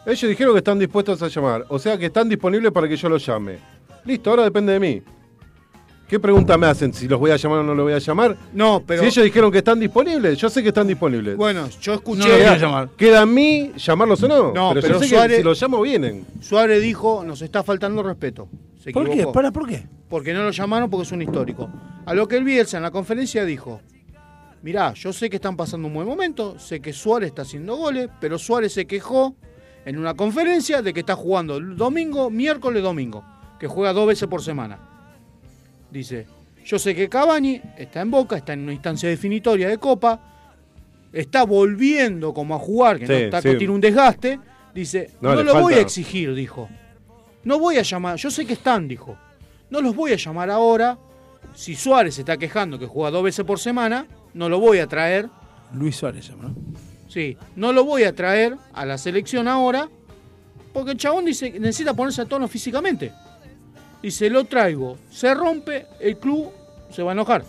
ellos 0.05 0.29
dijeron 0.29 0.53
que 0.53 0.57
están 0.57 0.79
dispuestos 0.79 1.21
a 1.23 1.29
llamar, 1.29 1.65
o 1.69 1.79
sea 1.79 1.97
que 1.97 2.07
están 2.07 2.27
disponibles 2.27 2.73
para 2.73 2.89
que 2.89 2.97
yo 2.97 3.07
los 3.07 3.25
llame. 3.25 3.57
Listo, 4.03 4.29
ahora 4.31 4.43
depende 4.43 4.73
de 4.73 4.79
mí. 4.81 5.01
¿Qué 6.09 6.19
pregunta 6.19 6.57
me 6.57 6.65
hacen? 6.65 6.91
¿Si 6.91 7.07
los 7.07 7.19
voy 7.19 7.29
a 7.29 7.35
llamar 7.37 7.59
o 7.59 7.63
no 7.63 7.75
los 7.75 7.83
voy 7.85 7.93
a 7.93 7.99
llamar? 7.99 8.35
No, 8.51 8.81
pero. 8.85 9.03
Si 9.03 9.07
ellos 9.09 9.23
dijeron 9.25 9.51
que 9.51 9.59
están 9.59 9.79
disponibles, 9.79 10.37
yo 10.39 10.49
sé 10.49 10.63
que 10.63 10.69
están 10.69 10.87
disponibles. 10.87 11.37
Bueno, 11.37 11.69
yo 11.79 11.91
No 11.91 11.97
escuché. 11.99 12.27
lo 12.27 12.33
voy 12.35 12.43
a 12.45 12.57
llamar. 12.57 12.89
queda 12.97 13.21
a 13.21 13.25
mí 13.27 13.71
llamarlos 13.77 14.23
o 14.23 14.27
no. 14.27 14.51
No, 14.51 14.69
pero, 14.73 14.81
pero 14.81 14.93
yo 14.95 14.99
sé 15.01 15.07
Suárez- 15.15 15.29
que 15.29 15.37
si 15.37 15.43
los 15.43 15.61
llamo 15.61 15.81
vienen. 15.81 16.25
Suárez 16.41 16.81
dijo: 16.81 17.23
nos 17.23 17.43
está 17.43 17.63
faltando 17.63 18.01
respeto. 18.01 18.49
Se 18.83 18.91
¿Por 18.91 19.07
qué? 19.07 19.27
¿Para 19.27 19.51
por 19.51 19.67
qué? 19.67 19.85
Porque 20.09 20.33
no 20.33 20.41
lo 20.43 20.49
llamaron 20.49 20.89
porque 20.89 21.03
es 21.05 21.11
un 21.11 21.21
histórico. 21.21 21.69
A 22.07 22.13
lo 22.15 22.27
que 22.27 22.37
el 22.37 22.43
Bielsa 22.43 22.77
en 22.77 22.83
la 22.83 22.89
conferencia 22.91 23.45
dijo: 23.45 23.79
Mirá, 24.63 24.93
yo 24.95 25.13
sé 25.13 25.29
que 25.29 25.35
están 25.35 25.55
pasando 25.55 25.87
un 25.87 25.93
buen 25.93 26.07
momento, 26.07 26.57
sé 26.57 26.79
que 26.79 26.91
Suárez 26.91 27.27
está 27.27 27.43
haciendo 27.43 27.75
goles, 27.75 28.09
pero 28.19 28.39
Suárez 28.39 28.73
se 28.73 28.87
quejó 28.87 29.35
en 29.85 29.97
una 29.99 30.15
conferencia 30.15 30.81
de 30.81 30.91
que 30.91 31.01
está 31.01 31.15
jugando 31.15 31.59
domingo, 31.59 32.31
miércoles, 32.31 32.81
domingo, 32.81 33.23
que 33.59 33.67
juega 33.67 33.93
dos 33.93 34.07
veces 34.07 34.27
por 34.27 34.41
semana. 34.41 34.79
Dice, 35.91 36.27
yo 36.65 36.77
sé 36.77 36.93
que 36.93 37.09
Cavani 37.09 37.61
está 37.77 38.01
en 38.01 38.11
Boca, 38.11 38.37
está 38.37 38.53
en 38.53 38.61
una 38.61 38.73
instancia 38.73 39.09
definitoria 39.09 39.67
de 39.67 39.77
Copa, 39.77 40.19
está 41.11 41.43
volviendo 41.43 42.33
como 42.33 42.55
a 42.55 42.59
jugar, 42.59 42.99
que 42.99 43.07
no 43.07 43.13
está, 43.13 43.41
sí. 43.41 43.55
tiene 43.57 43.73
un 43.73 43.81
desgaste. 43.81 44.39
Dice, 44.73 45.11
No, 45.21 45.35
lo 45.35 45.61
voy 45.61 45.75
a 45.75 45.81
exigir, 45.81 46.33
dijo. 46.33 46.69
No 47.43 47.59
voy 47.59 47.77
a 47.77 47.81
llamar, 47.81 48.17
yo 48.17 48.29
sé 48.29 48.45
que 48.45 48.53
están, 48.53 48.87
dijo. 48.87 49.17
No 49.69 49.81
los 49.81 49.95
voy 49.95 50.13
a 50.13 50.15
llamar 50.15 50.49
ahora. 50.49 50.97
Si 51.55 51.75
Suárez 51.75 52.15
se 52.15 52.21
está 52.21 52.37
quejando 52.37 52.77
que 52.77 52.85
juega 52.85 53.11
dos 53.11 53.23
veces 53.23 53.45
por 53.45 53.59
semana, 53.59 54.05
no 54.33 54.49
lo 54.49 54.59
voy 54.59 54.79
a 54.79 54.87
traer. 54.87 55.29
Luis 55.73 55.95
Suárez 55.95 56.31
¿no? 56.35 56.55
Sí, 57.07 57.37
no 57.55 57.71
lo 57.71 57.85
voy 57.85 58.03
a 58.03 58.13
traer 58.13 58.55
a 58.73 58.85
la 58.85 58.97
selección 58.97 59.47
ahora 59.47 59.89
porque 60.73 60.91
el 60.91 60.97
chabón 60.97 61.25
dice 61.25 61.51
que 61.51 61.59
necesita 61.59 61.93
ponerse 61.93 62.21
a 62.21 62.25
tono 62.25 62.47
físicamente. 62.47 63.11
Dice, 64.01 64.29
lo 64.29 64.45
traigo, 64.45 64.97
se 65.11 65.33
rompe, 65.33 65.85
el 65.99 66.17
club 66.17 66.49
se 66.91 67.03
va 67.03 67.11
a 67.11 67.13
enojar. 67.13 67.43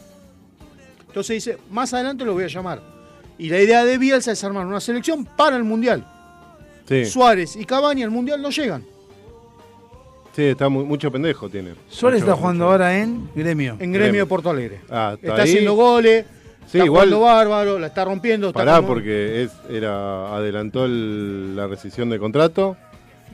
Entonces 1.07 1.35
dice, 1.45 1.59
más 1.71 1.93
adelante 1.95 2.25
lo 2.25 2.33
voy 2.35 2.45
a 2.45 2.49
llamar. 2.49 2.81
Y 3.39 3.49
la 3.49 3.61
idea 3.61 3.85
de 3.85 3.99
Bielsa 3.99 4.33
es 4.33 4.45
armar 4.45 4.67
una 4.67 4.81
selección 4.81 5.25
para 5.25 5.57
el 5.57 5.65
Mundial. 5.65 6.07
Sí. 6.89 7.05
Suárez 7.07 7.57
y 7.57 7.65
Cavani 7.65 8.03
al 8.03 8.11
Mundial 8.11 8.43
no 8.43 8.51
llegan. 8.51 8.85
Sí, 10.35 10.43
está 10.45 10.69
mu- 10.69 10.85
mucho 10.85 11.11
pendejo 11.11 11.49
tiene. 11.49 11.75
Suárez 11.89 12.21
Mucho- 12.21 12.33
está 12.33 12.41
jugando 12.41 12.65
mucho- 12.65 12.73
ahora 12.73 12.99
en 12.99 13.29
Gremio. 13.35 13.77
En 13.81 13.93
Gremio 13.93 14.21
de 14.23 14.27
Porto 14.27 14.51
Alegre. 14.51 14.81
Ah, 14.91 15.13
está, 15.15 15.29
Está 15.29 15.43
haciendo 15.43 15.75
goles, 15.75 16.25
Sí, 16.67 16.79
está 16.79 16.85
igual- 16.85 17.09
jugando 17.09 17.21
bárbaro, 17.21 17.79
la 17.79 17.87
está 17.89 18.05
rompiendo. 18.05 18.49
Está 18.49 18.61
Pará, 18.61 18.77
como- 18.77 18.89
porque 18.89 19.43
es, 19.45 19.51
era 19.69 20.35
adelantó 20.37 20.85
el- 20.85 21.57
la 21.57 21.67
rescisión 21.67 22.11
de 22.11 22.19
contrato. 22.19 22.77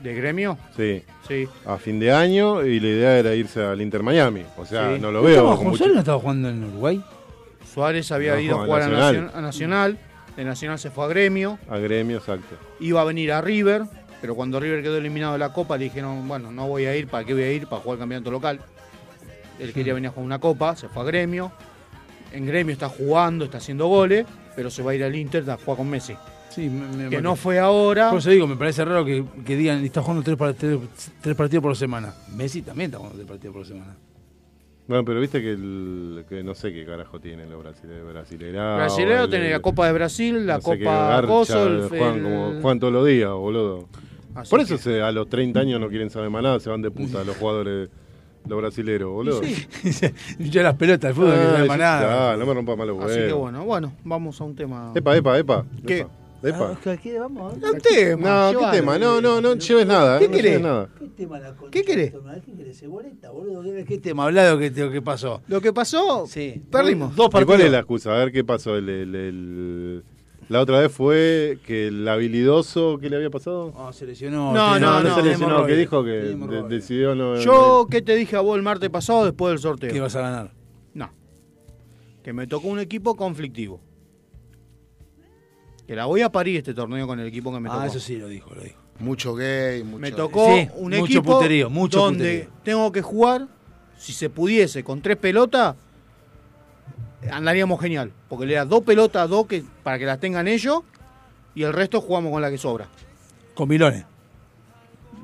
¿De 0.03 0.15
Gremio? 0.15 0.59
Sí. 0.77 1.03
Sí. 1.27 1.49
A 1.65 1.77
fin 1.79 1.99
de 1.99 2.13
año 2.13 2.65
y 2.65 2.79
la 2.81 2.87
idea 2.89 3.19
era 3.19 3.35
irse 3.35 3.63
al 3.65 3.81
Inter 3.81 4.03
Miami. 4.03 4.45
O 4.57 4.65
sea, 4.65 4.95
Sí. 4.95 5.01
no 5.01 5.11
lo 5.11 5.19
¿No 5.21 5.25
veo. 5.25 5.31
estaba 5.31 5.49
con 5.49 5.57
jugando- 5.57 5.71
mucho- 5.71 5.79
¿Suárez 5.79 5.95
no 5.95 6.01
estaba 6.01 6.19
jugando 6.21 6.49
en 6.51 6.65
Uruguay? 6.65 7.05
Suárez 7.75 8.13
había 8.13 8.35
No, 8.35 8.41
ido 8.41 8.59
a 8.59 8.63
a 8.63 8.67
jugar 8.67 8.83
a 8.83 8.87
Nacional. 8.89 9.15
Nacional. 9.15 9.33
a 9.37 9.41
Nacional. 9.41 9.99
De 10.37 10.45
Nacional 10.45 10.79
se 10.79 10.91
fue 10.91 11.05
a 11.05 11.09
Gremio. 11.09 11.59
A 11.69 11.79
gremio, 11.79 12.19
exacto. 12.19 12.57
Iba 12.81 13.01
a 13.01 13.05
venir 13.05 13.33
a 13.33 13.41
River. 13.41 13.83
Pero 14.21 14.35
cuando 14.35 14.59
River 14.61 14.83
quedó 14.83 14.97
eliminado 14.99 15.35
de 15.35 15.39
la 15.39 15.53
Copa, 15.53 15.77
le 15.77 15.85
dijeron, 15.85 16.27
bueno, 16.27 16.51
no 16.51 16.67
voy 16.69 16.87
a 16.87 16.97
ir, 16.97 17.07
¿para 17.07 17.25
qué 17.25 17.35
voy 17.35 17.43
a 17.43 17.53
ir? 17.53 17.67
Para 17.67 17.83
jugar 17.83 17.97
el 17.97 18.01
campeonato 18.01 18.31
local. 18.31 18.61
Él 19.59 19.73
quería 19.73 19.95
venir 19.95 20.09
a 20.09 20.11
jugar 20.13 20.27
una 20.27 20.39
Copa, 20.39 20.75
se 20.77 20.89
fue 20.89 21.03
a 21.03 21.07
Gremio. 21.07 21.53
En 22.33 22.45
Gremio 22.47 22.73
está 22.73 22.89
jugando, 22.89 23.45
está 23.45 23.59
haciendo 23.59 23.87
goles, 23.87 24.27
pero 24.55 24.69
se 24.71 24.83
va 24.83 24.91
a 24.93 24.95
ir 24.95 25.05
al 25.05 25.15
Inter 25.15 25.49
a 25.51 25.57
jugar 25.57 25.77
con 25.79 25.89
Messi. 25.89 26.15
Sí, 26.57 26.69
me- 26.71 26.87
me- 27.05 27.11
que 27.11 27.17
me- 27.17 27.23
no 27.23 27.37
fue 27.37 27.59
ahora. 27.59 28.09
Por 28.11 28.19
eso 28.19 28.31
digo, 28.31 28.47
me 28.47 28.57
parece 28.57 28.85
raro 28.85 29.05
que, 29.05 29.25
que 29.45 29.57
digan, 29.57 29.85
está 29.85 30.01
jugando 30.01 30.23
tres, 30.25 30.37
par- 30.37 30.55
tres- 30.55 30.79
tres 31.21 31.37
partidos 31.37 31.63
por 31.63 31.77
semana. 31.77 32.15
Messi 32.35 32.63
también 32.63 32.87
está 32.89 32.97
jugando 32.99 33.17
tres 33.19 33.29
partidos 33.29 33.55
por 33.55 33.67
semana. 33.67 33.95
Bueno, 34.89 35.05
pero 35.05 35.21
viste 35.21 35.43
que, 35.43 35.51
el, 35.51 36.25
que 36.29 36.43
no 36.43 36.55
sé 36.55 36.73
qué 36.73 36.87
carajo 36.87 37.21
tienen 37.21 37.51
los 37.51 37.63
brasileños. 37.63 38.07
Brasileirao, 38.13 38.77
Brasilero 38.77 39.25
el- 39.25 39.31
tiene 39.31 39.51
la 39.51 39.61
Copa 39.61 39.87
de 39.87 39.93
Brasil, 39.93 40.47
la 40.47 40.57
no 40.57 40.63
Copa 40.63 40.77
garcha, 41.21 41.63
el, 41.65 41.81
el- 41.83 41.89
como- 41.91 42.53
juegan 42.63 42.81
todos 42.81 42.93
los 42.93 43.07
días, 43.07 43.31
boludo. 43.33 43.89
Así 44.35 44.51
Por 44.51 44.61
eso 44.61 44.77
que- 44.77 44.83
se- 44.83 45.03
a 45.03 45.13
los 45.13 45.29
30 45.29 45.61
años 45.61 45.81
no 45.81 45.89
quieren 45.89 46.09
saber 46.09 46.31
más 46.31 46.43
nada, 46.43 46.59
se 46.61 46.71
van 46.71 46.83
de 46.83 46.91
puta 46.91 47.23
los 47.25 47.37
jugadores, 47.37 47.91
los 48.49 48.59
brasileros, 48.61 49.11
boludo. 49.13 49.41
Yo 50.39 50.63
las 50.63 50.75
pelotas, 50.77 51.11
el 51.11 51.15
fútbol, 51.17 51.33
que 51.33 51.37
no 51.37 51.43
Ah, 51.51 51.57
hay 51.57 51.63
sí, 51.63 51.69
más 51.69 51.79
nada. 51.79 52.37
no 52.37 52.47
me 52.47 52.55
rompa 52.55 52.77
mal 52.77 52.87
los 52.87 52.97
huevos. 52.97 53.13
Así 53.13 53.21
que 53.27 53.33
bueno, 53.33 53.65
bueno, 53.65 53.93
vamos 54.05 54.41
a 54.41 54.45
un 54.45 54.55
tema. 54.55 54.93
Epa, 54.95 55.17
epa, 55.17 55.39
epa. 55.39 55.65
¿Qué? 55.87 55.99
Epa, 56.01 56.11
epa. 56.51 56.79
vamos 57.21 57.55
Un 57.55 57.79
tema. 57.81 58.29
No, 58.29 58.49
¿qué 58.51 58.55
llevalo. 58.57 58.71
tema? 58.73 58.99
No, 58.99 59.21
no, 59.21 59.41
no 59.41 59.55
lleves 59.55 59.87
nada. 59.87 60.19
¿Qué 60.19 60.27
no 60.29 60.31
querés? 60.35 60.45
lleves 60.53 60.63
nada. 60.63 60.89
¿Qué 61.71 61.83
querés? 61.83 62.13
¿Qué 63.87 63.99
tema? 63.99 64.25
Hablado 64.25 64.59
que, 64.59 64.73
que 64.73 65.03
pasó. 65.03 65.43
Lo 65.49 65.61
que 65.61 65.73
pasó, 65.73 66.27
Sí. 66.27 66.63
perdimos. 66.71 67.15
Dos 67.17 67.27
¿Y 67.27 67.31
cuál 67.31 67.45
partidos. 67.47 67.67
es 67.67 67.73
la 67.73 67.79
excusa? 67.79 68.15
A 68.15 68.19
ver 68.19 68.33
qué 68.33 68.45
pasó. 68.45 68.77
El, 68.77 68.89
el- 68.89 69.15
el- 69.15 70.05
la 70.49 70.61
otra 70.61 70.79
vez 70.79 70.93
fue 70.93 71.59
que 71.67 71.89
el 71.89 72.07
habilidoso, 72.07 72.99
¿qué 73.01 73.11
le 73.11 73.17
había 73.17 73.31
pasado? 73.31 73.73
No, 73.77 73.93
se 73.93 74.07
lesionó. 74.07 74.53
No, 74.53 74.79
no, 74.79 75.03
no, 75.03 75.09
no, 75.09 75.15
se 75.17 75.23
lesionó, 75.23 75.67
que 75.67 75.75
dijo 75.75 76.05
que 76.05 76.11
de- 76.11 76.63
decidió 76.69 77.15
no. 77.17 77.37
Yo, 77.37 77.89
¿qué 77.91 78.01
te 78.01 78.15
dije 78.15 78.37
a 78.37 78.41
vos 78.41 78.57
el 78.57 78.63
martes 78.63 78.89
pasado 78.91 79.25
después 79.25 79.51
del 79.51 79.59
sorteo? 79.59 79.91
Que 79.91 79.97
ibas 79.97 80.15
a 80.15 80.21
ganar. 80.21 80.53
No. 80.95 81.11
Que 82.23 82.33
me 82.33 82.47
tocó 82.47 82.69
un 82.69 82.79
equipo 82.79 83.17
conflictivo. 83.17 83.81
Que 85.87 85.95
la 85.95 86.07
voy 86.07 86.23
a 86.23 86.31
parir 86.31 86.57
este 86.57 86.75
torneo 86.75 87.07
con 87.07 87.21
el 87.21 87.27
equipo 87.27 87.53
que 87.53 87.61
me 87.61 87.69
tocó. 87.69 87.81
Ah, 87.81 87.87
eso 87.87 88.01
sí 88.01 88.17
lo 88.17 88.27
dijo, 88.29 88.55
lo 88.55 88.63
dijo. 88.63 88.77
Mucho 88.99 89.35
gay, 89.35 89.85
mucho. 89.85 89.99
Me 89.99 90.11
tocó 90.11 90.47
Sí, 90.57 90.69
un 90.77 90.91
mucho 90.91 91.05
equipo 91.05 91.35
puterío, 91.39 91.71
mucho 91.71 91.99
donde 92.01 92.25
puterío. 92.45 92.51
tengo 92.65 92.91
que 92.93 93.03
jugar, 93.03 93.47
si 93.99 94.13
se 94.13 94.31
pudiese, 94.31 94.83
con 94.83 95.01
tres 95.03 95.17
pelotas, 95.17 95.77
andaríamos 97.31 97.81
genial. 97.81 98.11
Porque 98.29 98.47
le 98.47 98.55
da 98.55 98.65
dos 98.65 98.83
pelotas 98.83 99.23
a 99.23 99.27
dos 99.27 99.47
que, 99.47 99.63
para 99.83 99.99
que 99.99 100.07
las 100.07 100.19
tengan 100.19 100.49
ellos 100.49 100.81
y 101.55 101.63
el 101.63 101.73
resto 101.73 102.01
jugamos 102.01 102.33
con 102.33 102.43
la 102.43 102.51
que 102.51 102.59
sobra. 102.59 102.89
Con 103.55 103.69
Milones. 103.69 104.05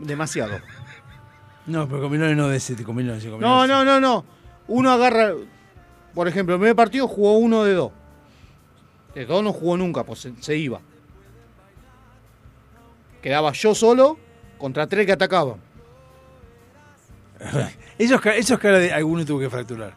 Demasiado. 0.00 0.52
No, 1.66 1.86
pero 1.88 2.02
con 2.02 2.10
Milones 2.12 2.36
no 2.36 2.48
de 2.48 2.56
ese, 2.56 2.74
con 2.84 2.94
Milones. 2.96 3.24
con 3.24 3.40
No, 3.40 3.62
Milones. 3.62 3.68
no, 3.68 3.84
no, 3.84 4.00
no. 4.00 4.24
Uno 4.68 4.90
agarra, 4.90 5.32
por 6.14 6.28
ejemplo, 6.28 6.54
el 6.54 6.60
primer 6.60 6.76
partido 6.76 7.08
jugó 7.08 7.38
uno 7.38 7.64
de 7.64 7.74
dos. 7.74 7.92
De 9.14 9.26
dos 9.26 9.42
no 9.42 9.52
jugó 9.52 9.76
nunca, 9.76 10.04
pues 10.04 10.20
se, 10.20 10.32
se 10.40 10.56
iba. 10.56 10.80
Quedaba 13.20 13.52
yo 13.52 13.74
solo 13.74 14.18
contra 14.58 14.86
tres 14.86 15.06
que 15.06 15.12
atacaban. 15.12 15.56
Eso 17.98 18.14
es, 18.16 18.20
ca- 18.20 18.34
eso 18.36 18.54
es 18.54 18.60
cara 18.60 18.78
de 18.78 18.92
alguno 18.92 19.24
tuvo 19.24 19.38
que 19.40 19.50
fracturar. 19.50 19.92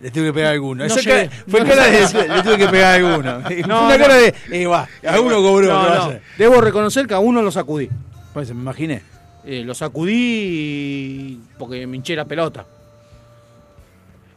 Le 0.00 0.10
tuve 0.10 0.26
que 0.26 0.32
pegar 0.32 0.50
a 0.50 0.52
alguno. 0.52 0.76
No 0.76 0.84
Eso 0.84 0.98
es 0.98 1.04
llegué. 1.04 1.28
cara- 1.28 1.44
fue 1.48 1.60
No 1.60 1.66
cara 1.66 1.86
de. 1.86 2.28
Le 2.28 2.42
tuve 2.42 2.58
que 2.58 2.68
pegar 2.68 2.92
a 2.92 2.94
alguno. 2.94 3.42
No, 3.66 3.86
una 3.86 3.98
cara 3.98 4.14
de. 4.14 4.34
Eh, 4.50 4.66
va, 4.66 4.88
cobró. 5.02 5.40
No, 5.40 5.60
¿qué 5.60 5.68
va 5.68 5.92
a 5.92 5.96
no. 5.96 6.02
hacer? 6.04 6.22
Debo 6.38 6.60
reconocer 6.60 7.06
que 7.06 7.14
a 7.14 7.18
uno 7.18 7.42
lo 7.42 7.50
sacudí. 7.50 7.88
Pues 8.32 8.52
me 8.54 8.60
imaginé. 8.60 9.02
Eh, 9.44 9.64
lo 9.64 9.74
sacudí 9.74 11.40
porque 11.58 11.86
me 11.86 11.96
hinché 11.96 12.14
la 12.14 12.24
pelota. 12.24 12.64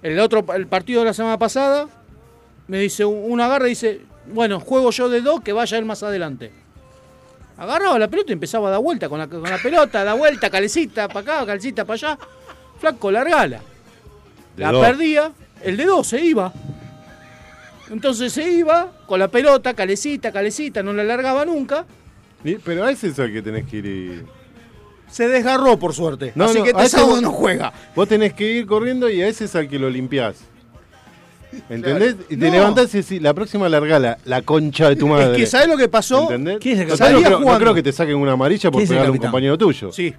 El 0.02 0.20
otro 0.20 0.46
el 0.56 0.68
partido 0.68 1.02
de 1.02 1.08
la 1.08 1.14
semana 1.14 1.38
pasada 1.38 1.88
me 2.68 2.80
dice 2.80 3.06
uno 3.06 3.44
agarra 3.44 3.68
y 3.68 3.72
dice, 3.72 4.02
bueno, 4.28 4.60
juego 4.60 4.92
yo 4.92 5.10
de 5.10 5.22
dos, 5.22 5.42
que 5.42 5.54
vaya 5.54 5.78
él 5.78 5.86
más 5.86 6.04
adelante. 6.04 6.52
Agarraba 7.58 8.00
la 8.00 8.08
pelota 8.08 8.32
y 8.32 8.34
empezaba 8.34 8.70
a 8.70 8.72
dar 8.72 8.82
vuelta 8.82 9.08
con 9.10 9.20
la, 9.20 9.28
con 9.28 9.44
la 9.44 9.58
pelota, 9.62 10.04
da 10.04 10.14
vuelta, 10.14 10.50
calecita 10.50 11.08
para 11.08 11.20
acá, 11.20 11.46
calecita 11.46 11.86
para 11.86 11.94
allá. 11.96 12.18
Flaco, 12.80 13.12
largala. 13.12 13.60
De 14.58 14.64
La 14.64 14.72
dos. 14.72 14.86
perdía, 14.86 15.32
el 15.62 15.78
de 15.78 15.86
dos 15.86 16.08
se 16.08 16.24
iba. 16.24 16.52
Entonces 17.92 18.34
se 18.34 18.50
iba 18.50 18.92
con 19.06 19.20
la 19.20 19.28
pelota, 19.28 19.74
calecita, 19.74 20.32
calecita, 20.32 20.82
no 20.82 20.94
la 20.94 21.04
largaba 21.04 21.46
nunca. 21.46 21.86
Pero 22.66 22.86
a 22.86 22.92
ese 22.92 23.08
es 23.10 23.20
el 23.20 23.32
que 23.32 23.42
tenés 23.42 23.66
que 23.68 23.78
ir 23.78 23.86
y... 23.86 24.22
Se 25.10 25.28
desgarró 25.28 25.78
por 25.78 25.94
suerte. 25.94 26.32
No, 26.34 26.46
así 26.46 26.58
no, 26.58 26.64
que 26.64 26.74
vos- 26.74 27.22
no 27.22 27.32
juega. 27.32 27.72
Vos 27.96 28.08
tenés 28.08 28.34
que 28.34 28.52
ir 28.52 28.66
corriendo 28.66 29.10
y 29.10 29.22
a 29.22 29.28
ese 29.28 29.46
es 29.46 29.56
al 29.56 29.70
que 29.70 29.78
lo 29.78 29.90
limpiás. 29.90 30.38
¿Entendés? 31.70 32.16
Y 32.30 32.38
te 32.38 32.48
No. 32.48 32.52
levantás 32.54 32.94
y 32.94 32.98
decís, 32.98 33.22
la 33.22 33.34
próxima 33.34 33.68
largala, 33.70 34.18
la 34.26 34.42
concha 34.42 34.90
de 34.90 34.96
tu 34.96 35.08
madre. 35.08 35.32
Es 35.32 35.38
que 35.38 35.46
¿sabés 35.46 35.68
lo 35.68 35.78
que 35.78 35.88
pasó? 35.88 36.24
¿Entendés? 36.24 36.58
¿Quién 36.60 36.76
es 36.76 36.82
el 36.82 36.88
Total, 36.90 37.12
capitán? 37.14 37.32
no, 37.32 37.38
creo, 37.40 37.52
no 37.54 37.60
creo 37.60 37.74
que 37.74 37.84
te 37.84 37.92
saquen 37.92 38.16
una 38.16 38.34
amarilla 38.34 38.70
por 38.72 38.80
¿Quién 38.80 38.84
es 38.86 38.90
el 38.92 38.96
pegarle 38.96 39.10
a 39.10 39.12
un 39.12 39.18
compañero 39.20 39.58
tuyo. 39.58 39.92
Sí. 39.92 40.14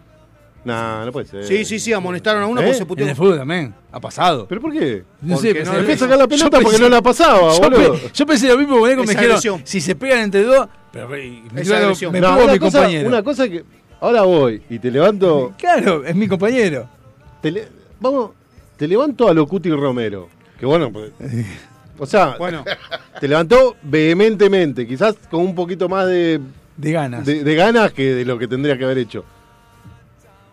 Nah, 0.64 1.04
no 1.04 1.12
puede 1.12 1.26
ser. 1.26 1.44
Sí, 1.44 1.62
sí, 1.66 1.78
sí, 1.78 1.92
amonestaron 1.92 2.42
a 2.42 2.46
uno 2.46 2.58
¿Eh? 2.60 2.64
porque 2.64 2.78
se 2.78 2.86
puteó. 2.86 3.04
En 3.04 3.10
el 3.10 3.16
fútbol 3.16 3.36
también. 3.36 3.74
Ha 3.92 4.00
pasado. 4.00 4.46
¿Pero 4.48 4.62
por 4.62 4.72
qué? 4.72 5.04
No 5.20 5.34
Porque 5.34 5.52
sé, 5.52 5.64
no 5.64 5.72
pensé- 5.72 5.86
le- 5.86 5.96
sacar 5.98 6.16
la 6.18 6.26
pelota 6.26 6.44
Yo 6.44 6.50
porque 6.62 6.76
pensé- 6.78 6.82
no 6.82 6.88
la 6.88 7.02
pasaba, 7.02 7.52
yo, 7.52 7.60
boludo. 7.60 7.92
pe- 7.92 8.10
yo 8.14 8.26
pensé 8.26 8.48
lo 8.48 8.56
mismo, 8.58 8.78
boludo, 8.78 8.96
me 8.96 9.02
Esa 9.12 9.20
dijeron, 9.20 9.62
si 9.64 9.80
se 9.82 9.94
pegan 9.94 10.20
entre 10.20 10.42
dos, 10.44 10.66
pero 10.90 11.06
me, 11.10 11.18
Esa 11.56 11.62
claro, 11.64 11.84
agresión. 11.84 12.12
me 12.12 12.20
No, 12.20 12.34
una 12.44 12.52
mi 12.54 12.58
cosa, 12.58 12.78
compañero. 12.78 13.08
Una 13.08 13.22
cosa 13.22 13.46
que. 13.48 13.62
Ahora 14.00 14.22
voy 14.22 14.62
y 14.70 14.78
te 14.78 14.90
levanto. 14.90 15.52
Claro, 15.58 16.02
es 16.04 16.14
mi 16.16 16.28
compañero. 16.28 16.88
te 17.42 17.50
le- 17.50 17.68
vamos, 18.00 18.30
te 18.78 18.88
levanto 18.88 19.28
a 19.28 19.34
lo 19.34 19.46
Cuti 19.46 19.68
Romero. 19.70 20.30
Que 20.58 20.66
bueno, 20.66 20.92
pues, 20.92 21.10
o 21.98 22.06
sea, 22.06 22.36
Bueno, 22.38 22.64
te 23.20 23.28
levantó 23.28 23.76
vehementemente, 23.82 24.86
quizás 24.86 25.14
con 25.30 25.40
un 25.40 25.54
poquito 25.54 25.88
más 25.88 26.06
de, 26.06 26.40
De 26.76 26.92
ganas. 26.92 27.24
de, 27.26 27.42
de 27.44 27.54
ganas 27.54 27.92
que 27.92 28.14
de 28.14 28.24
lo 28.24 28.38
que 28.38 28.46
tendría 28.48 28.76
que 28.78 28.84
haber 28.84 28.98
hecho. 28.98 29.24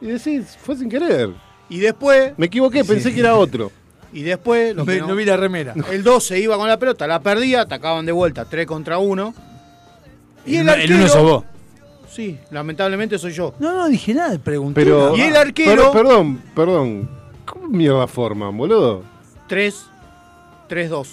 Y 0.02 0.08
decís, 0.08 0.58
fue 0.62 0.76
sin 0.76 0.90
querer. 0.90 1.30
y 1.70 1.80
después, 1.80 2.34
Me 2.38 2.48
equivoqué, 2.48 2.84
pensé 2.84 3.14
que 3.14 3.20
era 3.20 3.36
otro. 3.36 3.72
y 4.14 4.24
después, 4.24 4.76
lo 4.76 4.86
que 4.86 5.00
no- 5.00 5.08
no 5.10 5.16
vi 5.16 5.26
la 5.26 5.38
remera. 5.38 5.74
el 5.92 6.04
2 6.04 6.24
se 6.24 6.40
iba 6.40 6.58
con 6.58 6.68
la 6.68 6.78
pelota, 6.80 7.06
la 7.08 7.22
perdía, 7.22 7.62
atacaban 7.62 8.06
de 8.06 8.12
vuelta, 8.12 8.46
3 8.46 8.66
contra 8.66 8.98
1. 8.98 9.34
Y 10.48 10.58
el 10.58 10.70
el, 10.70 10.92
uno 10.94 11.24
vos. 11.24 11.44
Sí, 12.10 12.38
lamentablemente 12.50 13.18
soy 13.20 13.32
yo. 13.32 13.54
No, 13.60 13.72
no 13.74 13.88
dije 13.88 14.14
nada, 14.14 14.38
pregunté. 14.40 14.82
Pero. 14.82 15.16
Y 15.16 15.22
el 15.22 15.36
arquero- 15.36 15.92
Per- 15.94 16.02
perdón, 16.04 16.42
perdón. 16.56 17.10
¿Cómo 17.46 17.68
mierda 17.70 18.06
forman, 18.08 18.58
boludo? 18.58 19.04
3, 19.48 19.86
3, 20.72 20.90
2. 20.90 21.10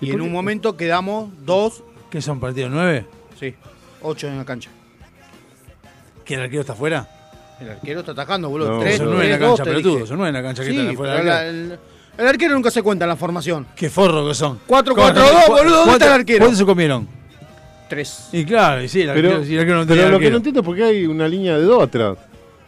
Y 0.00 0.10
en 0.12 0.20
un 0.22 0.32
momento 0.32 0.78
quedamos 0.78 1.28
2, 1.44 1.82
¿Qué 2.08 2.22
son 2.22 2.40
partidos? 2.40 2.70
¿Nueve? 2.70 3.04
sí, 3.38 3.54
8 4.00 4.28
en 4.28 4.38
la 4.38 4.44
cancha. 4.46 4.70
¿Que 6.24 6.34
el 6.36 6.40
arquero 6.40 6.62
está 6.62 6.72
afuera? 6.72 7.06
El 7.60 7.68
arquero 7.68 8.00
está 8.00 8.12
atacando, 8.12 8.48
boludo. 8.48 8.70
No, 8.76 8.78
3, 8.80 8.96
son 8.96 9.06
no, 9.08 9.12
nueve 9.12 9.26
en 9.34 9.40
la 9.40 9.46
2, 9.46 9.58
cancha, 9.58 9.70
pelotudo. 9.70 10.06
Son 10.06 10.16
nueve 10.16 10.28
en 10.30 10.34
la 10.34 10.42
cancha 10.48 10.64
que 10.64 10.70
Sí, 10.70 10.76
están 10.78 10.94
afuera. 10.94 11.22
la- 11.22 11.38
arquero. 11.40 11.50
el, 11.50 11.78
el 12.16 12.26
arquero 12.26 12.54
nunca 12.54 12.70
se 12.70 12.82
cuenta 12.82 13.04
en 13.04 13.10
la 13.10 13.16
formación. 13.16 13.66
Qué 13.76 13.90
forro 13.90 14.26
que 14.26 14.34
son. 14.34 14.58
4, 14.66 14.94
¿Cuánto- 14.94 15.20
4, 15.20 15.34
2, 15.38 15.44
cu- 15.44 15.52
boludo, 15.52 15.76
¿dónde 15.80 15.92
está 15.92 16.06
el 16.06 16.12
arquero? 16.12 16.38
¿Cuántos 16.38 16.58
se 16.58 16.64
comieron? 16.64 17.06
3. 17.90 18.28
Y 18.32 18.44
claro, 18.46 18.82
y 18.82 18.88
sí, 18.88 19.02
el 19.02 19.10
arquero, 19.10 19.28
Pero, 19.32 19.44
si 19.44 19.52
el 19.52 19.60
arquero 19.60 19.76
no 19.80 19.82
pero 19.86 19.94
tenía 19.94 20.04
lo 20.04 20.10
que 20.12 20.14
arquero. 20.24 20.30
no 20.30 20.36
entiendo 20.38 20.60
es 20.62 20.66
por 20.66 20.76
qué 20.76 20.84
hay 20.84 21.04
una 21.06 21.28
línea 21.28 21.58
de 21.58 21.64
dos 21.64 21.82
atrás. 21.82 22.16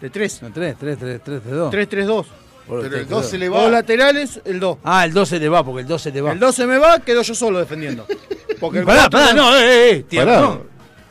De 0.02 0.10
3. 0.10 0.42
No, 0.42 0.52
tres, 0.52 0.76
tres, 0.78 0.98
tres, 0.98 1.20
tres 1.24 1.42
de 1.44 1.50
dos. 1.52 1.70
3, 1.70 1.88
3, 1.88 2.06
2. 2.06 2.26
Pero 2.68 2.82
el 2.82 2.90
de 2.90 2.98
2 3.00 3.08
dos. 3.08 3.26
se 3.30 3.38
le 3.38 3.48
Dos 3.48 3.58
va. 3.66 3.68
laterales, 3.70 4.40
el 4.44 4.58
2. 4.60 4.78
Ah, 4.84 5.04
el 5.04 5.12
2 5.12 5.28
se 5.28 5.38
le 5.38 5.48
va, 5.48 5.62
porque 5.64 5.82
el 5.82 5.86
2 5.88 6.00
se 6.02 6.10
le 6.10 6.20
va. 6.22 6.32
El 6.32 6.38
2 6.40 6.54
se 6.54 6.66
me 6.66 6.78
va, 6.78 6.98
quedo 7.00 7.22
yo 7.22 7.34
solo 7.34 7.58
defendiendo. 7.58 8.06
Porque 8.60 8.78
el 8.78 8.84
Pará, 8.84 9.10
pará, 9.10 9.32
no, 9.34 9.54
eh, 9.56 9.90
eh, 9.90 10.04
tío, 10.08 10.24
Pará. 10.24 10.40
no. 10.40 10.62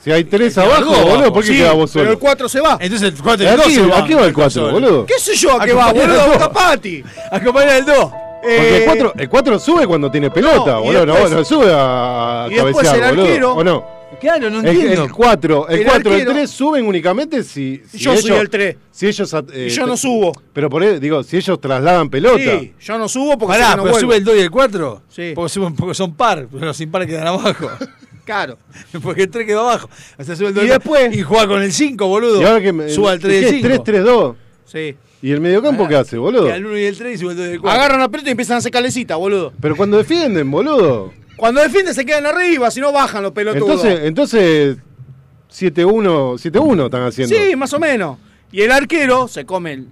Si 0.04 0.12
hay 0.12 0.24
tres 0.24 0.54
Tiene 0.56 0.70
abajo, 0.70 0.94
algo 0.96 1.10
boludo. 1.12 1.34
¿por 1.34 1.44
qué 1.44 1.50
Sí, 1.50 1.58
quedás 1.58 1.74
vos 1.76 1.92
solo? 1.92 2.04
pero 2.04 2.14
el 2.14 2.20
4 2.20 2.50
se 2.50 2.60
va. 2.62 2.78
Entonces 2.82 3.14
el 3.14 3.22
4 3.22 3.44
y 3.46 3.48
¿A 3.48 3.52
el 3.52 3.58
2 3.58 3.66
qué- 3.68 3.74
se 3.76 3.82
van. 3.82 4.04
¿A 4.04 4.08
qué 4.08 4.16
va 4.16 4.26
el 4.26 4.34
4, 4.34 4.50
Solo. 4.52 4.72
boludo? 4.74 5.06
¿Qué 5.06 5.14
sé 5.20 5.36
yo 5.36 5.62
a 5.62 5.66
qué 5.66 5.74
va, 5.74 5.94
boludo? 5.94 6.38
Capati. 6.40 7.04
Acompañar 7.32 7.70
al 7.76 7.86
2. 7.86 7.96
Porque 7.98 8.18
Eh, 8.44 8.78
el 8.80 8.86
4 8.86 9.14
el 9.18 9.30
cuatro 9.30 9.60
sube 9.60 9.86
cuando 9.88 10.10
tiene 10.12 10.30
pelota, 10.32 10.72
no, 10.74 10.82
boludo. 10.82 11.06
No, 11.06 11.14
después- 11.14 11.32
no 11.32 11.46
sube 11.46 11.74
a, 11.74 12.44
a 12.46 12.48
y 12.48 12.54
después 12.56 12.76
cabecear, 12.76 13.10
el 13.12 13.16
boludo. 13.18 13.26
arquero- 13.34 13.54
¿O 13.56 13.64
no? 13.64 13.86
Claro, 14.19 14.49
no 14.49 14.60
El- 14.61 14.68
entiendo. 14.68 15.03
El 15.06 15.11
4, 15.11 15.68
el 15.69 15.80
El 15.80 15.85
4, 15.85 16.14
el 16.15 16.22
arquero- 16.22 16.31
3 16.34 16.49
suben 16.49 16.85
únicamente 16.85 17.44
si, 17.44 17.81
si 17.90 17.98
Yo 17.98 18.11
ellos, 18.14 18.26
soy 18.26 18.38
el 18.38 18.49
3. 18.49 18.76
Si 18.91 19.07
ellos 19.07 19.34
eh, 19.53 19.68
Y 19.68 19.69
yo 19.69 19.85
no 19.85 19.98
subo. 19.98 20.31
Pero 20.53 20.69
por 20.69 20.84
eso, 20.84 20.99
digo, 20.99 21.23
si 21.23 21.38
ellos 21.38 21.60
trasladan 21.60 22.10
pelota. 22.10 22.38
Sí, 22.60 22.73
yo 22.80 22.98
no 22.98 23.07
subo 23.10 23.38
porque 23.38 23.57
Pará, 23.60 23.76
no 23.76 23.84
pero 23.84 23.99
sube 23.99 24.15
el 24.18 24.23
2 24.23 24.35
y 24.38 24.40
el 24.40 24.52
4. 24.52 25.02
Sí. 25.10 25.31
Porque, 25.35 25.52
suben- 25.60 25.76
porque 25.76 25.94
son 25.94 26.14
par, 26.15 26.48
pero 26.52 26.65
los 26.65 26.80
impar 26.81 27.06
quedan 27.07 27.27
abajo. 27.27 27.69
Claro. 28.26 28.57
porque 29.03 29.23
el 29.23 29.30
3 29.30 29.45
quedó 29.45 29.61
abajo. 29.69 29.90
O 30.18 30.23
sea, 30.23 30.34
sube 30.38 30.48
el 30.48 30.53
2 30.53 30.64
Y 30.64 30.68
después- 30.69 31.14
Y 31.14 31.22
juega 31.23 31.45
con 31.45 31.61
el 31.61 31.73
5, 31.73 32.07
boludo. 32.07 32.41
Y 32.41 32.45
ahora 32.45 32.61
que 32.61 32.72
me- 32.72 32.88
Suba 32.90 33.11
al 33.11 33.19
3 33.19 33.34
y 33.34 33.38
el 33.38 33.44
¿qué? 33.52 33.56
5. 33.57 33.84
3-3-2. 33.84 34.35
Sí. 34.65 34.95
¿Y 35.22 35.31
el 35.31 35.41
mediocampo 35.41 35.88
qué 35.90 35.95
hace, 35.98 36.18
boludo? 36.18 36.45
Queda 36.45 36.56
el 36.56 36.65
1 36.65 36.77
y 36.80 36.84
el 36.85 36.98
3 36.98 37.15
y 37.15 37.18
sube 37.18 37.31
el 37.31 37.38
2 37.38 37.48
y 37.48 37.52
el 37.52 37.60
4. 37.61 37.77
Agarran 37.80 37.99
la 37.99 38.07
pelota 38.10 38.30
y 38.30 38.31
empiezan 38.31 38.56
a 38.56 38.57
hacer 38.60 38.72
calecita, 38.72 39.18
boludo. 39.18 39.52
Pero 39.60 39.76
cuando 39.76 39.98
defienden, 39.98 40.49
boludo. 40.49 41.11
Cuando 41.38 41.62
defienden 41.62 41.94
se 41.94 42.06
quedan 42.06 42.26
arriba, 42.26 42.70
si 42.72 42.80
no 42.80 42.92
bajan 42.92 43.24
los 43.24 43.32
pelotudos. 43.32 43.84
Entonces, 43.84 44.00
entonces 44.06 44.78
7-1, 45.52 46.38
7-1 46.38 46.86
están 46.86 47.04
haciendo. 47.04 47.36
Sí, 47.36 47.56
más 47.56 47.74
o 47.74 47.80
menos. 47.80 48.18
Y 48.52 48.62
el 48.62 48.72
arquero 48.72 49.28
se 49.28 49.46
come 49.46 49.74
el- 49.74 49.88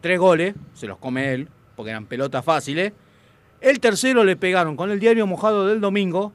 tres 0.00 0.18
goles, 0.18 0.54
se 0.74 0.86
los 0.86 0.98
come 0.98 1.32
él, 1.32 1.48
porque 1.76 1.90
eran 1.90 2.06
pelotas 2.06 2.44
fáciles. 2.44 2.92
El 3.60 3.80
tercero 3.80 4.24
le 4.24 4.36
pegaron 4.36 4.76
con 4.76 4.90
el 4.90 5.00
diario 5.00 5.26
mojado 5.26 5.66
del 5.66 5.80
domingo. 5.80 6.32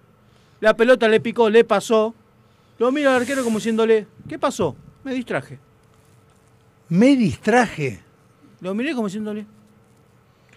La 0.62 0.74
pelota 0.76 1.08
le 1.08 1.20
picó, 1.20 1.50
le 1.50 1.64
pasó. 1.64 2.16
Lo 2.80 2.92
mira 2.92 3.16
al 3.16 3.22
arquero 3.22 3.44
como 3.44 3.60
diciéndole, 3.60 4.08
¿qué 4.28 4.40
pasó? 4.40 4.76
Me 5.04 5.14
distraje. 5.14 5.60
Me 6.90 7.16
distraje. 7.16 8.00
Lo 8.62 8.74
miré 8.74 8.94
como 8.96 9.08
diciéndole, 9.08 9.46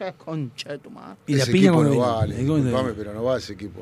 ¿qué 0.05 0.13
concha 0.17 0.71
de 0.71 0.79
tu 0.79 0.91
madre? 0.91 1.17
Y 1.27 1.35
la 1.35 1.43
ese 1.43 1.53
piña 1.53 1.69
equipo 1.71 1.85
no 1.85 1.99
vale, 1.99 2.35
¿Y 2.43 2.47
cómo 2.47 2.59
te- 2.59 2.65
disculpame, 2.65 2.95
pero 2.97 3.13
no 3.15 3.25
va 3.25 3.39
ese 3.39 3.53
equipo. 3.55 3.81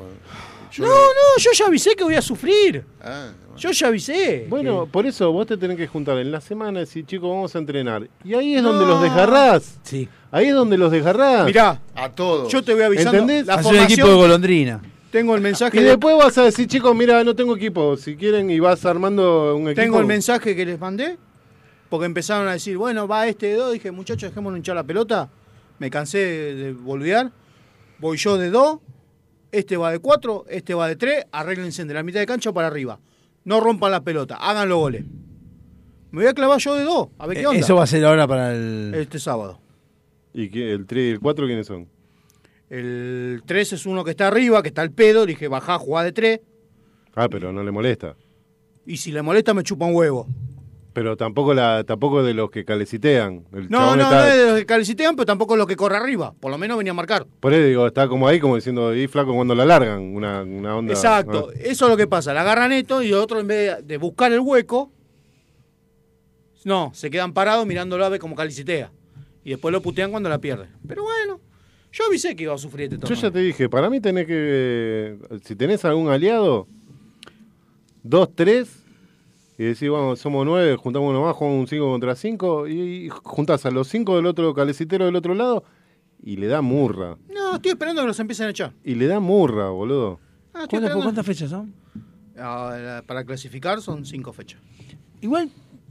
Yo 0.73 0.85
No, 0.85 0.91
no, 0.91 1.39
yo 1.39 1.51
ya 1.53 1.67
avisé 1.67 1.97
que 1.97 2.05
voy 2.05 2.15
a 2.15 2.23
sufrir. 2.23 2.85
Ah, 3.03 3.31
Yo 3.57 3.71
ya 3.73 3.89
avisé. 3.89 4.47
Bueno, 4.49 4.87
por 4.87 5.05
eso 5.05 5.33
vos 5.33 5.47
te 5.47 5.57
tenés 5.57 5.77
que 5.77 5.87
juntar 5.89 6.17
en 6.19 6.31
la 6.31 6.41
semana 6.41 6.79
y 6.79 6.83
decir, 6.85 7.05
chicos, 7.05 7.29
vamos 7.29 7.55
a 7.55 7.59
entrenar. 7.59 8.09
Y 8.25 8.35
ahí 8.35 8.55
es 8.55 8.63
No. 8.63 8.73
donde 8.73 8.87
los 8.87 9.03
desgarrás. 9.03 9.79
Sí. 9.83 10.09
Ahí 10.31 10.47
es 10.47 10.55
donde 10.55 10.79
los 10.79 10.93
desgarrás. 10.93 11.45
Mirá, 11.47 11.81
a 11.95 12.09
todos. 12.11 12.51
yo 12.53 12.63
te 12.63 12.73
voy 12.75 12.85
avisando. 12.85 13.19
¿Entendés? 13.19 13.47
La 13.47 13.57
un 13.57 13.61
equipo 13.61 13.73
de 13.75 13.79
formación, 13.89 14.17
golondrina. 14.17 14.81
tengo 15.11 15.35
el 15.35 15.41
mensaje. 15.41 15.77
Y 15.79 15.83
de- 15.83 15.89
después 15.89 16.17
vas 16.17 16.39
a 16.39 16.45
decir, 16.45 16.69
chicos, 16.69 16.95
mira, 16.95 17.25
no 17.25 17.35
tengo 17.35 17.57
equipo. 17.57 17.97
Si 17.97 18.15
quieren 18.17 18.49
y 18.49 18.61
vas 18.61 18.85
armando 18.87 19.57
un 19.57 19.69
equipo. 19.69 19.83
Tengo 19.83 19.99
el 19.99 20.07
mensaje 20.07 20.55
que 20.55 20.65
les 20.65 20.79
mandé, 20.79 21.19
porque 21.89 22.07
empezaron 22.07 22.47
a 22.47 22.53
decir, 22.53 22.77
bueno, 22.79 23.09
va 23.09 23.27
este 23.27 23.47
de 23.47 23.55
dos. 23.55 23.73
Dije, 23.73 23.91
muchachos, 23.91 24.31
dejémonos 24.31 24.57
hinchar 24.59 24.77
la 24.77 24.85
pelota. 24.85 25.29
Me 25.81 25.91
cansé 25.91 26.19
de, 26.19 26.73
volver. 26.75 27.31
Voy 27.99 28.19
yo 28.19 28.37
de 28.37 28.51
dos, 28.51 28.79
este 29.51 29.77
va 29.79 29.91
de 29.91 29.99
cuatro, 29.99 30.45
este 30.49 30.75
va 30.75 30.87
de 30.87 30.95
tres. 30.95 31.25
Arréglense 31.33 31.85
de 31.87 31.95
la 31.95 32.03
mitad 32.03 32.21
de 32.21 32.27
cancha 32.27 32.53
para 32.53 32.69
arriba. 32.69 33.01
No 33.45 33.61
rompan 33.61 33.91
la 33.91 34.03
pelota, 34.03 34.37
hagan 34.37 34.69
los 34.69 34.79
goles. 34.79 35.05
Me 36.11 36.21
voy 36.21 36.27
a 36.27 36.35
clavar 36.35 36.59
yo 36.61 36.75
de 36.75 36.85
dos, 36.85 37.09
a 37.19 37.27
ver 37.27 37.39
qué 37.39 37.47
onda. 37.47 37.59
Eh, 37.59 37.63
Eso 37.63 37.77
va 37.77 37.85
a 37.85 37.87
ser 37.87 38.05
ahora 38.05 38.29
para 38.29 38.55
el. 38.55 38.93
Este 38.95 39.19
sábado. 39.19 39.59
¿Y 40.35 40.51
qué, 40.51 40.73
el 40.73 40.87
3 40.87 41.03
y 41.03 41.11
el 41.13 41.21
4 41.21 41.47
quiénes 41.47 41.67
son? 41.67 41.89
El 42.69 43.43
3 43.47 43.73
es 43.73 43.87
uno 43.87 44.05
que 44.05 44.11
está 44.11 44.29
arriba, 44.29 44.63
que 44.63 44.69
está 44.69 44.83
al 44.83 44.93
pedo. 44.93 45.25
Dije, 45.25 45.49
bajá, 45.49 45.79
jugá 45.79 46.05
de 46.05 46.13
tres. 46.13 46.41
Ah, 47.15 47.29
pero 47.29 47.53
no 47.53 47.65
le 47.65 47.71
molesta. 47.71 48.17
Y 48.87 48.99
si 48.99 49.13
le 49.13 49.23
molesta, 49.23 49.55
me 49.55 49.63
chupa 49.63 49.87
un 49.87 49.95
huevo. 49.95 50.29
Pero 50.93 51.17
tampoco 51.17 51.55
la 51.55 51.85
tampoco 51.85 52.23
de 52.23 52.35
los 52.35 52.51
que 52.51 52.65
calecitean. 52.65 53.45
El 53.53 53.71
No, 53.71 53.95
no, 53.95 54.03
está- 54.03 54.25
no 54.25 54.27
es 54.27 54.37
de 54.37 54.47
los 54.47 54.59
que 54.59 54.67
calicitean, 54.67 55.15
pero 55.15 55.27
tampoco 55.27 55.57
los 55.57 55.67
que 55.67 55.77
corre 55.77 55.97
arriba. 55.97 56.35
Por 56.41 56.51
lo 56.51 56.59
menos 56.59 56.77
venía 56.77 56.91
a 56.91 56.95
marcar. 56.95 57.27
Por 57.39 57.53
eso 57.53 57.65
digo, 57.65 57.87
está 57.87 58.09
como 58.09 58.27
ahí, 58.27 58.41
como 58.41 58.57
diciendo, 58.57 58.95
y 58.95 59.07
flaco 59.07 59.33
cuando 59.35 59.55
la 59.55 59.65
largan, 59.65 60.01
una, 60.01 60.43
una 60.43 60.77
onda. 60.77 60.93
Exacto, 60.93 61.51
ah. 61.51 61.59
eso 61.61 61.85
es 61.85 61.91
lo 61.91 61.97
que 61.97 62.09
pasa. 62.09 62.35
La 62.35 62.41
agarran 62.41 62.73
esto 62.73 63.03
y 63.03 63.13
otro 63.13 63.39
en 63.39 63.47
vez 63.47 63.87
de, 63.87 63.97
buscar 63.99 64.33
el 64.33 64.41
hueco, 64.41 64.91
no, 66.65 66.91
se 66.93 67.09
quedan 67.09 67.33
parados 67.33 67.67
mirándolo 67.67 68.05
a 68.05 68.09
ver 68.09 68.21
cómo 68.21 68.35
calicitea. 68.35 68.91
Y 69.45 69.51
después 69.51 69.73
lo 69.73 69.81
putean 69.81 70.11
cuando 70.11 70.29
la 70.29 70.39
pierde. 70.39 70.67
Pero 70.87 71.05
bueno, 71.05 71.41
yo 71.93 72.05
avisé 72.05 72.37
que 72.37 72.43
iba 72.43 72.55
a 72.55 72.59
sufrir 72.59 72.85
este 72.85 72.97
Yo 72.97 73.01
torneo. 73.01 73.23
ya 73.23 73.31
te 73.31 73.39
dije, 73.39 73.69
para 73.69 73.89
mí 73.89 74.01
tenés 74.01 74.27
que. 74.27 75.17
Si 75.45 75.55
tenés 75.57 75.85
algún 75.85 76.09
aliado, 76.09 76.67
dos, 78.03 78.29
tres, 78.35 78.80
y 79.61 79.65
decís, 79.65 79.91
bueno, 79.91 80.17
somos 80.17 80.47
nueve, 80.47 80.75
juntamos 80.77 81.11
uno 81.11 81.21
más, 81.23 81.37
jugamos 81.37 81.61
un 81.61 81.67
5 81.67 81.85
contra 81.91 82.17
5, 82.17 82.67
y 82.67 83.11
juntás 83.11 83.67
a 83.67 83.71
los 83.71 83.89
cinco 83.89 84.17
del 84.17 84.25
otro 84.25 84.55
calecitero 84.55 85.05
del 85.05 85.17
otro 85.17 85.35
lado, 85.35 85.65
y 86.23 86.37
le 86.37 86.47
da 86.47 86.63
murra. 86.63 87.19
No, 87.29 87.57
estoy 87.57 87.73
esperando 87.73 88.01
que 88.01 88.07
los 88.09 88.19
empiecen 88.21 88.47
a 88.47 88.51
echar. 88.51 88.73
Y 88.83 88.95
le 88.95 89.07
da 89.07 89.21
murra, 89.21 89.69
boludo. 89.69 90.19
Ah, 90.55 90.65
¿Cuántas, 90.67 90.73
esperando- 90.79 91.03
¿Cuántas 91.03 91.27
fechas 91.27 91.51
son? 91.51 91.75
Ah, 92.39 93.03
para 93.07 93.23
clasificar 93.25 93.83
son 93.83 94.07
cinco 94.07 94.33
fechas. 94.33 94.63
Igual, 95.21 95.51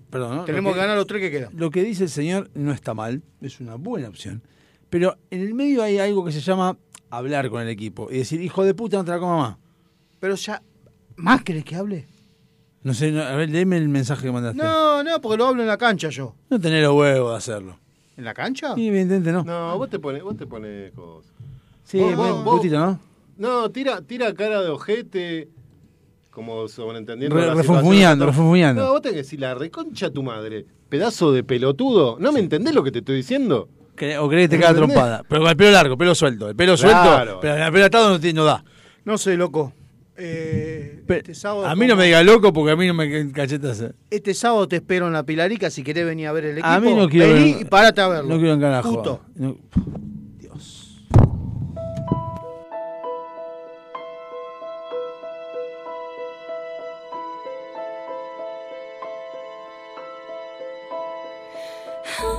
perdón, 0.10 0.38
¿no? 0.38 0.46
Tenemos 0.46 0.72
Lo 0.72 0.74
que 0.74 0.80
ganar 0.82 0.98
los 0.98 1.06
tres 1.06 1.22
que 1.22 1.30
quedan. 1.30 1.52
Lo 1.56 1.70
que 1.70 1.84
dice 1.84 2.06
el 2.06 2.10
señor 2.10 2.50
no 2.56 2.72
está 2.72 2.96
mal, 2.96 3.22
es 3.40 3.60
una 3.60 3.76
buena 3.76 4.08
opción. 4.10 4.42
Pero 4.90 5.16
en 5.30 5.42
el 5.42 5.54
medio 5.54 5.84
hay 5.84 6.00
algo 6.00 6.26
que 6.26 6.32
se 6.32 6.42
llama 6.42 6.76
hablar 7.12 7.52
con 7.52 7.62
el 7.62 7.70
equipo 7.70 8.08
y 8.10 8.18
decir, 8.18 8.42
hijo 8.42 8.64
de 8.64 8.74
puta, 8.74 8.98
no 8.98 9.06
te 9.06 9.12
la 9.12 9.20
coma 9.20 9.38
más. 9.38 9.58
Pero 10.20 10.34
ya, 10.34 10.64
¿más 11.18 11.44
querés 11.44 11.64
que 11.64 11.76
hable? 11.76 12.08
No 12.84 12.94
sé, 12.94 13.12
no, 13.12 13.22
a 13.22 13.36
ver, 13.36 13.50
léeme 13.50 13.78
el 13.78 13.90
mensaje 13.90 14.24
que 14.28 14.32
mandaste. 14.32 14.62
No, 14.62 15.04
no, 15.04 15.20
porque 15.22 15.38
lo 15.38 15.48
hablo 15.48 15.62
en 15.62 15.68
la 15.68 15.78
cancha 15.78 16.10
yo. 16.10 16.34
No 16.50 16.60
tenés 16.60 16.82
los 16.84 16.94
huevos 16.96 17.32
de 17.32 17.38
hacerlo. 17.38 17.78
¿En 18.16 18.26
la 18.26 18.34
cancha? 18.34 18.74
Sí, 18.76 18.88
evidentemente 18.88 19.32
no. 19.32 19.44
No, 19.44 19.78
vos 19.78 19.90
te 19.90 20.00
pones, 20.00 20.24
vos 20.24 20.36
te 20.38 20.46
pones 20.46 20.92
cosas. 20.94 21.32
Sí, 21.84 22.00
Vos- 22.00 22.16
vos- 22.16 22.30
vos- 22.30 22.44
vos- 22.46 22.56
putito, 22.58 22.80
¿no? 22.80 23.00
No, 23.38 23.70
tira, 23.70 24.02
tira 24.02 24.34
cara 24.34 24.62
de 24.62 24.70
ojete, 24.70 25.50
como 26.30 26.68
sobreentendiendo. 26.68 27.36
Re- 27.36 27.54
refunfuñando, 27.54 28.26
refunfuñando. 28.26 28.82
No, 28.86 28.92
vos 28.92 29.02
tenés 29.02 29.14
que 29.14 29.22
decir 29.24 29.40
la 29.40 29.56
reconcha 29.56 30.10
tu 30.12 30.24
madre. 30.24 30.66
Pedazo 30.90 31.32
de 31.32 31.44
pelotudo. 31.44 32.18
¿No 32.20 32.32
me 32.32 32.40
entendés 32.40 32.74
lo 32.74 32.84
que 32.84 32.92
te 32.92 33.00
estoy 33.00 33.18
diciendo? 33.18 33.70
O 34.20 34.30
crees 34.30 34.50
que 34.50 34.58
te 34.58 34.66
¿Entendés? 34.66 34.76
trompada. 34.76 35.24
Pero 35.28 35.42
con 35.42 35.50
el 35.50 35.58
pelo 35.58 35.72
largo, 35.72 35.98
pelo 35.98 36.16
suelto. 36.16 36.48
El 36.50 36.56
pelo 36.56 36.76
Claro. 36.76 37.16
suelto, 37.26 37.40
pero 37.42 37.66
el 37.66 37.72
pelo 37.74 37.86
atado 37.86 38.18
no, 38.18 38.34
no 38.34 38.44
da. 38.46 38.64
No 39.06 39.18
sé, 39.18 39.36
loco. 39.36 39.74
Eh, 40.22 41.02
este 41.08 41.34
sábado 41.34 41.66
A 41.66 41.76
mí 41.76 41.88
no 41.88 41.96
me 41.96 42.06
diga 42.06 42.22
loco 42.24 42.52
porque 42.52 42.72
a 42.72 42.76
mí 42.76 42.86
no 42.88 42.94
me 42.94 43.32
cachetas. 43.32 43.84
Este 44.10 44.34
sábado 44.34 44.68
te 44.68 44.76
espero 44.78 45.08
en 45.08 45.14
la 45.14 45.24
Pilarica 45.24 45.70
si 45.70 45.82
querés 45.84 46.06
venir 46.06 46.28
a 46.28 46.32
ver 46.34 46.46
el 46.46 46.52
equipo. 46.58 46.68
A 46.68 46.80
mí 46.80 46.94
no 46.94 47.08
quiero 47.08 47.34
Vení 47.34 47.54
ver- 47.54 47.62
y 47.62 47.66
parate 47.66 48.02
a 48.02 48.08
verlo. 48.10 48.30
No 48.30 48.38
quiero 48.38 48.54
enganar 48.54 48.84
Puto. 48.84 49.22
No. 49.36 49.58
How 62.06 62.39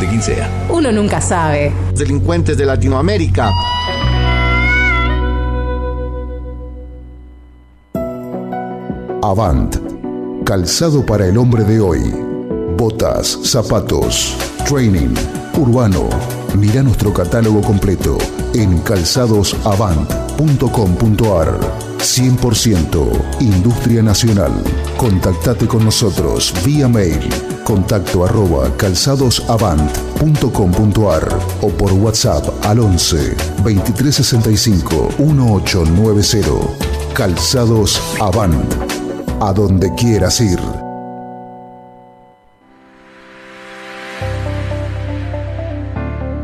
de 0.00 0.08
quien 0.08 0.22
sea. 0.22 0.48
Uno 0.70 0.90
nunca 0.90 1.20
sabe. 1.20 1.72
Delincuentes 1.94 2.56
de 2.56 2.64
Latinoamérica. 2.66 3.50
Avant. 9.22 9.76
Calzado 10.44 11.04
para 11.04 11.26
el 11.26 11.36
hombre 11.38 11.64
de 11.64 11.80
hoy. 11.80 12.00
Botas, 12.76 13.38
zapatos, 13.44 14.36
training, 14.66 15.14
urbano. 15.58 16.08
Mira 16.58 16.82
nuestro 16.82 17.12
catálogo 17.12 17.60
completo 17.60 18.16
en 18.54 18.78
calzadosavant.com.ar. 18.78 21.60
100% 21.98 23.40
Industria 23.40 24.02
Nacional. 24.02 24.52
Contactate 24.96 25.68
con 25.68 25.84
nosotros 25.84 26.54
vía 26.64 26.88
mail 26.88 27.28
contacto 27.64 28.24
arroba 28.24 28.70
calzadosavant.com.ar 28.76 31.38
o 31.62 31.68
por 31.68 31.92
WhatsApp 31.92 32.48
al 32.64 32.80
11 32.80 33.36
2365 33.62 35.10
1890. 35.18 36.50
Calzados 37.14 38.00
Avant. 38.20 38.74
A 39.40 39.52
donde 39.52 39.94
quieras 39.94 40.40
ir. 40.40 40.58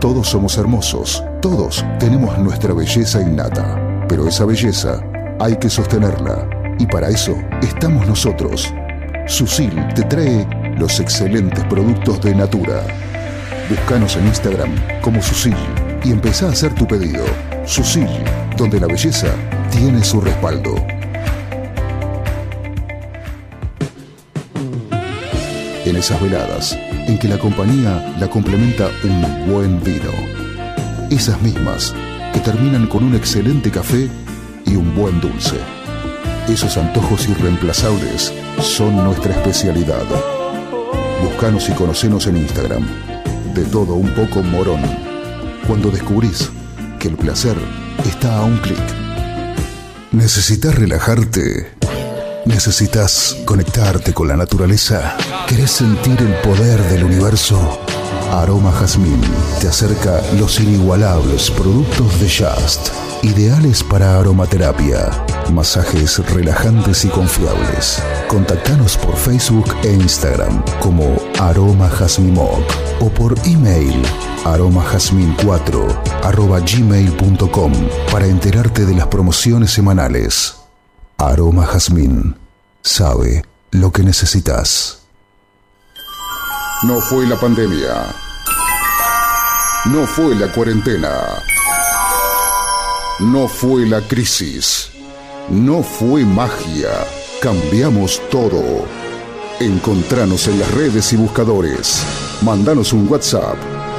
Todos 0.01 0.29
somos 0.29 0.57
hermosos, 0.57 1.25
todos 1.43 1.85
tenemos 1.99 2.39
nuestra 2.39 2.73
belleza 2.73 3.21
innata, 3.21 4.05
pero 4.09 4.29
esa 4.29 4.45
belleza 4.45 5.03
hay 5.41 5.57
que 5.57 5.69
sostenerla 5.69 6.49
y 6.79 6.87
para 6.87 7.09
eso 7.09 7.35
estamos 7.63 8.07
nosotros. 8.07 8.73
Susil 9.27 9.73
te 9.95 10.05
trae 10.05 10.47
los 10.77 11.01
excelentes 11.01 11.65
productos 11.65 12.21
de 12.21 12.35
Natura. 12.35 12.83
Búscanos 13.69 14.17
en 14.17 14.27
Instagram 14.27 14.71
como 15.01 15.23
Susil 15.23 15.57
y 16.05 16.13
empezá 16.13 16.47
a 16.47 16.51
hacer 16.51 16.75
tu 16.75 16.87
pedido. 16.87 17.25
Susil, 17.65 18.09
donde 18.57 18.79
la 18.79 18.87
belleza 18.87 19.29
tiene 19.71 20.05
su 20.05 20.21
respaldo. 20.21 20.75
En 25.85 25.97
esas 25.97 26.21
veladas 26.21 26.79
en 27.07 27.19
que 27.19 27.29
la 27.29 27.39
compañía 27.39 28.15
la 28.19 28.29
complementa 28.29 28.89
un 29.05 29.53
buen 29.53 29.83
vino. 29.83 30.11
Esas 31.11 31.41
mismas 31.41 31.95
que 32.33 32.41
terminan 32.41 32.87
con 32.87 33.05
un 33.05 33.15
excelente 33.15 33.71
café 33.71 34.09
y 34.67 34.77
un 34.77 34.95
buen 34.95 35.21
dulce. 35.21 35.57
Esos 36.49 36.77
antojos 36.77 37.29
irreemplazables 37.29 38.33
son 38.61 38.97
nuestra 38.97 39.33
especialidad. 39.33 40.36
Buscanos 41.37 41.69
y 41.69 41.73
conocenos 41.73 42.27
en 42.29 42.39
Instagram. 42.39 42.87
De 43.53 43.67
todo 43.67 43.93
un 43.93 44.09
poco 44.15 44.43
morón. 44.43 44.81
Cuando 45.67 45.91
descubrís 45.91 46.49
que 46.99 47.09
el 47.09 47.17
placer 47.17 47.59
está 48.07 48.39
a 48.39 48.45
un 48.45 48.57
clic. 48.57 48.81
¿Necesitas 50.13 50.75
relajarte? 50.75 51.75
¿Necesitas 52.47 53.37
conectarte 53.45 54.15
con 54.15 54.29
la 54.29 54.37
naturaleza? 54.39 55.15
¿Querés 55.47 55.73
sentir 55.73 56.17
el 56.23 56.37
poder 56.37 56.81
del 56.85 57.05
universo? 57.05 57.81
Aroma 58.33 58.73
Jazmín 58.73 59.21
te 59.61 59.69
acerca 59.69 60.23
los 60.39 60.59
inigualables 60.59 61.51
productos 61.51 62.19
de 62.19 62.31
Just, 62.31 62.89
ideales 63.23 63.85
para 63.85 64.19
aromaterapia, 64.19 65.11
masajes 65.51 66.19
relajantes 66.33 67.05
y 67.05 67.09
confiables. 67.09 68.03
Contactanos 68.29 68.97
por 68.97 69.17
Facebook 69.17 69.75
e 69.83 69.93
Instagram 69.93 70.63
como 70.81 71.17
Aroma 71.41 71.89
Jazmimoc 71.89 72.63
o 73.01 73.09
por 73.11 73.35
email 73.45 74.03
aromajazmin4 74.47 76.23
arroba 76.23 76.61
gmail.com 76.61 77.73
para 78.13 78.27
enterarte 78.27 78.85
de 78.87 78.95
las 78.95 79.09
promociones 79.09 79.73
semanales. 79.73 80.57
Aroma 81.19 81.67
Jazmín 81.67 82.37
sabe 82.83 83.45
lo 83.71 83.91
que 83.91 84.03
necesitas. 84.03 85.01
No 86.85 87.01
fue 87.01 87.27
la 87.27 87.37
pandemia. 87.37 88.15
No 89.87 90.07
fue 90.07 90.35
la 90.35 90.53
cuarentena. 90.53 91.11
No 93.21 93.49
fue 93.49 93.87
la 93.87 94.03
crisis. 94.03 94.91
No 95.51 95.81
fue 95.81 96.25
magia. 96.25 96.91
Cambiamos 97.41 98.21
todo. 98.31 98.85
Encontranos 99.61 100.49
en 100.49 100.59
las 100.59 100.69
redes 100.73 101.13
y 101.13 101.17
buscadores. 101.17 102.03
Mandanos 102.43 102.93
un 102.93 103.09
WhatsApp 103.09 103.57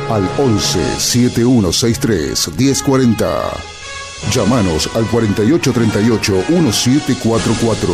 al 0.09 0.29
11 0.39 0.99
7163 0.99 2.49
1040. 2.57 3.27
Llámanos 4.33 4.89
al 4.93 5.05
4838 5.05 6.33
1744. 6.49 7.93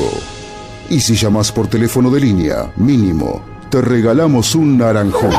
Y 0.90 1.00
si 1.00 1.16
llamas 1.16 1.52
por 1.52 1.68
teléfono 1.68 2.10
de 2.10 2.22
línea, 2.22 2.74
mínimo, 2.76 3.44
te 3.70 3.82
regalamos 3.82 4.56
un 4.56 4.80
naranjón. 4.80 5.32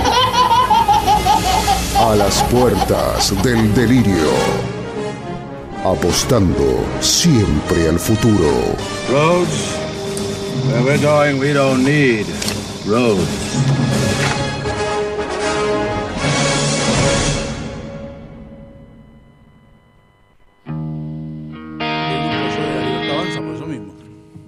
A 1.99 2.15
las 2.15 2.45
puertas 2.45 3.35
del 3.43 3.75
delirio. 3.75 4.74
Apostando 5.85 6.85
siempre 7.01 7.89
al 7.89 7.99
futuro. 7.99 8.75
Roads? 9.11 9.77
Where 10.67 10.83
we're 10.83 10.99
going, 11.03 11.39
we 11.39 11.53
don't 11.53 11.85
need 11.85 12.27
roads. 12.87 13.29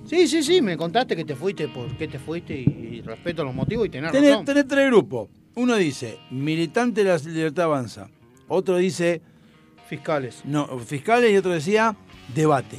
Sí, 0.05 0.29
sí, 0.29 0.43
sí, 0.43 0.63
me 0.63 0.77
contaste 0.77 1.17
que 1.17 1.25
te 1.25 1.35
fuiste, 1.35 1.67
por 1.69 1.89
qué 1.97 2.07
te 2.07 2.19
fuiste 2.19 2.55
y, 2.55 2.97
y 2.99 3.01
respeto 3.03 3.43
los 3.45 3.55
motivos 3.55 3.87
y 3.87 3.91
tenés 3.91 4.13
Tenés, 4.13 4.31
razón. 4.31 4.45
tenés 4.45 4.67
tres 4.69 4.87
grupos. 4.87 5.29
Uno 5.57 5.75
dice, 5.75 6.19
militante 6.31 7.03
de 7.03 7.11
la 7.11 7.19
libertad 7.19 7.65
avanza. 7.65 8.09
Otro 8.49 8.77
dice... 8.77 9.21
Fiscales. 9.89 10.41
No, 10.45 10.67
fiscales 10.81 11.31
y 11.33 11.37
otro 11.37 11.53
decía, 11.53 11.95
debate. 12.35 12.79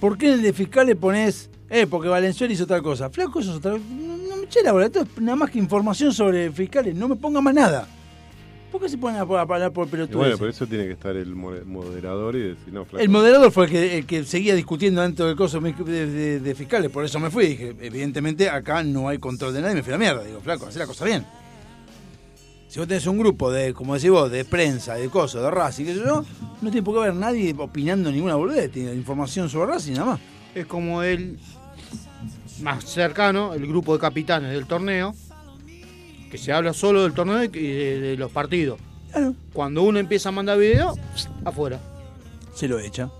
¿Por 0.00 0.16
qué 0.18 0.28
en 0.28 0.32
el 0.34 0.42
de 0.42 0.52
fiscales 0.52 0.96
pones, 0.96 1.50
eh, 1.68 1.86
porque 1.86 2.08
Valenzuela 2.08 2.52
hizo 2.52 2.64
otra 2.64 2.80
cosa? 2.80 3.10
Flaco, 3.10 3.40
eso 3.40 3.50
es 3.52 3.56
otra 3.58 3.72
No, 3.72 4.16
no 4.16 4.36
me 4.36 4.44
eché 4.44 4.62
la 4.62 4.72
bola, 4.72 4.86
esto 4.86 5.02
es 5.02 5.20
nada 5.20 5.36
más 5.36 5.50
que 5.50 5.58
información 5.58 6.12
sobre 6.12 6.50
fiscales, 6.52 6.94
no 6.94 7.06
me 7.08 7.16
ponga 7.16 7.40
más 7.40 7.54
nada. 7.54 7.86
¿Por 8.72 8.80
qué 8.80 8.88
se 8.88 8.98
ponen 8.98 9.16
a, 9.20 9.22
a 9.22 9.40
hablar 9.42 9.72
por 9.72 9.88
Y 9.88 9.90
pelotudes? 9.90 10.16
bueno, 10.16 10.38
por 10.38 10.48
eso 10.48 10.64
tiene 10.66 10.86
que 10.86 10.92
estar 10.92 11.14
el 11.16 11.34
mo- 11.34 11.52
moderador 11.66 12.36
y 12.36 12.40
decir, 12.50 12.72
no, 12.72 12.84
flaco. 12.84 13.02
El 13.02 13.08
moderador 13.08 13.50
fue 13.50 13.64
el 13.66 13.70
que, 13.70 13.98
el 13.98 14.06
que 14.06 14.24
seguía 14.24 14.54
discutiendo 14.54 15.02
dentro 15.02 15.26
del 15.26 15.36
coso 15.36 15.60
de, 15.60 15.72
de- 16.06 16.40
de 16.40 16.54
fiscales, 16.54 16.88
por 16.90 17.04
eso 17.04 17.18
me 17.18 17.30
fui. 17.30 17.48
Dije, 17.48 17.74
evidentemente 17.80 18.48
acá 18.48 18.82
no 18.84 19.08
hay 19.08 19.18
control 19.18 19.52
de 19.52 19.60
nadie, 19.60 19.74
me 19.74 19.82
fui 19.82 19.90
a 19.92 19.96
la 19.96 19.98
mierda. 19.98 20.24
Digo, 20.24 20.40
flaco, 20.40 20.66
hacé 20.66 20.78
la 20.78 20.86
cosa 20.86 21.04
bien. 21.04 21.26
Si 22.70 22.78
vos 22.78 22.86
tenés 22.86 23.04
un 23.08 23.18
grupo 23.18 23.50
de, 23.50 23.74
como 23.74 23.94
decís 23.94 24.10
vos, 24.10 24.30
de 24.30 24.44
prensa, 24.44 24.94
de 24.94 25.08
cosas, 25.08 25.42
de 25.42 25.50
Racing, 25.50 25.86
qué 25.86 25.94
sé 25.94 26.04
yo, 26.06 26.24
no 26.62 26.70
tiene 26.70 26.84
por 26.84 26.94
qué 26.94 27.00
haber 27.00 27.14
nadie 27.14 27.52
opinando 27.58 28.12
ninguna 28.12 28.36
boludez, 28.36 28.70
tiene 28.70 28.94
información 28.94 29.50
sobre 29.50 29.72
Racing 29.72 29.94
nada 29.94 30.04
más. 30.12 30.20
Es 30.54 30.66
como 30.66 31.02
el 31.02 31.36
más 32.62 32.84
cercano, 32.84 33.54
el 33.54 33.66
grupo 33.66 33.92
de 33.92 33.98
capitanes 33.98 34.52
del 34.52 34.66
torneo, 34.66 35.16
Que 36.30 36.38
se 36.38 36.52
habla 36.52 36.72
solo 36.72 37.02
del 37.02 37.12
torneo 37.12 37.42
y 37.42 37.48
de, 37.48 38.00
de 38.00 38.16
los 38.16 38.30
partidos. 38.30 38.78
Cuando 39.52 39.82
uno 39.82 39.98
empieza 39.98 40.28
a 40.28 40.32
mandar 40.32 40.56
video, 40.56 40.94
afuera. 41.44 41.80
Se 42.54 42.68
lo 42.68 42.78
echa. 42.78 43.10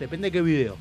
Depende 0.00 0.26
de 0.26 0.32
qué 0.32 0.42
video. 0.42 0.76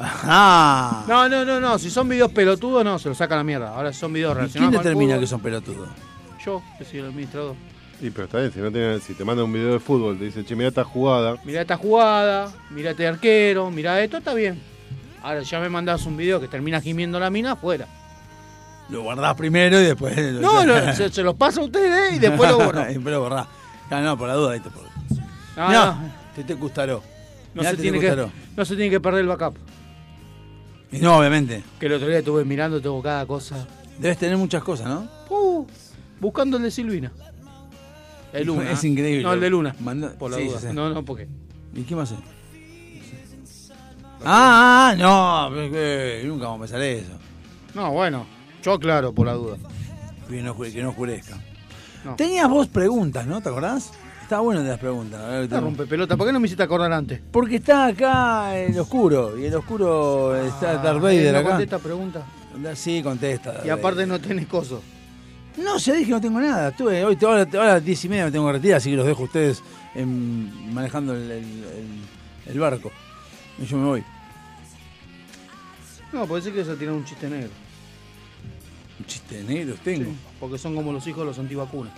Ah. 0.00 1.04
No, 1.06 1.28
no, 1.28 1.44
no, 1.44 1.60
no. 1.60 1.78
Si 1.78 1.88
son 1.88 2.08
videos 2.08 2.32
pelotudos, 2.32 2.84
no, 2.84 2.98
se 2.98 3.08
los 3.08 3.16
saca 3.16 3.36
a 3.36 3.38
la 3.38 3.44
mierda. 3.44 3.76
Ahora 3.76 3.92
si 3.92 4.00
son 4.00 4.12
videos 4.12 4.32
¿Y 4.32 4.34
quién 4.34 4.40
relacionados 4.40 4.74
con 4.74 4.80
el 4.80 4.82
determina 4.82 5.12
fútbol, 5.14 5.20
que 5.20 5.26
son 5.28 5.40
pelotudos? 5.40 5.88
Yo, 6.46 6.62
que 6.78 6.84
soy 6.84 7.00
el 7.00 7.06
administrador. 7.06 7.56
Y 8.00 8.10
pero 8.10 8.24
está 8.26 8.38
bien, 8.38 8.52
si, 8.52 8.60
no 8.60 8.70
tiene- 8.70 9.00
si 9.00 9.14
te 9.14 9.24
manda 9.24 9.42
un 9.42 9.52
video 9.52 9.72
de 9.72 9.80
fútbol, 9.80 10.18
te 10.18 10.26
dice, 10.26 10.44
che, 10.44 10.54
mira 10.54 10.68
esta 10.68 10.84
jugada. 10.84 11.36
Mirá 11.44 11.62
esta 11.62 11.76
jugada, 11.76 12.52
mirá 12.70 12.90
este 12.92 13.06
arquero, 13.06 13.70
mirá 13.70 14.00
esto, 14.02 14.18
está 14.18 14.32
bien. 14.34 14.60
Ahora 15.22 15.42
ya 15.42 15.58
me 15.60 15.68
mandás 15.68 16.06
un 16.06 16.16
video 16.16 16.40
que 16.40 16.46
termina 16.46 16.80
gimiendo 16.80 17.18
la 17.18 17.30
mina, 17.30 17.52
afuera. 17.52 17.86
Lo 18.90 19.02
guardás 19.02 19.34
primero 19.34 19.80
y 19.80 19.84
después. 19.84 20.16
lo 20.34 20.40
No, 20.40 20.64
no, 20.64 20.94
se, 20.94 21.08
se 21.10 21.22
los 21.22 21.34
paso 21.34 21.62
a 21.62 21.64
ustedes 21.64 22.14
y 22.14 22.18
después 22.20 22.48
lo 22.50 22.58
y 22.90 22.94
después 22.94 23.12
lo 23.14 23.20
borrás. 23.22 23.46
Ah, 23.90 24.00
no, 24.00 24.16
por 24.16 24.28
la 24.28 24.34
duda. 24.34 24.52
ahí 24.52 24.60
te 24.60 24.70
por... 24.70 24.82
No, 25.56 25.72
no, 25.72 25.86
no. 25.94 26.12
te 26.34 26.44
te 26.44 26.54
gustaró. 26.54 27.02
No 27.54 27.62
Mirá, 27.62 27.70
se, 27.70 27.76
te 27.76 27.82
tiene 27.82 27.98
te 27.98 28.04
que, 28.04 28.10
gustaró. 28.10 28.32
no 28.56 28.64
se 28.64 28.76
tiene 28.76 28.90
que 28.90 29.00
perder 29.00 29.22
el 29.22 29.28
backup. 29.28 29.56
Y 30.92 30.98
no, 30.98 31.16
obviamente. 31.18 31.62
Que 31.80 31.86
el 31.86 31.94
otro 31.94 32.08
día 32.08 32.18
estuve 32.18 32.44
mirando, 32.44 32.80
tengo 32.80 33.02
cada 33.02 33.24
cosa. 33.26 33.66
Debes 33.98 34.18
tener 34.18 34.36
muchas 34.36 34.62
cosas, 34.62 34.86
¿no? 34.88 35.08
Uh, 35.30 35.66
buscando 36.20 36.56
el 36.56 36.62
de 36.64 36.70
Silvina. 36.70 37.12
El 38.32 38.46
Luna. 38.48 38.70
Es 38.72 38.84
increíble. 38.84 39.22
No, 39.22 39.32
el 39.32 39.40
de 39.40 39.50
Luna. 39.50 39.74
Manda- 39.80 40.10
Por 40.18 40.30
la 40.30 40.36
sí, 40.38 40.44
duda. 40.44 40.60
sí, 40.60 40.66
sí. 40.68 40.74
No, 40.74 40.90
no, 40.90 41.04
¿por 41.04 41.16
qué? 41.18 41.28
¿Y 41.74 41.82
qué 41.82 41.94
más 41.96 42.10
es? 42.12 42.18
Ah, 44.24 44.94
ah, 44.94 44.94
no, 44.96 45.50
nunca 46.28 46.46
vamos 46.48 46.58
a 46.58 46.60
pensar 46.62 46.82
eso. 46.82 47.12
No, 47.74 47.92
bueno, 47.92 48.26
yo 48.62 48.78
claro, 48.78 49.12
por 49.12 49.26
la 49.26 49.34
duda. 49.34 49.56
Que 50.28 50.42
no, 50.42 50.58
que 50.58 50.82
no 50.82 50.90
oscurezca. 50.90 51.38
No. 52.04 52.16
Tenías 52.16 52.48
vos 52.48 52.66
preguntas, 52.68 53.26
¿no? 53.26 53.40
¿Te 53.40 53.48
acordás? 53.48 53.92
Estaba 54.22 54.42
bueno 54.42 54.62
de 54.62 54.70
las 54.70 54.78
preguntas. 54.80 55.20
A 55.20 55.28
ver, 55.28 55.42
Te 55.42 55.48
tengo- 55.54 55.60
rompe 55.66 55.86
pelota, 55.86 56.16
¿por 56.16 56.26
qué 56.26 56.32
no 56.32 56.40
me 56.40 56.46
hiciste 56.46 56.62
acordar 56.62 56.92
antes? 56.92 57.20
Porque 57.30 57.56
está 57.56 57.86
acá 57.86 58.58
el 58.58 58.76
oscuro. 58.78 59.38
Y 59.38 59.44
el 59.46 59.54
oscuro 59.54 60.34
está 60.34 60.78
Darth 60.78 61.00
Vader 61.00 61.32
¿No 61.32 61.38
acá. 61.40 61.48
contesta 61.50 61.78
pregunta? 61.78 62.26
Sí, 62.74 63.02
contesta. 63.02 63.60
Y 63.64 63.68
aparte 63.68 64.00
Vader. 64.00 64.08
no 64.08 64.20
tenés 64.20 64.46
coso. 64.46 64.82
No, 65.56 65.78
ya 65.78 65.92
dije 65.94 66.06
que 66.06 66.10
no 66.12 66.20
tengo 66.20 66.40
nada. 66.40 66.68
Estuve, 66.68 67.04
hoy, 67.04 67.16
ahora, 67.22 67.42
ahora 67.52 67.70
a 67.70 67.74
las 67.74 67.84
10 67.84 68.04
y 68.04 68.08
media 68.08 68.24
me 68.26 68.30
tengo 68.30 68.46
que 68.46 68.52
retirar, 68.52 68.76
así 68.78 68.90
que 68.90 68.96
los 68.96 69.06
dejo 69.06 69.22
a 69.22 69.24
ustedes 69.24 69.62
en- 69.94 70.74
manejando 70.74 71.14
el, 71.14 71.22
el- 71.30 71.30
el- 71.44 72.52
el 72.52 72.58
barco. 72.60 72.92
Y 73.58 73.64
yo 73.64 73.76
me 73.78 73.86
voy. 73.86 74.04
No, 76.12 76.26
puede 76.26 76.42
ser 76.42 76.52
que 76.54 76.64
se 76.64 76.76
tirar 76.76 76.94
un 76.94 77.04
chiste 77.04 77.28
negro. 77.28 77.50
Un 79.00 79.06
chiste 79.06 79.42
negro 79.44 79.74
tengo. 79.82 80.04
Sí, 80.10 80.16
porque 80.40 80.58
son 80.58 80.74
como 80.74 80.92
los 80.92 81.06
hijos 81.06 81.20
de 81.20 81.26
los 81.26 81.38
antivacunas. 81.38 81.92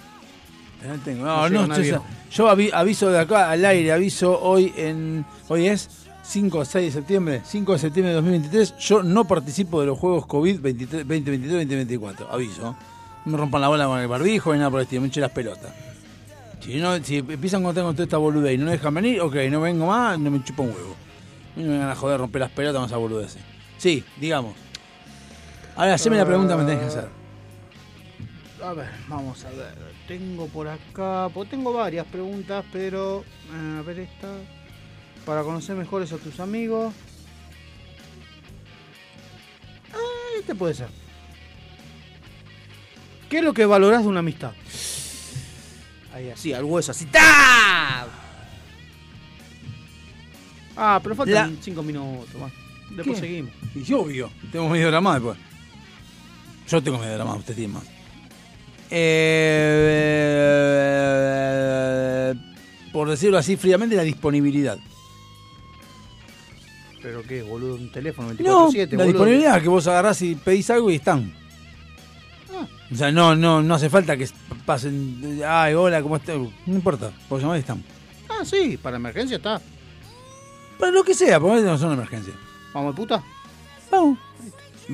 No 0.86 0.94
tengo. 1.00 1.24
No 1.24 1.48
No, 1.48 1.66
no, 1.66 1.74
yo, 1.82 2.04
yo 2.30 2.48
avi- 2.48 2.70
aviso 2.72 3.10
de 3.10 3.18
acá 3.18 3.50
al 3.50 3.64
aire, 3.64 3.92
aviso 3.92 4.38
hoy 4.40 4.72
en. 4.76 5.24
Hoy 5.48 5.66
es 5.66 5.88
5 6.22 6.58
o 6.58 6.64
6 6.64 6.86
de 6.94 7.00
septiembre, 7.00 7.42
5 7.44 7.72
de 7.72 7.78
septiembre 7.80 8.10
de 8.10 8.16
2023. 8.16 8.76
Yo 8.78 9.02
no 9.02 9.24
participo 9.26 9.80
de 9.80 9.86
los 9.88 9.98
juegos 9.98 10.26
COVID 10.26 10.60
23 10.60 11.06
2023-2024. 11.06 12.26
Aviso. 12.30 12.76
No 13.28 13.36
rompan 13.36 13.60
la 13.60 13.68
bola 13.68 13.86
con 13.86 14.00
el 14.00 14.08
barbijo 14.08 14.52
ni 14.52 14.58
nada 14.58 14.70
por 14.70 14.80
el 14.80 14.84
estilo, 14.84 15.02
me 15.02 15.08
echen 15.08 15.20
las 15.20 15.32
pelotas. 15.32 15.70
Si, 16.60 16.76
no, 16.76 16.96
si 17.04 17.18
empiezan 17.18 17.60
a 17.62 17.66
contar 17.66 17.84
con 17.84 17.94
toda 17.94 18.04
esta 18.04 18.16
boludez 18.16 18.54
y 18.54 18.58
no 18.58 18.70
dejan 18.70 18.94
venir, 18.94 19.20
ok, 19.20 19.34
no 19.50 19.60
vengo 19.60 19.86
más, 19.86 20.18
no 20.18 20.30
me 20.30 20.42
chupa 20.42 20.62
un 20.62 20.70
huevo. 20.70 20.96
No 21.54 21.62
me 21.62 21.68
vengan 21.68 21.90
a 21.90 21.94
joder, 21.94 22.18
romper 22.18 22.40
las 22.40 22.50
pelotas 22.50 22.80
con 22.80 22.86
esa 22.88 22.96
boludez. 22.96 23.36
Sí, 23.76 24.02
digamos. 24.18 24.54
Ahora, 25.76 25.94
haceme 25.94 26.16
la 26.16 26.24
pregunta 26.24 26.56
que 26.56 26.62
me 26.62 26.70
tenés 26.70 26.80
que 26.80 26.86
hacer. 26.86 27.08
A 28.64 28.72
ver, 28.72 28.88
vamos 29.08 29.44
a 29.44 29.50
ver. 29.50 29.74
Tengo 30.08 30.46
por 30.46 30.66
acá, 30.66 31.28
pues 31.32 31.50
tengo 31.50 31.72
varias 31.72 32.06
preguntas, 32.06 32.64
pero 32.72 33.24
eh, 33.52 33.78
a 33.78 33.82
ver 33.82 34.00
esta. 34.00 34.28
Para 35.26 35.42
conocer 35.42 35.76
mejores 35.76 36.12
a 36.12 36.16
tus 36.16 36.40
amigos. 36.40 36.94
Ah, 39.92 40.38
este 40.40 40.54
puede 40.54 40.72
ser. 40.72 41.07
¿Qué 43.28 43.38
es 43.38 43.44
lo 43.44 43.52
que 43.52 43.66
valorás 43.66 44.02
de 44.02 44.08
una 44.08 44.20
amistad? 44.20 44.52
Ahí 46.14 46.30
así, 46.30 46.52
al 46.52 46.64
hueso, 46.64 46.90
así. 46.92 47.06
¡Ta! 47.06 48.06
Ah, 50.76 51.00
pero 51.02 51.14
faltan 51.14 51.54
La- 51.56 51.62
cinco 51.62 51.82
minutos 51.82 52.34
más. 52.40 52.52
Después 52.90 53.20
¿Qué? 53.20 53.26
seguimos. 53.26 53.52
Y 53.74 53.92
obvio, 53.92 54.30
tengo 54.50 54.68
media 54.68 54.88
hora 54.88 55.00
más 55.00 55.14
después. 55.16 55.38
Yo 56.68 56.82
tengo 56.82 56.98
media 56.98 57.14
hora 57.16 57.24
más, 57.24 57.38
usted 57.38 57.54
tiene 57.54 57.74
más. 57.74 57.84
Eh, 60.98 62.34
por 62.92 63.08
decirlo 63.10 63.38
así 63.38 63.56
fríamente, 63.56 63.94
la 63.96 64.02
disponibilidad. 64.02 64.78
¿Pero 67.02 67.22
qué, 67.22 67.42
boludo? 67.42 67.74
Un 67.76 67.92
teléfono 67.92 68.30
24-7, 68.32 68.42
No, 68.42 68.70
la 68.70 68.70
boludo. 68.72 69.04
disponibilidad, 69.06 69.62
que 69.62 69.68
vos 69.68 69.86
agarrás 69.86 70.20
y 70.22 70.34
pedís 70.34 70.68
algo 70.70 70.90
y 70.90 70.96
están. 70.96 71.32
O 72.90 72.94
sea, 72.96 73.12
no, 73.12 73.34
no, 73.36 73.62
no 73.62 73.74
hace 73.74 73.90
falta 73.90 74.16
que 74.16 74.28
pasen. 74.64 75.40
Ay, 75.46 75.74
hola, 75.74 76.00
¿cómo 76.02 76.16
estás? 76.16 76.36
No 76.36 76.74
importa, 76.74 77.10
llamás 77.30 77.56
y 77.56 77.60
están. 77.60 77.84
Ah, 78.28 78.44
sí, 78.44 78.78
para 78.82 78.96
emergencia 78.96 79.36
está. 79.36 79.60
Para 80.78 80.92
lo 80.92 81.02
que 81.04 81.14
sea, 81.14 81.38
porque 81.40 81.60
no 81.62 81.76
son 81.76 81.92
emergencias. 81.92 82.36
Vamos, 82.72 82.94
puta. 82.94 83.22
Vamos. 83.90 84.18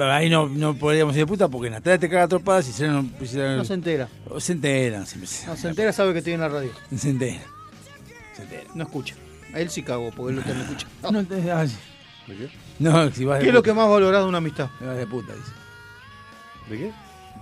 Ahí 0.01 0.29
no, 0.29 0.49
no 0.49 0.75
podríamos 0.75 1.15
ir 1.15 1.21
de 1.21 1.27
puta 1.27 1.47
porque 1.49 1.71
Natalia 1.71 1.99
te 1.99 2.09
caga 2.09 2.27
tropadas 2.27 2.69
y 2.69 2.73
si 2.73 2.83
no, 2.83 3.09
si 3.25 3.37
no- 3.37 3.57
No 3.59 3.65
se 3.65 3.75
entera. 3.75 4.09
Se 4.39 4.53
enteran, 4.53 5.07
siempre 5.07 5.29
se, 5.29 5.47
No 5.47 5.57
se 5.57 5.69
entera, 5.69 5.93
sabe 5.93 6.13
que 6.13 6.19
estoy 6.19 6.33
en 6.33 6.41
la 6.41 6.49
radio. 6.49 6.71
se 6.97 7.11
enteran. 7.11 7.43
No 8.75 8.83
escucha. 8.85 9.15
A 9.53 9.61
él 9.61 9.71
sí 9.71 9.85
cago, 9.85 10.11
porque 10.17 10.35
él 10.37 10.43
no 10.45 10.63
escucha. 10.63 10.87
No, 11.13 11.25
te- 11.25 11.51
ah, 11.53 11.65
sí. 11.67 11.77
No, 12.81 13.09
si 13.13 13.25
vas 13.25 13.39
de 13.39 13.43
¿Qué 13.45 13.49
es 13.51 13.55
lo 13.55 13.63
que 13.63 13.73
más 13.73 13.89
valorás 13.89 14.23
de 14.23 14.29
una 14.29 14.39
amistad? 14.39 14.69
Vas 14.81 14.97
de 14.97 15.07
puta, 15.07 15.33
dice. 15.33 15.53
¿De 16.71 16.79
qué? 16.79 16.93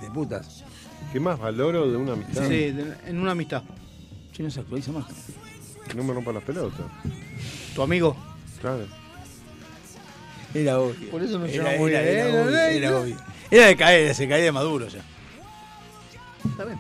De 0.03 0.11
putas. 0.11 0.65
¿Qué 1.13 1.21
más 1.21 1.39
valoro 1.39 1.91
de 1.91 1.97
una 1.97 2.13
amistad? 2.15 2.43
Sí, 2.49 2.71
de- 2.73 2.95
en 3.07 3.19
una 3.19 3.33
amistad. 3.33 3.63
Si 4.37 4.43
no 4.43 4.51
se 4.51 4.61
actualiza 4.61 4.93
más. 4.93 5.07
Que 5.89 5.95
no 5.95 6.05
me 6.05 6.13
rompan 6.13 6.35
las 6.35 6.43
pelotas. 6.45 6.87
Tu 7.75 7.83
amigo. 7.83 8.17
Claro. 8.61 8.85
Era 10.55 10.79
obvio. 10.81 11.11
Por 11.11 11.23
eso 11.23 11.39
no 11.39 11.47
Era, 11.47 11.71
llevamos 11.71 11.91
era, 11.91 12.01
bien. 12.03 12.15
era 12.15 12.29
Eh, 12.29 12.43
obvio, 12.43 12.57
era 12.59 12.99
obvio. 12.99 13.17
Era 13.51 13.67
de 13.67 13.77
caer, 13.77 14.15
se 14.15 14.29
caía 14.29 14.45
de 14.45 14.53
maduro 14.53 14.87
ya. 14.89 15.01
Está 16.49 16.65
bien. 16.65 16.79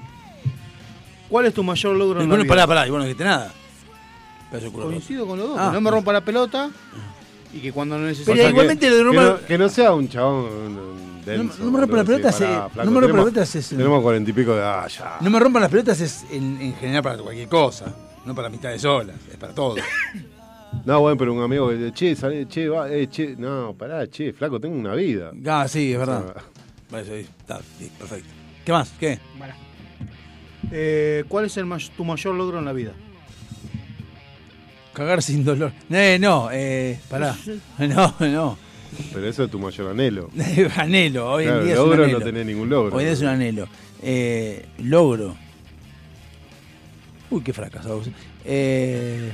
¿Cuál 1.28 1.46
es 1.46 1.54
tu 1.54 1.62
mayor 1.62 1.96
logro 1.96 2.20
Y 2.20 2.24
en 2.24 2.28
la 2.28 2.32
bueno, 2.34 2.44
vida? 2.44 2.52
pará, 2.54 2.66
pará, 2.66 2.86
y 2.86 2.90
vos 2.90 2.98
no 2.98 3.04
dijiste 3.04 3.24
nada. 3.24 3.52
Pedazo 4.50 4.66
de 4.66 4.72
culo 4.72 4.84
roto. 4.84 4.94
Coincido 4.96 5.26
con 5.26 5.38
los 5.38 5.48
dos. 5.48 5.58
Ah. 5.58 5.68
que 5.68 5.74
no 5.74 5.80
me 5.80 5.90
rompa 5.90 6.12
la 6.12 6.20
pelota 6.22 6.70
y 7.52 7.58
que 7.60 7.72
cuando 7.72 7.98
no 7.98 8.06
necesite... 8.06 8.32
Pero 8.32 8.48
igualmente 8.48 8.88
lo 8.90 8.96
de 8.96 9.04
que, 9.10 9.16
no, 9.16 9.46
que 9.46 9.58
no 9.58 9.68
sea 9.68 9.92
un 9.92 10.08
chabón 10.08 11.22
denso. 11.24 11.58
No- 11.58 11.64
no 11.66 11.70
me 11.72 11.80
rompa 11.80 11.96
la 11.96 12.02
boludo, 12.02 12.16
pelota, 12.16 12.32
sí, 12.32 12.38
se- 12.38 12.44
pará, 12.44 12.68
flaco, 12.68 12.84
no 12.84 12.90
me 12.92 13.00
rompa 13.00 13.00
la 13.00 13.06
tenemos- 13.24 13.32
pelota, 13.32 13.46
se- 13.46 13.76
Tenemos 13.76 14.02
cuarenta 14.02 14.30
y 14.30 14.32
pico 14.32 14.52
de 14.54 14.58
edad 14.60 14.88
ya. 14.88 15.16
No 15.20 15.30
me 15.30 15.38
rompan 15.38 15.62
las 15.62 15.70
pelotas 15.70 16.00
es 16.00 16.24
en, 16.30 16.60
en 16.60 16.74
general 16.74 17.02
para 17.02 17.18
cualquier 17.18 17.48
cosa. 17.48 17.94
No 18.24 18.34
para 18.34 18.48
amistades 18.48 18.80
solas, 18.82 19.16
es 19.30 19.36
para 19.36 19.54
todo. 19.54 19.76
No, 20.86 21.00
bueno, 21.00 21.18
pero 21.18 21.34
un 21.34 21.42
amigo 21.42 21.68
que 21.68 21.74
dice, 21.76 21.92
che, 21.92 22.16
sale, 22.16 22.48
che, 22.48 22.66
va, 22.66 22.90
eh, 22.90 23.06
che. 23.08 23.34
No, 23.36 23.74
pará, 23.76 24.06
che, 24.08 24.32
flaco, 24.32 24.58
tengo 24.58 24.74
una 24.74 24.94
vida. 24.94 25.30
Ah, 25.46 25.68
sí, 25.68 25.92
es 25.92 25.98
verdad. 25.98 26.24
Sea, 26.32 26.42
Vale, 26.90 27.14
ahí, 27.14 27.20
está, 27.38 27.60
sí, 27.78 27.90
perfecto. 27.98 28.28
¿Qué 28.64 28.72
más? 28.72 28.90
¿Qué? 28.98 29.18
Eh, 30.70 31.24
¿Cuál 31.28 31.44
es 31.44 31.56
el 31.58 31.68
tu 31.94 32.04
mayor 32.06 32.34
logro 32.34 32.58
en 32.58 32.64
la 32.64 32.72
vida? 32.72 32.92
Cagar 34.92 35.22
sin 35.22 35.44
dolor. 35.44 35.72
Eh, 35.90 36.18
no, 36.20 36.48
eh, 36.52 36.98
pará. 37.08 37.34
No, 37.78 38.14
no. 38.20 38.58
Pero 39.12 39.26
eso 39.26 39.44
es 39.44 39.50
tu 39.50 39.58
mayor 39.58 39.90
anhelo. 39.90 40.30
anhelo, 40.76 41.32
hoy 41.32 41.44
Claro, 41.44 41.60
en 41.60 41.66
día 41.66 41.74
logro 41.76 41.92
es 41.92 41.96
un 41.96 41.98
no 41.98 42.04
anhelo. 42.18 42.24
tenés 42.24 42.46
ningún 42.46 42.68
logro. 42.68 42.96
Hoy 42.96 43.02
en 43.04 43.06
día 43.08 43.12
es 43.14 43.20
un 43.22 43.28
anhelo. 43.28 43.68
Eh, 44.02 44.66
logro. 44.78 45.34
Uy, 47.30 47.42
qué 47.42 47.52
fracasado. 47.54 48.02
Eh, 48.44 49.32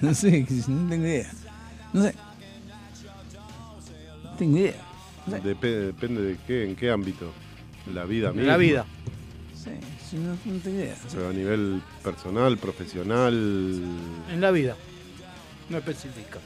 no 0.00 0.12
sé, 0.14 0.44
no 0.66 0.88
tengo 0.90 1.06
idea. 1.06 1.30
No 1.92 2.02
sé. 2.02 2.14
No 4.24 4.30
tengo 4.36 4.58
idea. 4.58 4.74
Dep- 5.28 5.60
depende 5.60 6.22
de 6.22 6.36
qué, 6.46 6.64
en 6.64 6.74
qué 6.74 6.90
ámbito. 6.90 7.30
La 7.94 8.04
vida 8.04 8.30
En 8.30 8.36
misma. 8.36 8.52
la 8.52 8.56
vida. 8.58 8.86
Sí, 9.54 9.70
no, 10.18 10.36
no 10.44 10.58
tengo 10.60 10.78
idea. 10.80 10.96
Pero 11.12 11.28
a 11.28 11.32
nivel 11.32 11.82
personal, 12.02 12.56
profesional. 12.58 13.34
En 14.30 14.40
la 14.40 14.50
vida. 14.50 14.76
No 15.70 15.78
especifica. 15.78 16.38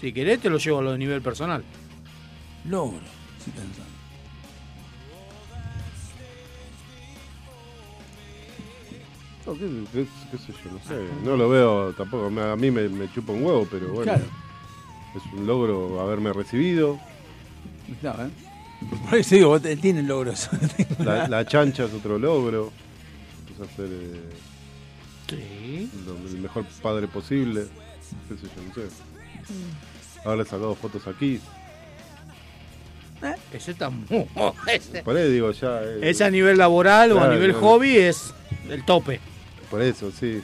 Si 0.00 0.12
querés 0.12 0.40
te 0.40 0.50
lo 0.50 0.58
llevo 0.58 0.78
a 0.78 0.82
lo 0.82 0.92
de 0.92 0.98
nivel 0.98 1.22
personal. 1.22 1.64
Logro, 2.64 3.00
estoy 3.38 3.52
pensando. 3.52 3.84
No, 9.46 9.54
qué, 9.54 9.84
qué- 9.92 10.06
qué 10.30 10.38
sé 10.38 10.52
yo, 10.64 10.70
no 10.72 10.78
sé. 10.86 11.08
No 11.24 11.36
lo 11.36 11.48
veo 11.48 11.92
tampoco. 11.94 12.26
A 12.26 12.56
mí 12.56 12.70
me, 12.70 12.88
me 12.88 13.10
chupa 13.12 13.32
un 13.32 13.44
huevo, 13.44 13.66
pero 13.70 13.88
bueno. 13.88 14.02
Claro. 14.12 14.24
Es 15.16 15.32
un 15.32 15.46
logro 15.46 16.00
haberme 16.02 16.32
recibido. 16.32 16.98
No, 18.02 18.10
¿eh? 18.10 18.28
Por 19.10 19.18
eso 19.18 19.34
digo, 19.34 19.48
vos 19.48 19.62
te- 19.62 19.76
tienen 19.76 20.06
logros. 20.06 20.48
La, 20.98 21.26
la 21.28 21.44
chancha 21.46 21.84
es 21.84 21.92
otro 21.94 22.18
logro. 22.18 22.72
Empezó 23.48 23.64
a 23.64 23.76
ser 23.76 23.88
eh, 25.32 25.88
el 26.32 26.38
mejor 26.38 26.64
padre 26.82 27.08
posible. 27.08 27.66
Qué 28.28 28.34
sé 28.36 28.42
yo, 28.42 28.62
no 28.68 28.74
sé. 28.74 30.22
Haberle 30.24 30.44
sacado 30.44 30.74
fotos 30.74 31.06
aquí. 31.06 31.40
Ese 33.52 33.72
está 33.72 33.90
muy. 33.90 34.06
ese- 34.72 35.02
Por 35.02 35.16
ahí 35.16 35.30
digo 35.32 35.50
ya. 35.50 35.80
eh, 35.82 36.14
a 36.24 36.30
nivel 36.30 36.56
laboral 36.58 37.12
o 37.12 37.20
a 37.22 37.28
nivel 37.28 37.50
claro. 37.50 37.66
hobby 37.66 37.96
es 37.96 38.32
el 38.70 38.84
tope. 38.84 39.20
Por 39.70 39.82
eso, 39.82 40.10
sí. 40.12 40.40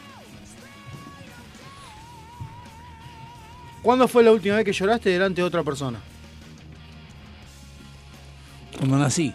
¿Cuándo 3.82 4.08
fue 4.08 4.22
la 4.24 4.32
última 4.32 4.56
vez 4.56 4.64
que 4.64 4.72
lloraste 4.72 5.10
delante 5.10 5.40
de 5.42 5.46
otra 5.46 5.62
persona? 5.62 6.00
Cuando 8.84 8.98
nací. 9.02 9.32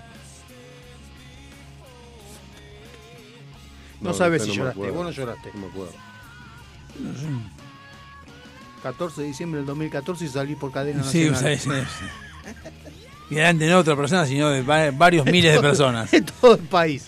No, 4.00 4.10
No, 4.12 4.14
sabes 4.14 4.44
si 4.44 4.52
lloraste, 4.56 4.92
vos 4.92 5.04
no 5.04 5.10
lloraste. 5.10 5.50
No 5.56 5.62
me 5.62 5.68
acuerdo. 5.68 5.94
14 8.84 9.22
de 9.22 9.28
diciembre 9.28 9.58
del 9.58 9.66
2014 9.66 10.26
y 10.26 10.28
salí 10.28 10.56
por 10.56 10.72
cadena 10.72 11.04
Sí, 11.04 11.28
nacional. 11.32 11.58
sí. 11.60 11.70
Y 13.32 13.36
delante 13.36 13.66
no 13.66 13.70
de 13.72 13.76
otra 13.78 13.96
persona, 13.96 14.28
sino 14.28 14.50
de 14.50 14.62
va- 14.62 14.92
varios 14.92 15.26
miles 15.26 15.52
de 15.56 15.60
personas. 15.62 16.14
en 16.14 16.26
todo 16.26 16.54
el 16.54 16.60
país. 16.62 17.08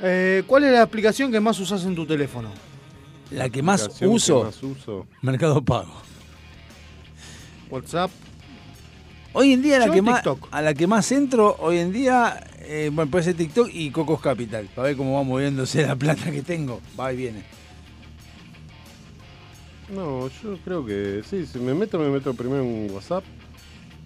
Eh, 0.00 0.42
¿Cuál 0.48 0.64
es 0.64 0.72
la 0.72 0.82
aplicación 0.82 1.30
que 1.30 1.38
más 1.38 1.58
usas 1.60 1.84
en 1.84 1.94
tu 1.94 2.04
teléfono? 2.04 2.50
La 3.30 3.48
que 3.48 3.62
más 3.62 3.82
Aplicación 3.82 4.10
que 4.10 4.14
uso, 4.16 4.44
más 4.44 4.60
uso. 4.60 5.06
Mercado 5.22 5.62
Pago. 5.64 5.94
WhatsApp. 7.70 8.10
Hoy 9.36 9.52
en 9.52 9.62
día 9.62 9.80
la 9.80 9.86
Yo 9.86 9.92
que 9.92 10.02
más, 10.02 10.22
a 10.52 10.62
la 10.62 10.74
que 10.74 10.86
más 10.86 11.10
entro, 11.10 11.56
hoy 11.58 11.78
en 11.78 11.92
día, 11.92 12.46
eh, 12.60 12.90
bueno, 12.92 13.10
puede 13.10 13.24
ser 13.24 13.34
TikTok 13.34 13.68
y 13.72 13.90
Cocos 13.90 14.20
Capital, 14.20 14.68
para 14.72 14.88
ver 14.88 14.96
cómo 14.96 15.16
va 15.16 15.24
moviéndose 15.24 15.84
la 15.84 15.96
plata 15.96 16.30
que 16.30 16.42
tengo. 16.42 16.80
Va 16.98 17.12
y 17.12 17.16
viene. 17.16 17.42
No, 19.92 20.28
yo 20.28 20.56
creo 20.64 20.86
que 20.86 21.22
sí. 21.28 21.46
Si 21.46 21.58
me 21.58 21.74
meto, 21.74 21.98
me 21.98 22.08
meto 22.08 22.32
primero 22.32 22.62
en 22.62 22.90
WhatsApp 22.92 23.24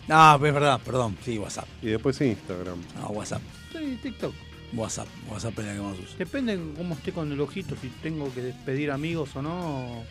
Ah, 0.08 0.36
pues 0.38 0.48
es 0.48 0.54
verdad, 0.54 0.80
perdón. 0.82 1.16
Sí, 1.22 1.38
WhatsApp. 1.38 1.68
y 1.82 1.88
después 1.88 2.18
Instagram. 2.20 2.78
No, 2.98 3.08
WhatsApp. 3.08 3.42
Sí, 3.72 3.98
TikTok. 4.02 4.34
WhatsApp. 4.72 5.08
WhatsApp 5.30 5.58
es 5.58 5.66
la 5.66 5.74
que 5.74 5.80
más 5.80 5.98
uso. 5.98 6.16
Depende 6.16 6.56
de 6.56 6.74
cómo 6.74 6.94
esté 6.94 7.12
con 7.12 7.30
el 7.30 7.40
ojito, 7.40 7.76
si 7.80 7.88
tengo 8.02 8.32
que 8.32 8.40
despedir 8.40 8.90
amigos 8.90 9.36
o 9.36 9.42
no. 9.42 10.02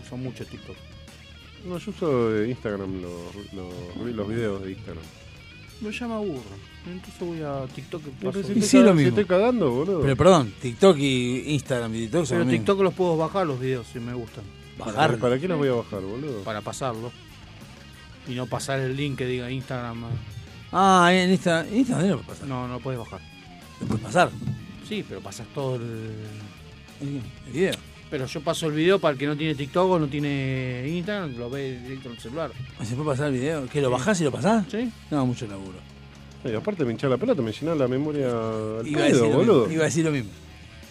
Uso 0.00 0.16
mucho 0.16 0.46
TikTok. 0.46 0.76
No, 1.64 1.78
yo 1.78 1.90
uso 1.90 2.36
eh, 2.36 2.48
Instagram, 2.50 3.02
los, 3.02 3.52
los, 3.54 4.14
los 4.14 4.28
videos 4.28 4.62
de 4.62 4.72
Instagram. 4.72 5.04
Me 5.80 5.88
aburro. 6.14 6.42
Entonces 6.86 7.20
voy 7.20 7.42
a 7.42 7.66
TikTok 7.74 8.02
paso. 8.22 8.42
si 8.42 8.52
Y 8.58 8.62
sí, 8.62 8.78
lo 8.78 8.90
si 8.90 8.94
mismo. 8.94 9.08
estoy 9.10 9.24
cagando, 9.24 9.70
boludo. 9.70 10.00
Pero 10.00 10.16
perdón, 10.16 10.54
TikTok 10.62 10.96
y 10.98 11.52
Instagram 11.54 11.94
y 11.94 11.98
TikTok 12.02 12.24
son 12.24 12.38
Pero. 12.38 12.50
TikTok 12.50 12.80
los 12.80 12.94
puedo 12.94 13.16
bajar 13.16 13.46
los 13.46 13.60
videos 13.60 13.86
si 13.92 13.98
me 14.00 14.14
gustan. 14.14 14.44
Bajar. 14.78 15.18
¿Para 15.18 15.38
qué 15.38 15.48
los 15.48 15.58
voy 15.58 15.68
a 15.68 15.72
bajar, 15.72 16.00
boludo? 16.00 16.42
Para 16.44 16.60
pasarlo. 16.60 17.10
Y 18.28 18.34
no 18.34 18.46
pasar 18.46 18.80
el 18.80 18.96
link 18.96 19.18
que 19.18 19.26
diga 19.26 19.50
Instagram. 19.50 20.04
Ah, 20.72 21.10
en 21.12 21.30
Instagram. 21.30 21.66
en 21.72 21.76
Instagram 21.78 22.08
no 22.08 22.16
lo 22.16 22.22
puedes 22.22 22.38
pasar. 22.40 22.48
No, 22.48 22.68
no 22.68 22.80
puedes 22.80 22.98
bajar. 23.00 23.20
Lo 23.80 23.86
puedes 23.86 24.02
pasar. 24.04 24.30
Sí, 24.88 25.04
pero 25.06 25.20
pasas 25.20 25.46
todo 25.54 25.76
el. 25.76 25.82
El 27.00 27.52
video. 27.52 27.74
Pero 28.10 28.26
yo 28.26 28.40
paso 28.40 28.66
el 28.68 28.72
video 28.72 29.00
para 29.00 29.12
el 29.14 29.18
que 29.18 29.26
no 29.26 29.36
tiene 29.36 29.54
TikTok 29.56 29.90
o 29.90 29.98
no 29.98 30.06
tiene 30.06 30.84
Instagram, 30.88 31.36
lo 31.36 31.50
ve 31.50 31.78
directo 31.80 32.08
en 32.08 32.14
el 32.14 32.20
celular. 32.20 32.50
¿Se 32.84 32.94
puede 32.94 33.08
pasar 33.10 33.26
el 33.28 33.32
video? 33.34 33.66
¿Que 33.68 33.80
lo 33.80 33.88
Sí. 33.88 33.92
bajás 33.92 34.20
y 34.20 34.24
lo 34.24 34.30
pasás? 34.32 34.64
Sí. 34.70 34.90
No, 35.10 35.26
mucho 35.26 35.46
laburo. 35.48 35.78
Y 36.44 36.54
aparte 36.54 36.84
me 36.84 36.92
hinchaba 36.92 37.14
la 37.14 37.18
pelota, 37.20 37.42
me 37.42 37.50
llenaba 37.50 37.76
la 37.76 37.88
memoria 37.88 38.26
al 38.28 38.86
Iba 38.86 39.00
a, 39.00 39.04
decir 39.04 39.20
pedo, 39.20 39.30
lo 39.30 39.36
boludo. 39.38 39.60
mismo, 39.62 39.72
iba 39.74 39.82
a 39.82 39.86
decir 39.86 40.04
lo 40.04 40.10
mismo. 40.12 40.30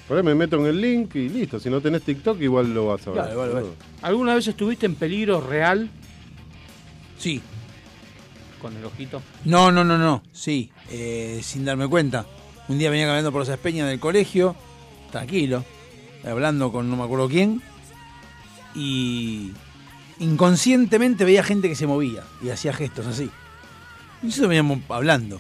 Por 0.09 0.17
ahí 0.17 0.23
me 0.23 0.35
meto 0.35 0.57
en 0.57 0.65
el 0.65 0.81
link 0.81 1.15
y 1.15 1.29
listo. 1.29 1.57
Si 1.59 1.69
no 1.69 1.79
tenés 1.79 2.01
TikTok, 2.03 2.39
igual 2.41 2.73
lo 2.73 2.87
vas 2.87 3.07
a 3.07 3.11
ver. 3.11 3.13
Claro, 3.21 3.31
igual, 3.33 3.49
igual. 3.49 3.65
¿Alguna 4.01 4.35
vez 4.35 4.47
estuviste 4.49 4.85
en 4.85 4.95
peligro 4.95 5.39
real 5.39 5.89
Sí. 7.17 7.41
con 8.61 8.75
el 8.75 8.83
ojito? 8.83 9.21
No, 9.45 9.71
no, 9.71 9.83
no, 9.85 9.97
no. 9.97 10.21
Sí, 10.33 10.69
eh, 10.91 11.39
sin 11.41 11.63
darme 11.63 11.87
cuenta. 11.87 12.25
Un 12.67 12.77
día 12.77 12.89
venía 12.89 13.05
caminando 13.05 13.31
por 13.31 13.41
esas 13.43 13.57
peñas 13.57 13.87
del 13.87 13.99
colegio, 13.99 14.55
tranquilo, 15.11 15.63
hablando 16.25 16.71
con 16.71 16.89
no 16.89 16.97
me 16.97 17.03
acuerdo 17.03 17.29
quién, 17.29 17.61
y 18.73 19.51
inconscientemente 20.19 21.25
veía 21.25 21.43
gente 21.43 21.69
que 21.69 21.75
se 21.75 21.87
movía 21.87 22.23
y 22.41 22.49
hacía 22.49 22.73
gestos 22.73 23.07
así. 23.07 23.29
Y 24.21 24.25
nosotros 24.27 24.49
veníamos 24.49 24.79
hablando. 24.89 25.39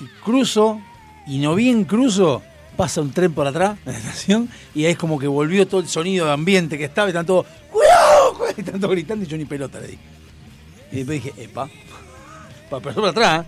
Y 0.00 0.06
cruzo, 0.24 0.80
y 1.26 1.38
no 1.38 1.54
bien 1.54 1.84
cruzo, 1.84 2.42
pasa 2.76 3.00
un 3.00 3.12
tren 3.12 3.32
por 3.32 3.46
atrás 3.46 3.78
de 3.84 3.92
la 3.92 3.98
estación, 3.98 4.48
y 4.74 4.84
ahí 4.84 4.92
es 4.92 4.98
como 4.98 5.18
que 5.18 5.26
volvió 5.26 5.66
todo 5.66 5.80
el 5.80 5.88
sonido 5.88 6.26
de 6.26 6.32
ambiente 6.32 6.78
que 6.78 6.84
estaba, 6.84 7.08
y 7.08 7.10
están 7.10 7.26
todos, 7.26 7.46
¡cuidado! 7.70 8.34
cuidado", 8.34 8.54
y 8.58 8.62
todos 8.62 8.90
gritando, 8.90 9.24
y 9.24 9.28
yo 9.28 9.36
ni 9.36 9.44
pelota 9.44 9.80
le 9.80 9.88
di. 9.88 9.98
Y 10.92 10.96
después 10.96 11.22
dije, 11.22 11.42
epa, 11.42 11.68
pa, 12.68 12.80
pero 12.80 12.94
por 12.96 13.06
atrás. 13.06 13.46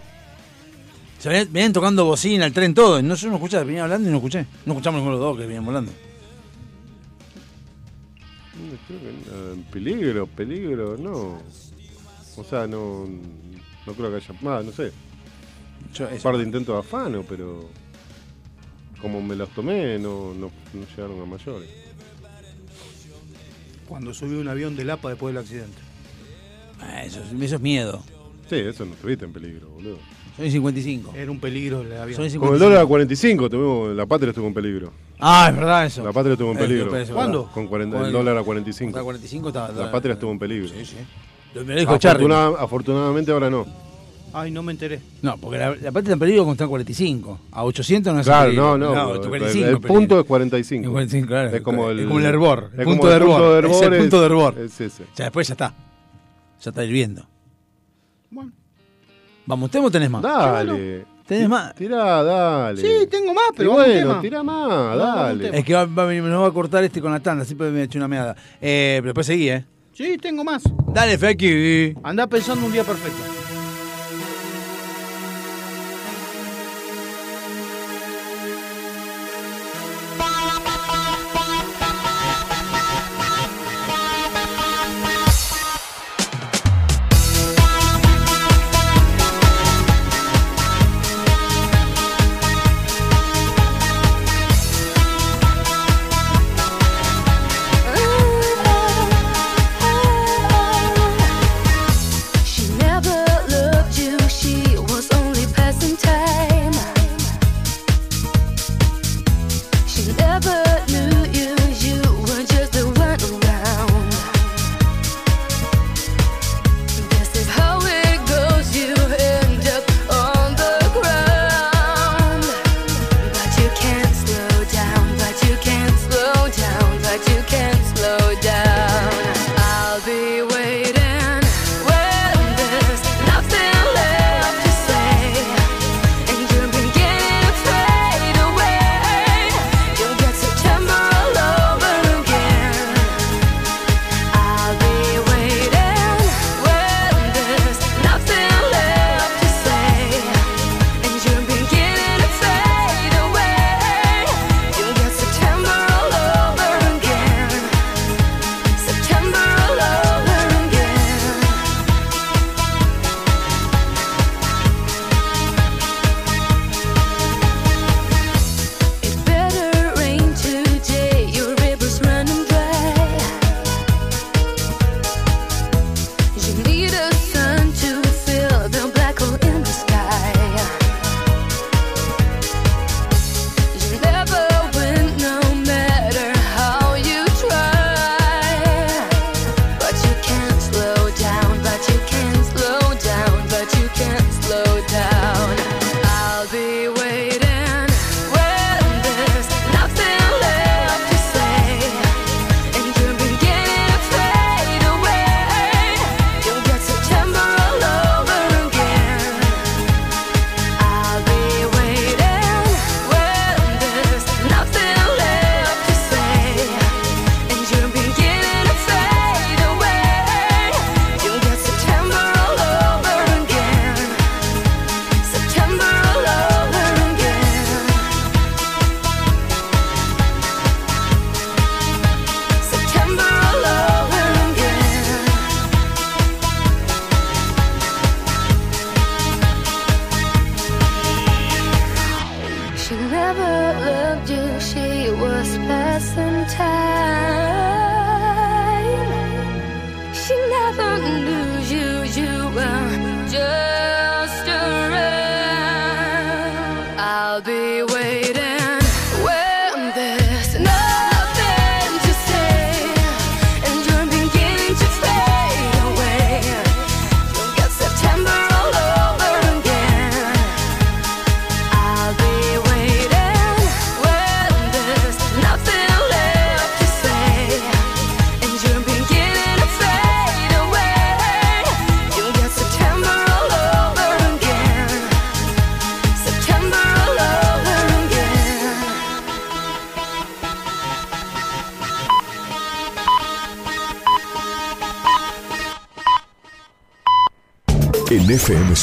Se 1.18 1.28
venían, 1.28 1.52
venían 1.52 1.72
tocando 1.72 2.04
bocina, 2.04 2.44
el 2.44 2.52
tren, 2.52 2.74
todo. 2.74 3.00
No, 3.02 3.14
yo 3.14 3.28
no 3.28 3.36
escuchaba, 3.36 3.64
venía 3.64 3.84
hablando 3.84 4.08
y 4.08 4.12
no 4.12 4.18
escuché. 4.18 4.46
No 4.66 4.74
escuchamos 4.74 4.98
ninguno 4.98 5.16
de 5.16 5.20
los 5.22 5.30
dos 5.30 5.38
que 5.38 5.46
venían 5.46 5.66
hablando. 5.66 5.92
Creo 8.86 9.00
que 9.00 9.56
no, 9.56 9.62
peligro, 9.70 10.26
peligro, 10.26 10.96
no. 10.98 11.38
O 12.36 12.44
sea, 12.44 12.66
no, 12.66 13.04
no 13.86 13.92
creo 13.94 14.10
que 14.10 14.16
haya 14.16 14.34
más, 14.42 14.64
no 14.64 14.72
sé. 14.72 14.92
Yo, 15.94 16.08
Un 16.08 16.18
par 16.18 16.36
de 16.36 16.44
intentos 16.44 16.74
de 16.74 16.80
afano, 16.80 17.24
pero 17.28 17.68
como 19.00 19.20
me 19.22 19.36
los 19.36 19.48
tomé, 19.50 19.98
no, 19.98 20.34
no, 20.34 20.50
no 20.72 20.86
llegaron 20.96 21.20
a 21.20 21.24
mayores. 21.26 21.68
Cuando 23.86 24.14
subí 24.14 24.34
un 24.36 24.48
avión 24.48 24.76
de 24.76 24.84
Lapa 24.84 25.10
después 25.10 25.34
del 25.34 25.42
accidente. 25.42 25.78
Ah, 26.80 27.04
Eso, 27.04 27.20
es- 27.22 27.32
eso 27.42 27.56
es 27.56 27.60
miedo. 27.60 28.02
Sí, 28.48 28.56
eso 28.56 28.84
no 28.84 28.94
estuviste 28.94 29.24
en 29.24 29.32
peligro, 29.32 29.68
boludo. 29.70 29.98
Soy 30.36 30.50
55. 30.50 31.12
Era 31.14 31.30
un 31.30 31.38
peligro 31.38 31.82
el 31.82 31.92
avión. 31.92 32.16
Soy 32.16 32.24
Con 32.24 32.30
55. 32.48 32.54
el 32.54 32.58
dólar 32.60 32.78
a 32.82 32.86
45, 32.86 33.48
tuvimos, 33.50 33.94
la 33.96 34.06
patria 34.06 34.30
estuvo 34.30 34.46
en 34.48 34.54
peligro. 34.54 34.92
Ah, 35.26 35.46
es 35.48 35.56
verdad 35.56 35.86
eso. 35.86 36.04
La 36.04 36.12
patria 36.12 36.32
estuvo 36.34 36.52
en 36.52 36.58
peligro. 36.58 36.90
¿Cuándo? 37.14 37.46
Con 37.52 37.66
40 37.66 37.96
Con 37.96 38.06
el 38.06 38.12
dólar 38.12 38.36
a 38.36 38.42
45. 38.42 38.88
Contra 38.90 39.02
45 39.02 39.48
estaba. 39.48 39.68
La 39.72 39.90
patria 39.90 40.12
estuvo 40.14 40.30
en 40.32 40.38
peligro. 40.38 40.68
Sí, 40.68 40.84
sí. 40.84 40.96
Lo- 41.54 41.64
Me 41.64 41.74
lo 41.74 41.80
dijo 41.80 41.96
Charlie. 41.96 42.26
Afortuna- 42.26 42.56
afortunadamente 42.62 43.32
ahora 43.32 43.48
no. 43.48 43.66
Ay, 44.34 44.50
no 44.50 44.62
me 44.62 44.72
enteré. 44.72 45.00
No, 45.22 45.36
porque 45.38 45.58
la, 45.58 45.70
la 45.70 45.76
patria 45.76 46.00
está 46.00 46.12
en 46.14 46.18
peligro 46.18 46.44
contra 46.44 46.66
45. 46.66 47.38
A 47.52 47.64
800 47.64 48.12
no 48.12 48.20
es 48.20 48.26
Claro, 48.26 48.52
no, 48.52 48.76
no. 48.76 49.10
el 49.14 49.20
el, 49.22 49.28
45 49.28 49.66
el 49.68 49.74
es 49.76 49.80
punto 49.80 50.18
es 50.20 50.26
45. 50.26 50.84
El 50.84 50.90
45, 50.92 51.26
claro. 51.28 51.48
Es 51.56 51.62
como 51.62 51.88
el, 51.90 52.00
es 52.00 52.06
como 52.06 52.18
el 52.18 52.26
hervor. 52.26 52.70
El 52.74 52.80
es 52.80 52.84
punto 52.84 52.98
como 53.00 53.10
de 53.10 53.16
hervor. 53.16 53.36
punto 53.40 53.52
de 53.52 53.58
Es 53.76 53.82
el 53.92 53.98
punto 54.00 54.20
de 54.20 54.26
hervor. 54.26 54.58
Es 54.58 54.80
ese. 54.80 55.04
Ya 55.16 55.24
después 55.24 55.48
ya 55.48 55.54
está. 55.54 55.72
Ya 56.62 56.70
está 56.70 56.84
hirviendo. 56.84 57.24
Bueno. 58.30 58.52
Vamos, 59.46 59.70
¿tenés 59.70 59.86
o 59.86 59.90
tenés 59.90 60.10
más? 60.10 60.20
Dale. 60.22 61.06
¿Tenés 61.26 61.48
más? 61.48 61.74
Tirá, 61.74 62.22
dale. 62.22 62.80
Sí, 62.80 63.06
tengo 63.10 63.32
más, 63.32 63.44
pero 63.56 63.70
vamos 63.70 63.84
a 63.84 63.88
un 63.88 63.92
bueno, 63.94 64.08
tema. 64.10 64.20
tirá 64.20 64.42
más, 64.42 64.98
dale. 64.98 65.58
Es 65.58 65.64
que 65.64 65.72
va, 65.72 65.86
va 65.86 66.12
nos 66.12 66.42
va 66.42 66.48
a 66.48 66.52
cortar 66.52 66.84
este 66.84 67.00
con 67.00 67.12
la 67.12 67.20
tanda, 67.20 67.44
siempre 67.44 67.70
me 67.70 67.80
he 67.80 67.84
hecho 67.84 67.98
una 67.98 68.08
meada. 68.08 68.36
Eh, 68.60 68.96
pero 68.98 69.08
después 69.08 69.26
seguí, 69.26 69.48
¿eh? 69.48 69.64
Sí, 69.92 70.18
tengo 70.18 70.44
más. 70.44 70.62
Dale, 70.92 71.16
Feki. 71.16 71.94
Andá 72.02 72.26
pensando 72.26 72.66
un 72.66 72.72
día 72.72 72.84
perfecto. 72.84 73.33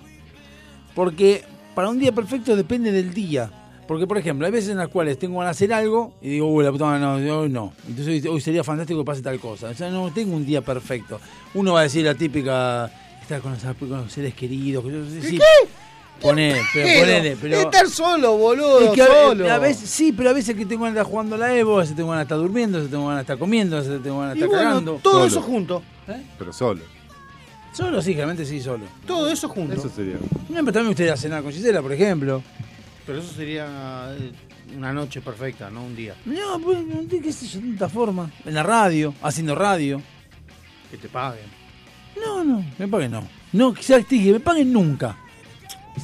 Porque 0.96 1.44
para 1.76 1.90
un 1.90 2.00
día 2.00 2.12
perfecto 2.12 2.56
depende 2.56 2.92
del 2.92 3.14
día. 3.14 3.50
Porque, 3.88 4.08
por 4.08 4.18
ejemplo, 4.18 4.46
hay 4.46 4.52
veces 4.54 4.70
en 4.70 4.78
las 4.78 4.88
cuales 4.88 5.18
tengo 5.20 5.40
ganas 5.40 5.58
de 5.58 5.66
hacer 5.66 5.74
algo 5.74 6.14
y 6.22 6.30
digo, 6.30 6.48
uy, 6.48 6.64
la 6.64 6.72
puta 6.72 6.86
madre, 6.86 7.02
no, 7.02 7.40
hoy 7.40 7.50
no. 7.50 7.74
Entonces 7.88 8.26
hoy, 8.26 8.40
sería 8.40 8.64
fantástico 8.64 9.00
que 9.02 9.06
pase 9.06 9.22
tal 9.22 9.40
cosa. 9.40 9.68
O 9.70 9.74
sea, 9.74 9.90
no 9.90 10.12
tengo 10.14 10.36
un 10.36 10.46
día 10.46 10.62
perfecto. 10.62 11.20
Uno 11.56 11.74
va 11.74 11.82
a 11.82 11.84
decir 11.84 12.06
la 12.06 12.14
típica, 12.16 12.90
estar 13.22 13.42
con 13.42 13.52
los, 13.52 13.62
con 13.76 13.90
los 13.90 14.12
seres 14.12 14.34
queridos. 14.34 14.84
que 14.86 14.92
yo- 14.92 15.22
sí, 15.22 15.40
Poné, 16.22 16.56
pero, 16.72 17.00
ponele, 17.00 17.38
pero... 17.42 17.58
Estar 17.62 17.90
solo, 17.90 18.38
boludo, 18.38 18.80
Es 18.82 18.92
que 18.92 19.04
solo. 19.04 19.52
a 19.52 19.58
veces, 19.58 19.90
sí, 19.90 20.12
pero 20.12 20.30
a 20.30 20.34
veces 20.34 20.56
que 20.56 20.68
tengo 20.68 20.84
ganas 20.84 20.94
de 20.96 21.00
estar 21.02 21.12
jugando 21.12 21.36
a 21.36 21.40
la 21.40 21.58
Evo, 21.58 21.78
a 21.78 21.80
veces 21.82 21.96
tengo 21.96 22.10
ganas 22.12 22.22
de 22.22 22.26
estar 22.26 22.38
durmiendo, 22.38 22.78
a 22.78 22.82
veces 22.82 22.92
tengo 22.92 23.06
ganas 23.08 23.18
de 23.18 23.22
estar 23.24 23.38
comiendo, 23.40 23.76
a 23.76 23.80
veces 23.80 24.04
tengo 24.04 24.20
ganas 24.20 24.36
de 24.36 24.40
Y 24.40 24.44
estar 24.44 24.56
bueno, 24.56 24.70
cagando. 24.70 25.00
todo 25.02 25.14
Solo. 25.14 25.26
eso 25.26 25.42
junto. 25.42 25.84
Pero 26.38 26.54
solo. 26.54 26.82
Solo, 27.74 28.02
sí, 28.02 28.12
generalmente 28.12 28.46
sí, 28.46 28.60
solo. 28.62 28.86
Todo 29.08 29.30
eso 29.32 29.48
junto. 29.48 29.74
Eso 29.74 29.90
sería. 29.90 30.16
No, 30.16 30.56
pero 30.56 30.66
también 30.66 30.84
me 30.84 30.90
gustaría 30.90 31.16
cenar 31.18 31.42
con 31.44 31.52
Gisela, 31.52 31.82
por 31.82 31.94
ejemplo. 31.94 32.44
Pero 33.06 33.20
eso 33.20 33.34
sería 33.34 34.14
eh, 34.20 34.32
una 34.78 34.92
noche 34.94 35.22
perfecta, 35.22 35.70
no 35.70 35.84
un 35.86 35.96
día. 35.96 36.14
No, 36.26 36.60
pues, 36.62 36.78
qué 37.10 37.32
sé 37.32 37.48
yo, 37.48 37.60
de 37.62 37.68
tanta 37.68 37.90
forma. 37.90 38.30
En 38.46 38.54
la 38.54 38.64
radio, 38.64 39.14
haciendo 39.22 39.56
radio. 39.56 40.02
Que 40.90 40.98
te 40.98 41.08
paguen. 41.08 41.46
No, 42.24 42.44
no, 42.44 42.64
me 42.78 42.88
paguen 42.88 43.12
no. 43.12 43.24
No, 43.54 43.74
quizás 43.74 44.06
te 44.06 44.16
dije, 44.16 44.34
me 44.34 44.40
paguen 44.42 44.72
nunca. 44.72 45.18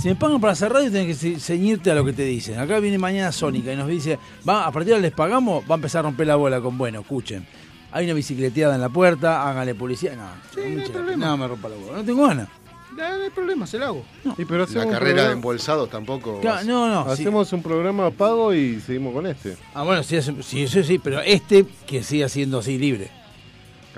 Si 0.01 0.07
me 0.09 0.15
pagan 0.15 0.39
para 0.41 0.53
hacer 0.53 0.71
radio, 0.71 0.89
tienes 0.91 1.07
que 1.07 1.13
ce- 1.35 1.39
ceñirte 1.39 1.91
a 1.91 1.95
lo 1.95 2.03
que 2.05 2.13
te 2.13 2.23
dicen. 2.23 2.59
Acá 2.59 2.79
viene 2.79 2.97
mañana 2.97 3.31
Sónica 3.31 3.71
y 3.71 3.75
nos 3.75 3.87
dice, 3.87 4.17
va, 4.47 4.65
a 4.65 4.71
partir 4.71 4.87
de 4.89 4.93
ahora 4.95 5.01
les 5.03 5.13
pagamos, 5.13 5.63
va 5.69 5.75
a 5.75 5.77
empezar 5.77 5.99
a 5.99 6.03
romper 6.03 6.27
la 6.27 6.35
bola 6.35 6.59
con, 6.61 6.77
bueno, 6.77 7.01
escuchen. 7.01 7.45
Hay 7.91 8.05
una 8.05 8.13
bicicleteada 8.13 8.75
en 8.75 8.81
la 8.81 8.89
puerta, 8.89 9.49
háganle 9.49 9.73
policía. 9.75 10.15
No, 10.15 10.23
no, 10.25 10.69
me, 10.69 10.83
eche 10.83 10.93
la- 10.93 11.15
no 11.17 11.37
me 11.37 11.47
rompa 11.47 11.69
la 11.69 11.75
bola, 11.77 11.97
no 11.99 12.03
tengo 12.03 12.27
ganas. 12.27 12.47
No 12.95 13.03
hay 13.03 13.29
problema, 13.29 13.67
se 13.67 13.77
lo 13.77 13.85
hago. 13.85 14.05
Y 14.37 14.45
pero 14.45 14.63
hacemos 14.63 14.87
La 14.87 14.91
carrera 14.91 15.27
de 15.27 15.33
embolsados 15.33 15.87
tampoco. 15.89 16.39
Claro, 16.41 16.65
no, 16.65 16.87
no. 16.89 17.05
sí. 17.15 17.21
Hacemos 17.21 17.53
un 17.53 17.61
programa 17.61 18.09
pago 18.09 18.53
y 18.55 18.79
seguimos 18.81 19.13
con 19.13 19.27
este. 19.27 19.55
Ah, 19.75 19.83
bueno, 19.83 20.01
sí, 20.01 20.17
sí, 20.41 20.63
eso 20.63 20.83
sí, 20.83 20.97
pero 20.97 21.21
este 21.21 21.65
que 21.85 22.01
siga 22.03 22.27
siendo 22.27 22.57
así 22.59 22.77
libre. 22.79 23.11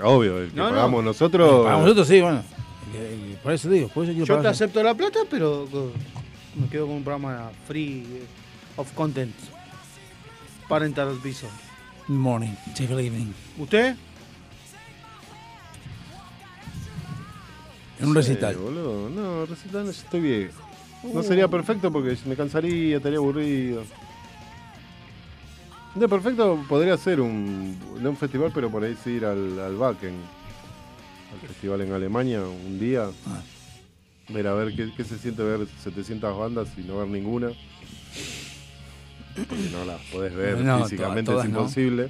Obvio, 0.02 0.38
el 0.42 0.50
que 0.50 0.56
No, 0.56 0.64
no. 0.64 0.70
pagamos 0.70 1.02
nosotros. 1.04 1.64
Para 1.64 1.78
nosotros 1.78 2.08
sí, 2.08 2.20
bueno. 2.20 2.42
Por 3.42 3.52
eso 3.52 3.70
digo, 3.70 3.88
por 3.88 4.04
eso 4.04 4.12
quiero 4.12 4.26
Yo 4.26 4.42
te 4.42 4.48
acepto 4.48 4.82
la 4.82 4.94
plata, 4.94 5.20
pero 5.30 5.66
me 6.56 6.68
quedo 6.68 6.86
con 6.86 6.96
un 6.96 7.04
programa 7.04 7.50
free 7.66 8.02
eh, 8.06 8.26
of 8.76 8.92
content. 8.92 9.34
Parental 10.68 11.08
advisor. 11.08 11.48
Morning, 12.10 12.56
take 12.74 12.90
a 12.92 13.00
evening. 13.00 13.32
¿Usted? 13.56 13.94
En 18.00 18.08
un 18.08 18.14
recital. 18.16 18.52
Sí, 18.52 18.60
boludo. 18.60 19.08
No, 19.08 19.46
recital 19.46 19.88
estoy 19.88 20.20
viejo. 20.20 20.60
No 21.04 21.22
sería 21.22 21.46
perfecto 21.46 21.92
porque 21.92 22.16
me 22.26 22.34
cansaría, 22.34 22.96
estaría 22.96 23.18
aburrido. 23.18 23.84
Día 25.94 26.08
perfecto 26.08 26.64
podría 26.68 26.96
ser 26.96 27.20
un, 27.20 27.78
no 28.02 28.10
un 28.10 28.16
festival, 28.16 28.50
pero 28.52 28.68
por 28.70 28.82
ahí 28.82 28.96
sí 29.04 29.10
ir 29.10 29.24
al, 29.24 29.60
al 29.60 29.76
Wacken, 29.76 30.14
al 31.32 31.48
festival 31.48 31.82
en 31.82 31.92
Alemania, 31.92 32.42
un 32.42 32.80
día. 32.80 33.08
Ah. 33.26 33.40
Ver 34.30 34.48
a 34.48 34.54
ver 34.54 34.74
qué, 34.74 34.92
qué 34.96 35.04
se 35.04 35.16
siente 35.16 35.44
ver 35.44 35.68
700 35.84 36.36
bandas 36.36 36.68
y 36.76 36.80
no 36.80 36.98
ver 36.98 37.06
ninguna. 37.06 37.52
Porque 39.34 39.68
no 39.72 39.84
las 39.84 40.00
podés 40.12 40.34
ver 40.34 40.58
No, 40.58 40.82
físicamente, 40.84 41.30
todas- 41.30 41.46
es 41.46 41.52
no. 41.52 41.60
imposible. 41.60 42.08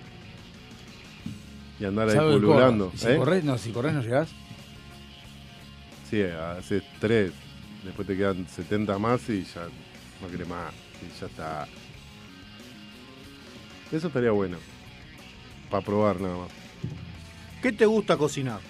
Y 1.78 1.84
andar 1.84 2.08
ahí 2.08 2.16
¿Sabes 2.16 2.34
el 2.34 2.40
pululando. 2.42 2.92
Si 2.94 3.06
¿eh? 3.08 3.16
corres, 3.16 3.44
no, 3.44 3.56
si 3.58 3.70
corres 3.70 3.94
no 3.94 4.02
llegás. 4.02 4.28
Sí, 6.10 6.22
haces 6.22 6.82
tres, 7.00 7.32
después 7.84 8.06
te 8.06 8.16
quedan 8.16 8.46
70 8.48 8.98
más 8.98 9.28
y 9.28 9.44
ya 9.44 9.66
no 10.20 10.28
querés 10.28 10.48
más. 10.48 10.72
Y 11.02 11.20
ya 11.20 11.26
está. 11.26 11.68
Eso 13.92 14.06
estaría 14.08 14.30
bueno. 14.32 14.56
Para 15.70 15.84
probar 15.84 16.20
nada 16.20 16.36
más. 16.36 16.48
¿Qué 17.62 17.72
te 17.72 17.86
gusta 17.86 18.16
cocinar? 18.16 18.60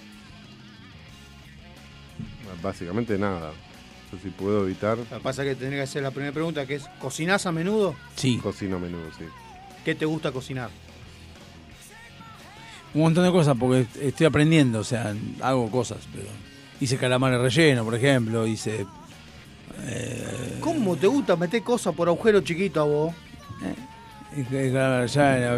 Básicamente 2.61 3.17
nada. 3.17 3.51
Si 4.21 4.29
puedo 4.29 4.65
evitar, 4.65 4.97
Lo 4.97 5.05
que 5.05 5.15
pasa 5.21 5.43
es 5.43 5.49
que 5.49 5.55
tenés 5.55 5.75
que 5.75 5.81
hacer 5.83 6.03
la 6.03 6.11
primera 6.11 6.33
pregunta, 6.33 6.65
que 6.65 6.75
es, 6.75 6.83
¿cocinás 6.99 7.45
a 7.45 7.51
menudo? 7.51 7.95
Sí. 8.15 8.37
cocino 8.37 8.75
a 8.75 8.79
menudo, 8.79 9.05
sí. 9.17 9.23
¿Qué 9.85 9.95
te 9.95 10.05
gusta 10.05 10.31
cocinar? 10.31 10.69
Un 12.93 13.01
montón 13.01 13.23
de 13.23 13.31
cosas 13.31 13.55
porque 13.57 13.85
estoy 14.01 14.25
aprendiendo, 14.27 14.79
o 14.79 14.83
sea, 14.83 15.15
hago 15.41 15.71
cosas, 15.71 15.99
pero 16.13 16.27
hice 16.81 16.97
calamares 16.97 17.39
relleno, 17.39 17.85
por 17.85 17.95
ejemplo, 17.95 18.45
hice 18.45 18.85
eh, 19.83 20.57
¿Cómo 20.59 20.97
te 20.97 21.07
gusta 21.07 21.35
meter 21.37 21.63
cosas 21.63 21.95
por 21.95 22.09
agujero 22.09 22.41
chiquito 22.41 22.81
a 22.81 22.83
vos? 22.83 23.13
a 24.33 24.35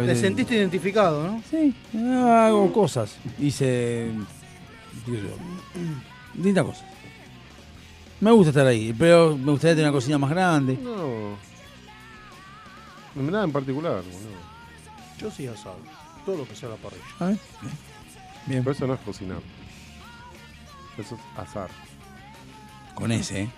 veces- 0.06 0.20
sentiste 0.20 0.54
identificado, 0.54 1.26
¿no? 1.26 1.42
Sí, 1.50 1.74
hago 1.92 2.72
cosas, 2.72 3.16
hice 3.38 4.10
qué 5.04 5.12
sé 5.12 5.22
yo, 5.22 5.36
distintas 6.34 6.64
cosas. 6.64 6.84
Me 8.24 8.30
gusta 8.30 8.48
estar 8.48 8.66
ahí, 8.66 8.94
pero 8.98 9.36
me 9.36 9.52
gustaría 9.52 9.74
tener 9.74 9.90
una 9.90 9.98
cocina 9.98 10.16
más 10.16 10.30
grande. 10.30 10.78
No. 10.82 11.36
Nada 13.22 13.44
en 13.44 13.52
particular, 13.52 13.96
boludo. 13.96 14.38
Yo 15.18 15.30
sí 15.30 15.46
asado. 15.46 15.76
Todo 16.24 16.38
lo 16.38 16.48
que 16.48 16.56
sea 16.56 16.70
la 16.70 16.76
parrilla. 16.76 17.04
A 17.18 17.26
ver. 17.26 17.38
Bien. 18.46 18.64
Pero 18.64 18.74
eso 18.74 18.86
no 18.86 18.94
es 18.94 19.00
cocinar. 19.00 19.40
Eso 20.96 21.16
es 21.16 21.20
azar. 21.38 21.68
Con 22.94 23.12
ese, 23.12 23.42
¿eh? 23.42 23.50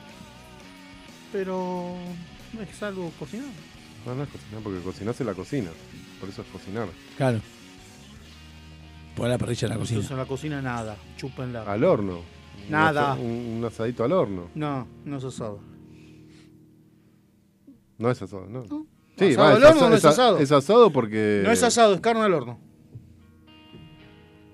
Pero 1.31 1.95
no 2.53 2.61
es 2.61 2.83
algo 2.83 3.13
cocinar. 3.21 3.47
No, 4.05 4.17
no 4.17 4.25
es 4.25 4.29
cocinar, 4.31 4.63
porque 4.65 4.81
cocinás 4.81 5.21
en 5.21 5.27
la 5.29 5.35
cocina. 5.35 5.71
Por 6.19 6.29
eso 6.29 6.43
es 6.43 6.49
cocinar. 6.49 6.89
Claro. 7.17 7.41
Poner 9.15 9.31
la 9.31 9.39
parrilla 9.39 9.67
en 9.69 9.75
la 9.75 9.79
cocina. 9.79 9.99
Entonces 9.99 10.11
en 10.11 10.19
la 10.19 10.27
cocina 10.27 10.61
nada. 10.61 10.97
Chúpenla. 11.17 11.63
Al 11.63 11.85
horno. 11.85 12.36
Nada. 12.71 13.15
Un, 13.15 13.57
un- 13.59 13.65
asadito 13.65 14.05
al 14.05 14.13
horno. 14.13 14.49
No, 14.55 14.87
no 15.05 15.17
es 15.19 15.25
asado. 15.25 15.61
No 17.99 18.11
es 18.11 18.21
asado, 18.21 18.47
no. 18.47 18.61
Asado 18.61 18.87
Sí, 19.19 19.25
al 19.35 19.39
va, 19.39 19.55
horno 19.71 19.89
no 19.89 19.95
es 19.95 20.05
asado. 20.05 20.39
Es 20.39 20.53
asado 20.53 20.91
porque. 20.91 21.41
No 21.45 21.51
es 21.51 21.63
asado, 21.63 21.95
es 21.95 22.01
carne 22.01 22.23
al 22.23 22.35
horno. 22.35 22.59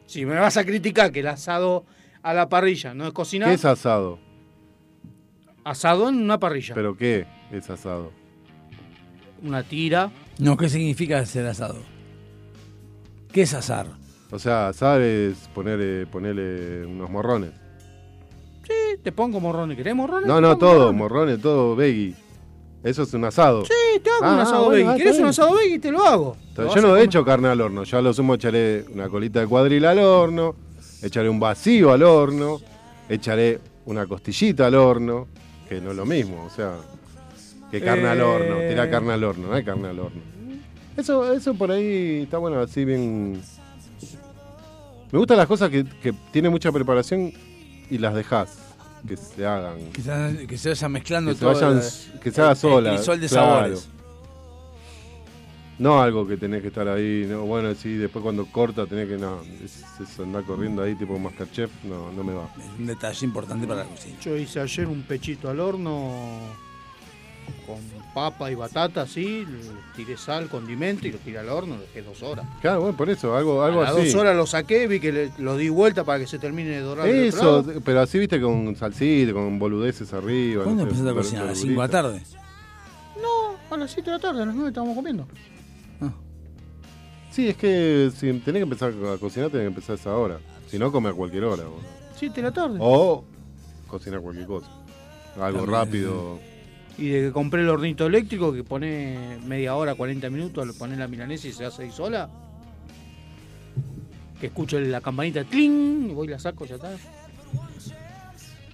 Si 0.06 0.24
me 0.26 0.36
vas 0.38 0.56
a 0.56 0.64
criticar 0.64 1.10
que 1.10 1.20
el 1.20 1.26
asado 1.28 1.84
a 2.22 2.34
la 2.34 2.48
parrilla 2.48 2.94
no 2.94 3.06
es 3.06 3.12
cocinar, 3.12 3.48
¿Qué 3.48 3.54
es 3.54 3.64
asado? 3.64 4.18
asado 5.64 6.08
en 6.08 6.16
una 6.22 6.38
parrilla. 6.38 6.74
¿Pero 6.74 6.96
qué 6.96 7.26
es 7.50 7.68
asado? 7.70 8.12
Una 9.42 9.62
tira. 9.62 10.10
No, 10.38 10.56
¿qué 10.56 10.68
significa 10.68 11.24
ser 11.26 11.46
asado? 11.46 11.80
¿Qué 13.32 13.42
es 13.42 13.54
asar? 13.54 13.86
O 14.30 14.38
sea, 14.38 14.68
asar 14.68 15.00
es 15.00 15.48
ponerle, 15.54 16.06
ponerle 16.06 16.86
unos 16.86 17.10
morrones. 17.10 17.52
Sí, 18.92 18.98
te 19.02 19.12
pongo 19.12 19.40
morrones. 19.40 19.76
¿Querés 19.76 19.94
morrones? 19.94 20.26
No, 20.26 20.40
no, 20.40 20.56
todo, 20.58 20.92
morrones. 20.92 21.40
todo 21.40 21.74
veggie. 21.76 22.14
Eso 22.82 23.02
es 23.04 23.14
un 23.14 23.24
asado. 23.24 23.64
Sí, 23.64 24.00
te 24.02 24.10
hago 24.10 24.32
un 24.34 24.38
Ah, 24.40 24.42
asado 24.42 24.64
bueno, 24.64 24.70
veggie. 24.76 24.90
ah, 24.90 24.96
¿Querés 24.96 25.10
está 25.12 25.20
un 25.20 25.24
bien. 25.24 25.30
asado 25.30 25.54
veggie? 25.54 25.78
Te 25.78 25.92
lo 25.92 26.04
hago. 26.04 26.36
Yo 26.56 26.62
Lo 26.62 26.68
vas 26.68 26.76
no 26.76 26.80
a 26.80 26.84
he 26.84 26.90
comer. 26.90 27.04
hecho 27.04 27.24
carne 27.24 27.48
al 27.48 27.60
horno. 27.60 27.84
Ya 27.84 27.98
a 27.98 28.02
lo 28.02 28.12
sumo 28.12 28.34
echaré 28.34 28.84
una 28.92 29.08
colita 29.08 29.40
de 29.40 29.46
cuadril 29.46 29.84
al 29.84 29.98
horno, 30.00 30.56
echaré 31.02 31.28
un 31.28 31.38
vacío 31.40 31.92
al 31.92 32.02
horno, 32.02 32.60
echaré 33.08 33.60
una 33.86 34.06
costillita 34.06 34.66
al 34.66 34.74
horno, 34.74 35.28
que 35.68 35.80
no 35.80 35.90
es 35.92 35.96
lo 35.96 36.04
mismo, 36.06 36.44
o 36.44 36.50
sea, 36.50 36.74
que 37.70 37.80
carne 37.80 38.08
al 38.08 38.20
horno, 38.20 38.60
Eh. 38.60 38.68
tirar 38.68 38.90
carne 38.90 39.12
al 39.12 39.24
horno, 39.24 39.48
no 39.48 39.54
hay 39.54 39.64
carne 39.64 39.88
al 39.88 39.98
horno. 40.00 40.20
Eso, 40.96 41.32
eso 41.32 41.54
por 41.54 41.70
ahí 41.70 42.22
está 42.24 42.38
bueno, 42.38 42.60
así 42.60 42.84
bien. 42.84 43.40
Me 45.10 45.18
gustan 45.18 45.36
las 45.36 45.46
cosas 45.46 45.70
que, 45.70 45.84
que 46.02 46.12
tienen 46.32 46.50
mucha 46.50 46.72
preparación 46.72 47.32
y 47.90 47.98
las 47.98 48.14
dejas 48.14 48.58
que 49.06 49.16
se 49.16 49.44
hagan. 49.46 49.90
Que 49.92 50.02
se, 50.02 50.46
que 50.46 50.58
se 50.58 50.68
vaya 50.70 50.88
mezclando 50.88 51.32
Que 51.32 51.38
se 51.38 51.44
vayan- 51.44 51.76
la- 51.76 52.20
que 52.20 52.30
se 52.30 52.40
haga 52.40 52.50
el- 52.52 52.56
sola, 52.56 52.90
El 52.90 52.96
crisol 52.96 53.20
de 53.20 53.28
claro. 53.28 53.46
sabores. 53.52 53.88
No 55.78 56.00
algo 56.00 56.26
que 56.28 56.36
tenés 56.36 56.62
que 56.62 56.68
estar 56.68 56.86
ahí, 56.86 57.26
no, 57.28 57.42
bueno, 57.44 57.74
sí, 57.74 57.94
después 57.96 58.22
cuando 58.22 58.46
corta 58.46 58.86
tenés 58.86 59.08
que, 59.08 59.16
no, 59.16 59.40
es, 59.64 59.82
es 60.00 60.20
andar 60.20 60.44
corriendo 60.44 60.82
ahí 60.82 60.94
tipo 60.94 61.18
Masterchef, 61.18 61.70
no, 61.84 62.12
no 62.12 62.22
me 62.22 62.34
va. 62.34 62.44
Es 62.58 62.78
un 62.78 62.86
detalle 62.86 63.26
importante 63.26 63.66
para 63.66 63.82
la 63.82 63.88
cocina. 63.90 64.16
Yo 64.20 64.36
hice 64.36 64.60
ayer 64.60 64.86
un 64.86 65.02
pechito 65.02 65.48
al 65.50 65.58
horno 65.58 66.38
con 67.66 67.78
papa 68.14 68.50
y 68.50 68.54
batata, 68.54 69.02
así. 69.02 69.46
Tiré 69.96 70.16
sal, 70.16 70.48
condimento 70.48 71.06
y 71.06 71.12
lo 71.12 71.18
tiré 71.18 71.38
al 71.38 71.48
horno. 71.48 71.76
Lo 71.76 71.80
dejé 71.82 72.02
dos 72.02 72.22
horas. 72.22 72.46
Claro, 72.60 72.80
bueno, 72.82 72.96
por 72.96 73.08
eso, 73.10 73.36
algo, 73.36 73.62
algo 73.62 73.82
a 73.82 73.88
así. 73.88 74.06
dos 74.06 74.14
horas 74.14 74.36
lo 74.36 74.46
saqué, 74.46 74.86
vi 74.86 75.00
que 75.00 75.12
le- 75.12 75.32
lo 75.38 75.56
di 75.56 75.68
vuelta 75.68 76.04
para 76.04 76.18
que 76.18 76.26
se 76.26 76.38
termine 76.38 76.70
de 76.70 76.80
dorar. 76.80 77.08
Eso, 77.08 77.64
pero 77.84 78.00
así 78.00 78.18
viste 78.18 78.40
con 78.40 78.74
salsita, 78.76 79.32
con 79.32 79.58
boludeces 79.58 80.12
arriba. 80.12 80.64
¿Cuándo 80.64 80.82
no 80.84 80.88
empezaste 80.90 81.10
a 81.10 81.14
cocinar? 81.14 81.42
¿A 81.44 81.46
las 81.48 81.58
5 81.58 81.72
de 81.82 81.88
la 81.88 81.88
tarde? 81.92 82.22
No, 83.20 83.74
a 83.74 83.78
las 83.78 83.90
7 83.90 84.10
de 84.10 84.16
la 84.16 84.22
tarde, 84.22 84.42
a 84.42 84.46
las 84.46 84.54
9 84.54 84.68
estábamos 84.68 84.94
comiendo. 84.96 85.26
Sí, 87.30 87.48
es 87.48 87.56
que 87.56 88.10
si 88.14 88.26
tenés 88.40 88.60
que 88.60 88.64
empezar 88.64 88.90
a 88.92 89.16
cocinar, 89.16 89.48
tenés 89.48 89.64
que 89.64 89.68
empezar 89.68 89.92
a 89.92 89.98
esa 89.98 90.14
hora. 90.16 90.38
Si 90.68 90.78
no, 90.78 90.92
come 90.92 91.08
a 91.08 91.12
cualquier 91.14 91.44
hora. 91.44 91.64
boludo. 91.64 91.80
7 92.16 92.34
de 92.36 92.42
la 92.42 92.52
tarde. 92.52 92.76
O 92.80 93.24
cocinar 93.88 94.20
cualquier 94.20 94.46
cosa. 94.46 94.68
Algo 95.40 95.60
También, 95.60 95.70
rápido. 95.70 96.38
Y 96.98 97.08
de 97.08 97.20
que 97.20 97.32
compré 97.32 97.62
el 97.62 97.68
hornito 97.68 98.06
eléctrico 98.06 98.52
que 98.52 98.64
pone 98.64 99.38
media 99.46 99.74
hora, 99.74 99.94
40 99.94 100.28
minutos, 100.30 100.66
le 100.66 100.72
pones 100.72 100.98
la 100.98 101.08
milanesa 101.08 101.48
y 101.48 101.52
se 101.52 101.64
hace 101.64 101.84
ahí 101.84 101.90
sola. 101.90 102.28
Que 104.38 104.46
escucho 104.46 104.78
la 104.78 105.00
campanita, 105.00 105.44
¡tling! 105.44 106.10
Y 106.10 106.14
voy 106.14 106.26
y 106.26 106.30
la 106.30 106.38
saco, 106.38 106.64
ya 106.66 106.74
está. 106.74 106.90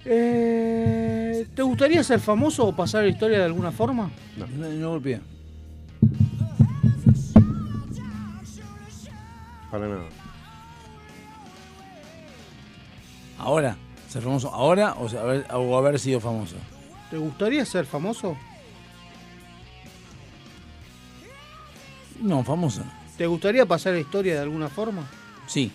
Eh, 0.05 1.47
¿Te 1.53 1.61
gustaría 1.61 2.03
ser 2.03 2.19
famoso 2.19 2.65
o 2.65 2.75
pasar 2.75 3.03
la 3.03 3.09
historia 3.09 3.39
de 3.39 3.45
alguna 3.45 3.71
forma? 3.71 4.09
No. 4.37 4.47
No, 4.47 4.69
no 4.69 4.89
golpeé. 4.91 5.21
Para 9.71 9.87
nada. 9.87 10.09
¿Ahora? 13.37 13.77
¿Ser 14.09 14.23
famoso 14.23 14.49
ahora 14.49 14.95
o, 14.99 15.07
sea, 15.07 15.21
haber, 15.21 15.45
o 15.53 15.77
haber 15.77 15.99
sido 15.99 16.19
famoso? 16.19 16.55
¿Te 17.09 17.17
gustaría 17.17 17.65
ser 17.65 17.85
famoso? 17.85 18.37
No, 22.21 22.43
famoso. 22.43 22.83
¿Te 23.17 23.25
gustaría 23.25 23.65
pasar 23.65 23.93
la 23.93 23.99
historia 23.99 24.35
de 24.35 24.41
alguna 24.41 24.69
forma? 24.69 25.09
Sí. 25.47 25.71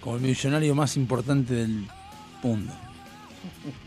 Como 0.00 0.16
el 0.16 0.22
millonario 0.22 0.74
más 0.74 0.96
importante 0.96 1.54
del 1.54 1.86
mundo. 2.42 2.72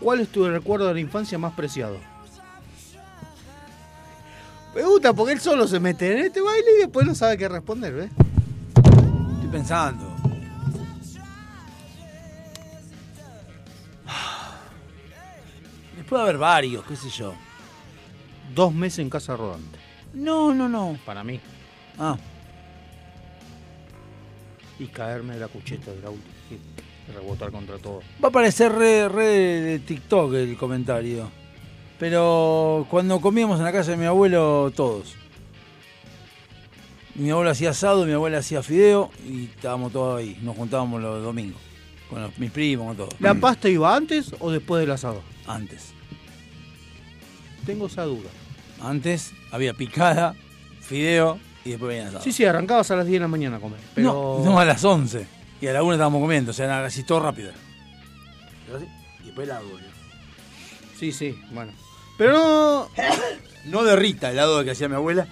¿Cuál 0.00 0.20
es 0.20 0.28
tu 0.28 0.46
recuerdo 0.48 0.88
de 0.88 0.94
la 0.94 1.00
infancia 1.00 1.38
más 1.38 1.54
preciado? 1.54 1.98
Me 4.74 4.82
gusta 4.82 5.14
porque 5.14 5.32
él 5.32 5.40
solo 5.40 5.66
se 5.66 5.80
mete 5.80 6.12
en 6.12 6.26
este 6.26 6.42
baile 6.42 6.66
y 6.76 6.80
después 6.80 7.06
no 7.06 7.14
sabe 7.14 7.38
qué 7.38 7.48
responder, 7.48 7.94
¿ves? 7.94 8.10
Estoy 8.76 9.48
pensando. 9.50 10.05
Puede 16.08 16.22
haber 16.22 16.38
varios, 16.38 16.84
qué 16.84 16.96
sé 16.96 17.08
yo. 17.10 17.34
Dos 18.54 18.72
meses 18.72 19.00
en 19.00 19.10
casa 19.10 19.36
rodante. 19.36 19.78
No, 20.14 20.54
no, 20.54 20.68
no. 20.68 20.96
Para 21.04 21.22
mí. 21.24 21.40
Ah, 21.98 22.16
Y 24.78 24.86
caerme 24.86 25.34
de 25.34 25.40
la 25.40 25.48
cucheta 25.48 25.90
del 25.90 26.04
auto. 26.04 26.20
Y 26.50 27.12
rebotar 27.12 27.50
contra 27.50 27.78
todo. 27.78 28.00
va 28.22 28.28
a 28.28 28.32
parecer 28.32 28.72
re, 28.72 29.08
re 29.08 29.24
de 29.26 29.78
TikTok 29.80 30.34
el 30.34 30.56
comentario. 30.56 31.30
Pero 31.98 32.86
cuando 32.90 33.20
comíamos 33.20 33.58
en 33.58 33.64
la 33.64 33.72
casa 33.72 33.92
de 33.92 33.96
mi 33.96 34.04
abuelo, 34.04 34.70
todos. 34.76 35.14
Mi 37.14 37.30
abuelo 37.30 37.50
hacía 37.50 37.70
asado, 37.70 38.04
mi 38.04 38.12
abuela 38.12 38.38
hacía 38.38 38.62
fideo 38.62 39.10
y 39.26 39.44
estábamos 39.46 39.92
todos 39.92 40.18
ahí. 40.20 40.38
Nos 40.42 40.54
juntábamos 40.56 41.00
los 41.00 41.22
domingos. 41.22 41.60
Con 42.10 42.20
los- 42.22 42.38
mis 42.38 42.50
primos, 42.50 42.88
con 42.88 42.96
todo. 42.96 43.08
¿La 43.20 43.34
pasta 43.34 43.68
iba 43.68 43.96
antes 43.96 44.32
o 44.38 44.50
después 44.50 44.80
del 44.80 44.90
asado? 44.90 45.22
Antes. 45.46 45.94
Tengo 47.66 47.86
esa 47.86 48.04
duda. 48.04 48.28
Antes 48.80 49.32
había 49.50 49.74
picada, 49.74 50.34
fideo 50.80 51.38
y 51.64 51.70
después 51.70 51.88
venía 51.88 52.08
asado. 52.08 52.22
Sí, 52.24 52.32
sí, 52.32 52.44
arrancabas 52.44 52.90
a 52.90 52.96
las 52.96 53.06
10 53.06 53.14
de 53.16 53.20
la 53.20 53.28
mañana 53.28 53.56
a 53.56 53.60
comer. 53.60 53.80
Pero... 53.94 54.40
No, 54.44 54.52
no, 54.52 54.58
a 54.60 54.64
las 54.64 54.84
11. 54.84 55.26
Y 55.60 55.66
a 55.66 55.72
la 55.72 55.82
1 55.82 55.94
estábamos 55.94 56.20
comiendo, 56.20 56.50
o 56.50 56.54
sea, 56.54 56.66
era 56.66 56.84
así 56.84 57.02
todo 57.02 57.20
rápido. 57.20 57.50
Pero 58.66 58.78
así, 58.78 58.86
Y 59.22 59.26
después 59.26 59.46
helado, 59.48 59.66
boludo. 59.68 59.88
Sí, 60.98 61.12
sí, 61.12 61.38
bueno. 61.52 61.72
Pero 62.18 62.32
no... 62.32 62.88
No 63.66 63.82
derrita 63.82 64.28
el 64.28 64.34
helado 64.34 64.62
que 64.62 64.70
hacía 64.70 64.88
mi 64.88 64.94
abuela. 64.94 65.26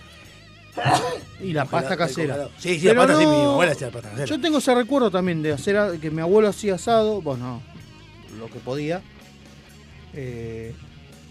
Y 1.40 1.52
la 1.52 1.66
pasta 1.66 1.96
casera. 1.96 2.48
Sí, 2.58 2.80
sí, 2.80 2.88
Pero 2.88 3.02
la 3.02 3.06
pasta 3.06 3.20
sí, 3.20 3.24
no- 3.26 3.30
mi 3.30 3.44
abuela 3.44 3.72
hacía 3.72 3.86
la 3.86 3.92
pasta 3.92 4.08
casera. 4.10 4.26
Yo 4.26 4.40
tengo 4.40 4.58
ese 4.58 4.74
recuerdo 4.74 5.08
también 5.12 5.40
de 5.40 5.52
hacer 5.52 6.00
que 6.00 6.10
mi 6.10 6.20
abuelo 6.20 6.48
hacía 6.48 6.74
asado, 6.74 7.22
bueno, 7.22 7.62
lo 8.40 8.48
que 8.48 8.58
podía, 8.58 9.02
eh, 10.14 10.74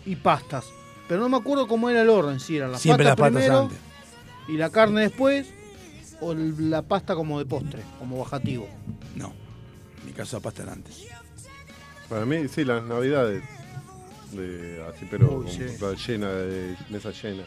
y 0.06 0.16
pastas. 0.16 0.64
Pero 1.08 1.22
no 1.22 1.30
me 1.30 1.38
acuerdo 1.38 1.68
cómo 1.68 1.90
era 1.90 2.02
el 2.02 2.10
orden, 2.10 2.40
si 2.40 2.58
eran 2.58 2.72
las 2.72 2.82
Siempre 2.82 3.04
las 3.06 3.16
pastas 3.16 3.32
patas 3.34 3.44
primero 3.44 3.62
antes. 3.64 3.78
y 4.48 4.58
la 4.58 4.70
carne 4.70 5.02
después, 5.02 5.48
o 6.22 6.34
la 6.34 6.82
pasta 6.82 7.16
como 7.16 7.40
de 7.40 7.46
postre, 7.46 7.82
como 8.00 8.20
bajativo. 8.20 8.68
No, 9.16 9.34
en 10.00 10.06
mi 10.08 10.12
caso 10.14 10.38
la 10.38 10.44
pasta 10.44 10.64
era 10.64 10.74
antes. 10.74 11.06
Para 12.10 12.26
mí, 12.26 12.48
sí, 12.48 12.64
las 12.64 12.84
navidades. 12.84 13.44
De, 14.32 14.84
así, 14.92 15.06
pero 15.12 15.28
Uy, 15.40 15.44
con 15.46 15.52
sí. 15.52 15.64
la 15.80 15.94
llena, 15.94 16.30
de 16.32 16.76
mesa 16.90 17.12
llena. 17.12 17.44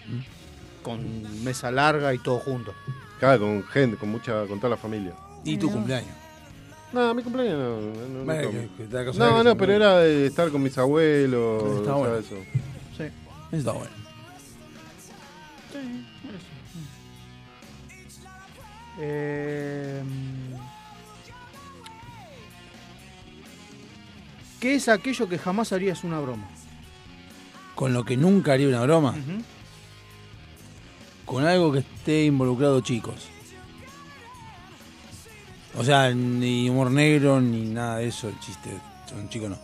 Con 0.82 1.44
mesa 1.44 1.70
larga 1.70 2.14
y 2.14 2.18
todo 2.18 2.38
junto. 2.38 2.72
Cada 3.18 3.38
con 3.38 3.64
gente, 3.64 3.96
con 3.96 4.10
mucha, 4.10 4.46
con 4.46 4.58
toda 4.60 4.70
la 4.70 4.76
familia. 4.76 5.12
¿Y 5.44 5.56
tu 5.56 5.70
cumpleaños? 5.70 6.10
No, 6.92 7.12
mi 7.14 7.22
cumpleaños 7.22 7.58
no. 7.58 7.80
no, 7.80 8.18
no, 8.18 8.24
Bueno, 8.24 8.50
que- 8.50 8.68
que 8.76 9.56
pero 9.56 9.72
era 9.72 9.98
de 9.98 10.26
estar 10.26 10.50
con 10.50 10.62
mis 10.62 10.76
abuelos. 10.78 11.80
Está 11.80 11.96
o 11.96 12.04
sea, 13.62 13.72
bueno. 13.72 13.90
eso. 13.90 14.52
Sí. 15.72 16.06
Eso 16.20 16.26
está 16.26 16.28
bueno. 16.28 16.56
Eh, 18.98 20.02
¿Qué 24.60 24.74
es 24.74 24.88
aquello 24.88 25.28
que 25.28 25.38
jamás 25.38 25.72
harías 25.72 26.02
una 26.02 26.18
broma? 26.20 26.48
Con 27.74 27.92
lo 27.92 28.04
que 28.04 28.16
nunca 28.16 28.54
haría 28.54 28.68
una 28.68 28.82
broma. 28.82 29.14
Con 31.26 31.44
algo 31.44 31.72
que 31.72 31.80
esté 31.80 32.24
involucrado 32.24 32.80
chicos. 32.80 33.28
O 35.78 35.84
sea, 35.84 36.10
ni 36.14 36.70
humor 36.70 36.90
negro, 36.90 37.40
ni 37.40 37.66
nada 37.66 37.98
de 37.98 38.08
eso, 38.08 38.28
el 38.28 38.40
chiste. 38.40 38.70
Un 39.14 39.28
chico 39.28 39.48
no. 39.48 39.58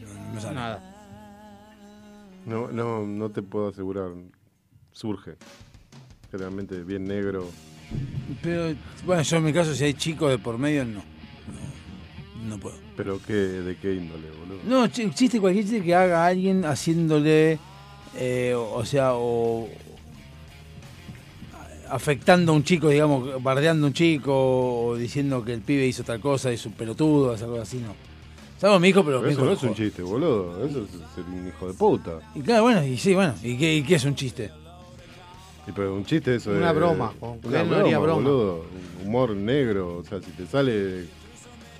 No, 0.00 0.14
no 0.14 0.34
me 0.34 0.40
sale. 0.40 0.54
Nada. 0.54 0.89
No, 2.50 2.66
no, 2.66 3.06
no 3.06 3.30
te 3.30 3.42
puedo 3.42 3.68
asegurar. 3.68 4.10
Surge. 4.90 5.36
Generalmente 6.32 6.82
bien 6.82 7.04
negro. 7.04 7.46
Pero, 8.42 8.74
bueno, 9.06 9.22
yo 9.22 9.36
en 9.36 9.44
mi 9.44 9.52
caso, 9.52 9.72
si 9.72 9.84
hay 9.84 9.94
chicos 9.94 10.30
de 10.30 10.38
por 10.38 10.58
medio, 10.58 10.84
no. 10.84 11.00
No, 12.42 12.48
no 12.48 12.58
puedo. 12.58 12.76
Pero 12.96 13.20
qué, 13.24 13.34
¿de 13.34 13.76
qué 13.76 13.94
índole, 13.94 14.30
boludo? 14.30 14.58
No, 14.64 14.88
chiste, 14.88 15.38
cualquier 15.38 15.64
chiste 15.64 15.84
que 15.84 15.94
haga 15.94 16.26
alguien 16.26 16.64
haciéndole, 16.64 17.60
eh, 18.16 18.52
o 18.56 18.74
o 18.74 18.84
sea, 18.84 19.14
o 19.14 19.68
afectando 21.88 22.50
a 22.50 22.56
un 22.56 22.64
chico, 22.64 22.88
digamos, 22.88 23.40
bardeando 23.40 23.86
a 23.86 23.88
un 23.90 23.94
chico, 23.94 24.86
o 24.86 24.96
diciendo 24.96 25.44
que 25.44 25.52
el 25.52 25.60
pibe 25.60 25.86
hizo 25.86 26.02
tal 26.02 26.18
cosa, 26.18 26.50
es 26.50 26.66
un 26.66 26.72
pelotudo, 26.72 27.32
esa 27.32 27.46
cosa 27.46 27.62
así, 27.62 27.78
no. 27.78 28.09
Salvo 28.60 28.78
mi 28.78 28.88
hijo, 28.88 29.02
pero, 29.04 29.18
Pero 29.20 29.28
mi 29.28 29.32
eso 29.32 29.44
no 29.44 29.52
es 29.52 29.62
un 29.62 29.74
chiste, 29.74 30.02
boludo. 30.02 30.66
Eso 30.66 30.80
es 30.82 30.90
ser 31.14 31.24
un 31.32 31.48
hijo 31.48 31.66
de 31.68 31.72
puta. 31.74 32.10
Y 32.34 32.40
claro, 32.42 32.64
bueno, 32.64 32.84
y 32.84 32.96
sí, 32.98 33.14
bueno, 33.14 33.34
¿y 33.42 33.56
qué, 33.56 33.76
y 33.76 33.82
qué 33.82 33.94
es 33.94 34.04
un 34.04 34.14
chiste? 34.14 34.50
Y 35.66 35.72
pero 35.72 35.94
un 35.94 36.04
chiste 36.04 36.34
eso 36.34 36.50
Una 36.50 36.68
de- 36.72 36.78
broma, 36.78 37.12
con- 37.18 37.38
Una 37.42 37.62
no 37.64 37.76
haría 37.76 37.98
broma. 37.98 38.14
boludo. 38.22 38.64
Un 39.02 39.06
Humor 39.08 39.30
negro. 39.34 39.98
O 39.98 40.04
sea, 40.04 40.20
si 40.20 40.30
te 40.32 40.46
sale 40.46 41.04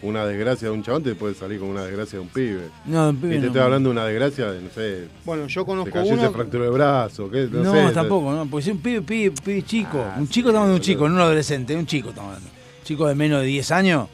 una 0.02 0.24
desgracia 0.24 0.68
de 0.68 0.74
un 0.74 0.82
chabón 0.82 1.02
te 1.02 1.14
puede 1.14 1.34
salir 1.34 1.60
con 1.60 1.68
una 1.68 1.82
desgracia 1.84 2.18
de 2.18 2.22
un 2.22 2.28
pibe. 2.30 2.62
No, 2.86 3.04
de 3.04 3.10
un 3.10 3.16
pibe 3.16 3.32
Y 3.34 3.36
te 3.36 3.40
no. 3.42 3.46
estoy 3.48 3.60
hablando 3.62 3.88
de 3.90 3.92
una 3.92 4.04
desgracia 4.06 4.50
de, 4.50 4.62
no 4.62 4.70
sé. 4.70 5.08
Bueno, 5.26 5.46
yo 5.48 5.66
conozco 5.66 5.90
cayó 5.92 6.10
y 6.10 6.12
uno. 6.14 6.22
se 6.22 6.30
fracturó 6.30 6.64
el 6.64 6.70
brazo. 6.70 7.30
¿qué? 7.30 7.46
No, 7.52 7.62
No, 7.62 7.72
sé, 7.88 7.92
tampoco, 7.94 8.32
no, 8.32 8.46
porque 8.46 8.66
es 8.70 8.74
un 8.74 8.80
pibe, 8.80 9.02
pibe, 9.02 9.34
pibe 9.44 9.62
chico. 9.64 9.98
un 10.16 10.26
chico 10.28 10.48
estamos 10.48 10.62
hablando 10.68 10.68
de 10.68 10.74
un 10.76 10.80
chico, 10.80 11.08
no 11.08 11.14
un 11.16 11.20
adolescente, 11.20 11.76
un 11.76 11.84
chico 11.86 12.08
estamos 12.08 12.28
hablando. 12.36 12.50
Chico 12.84 13.06
de 13.06 13.14
menos 13.14 13.40
de 13.42 13.46
10 13.48 13.70
años. 13.70 14.08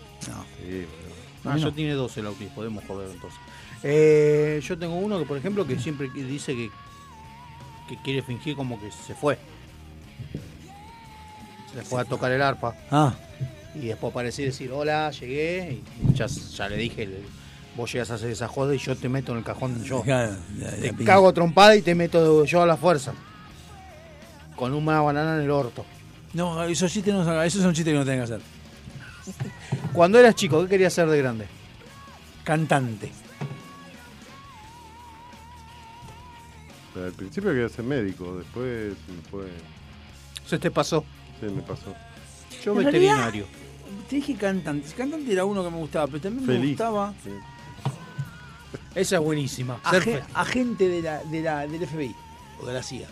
Ah, 1.47 1.55
No. 1.55 1.59
yo 1.59 1.73
tiene 1.73 1.93
12 1.93 2.21
el 2.21 2.27
autismo, 2.27 2.55
podemos 2.55 2.85
joder 2.87 3.11
entonces. 3.11 3.39
Eh, 3.83 4.61
yo 4.65 4.77
tengo 4.79 4.97
uno 4.97 5.19
que, 5.19 5.25
por 5.27 5.37
ejemplo, 5.39 5.67
que 5.67 5.79
siempre 5.79 6.09
dice 6.15 6.55
que, 6.55 6.71
que 7.89 7.97
quiere 8.03 8.23
fingir 8.23 8.57
como 8.57 8.81
que 8.81 8.91
se 8.91 9.15
fue. 9.15 9.39
Se 11.75 11.83
fue 11.83 12.01
a 12.01 12.05
tocar 12.05 12.33
el 12.33 12.43
arpa. 12.43 12.75
Ah. 12.91 13.15
Y 13.75 13.87
después 13.89 14.11
aparecer 14.11 14.45
y 14.45 14.49
decir, 14.49 14.73
hola, 14.73 15.11
llegué. 15.11 15.83
Y 16.09 16.15
ya, 16.15 16.27
ya 16.27 16.69
le 16.69 16.77
dije, 16.79 17.09
vos 17.77 17.93
llegas 17.93 18.11
a 18.11 18.15
hacer 18.15 18.31
esa 18.31 18.49
joda 18.49 18.75
y 18.75 18.79
yo 18.79 18.97
te 18.97 19.09
meto 19.09 19.33
en 19.33 19.39
el 19.39 19.45
cajón 19.45 19.85
yo. 19.85 20.03
Te 20.03 20.95
cago 21.05 21.33
trompada 21.35 21.77
y 21.77 21.83
te 21.83 21.95
meto 21.95 22.45
yo 22.47 22.63
a 22.63 22.67
la 22.67 22.77
fuerza. 22.79 23.13
Con 24.57 24.73
una 24.73 25.03
banana 25.03 25.37
en 25.37 25.43
el 25.43 25.51
orto. 25.51 25.85
No, 26.33 26.65
esos 26.65 26.91
chistes 26.91 27.13
no 27.13 27.25
son, 27.25 27.43
esos 27.45 27.63
son 27.63 27.75
chistes 27.75 27.93
que 27.93 27.99
no 27.99 28.05
tienen 28.05 28.21
que 28.27 28.35
hacer. 28.35 28.41
Cuando 29.97 30.19
eras 30.19 30.35
chico, 30.35 30.63
¿qué 30.63 30.69
querías 30.69 30.93
ser 30.93 31.09
de 31.09 31.17
grande? 31.17 31.47
Cantante. 32.45 33.11
Al 36.95 37.13
principio 37.13 37.49
quería 37.51 37.71
ser 37.71 37.83
médico, 37.87 38.37
después 38.37 38.93
me 39.09 39.31
fue. 39.31 39.47
Se 40.47 40.59
te 40.59 40.71
pasó. 40.71 41.03
Sí, 41.41 41.47
me 41.47 41.63
pasó. 41.63 41.95
Yo 42.63 42.73
En 42.73 42.85
veterinario. 42.85 43.47
realidad, 43.47 44.07
Te 44.11 44.17
dije 44.17 44.35
cantante. 44.35 44.87
Cantante 44.95 45.33
era 45.33 45.47
uno 45.47 45.65
que 45.65 45.71
me 45.71 45.79
gustaba, 45.79 46.07
pero 46.09 46.21
también 46.21 46.47
me 46.47 46.67
gustaba 46.69 47.15
Esa 48.95 49.17
es 49.17 49.23
buenísima. 49.23 49.81
Agente 50.35 50.91
de 50.91 51.01
la, 51.01 51.25
de 51.25 51.41
la, 51.41 51.67
del 51.67 51.87
FBI 51.87 52.15
o 52.61 52.67
de 52.67 52.75
la 52.75 52.83
CIA. 52.83 53.09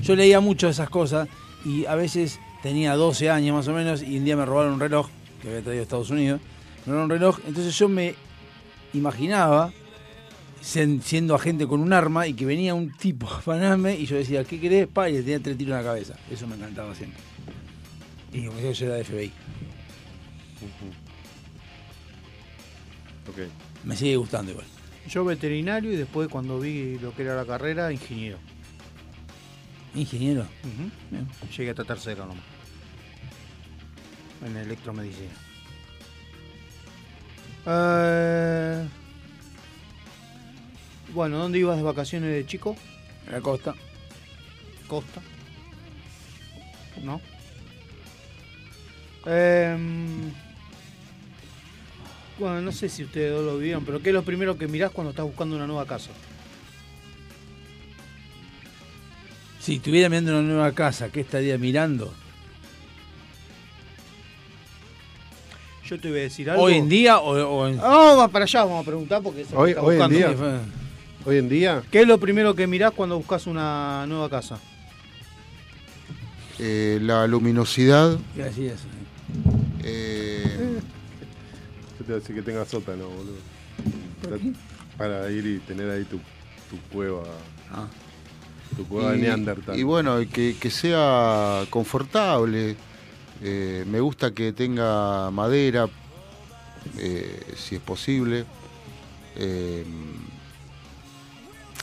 Yo 0.00 0.14
leía 0.14 0.38
mucho 0.38 0.66
de 0.68 0.72
esas 0.74 0.90
cosas 0.90 1.28
y 1.64 1.86
a 1.86 1.96
veces 1.96 2.38
tenía 2.62 2.94
12 2.94 3.30
años 3.30 3.56
más 3.56 3.66
o 3.66 3.72
menos 3.72 4.00
y 4.00 4.16
un 4.16 4.24
día 4.24 4.36
me 4.36 4.46
robaron 4.46 4.74
un 4.74 4.80
reloj 4.80 5.08
que 5.44 5.50
había 5.50 5.62
traído 5.62 5.80
de 5.80 5.82
Estados 5.82 6.10
Unidos. 6.10 6.40
Me 6.86 6.92
robaron 6.92 7.04
un 7.04 7.10
reloj, 7.10 7.38
entonces 7.46 7.76
yo 7.78 7.88
me 7.88 8.14
imaginaba 8.94 9.72
siendo 10.60 11.34
agente 11.34 11.66
con 11.66 11.80
un 11.80 11.92
arma 11.92 12.26
y 12.26 12.32
que 12.32 12.46
venía 12.46 12.74
un 12.74 12.90
tipo 12.90 13.28
a 13.28 13.36
afanarme 13.36 13.96
y 13.96 14.06
yo 14.06 14.16
decía, 14.16 14.44
¿qué 14.44 14.58
querés? 14.58 14.88
Pa, 14.88 15.10
y 15.10 15.12
le 15.12 15.20
tenía 15.20 15.40
tres 15.40 15.58
tiros 15.58 15.78
en 15.78 15.84
la 15.84 15.90
cabeza. 15.90 16.14
Eso 16.30 16.46
me 16.46 16.56
encantaba 16.56 16.94
siempre. 16.94 17.20
Y 18.32 18.46
como 18.46 18.58
yo 18.58 18.86
era 18.86 18.94
de 18.96 19.04
FBI. 19.04 19.32
Ok. 23.28 23.38
Me 23.84 23.96
sigue 23.96 24.16
gustando 24.16 24.52
igual. 24.52 24.66
Yo 25.08 25.24
veterinario 25.24 25.92
y 25.92 25.96
después 25.96 26.28
cuando 26.28 26.58
vi 26.58 26.98
lo 26.98 27.14
que 27.14 27.22
era 27.22 27.36
la 27.36 27.44
carrera, 27.44 27.92
ingeniero. 27.92 28.38
¿Ingeniero? 29.94 30.46
Bien. 31.10 31.28
Llegué 31.56 31.70
hasta 31.70 31.84
tercero 31.84 32.24
nomás. 32.26 32.53
En 34.44 34.56
electromedicina. 34.56 35.32
Eh, 37.66 38.86
Bueno, 41.14 41.38
¿dónde 41.38 41.60
ibas 41.60 41.76
de 41.76 41.84
vacaciones 41.84 42.30
de 42.32 42.44
chico? 42.44 42.76
En 43.26 43.32
la 43.34 43.40
costa. 43.40 43.72
Costa. 44.88 45.20
¿No? 47.04 47.20
Em, 49.24 50.32
bueno, 52.38 52.60
no 52.60 52.72
sé 52.72 52.88
si 52.88 53.04
ustedes 53.04 53.32
dos 53.32 53.44
lo 53.44 53.58
vivieron, 53.58 53.84
pero 53.84 54.02
¿qué 54.02 54.10
es 54.10 54.14
lo 54.14 54.24
primero 54.24 54.58
que 54.58 54.66
mirás 54.66 54.90
cuando 54.90 55.10
estás 55.10 55.24
buscando 55.24 55.54
una 55.54 55.68
nueva 55.68 55.86
casa? 55.86 56.10
Si 59.60 59.76
estuviera 59.76 60.08
mirando 60.08 60.32
una 60.32 60.42
nueva 60.42 60.72
casa, 60.72 61.10
¿qué 61.10 61.20
estaría 61.20 61.56
mirando? 61.58 62.12
Yo 65.88 66.00
te 66.00 66.08
voy 66.08 66.18
a 66.20 66.22
decir 66.22 66.48
algo. 66.50 66.62
¿Hoy 66.62 66.74
en 66.74 66.88
día 66.88 67.18
o, 67.18 67.30
o 67.32 67.66
en.? 67.68 67.76
No, 67.76 68.16
va 68.16 68.28
para 68.28 68.44
allá, 68.44 68.64
vamos 68.64 68.82
a 68.82 68.86
preguntar 68.86 69.22
porque 69.22 69.42
eso 69.42 69.56
Hoy, 69.58 69.70
está 69.70 69.82
hoy 69.82 69.94
en 69.96 70.00
buscando. 70.00 70.16
día. 70.44 70.60
Hoy 71.26 71.38
en 71.38 71.48
día. 71.48 71.82
¿Qué 71.90 72.00
es 72.02 72.06
lo 72.08 72.18
primero 72.18 72.54
que 72.54 72.66
mirás 72.66 72.92
cuando 72.92 73.16
buscas 73.18 73.46
una 73.46 74.06
nueva 74.06 74.28
casa? 74.30 74.58
Eh, 76.58 76.98
la 77.02 77.26
luminosidad. 77.26 78.16
¿Qué 78.34 78.42
así 78.44 78.66
es? 78.66 78.80
eh, 79.82 80.78
Yo 81.98 82.04
te 82.04 82.04
voy 82.04 82.12
a 82.12 82.18
decir 82.20 82.34
que 82.36 82.42
tenga 82.42 82.64
sótano, 82.64 83.08
boludo. 83.08 84.40
Para 84.96 85.30
ir 85.30 85.44
y 85.46 85.58
tener 85.58 85.90
ahí 85.90 86.04
tu, 86.04 86.18
tu 86.70 86.78
cueva. 86.92 87.22
Tu 88.76 88.86
cueva 88.86 89.12
de 89.12 89.18
Neandertal. 89.18 89.78
y 89.78 89.82
bueno, 89.82 90.18
que, 90.32 90.56
que 90.58 90.70
sea 90.70 91.64
confortable. 91.70 92.76
Eh, 93.46 93.84
me 93.86 94.00
gusta 94.00 94.32
que 94.32 94.54
tenga 94.54 95.30
madera, 95.30 95.86
eh, 96.96 97.54
si 97.56 97.74
es 97.74 97.80
posible. 97.82 98.46
Eh, 99.36 99.84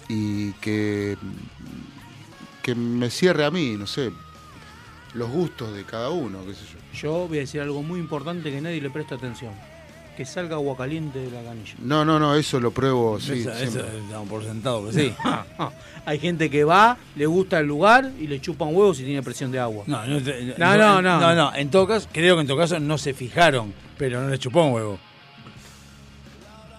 y 0.09 0.53
que, 0.53 1.17
que 2.63 2.73
me 2.73 3.11
cierre 3.11 3.45
a 3.45 3.51
mí, 3.51 3.75
no 3.77 3.85
sé, 3.85 4.11
los 5.13 5.29
gustos 5.29 5.75
de 5.75 5.83
cada 5.85 6.09
uno, 6.09 6.43
qué 6.47 6.55
sé 6.55 6.61
yo. 6.65 6.99
Yo 6.99 7.27
voy 7.27 7.37
a 7.37 7.41
decir 7.41 7.61
algo 7.61 7.83
muy 7.83 7.99
importante 7.99 8.49
que 8.49 8.59
nadie 8.59 8.81
le 8.81 8.89
presta 8.89 9.15
atención. 9.15 9.53
Que 10.21 10.25
salga 10.27 10.55
agua 10.55 10.77
caliente 10.77 11.17
de 11.17 11.31
la 11.31 11.41
canilla. 11.41 11.73
No, 11.79 12.05
no, 12.05 12.19
no, 12.19 12.35
eso 12.35 12.59
lo 12.59 12.69
pruebo, 12.69 13.19
sí. 13.19 13.39
Eso- 13.39 13.51
eso 13.53 13.71
siempre. 13.71 14.01
damos 14.11 14.29
por 14.29 14.43
sentado, 14.43 14.81
pero 14.87 14.93
sí. 14.93 15.15
Hay 16.05 16.19
gente 16.19 16.47
que 16.51 16.63
va, 16.63 16.95
le 17.15 17.25
gusta 17.25 17.57
el 17.59 17.65
lugar 17.65 18.11
y 18.19 18.27
le 18.27 18.39
chupan 18.39 18.67
huevos 18.67 18.97
si 18.97 19.03
tiene 19.03 19.23
presión 19.23 19.51
de 19.51 19.57
agua. 19.57 19.83
No, 19.87 20.05
no, 20.05 20.21
te- 20.21 20.53
no, 20.59 20.77
no, 20.77 21.01
no. 21.01 21.19
No, 21.19 21.33
no, 21.35 21.55
en 21.55 21.71
todo 21.71 21.87
caso, 21.87 22.07
creo 22.11 22.35
que 22.35 22.41
en 22.41 22.47
todo 22.47 22.57
caso 22.57 22.79
no 22.79 22.99
se 22.99 23.15
fijaron, 23.15 23.73
pero 23.97 24.21
no 24.21 24.29
le 24.29 24.37
chupó 24.37 24.63
un 24.63 24.73
huevo. 24.73 24.99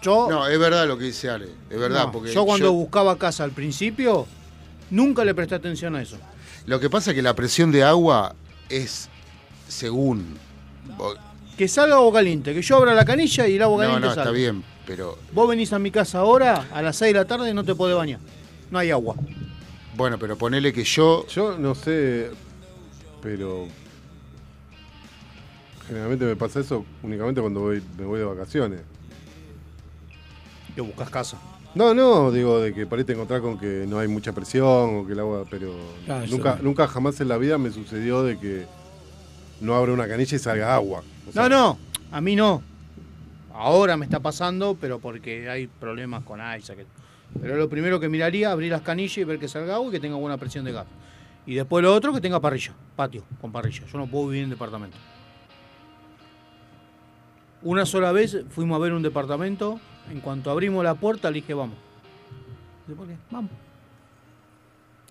Yo, 0.02 0.28
No, 0.30 0.46
es 0.46 0.58
verdad 0.58 0.86
lo 0.86 0.96
que 0.98 1.04
dice 1.06 1.28
Ale, 1.30 1.48
es 1.70 1.78
verdad, 1.80 2.06
no, 2.06 2.12
porque 2.12 2.32
yo 2.32 2.44
cuando 2.44 2.66
yo- 2.66 2.72
buscaba 2.72 3.18
casa 3.18 3.42
al 3.44 3.50
principio, 3.50 4.26
nunca 4.90 5.24
le 5.24 5.34
presté 5.34 5.56
atención 5.56 5.96
a 5.96 6.02
eso. 6.02 6.16
lo 6.66 6.78
que 6.78 6.88
pasa 6.88 7.10
es 7.10 7.16
que 7.16 7.22
la 7.22 7.34
presión 7.34 7.72
de 7.72 7.82
agua 7.82 8.34
es 8.68 9.08
según. 9.68 10.38
Que 11.56 11.68
salga 11.68 11.96
agua 11.96 12.12
caliente, 12.14 12.54
que 12.54 12.62
yo 12.62 12.76
abra 12.76 12.94
la 12.94 13.04
canilla 13.04 13.46
y 13.46 13.56
el 13.56 13.62
agua 13.62 13.84
No, 13.84 13.90
caliente 13.92 14.08
no, 14.08 14.14
salga. 14.14 14.22
está 14.22 14.32
bien, 14.32 14.64
pero 14.86 15.18
Vos 15.32 15.48
venís 15.48 15.72
a 15.72 15.78
mi 15.78 15.90
casa 15.90 16.18
ahora, 16.20 16.66
a 16.72 16.82
las 16.82 16.96
6 16.96 17.12
de 17.12 17.18
la 17.20 17.24
tarde, 17.26 17.50
y 17.50 17.54
no 17.54 17.62
te 17.64 17.74
podés 17.74 17.96
bañar. 17.96 18.20
No 18.70 18.78
hay 18.78 18.90
agua. 18.90 19.14
bueno, 19.96 20.18
pero 20.18 20.36
ponele 20.36 20.72
que 20.72 20.82
yo 20.84 21.26
Yo 21.28 21.58
no 21.58 21.74
sé, 21.74 22.30
pero 23.22 23.66
generalmente 25.86 26.24
me 26.24 26.36
pasa 26.36 26.60
eso 26.60 26.84
únicamente 27.02 27.40
cuando 27.40 27.60
voy, 27.60 27.82
me 27.98 28.04
voy 28.06 28.18
de 28.18 28.24
vacaciones. 28.24 28.80
Que 30.74 30.80
buscas 30.80 31.10
casa. 31.10 31.38
No, 31.74 31.94
no, 31.94 32.30
digo 32.30 32.60
de 32.60 32.74
que 32.74 32.86
te 32.86 33.12
encontrás 33.12 33.40
con 33.40 33.58
que 33.58 33.84
no 33.88 33.98
hay 33.98 34.08
mucha 34.08 34.32
presión 34.32 34.96
o 34.96 35.06
que 35.06 35.12
el 35.12 35.20
agua, 35.20 35.44
pero 35.50 35.72
Claro, 36.04 36.24
eso 36.24 36.36
nunca, 36.36 36.56
no. 36.56 36.62
nunca 36.64 36.86
jamás 36.88 37.20
en 37.20 37.28
la 37.28 37.36
vida 37.38 37.56
me 37.58 37.70
sucedió 37.70 38.22
de 38.22 38.38
que 38.38 38.66
no 39.62 39.74
abra 39.74 39.92
una 39.92 40.08
canilla 40.08 40.36
y 40.36 40.38
salga 40.38 40.74
agua. 40.74 41.02
O 41.28 41.32
sea, 41.32 41.42
No, 41.42 41.48
no, 41.48 41.78
a 42.10 42.20
mí 42.20 42.36
no. 42.36 42.62
Ahora 43.54 43.96
me 43.96 44.04
está 44.04 44.20
pasando, 44.20 44.76
pero 44.80 44.98
porque 44.98 45.48
hay 45.48 45.66
problemas 45.66 46.24
con 46.24 46.40
Isaac. 46.58 46.78
Pero 47.40 47.56
lo 47.56 47.68
primero 47.68 48.00
que 48.00 48.08
miraría, 48.08 48.50
abrir 48.50 48.72
las 48.72 48.82
canillas 48.82 49.18
y 49.18 49.24
ver 49.24 49.38
que 49.38 49.48
salga 49.48 49.76
agua 49.76 49.88
y 49.88 49.92
que 49.92 50.00
tenga 50.00 50.16
buena 50.16 50.36
presión 50.36 50.64
de 50.64 50.72
gas. 50.72 50.86
Y 51.46 51.54
después 51.54 51.82
lo 51.82 51.94
otro, 51.94 52.12
que 52.12 52.20
tenga 52.20 52.40
parrilla, 52.40 52.72
patio 52.96 53.24
con 53.40 53.52
parrilla. 53.52 53.84
Yo 53.86 53.98
no 53.98 54.06
puedo 54.06 54.28
vivir 54.28 54.44
en 54.44 54.50
departamento. 54.50 54.96
Una 57.62 57.86
sola 57.86 58.10
vez 58.12 58.44
fuimos 58.50 58.76
a 58.76 58.78
ver 58.80 58.92
un 58.92 59.02
departamento. 59.02 59.80
En 60.10 60.20
cuanto 60.20 60.50
abrimos 60.50 60.82
la 60.82 60.94
puerta, 60.94 61.30
le 61.30 61.36
dije, 61.36 61.54
vamos. 61.54 61.76
Dice, 62.86 62.96
¿por 62.96 63.06
qué? 63.06 63.16
Vamos. 63.30 63.50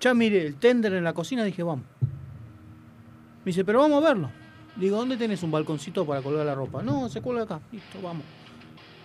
Ya 0.01 0.13
miré 0.13 0.45
el 0.45 0.55
tender 0.55 0.93
en 0.93 1.03
la 1.03 1.13
cocina, 1.13 1.43
dije, 1.43 1.63
vamos. 1.63 1.85
Me 2.01 3.45
dice, 3.45 3.63
pero 3.63 3.79
vamos 3.79 4.03
a 4.03 4.07
verlo. 4.07 4.40
Digo, 4.75 4.97
¿dónde 4.97 5.17
tenés 5.17 5.43
un 5.43 5.51
balconcito 5.51 6.05
para 6.05 6.21
colgar 6.21 6.45
la 6.45 6.55
ropa? 6.55 6.81
No, 6.81 7.09
se 7.09 7.21
cuelga 7.21 7.43
acá. 7.43 7.59
Listo, 7.71 8.01
vamos. 8.01 8.23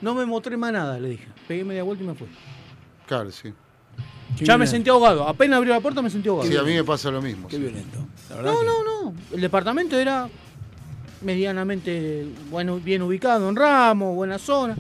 No 0.01 0.15
me 0.15 0.25
mostré 0.27 0.57
más 0.57 0.73
nada, 0.73 0.99
le 0.99 1.11
dije. 1.11 1.27
Pegué 1.49 1.65
media 1.65 1.83
vuelta 1.83 2.05
y 2.05 2.07
me 2.07 2.15
fui. 2.15 2.29
Claro, 3.07 3.31
sí. 3.33 3.53
ya 4.41 4.57
me 4.59 4.67
sentí 4.67 4.91
ahogado. 4.91 5.27
Apenas 5.27 5.57
abrió 5.59 5.73
la 5.75 5.81
puerta 5.81 6.03
me 6.03 6.11
sentí 6.11 6.29
ahogado. 6.29 6.49
Sí, 6.49 6.57
a 6.57 6.63
mí 6.63 6.75
me 6.75 6.85
pasa 6.85 7.11
lo 7.11 7.21
mismo. 7.23 7.49
Qué 7.49 7.57
sí. 7.57 7.63
violento. 7.63 7.99
La 8.31 8.37
verdad 8.37 8.53
No, 8.53 8.61
que- 8.61 8.67
no, 8.67 8.85
no. 8.85 9.15
El 9.33 9.41
departamento 9.41 9.99
era 9.99 10.29
medianamente 11.23 12.27
bueno, 12.51 12.79
bien 12.79 13.03
ubicado 13.03 13.49
en 13.49 13.57
Ramos, 13.57 14.15
buena 14.15 14.39
zona. 14.39 14.77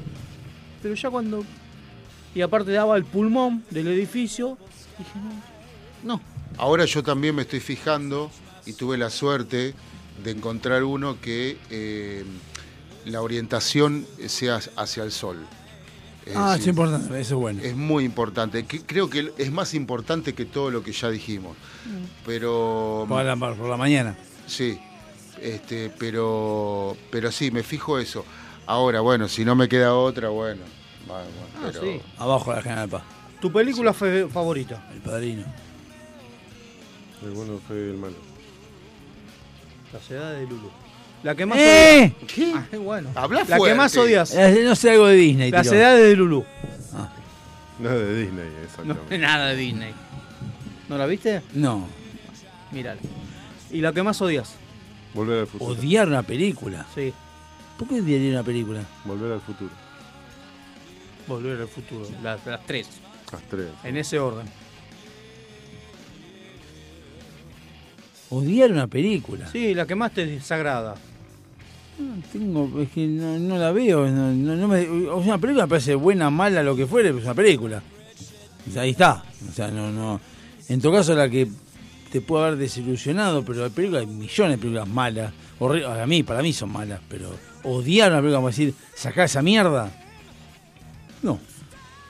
Pero 0.83 0.95
ya 0.95 1.11
cuando. 1.11 1.45
Y 2.35 2.43
aparte 2.43 2.71
daba 2.73 2.97
el 2.97 3.05
pulmón 3.05 3.65
del 3.71 3.89
edificio, 3.89 4.59
dije, 4.99 5.11
no. 6.05 6.17
No. 6.17 6.21
Ahora 6.59 6.85
yo 6.85 7.03
también 7.03 7.35
me 7.35 7.43
estoy 7.43 7.61
fijando 7.61 8.31
y 8.67 8.75
tuve 8.75 8.99
la 8.99 9.09
suerte 9.11 9.75
de 10.23 10.31
encontrar 10.33 10.83
uno 10.85 11.21
que 11.21 11.57
eh, 11.71 12.25
la 13.05 13.23
orientación 13.23 14.07
sea 14.27 14.61
hacia 14.77 15.03
el 15.05 15.13
sol. 15.13 15.39
Es 16.25 16.35
Ah, 16.37 16.55
decir, 16.55 16.63
es 16.63 16.69
importante, 16.69 17.21
eso 17.21 17.35
es 17.37 17.41
bueno. 17.41 17.63
Es 17.63 17.77
muy 17.77 18.05
importante. 18.05 18.65
que- 18.67 18.83
creo 18.83 19.09
que 19.09 19.33
es 19.39 19.53
más 19.53 19.75
importante 19.75 20.35
que 20.35 20.45
todo 20.45 20.71
lo 20.73 20.83
que 20.83 20.91
ya 20.93 21.09
dijimos. 21.11 21.57
Pero. 22.25 23.07
Por 23.09 23.25
la, 23.25 23.37
por 23.37 23.69
la 23.69 23.77
mañana. 23.77 24.17
Sí. 24.47 24.79
Este, 25.41 25.91
pero. 25.99 26.97
Pero 27.13 27.31
sí, 27.31 27.51
me 27.53 27.63
fijo 27.63 27.99
eso. 28.01 28.25
Ahora, 28.67 29.01
bueno, 29.01 29.29
si 29.29 29.45
no 29.45 29.55
me 29.55 29.69
queda 29.69 29.95
otra, 29.95 30.29
bueno. 30.31 30.63
va, 31.09 31.21
Ah, 31.23 31.71
pero- 31.71 31.81
sí. 31.83 32.01
Abajo 32.19 32.51
de 32.51 32.57
la 32.57 32.63
General 32.63 32.89
Paz. 32.89 33.03
¿Tu 33.41 33.53
película 33.53 33.93
fe- 33.93 34.27
favorita? 34.29 34.89
El 34.93 35.01
padrino. 35.03 35.45
El 37.23 37.31
bueno 37.31 37.61
fue 37.69 37.77
el 37.91 37.97
malo. 37.99 38.17
Edades 40.11 40.41
de 40.41 40.47
Lulu. 40.47 40.71
La 41.23 41.35
que 41.35 41.47
más 41.47 41.59
¡Eh! 41.59 42.15
odias. 42.17 42.33
¿Qué? 42.71 42.77
bueno. 42.79 43.11
Habla 43.15 43.45
La 43.49 43.59
que 43.59 43.75
más 43.75 43.97
odias. 43.97 44.35
Eh, 44.35 44.63
No 44.65 44.75
sé, 44.77 44.91
algo 44.93 45.07
de 45.07 45.15
Disney. 45.17 45.51
Las 45.51 45.69
tiró. 45.69 45.81
de 45.95 46.17
Lulu. 46.17 46.45
No 47.79 47.91
es 47.91 47.95
de 47.95 48.21
Disney, 48.23 48.49
No 48.57 48.65
exactamente. 48.65 49.19
nada 49.19 49.47
de 49.49 49.57
Disney. 49.57 49.95
¿No 50.89 50.97
la 50.99 51.07
viste? 51.07 51.43
No. 51.55 51.87
Mírala. 52.71 53.01
¿Y 53.71 53.81
la 53.81 53.93
que 53.93 54.03
más 54.03 54.21
odias? 54.23 54.55
Volver 55.15 55.41
al 55.41 55.47
futuro. 55.47 55.73
Odiar 55.73 56.09
una 56.09 56.23
película. 56.23 56.87
Sí. 56.95 57.13
¿Por 57.79 57.89
qué 57.89 58.01
odiaría 58.01 58.31
una 58.31 58.43
película? 58.43 58.81
Volver 59.05 59.33
al 59.33 59.41
futuro. 59.41 59.71
Volver 61.27 61.61
al 61.61 61.69
futuro. 61.69 62.07
Las, 62.23 62.45
las 62.47 62.65
tres. 62.65 62.89
Las 63.33 63.43
tres. 63.43 63.67
En 63.85 63.97
ese 63.97 64.19
orden. 64.19 64.47
Odiar 68.31 68.73
una 68.73 68.87
película. 68.87 69.47
Sí, 69.51 69.75
la 69.75 69.87
que 69.87 69.95
más 69.95 70.13
te 70.13 70.27
desagrada. 70.27 70.95
No, 71.99 72.23
Tengo, 72.33 72.81
es 72.81 72.91
que 72.91 73.07
no, 73.07 73.39
no 73.39 73.57
la 73.57 73.73
veo. 73.73 74.07
No, 74.09 74.69
me, 74.69 74.89
o 74.89 75.23
sea, 75.23 75.35
una 75.35 75.39
película 75.39 75.65
me 75.65 75.71
parece 75.71 75.95
buena, 75.95 76.29
mala, 76.31 76.63
lo 76.63 76.77
que 76.77 76.87
fuere, 76.87 77.09
pero 77.09 77.19
es 77.19 77.25
una 77.25 77.35
película. 77.35 77.83
O 78.69 78.73
sea, 78.73 78.83
ahí 78.83 78.91
está. 78.91 79.25
O 79.49 79.53
sea, 79.53 79.69
no, 79.69 79.91
no. 79.91 80.21
En 80.69 80.81
tu 80.81 80.93
caso, 80.93 81.15
la 81.15 81.31
que 81.31 81.49
te 82.11 82.21
puede 82.21 82.47
haber 82.47 82.59
desilusionado, 82.59 83.45
pero 83.45 83.65
hay 83.65 83.71
películas, 83.71 84.03
hay 84.03 84.07
millones 84.07 84.57
de 84.57 84.59
películas 84.59 84.89
malas. 84.89 85.33
A 85.61 86.07
mí, 86.07 86.23
para 86.23 86.43
mí 86.43 86.53
son 86.53 86.73
malas, 86.73 87.01
pero 87.09 87.31
odiar 87.63 88.11
una 88.11 88.21
película, 88.21 88.39
como 88.39 88.49
decir, 88.49 88.75
sacar 88.95 89.27
esa 89.27 89.41
mierda. 89.43 89.91
No. 91.23 91.39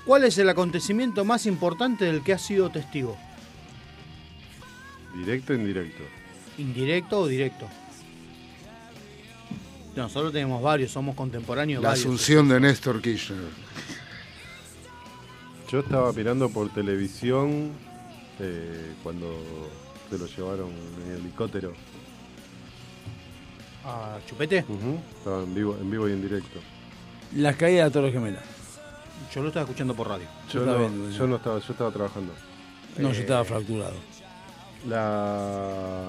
¿Cuál 0.05 0.25
es 0.25 0.39
el 0.39 0.49
acontecimiento 0.49 1.25
más 1.25 1.47
importante 1.47 2.05
del 2.05 2.23
que 2.23 2.33
has 2.33 2.43
sido 2.43 2.71
testigo? 2.71 3.17
Directo 5.17 5.53
o 5.53 5.57
indirecto. 5.57 6.03
¿Indirecto 6.59 7.21
o 7.21 7.27
directo? 7.27 7.67
Nosotros 9.95 10.33
tenemos 10.33 10.63
varios, 10.63 10.91
somos 10.91 11.15
contemporáneos. 11.17 11.83
La 11.83 11.91
varios. 11.91 12.05
asunción 12.05 12.49
de 12.49 12.61
Néstor 12.61 13.01
Kirchner. 13.01 13.39
Yo 15.71 15.81
estaba 15.81 16.13
mirando 16.13 16.49
por 16.51 16.69
televisión 16.73 17.73
eh, 18.39 18.93
cuando 19.03 19.27
se 20.11 20.19
lo 20.19 20.27
llevaron 20.27 20.71
en 21.07 21.17
helicóptero. 21.17 21.73
¿A 23.85 24.19
Chupete? 24.27 24.65
Estaba 25.19 25.43
en 25.43 25.55
vivo, 25.55 25.77
en 25.81 25.91
vivo 25.91 26.09
y 26.09 26.13
en 26.13 26.23
directo. 26.23 26.61
La 27.35 27.55
caída 27.55 27.79
de 27.79 27.85
la 27.89 27.91
Torre 27.91 28.13
Gemela. 28.13 28.43
Yo 29.35 29.43
lo 29.43 29.49
estaba 29.49 29.65
escuchando 29.65 29.95
por 29.95 30.09
radio. 30.09 30.27
Yo, 30.53 30.61
estaba 30.61 30.79
no, 30.79 30.89
viendo, 30.89 31.11
yo 31.17 31.27
no 31.27 31.37
estaba, 31.37 31.59
yo 31.59 31.73
estaba 31.73 31.91
trabajando. 31.91 32.33
No, 32.99 33.11
Eh, 33.11 33.13
yo 33.15 33.21
estaba 33.21 33.45
fracturado. 33.45 33.95
La 34.87 36.05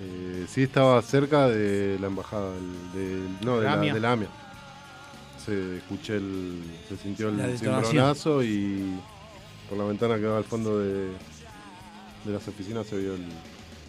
eh, 0.00 0.46
sí 0.48 0.62
estaba 0.62 1.00
cerca 1.02 1.48
de 1.48 1.98
la 2.00 2.06
embajada 2.06 2.52
del, 2.52 2.92
del- 2.92 3.36
no 3.44 3.58
de 3.58 3.64
la, 3.64 3.72
AMIA. 3.74 3.94
de 3.94 4.00
la 4.00 4.12
AMIA. 4.12 4.28
Se 5.44 5.78
escuché 5.78 6.16
el 6.16 6.62
se 6.88 6.96
sintió 6.96 7.28
el 7.30 7.58
cimbronazo 7.58 8.42
y 8.44 8.94
por 9.68 9.78
la 9.78 9.84
ventana 9.84 10.16
que 10.16 10.26
va 10.26 10.38
al 10.38 10.44
fondo 10.44 10.78
de, 10.78 11.06
de 12.24 12.32
las 12.32 12.46
oficinas 12.46 12.86
se 12.86 12.98
vio 12.98 13.14
el 13.14 13.24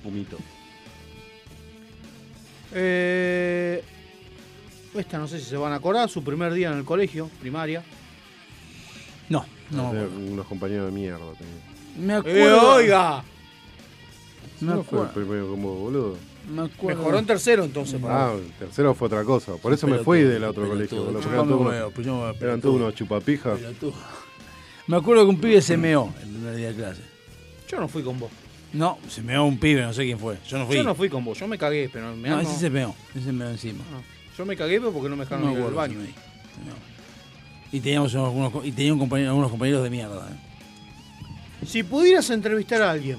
humito. 0.03 0.37
Eh, 2.73 3.83
esta 4.95 5.17
no 5.17 5.27
sé 5.27 5.39
si 5.39 5.45
se 5.45 5.57
van 5.57 5.73
a 5.73 5.75
acordar, 5.75 6.09
su 6.09 6.23
primer 6.23 6.53
día 6.53 6.71
en 6.71 6.77
el 6.79 6.85
colegio, 6.85 7.29
primaria. 7.39 7.83
No, 9.29 9.45
no. 9.71 9.91
Unos 9.91 10.47
compañeros 10.47 10.87
de 10.87 10.91
mierda 10.91 11.19
tenía. 11.37 11.61
Me 11.97 12.13
¡Eh, 12.13 12.17
acuerdo. 12.17 12.73
oiga! 12.75 13.23
¿No 14.61 14.83
fue 14.83 15.01
el 15.01 15.07
primero 15.09 15.47
como 15.49 15.73
boludo? 15.75 16.17
Me 16.53 16.63
acuerdo. 16.63 16.99
Mejoró 16.99 17.19
en 17.19 17.25
tercero 17.25 17.63
entonces. 17.63 17.99
para 18.01 18.27
Ah, 18.27 18.31
vos. 18.33 18.41
el 18.41 18.51
tercero 18.53 18.93
fue 18.95 19.07
otra 19.07 19.23
cosa. 19.23 19.53
Por 19.57 19.73
eso 19.73 19.87
me 19.87 19.99
fui 19.99 20.21
del 20.21 20.43
otro 20.43 20.63
pelotudo. 20.69 21.05
colegio. 21.05 21.31
eran 21.31 21.47
todos 21.47 21.61
unos- 21.61 21.93
pues 21.93 22.07
me- 22.07 22.45
eran 22.47 22.61
todos 22.61 22.75
unos 22.75 22.95
chupapijas. 22.95 23.59
Pelotudo. 23.59 23.93
Me 24.87 24.97
acuerdo 24.97 25.23
que 25.23 25.29
un 25.29 25.39
pibe 25.39 25.61
se 25.61 25.77
meó 25.77 26.11
el 26.21 26.29
primer 26.29 26.55
día 26.55 26.67
de 26.69 26.75
clase. 26.75 27.01
Yo 27.69 27.79
no 27.79 27.87
fui 27.87 28.03
con 28.03 28.19
vos. 28.19 28.29
No, 28.73 28.97
se 29.07 29.21
meó 29.21 29.45
un 29.45 29.57
pibe, 29.59 29.81
no 29.81 29.93
sé 29.93 30.03
quién 30.03 30.17
fue. 30.19 30.37
Yo 30.47 30.57
no 30.57 30.65
fui. 30.65 30.75
Yo 30.77 30.83
no 30.83 30.95
fui 30.95 31.09
con 31.09 31.23
vos, 31.25 31.37
yo 31.37 31.47
me 31.47 31.57
cagué, 31.57 31.89
pero 31.91 32.15
me 32.15 32.29
No, 32.29 32.39
ese 32.39 32.55
se 32.57 32.69
meó. 32.69 32.95
Ese 33.13 33.25
se 33.25 33.31
meó 33.31 33.49
encima. 33.49 33.83
Yo 34.37 34.45
me 34.45 34.55
cagué 34.55 34.79
pero 34.79 34.91
porque 34.91 35.09
no 35.09 35.15
me 35.15 35.23
dejaron 35.25 35.45
No 35.45 35.51
ir 35.59 35.65
al 35.65 35.73
baño. 35.73 35.99
meó. 35.99 36.07
Y 37.71 37.79
teníamos 37.79 38.13
algunos, 38.15 38.51
y 38.65 38.71
tenía 38.71 38.91
un 38.93 38.99
compañero, 38.99 39.29
algunos 39.31 39.49
compañeros 39.51 39.83
de 39.83 39.89
mierda. 39.89 40.27
¿eh? 40.29 41.65
Si 41.65 41.83
pudieras 41.83 42.29
entrevistar 42.29 42.81
a 42.81 42.91
alguien, 42.91 43.17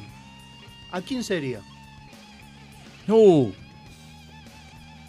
¿a 0.93 1.01
quién 1.01 1.25
sería? 1.25 1.61
Uh, 3.09 3.51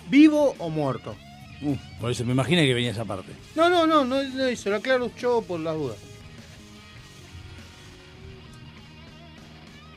¿Vivo 0.10 0.56
o 0.58 0.70
muerto? 0.70 1.16
uh, 1.62 1.76
por 2.00 2.12
eso 2.12 2.26
me 2.26 2.32
imaginé 2.32 2.66
que 2.66 2.74
venía 2.74 2.92
esa 2.92 3.06
parte. 3.06 3.32
No, 3.56 3.70
no, 3.70 3.86
no, 3.86 4.04
no, 4.04 4.24
no, 4.24 4.56
se 4.56 4.70
lo 4.70 4.78
aclaro 4.78 5.12
yo 5.16 5.42
por 5.42 5.60
las 5.60 5.76
dudas. 5.76 5.98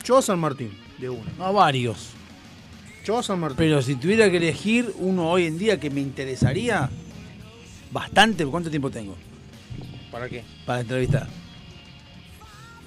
Yo 0.04 0.18
a 0.18 0.22
San 0.22 0.38
Martín, 0.38 0.70
de 0.98 1.08
uno. 1.10 1.24
A 1.40 1.50
varios. 1.50 2.10
Yo 3.04 3.18
a 3.18 3.22
San 3.22 3.40
Martín. 3.40 3.56
Pero 3.56 3.82
si 3.82 3.96
tuviera 3.96 4.30
que 4.30 4.36
elegir 4.36 4.92
uno 4.98 5.28
hoy 5.30 5.46
en 5.46 5.58
día 5.58 5.80
que 5.80 5.90
me 5.90 6.00
interesaría 6.00 6.88
bastante, 7.90 8.44
¿cuánto 8.46 8.68
tiempo 8.70 8.90
tengo 8.90 9.16
¿Para 10.12 10.28
qué? 10.28 10.44
para 10.64 10.80
entrevistar? 10.80 11.26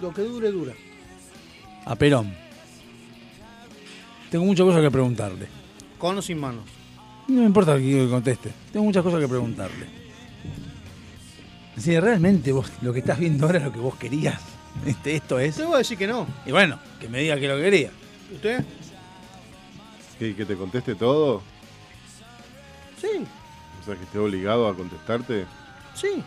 Lo 0.01 0.13
que 0.13 0.21
dure, 0.21 0.49
dura. 0.51 0.73
A 1.85 1.95
Perón. 1.95 2.33
Tengo 4.31 4.45
muchas 4.45 4.65
cosas 4.65 4.81
que 4.81 4.91
preguntarle. 4.91 5.47
Con 5.97 6.17
o 6.17 6.21
sin 6.21 6.39
manos. 6.39 6.63
No 7.27 7.41
me 7.41 7.45
importa 7.47 7.77
que 7.77 8.07
conteste. 8.09 8.51
Tengo 8.71 8.85
muchas 8.85 9.03
cosas 9.03 9.19
que 9.19 9.27
preguntarle. 9.27 9.85
Si 11.77 11.97
realmente 11.99 12.51
vos 12.51 12.71
lo 12.81 12.91
que 12.93 12.99
estás 12.99 13.19
viendo 13.19 13.45
ahora 13.45 13.59
es 13.59 13.65
lo 13.65 13.71
que 13.71 13.79
vos 13.79 13.95
querías. 13.95 14.39
Este, 14.85 15.15
esto 15.15 15.39
es. 15.39 15.55
Te 15.55 15.63
voy 15.63 15.75
a 15.75 15.77
decir 15.79 15.97
que 15.97 16.07
no. 16.07 16.27
Y 16.45 16.51
bueno, 16.51 16.79
que 16.99 17.07
me 17.09 17.19
diga 17.19 17.39
que 17.39 17.47
lo 17.47 17.55
que 17.57 17.63
quería. 17.63 17.91
¿Usted? 18.33 18.63
¿Que, 20.17 20.35
que 20.35 20.45
te 20.45 20.55
conteste 20.55 20.95
todo? 20.95 21.41
Sí, 22.99 23.07
O 23.81 23.85
sea, 23.85 23.95
que 23.95 24.03
esté 24.03 24.19
obligado 24.19 24.67
a 24.67 24.75
contestarte. 24.75 25.45
sí. 25.95 26.21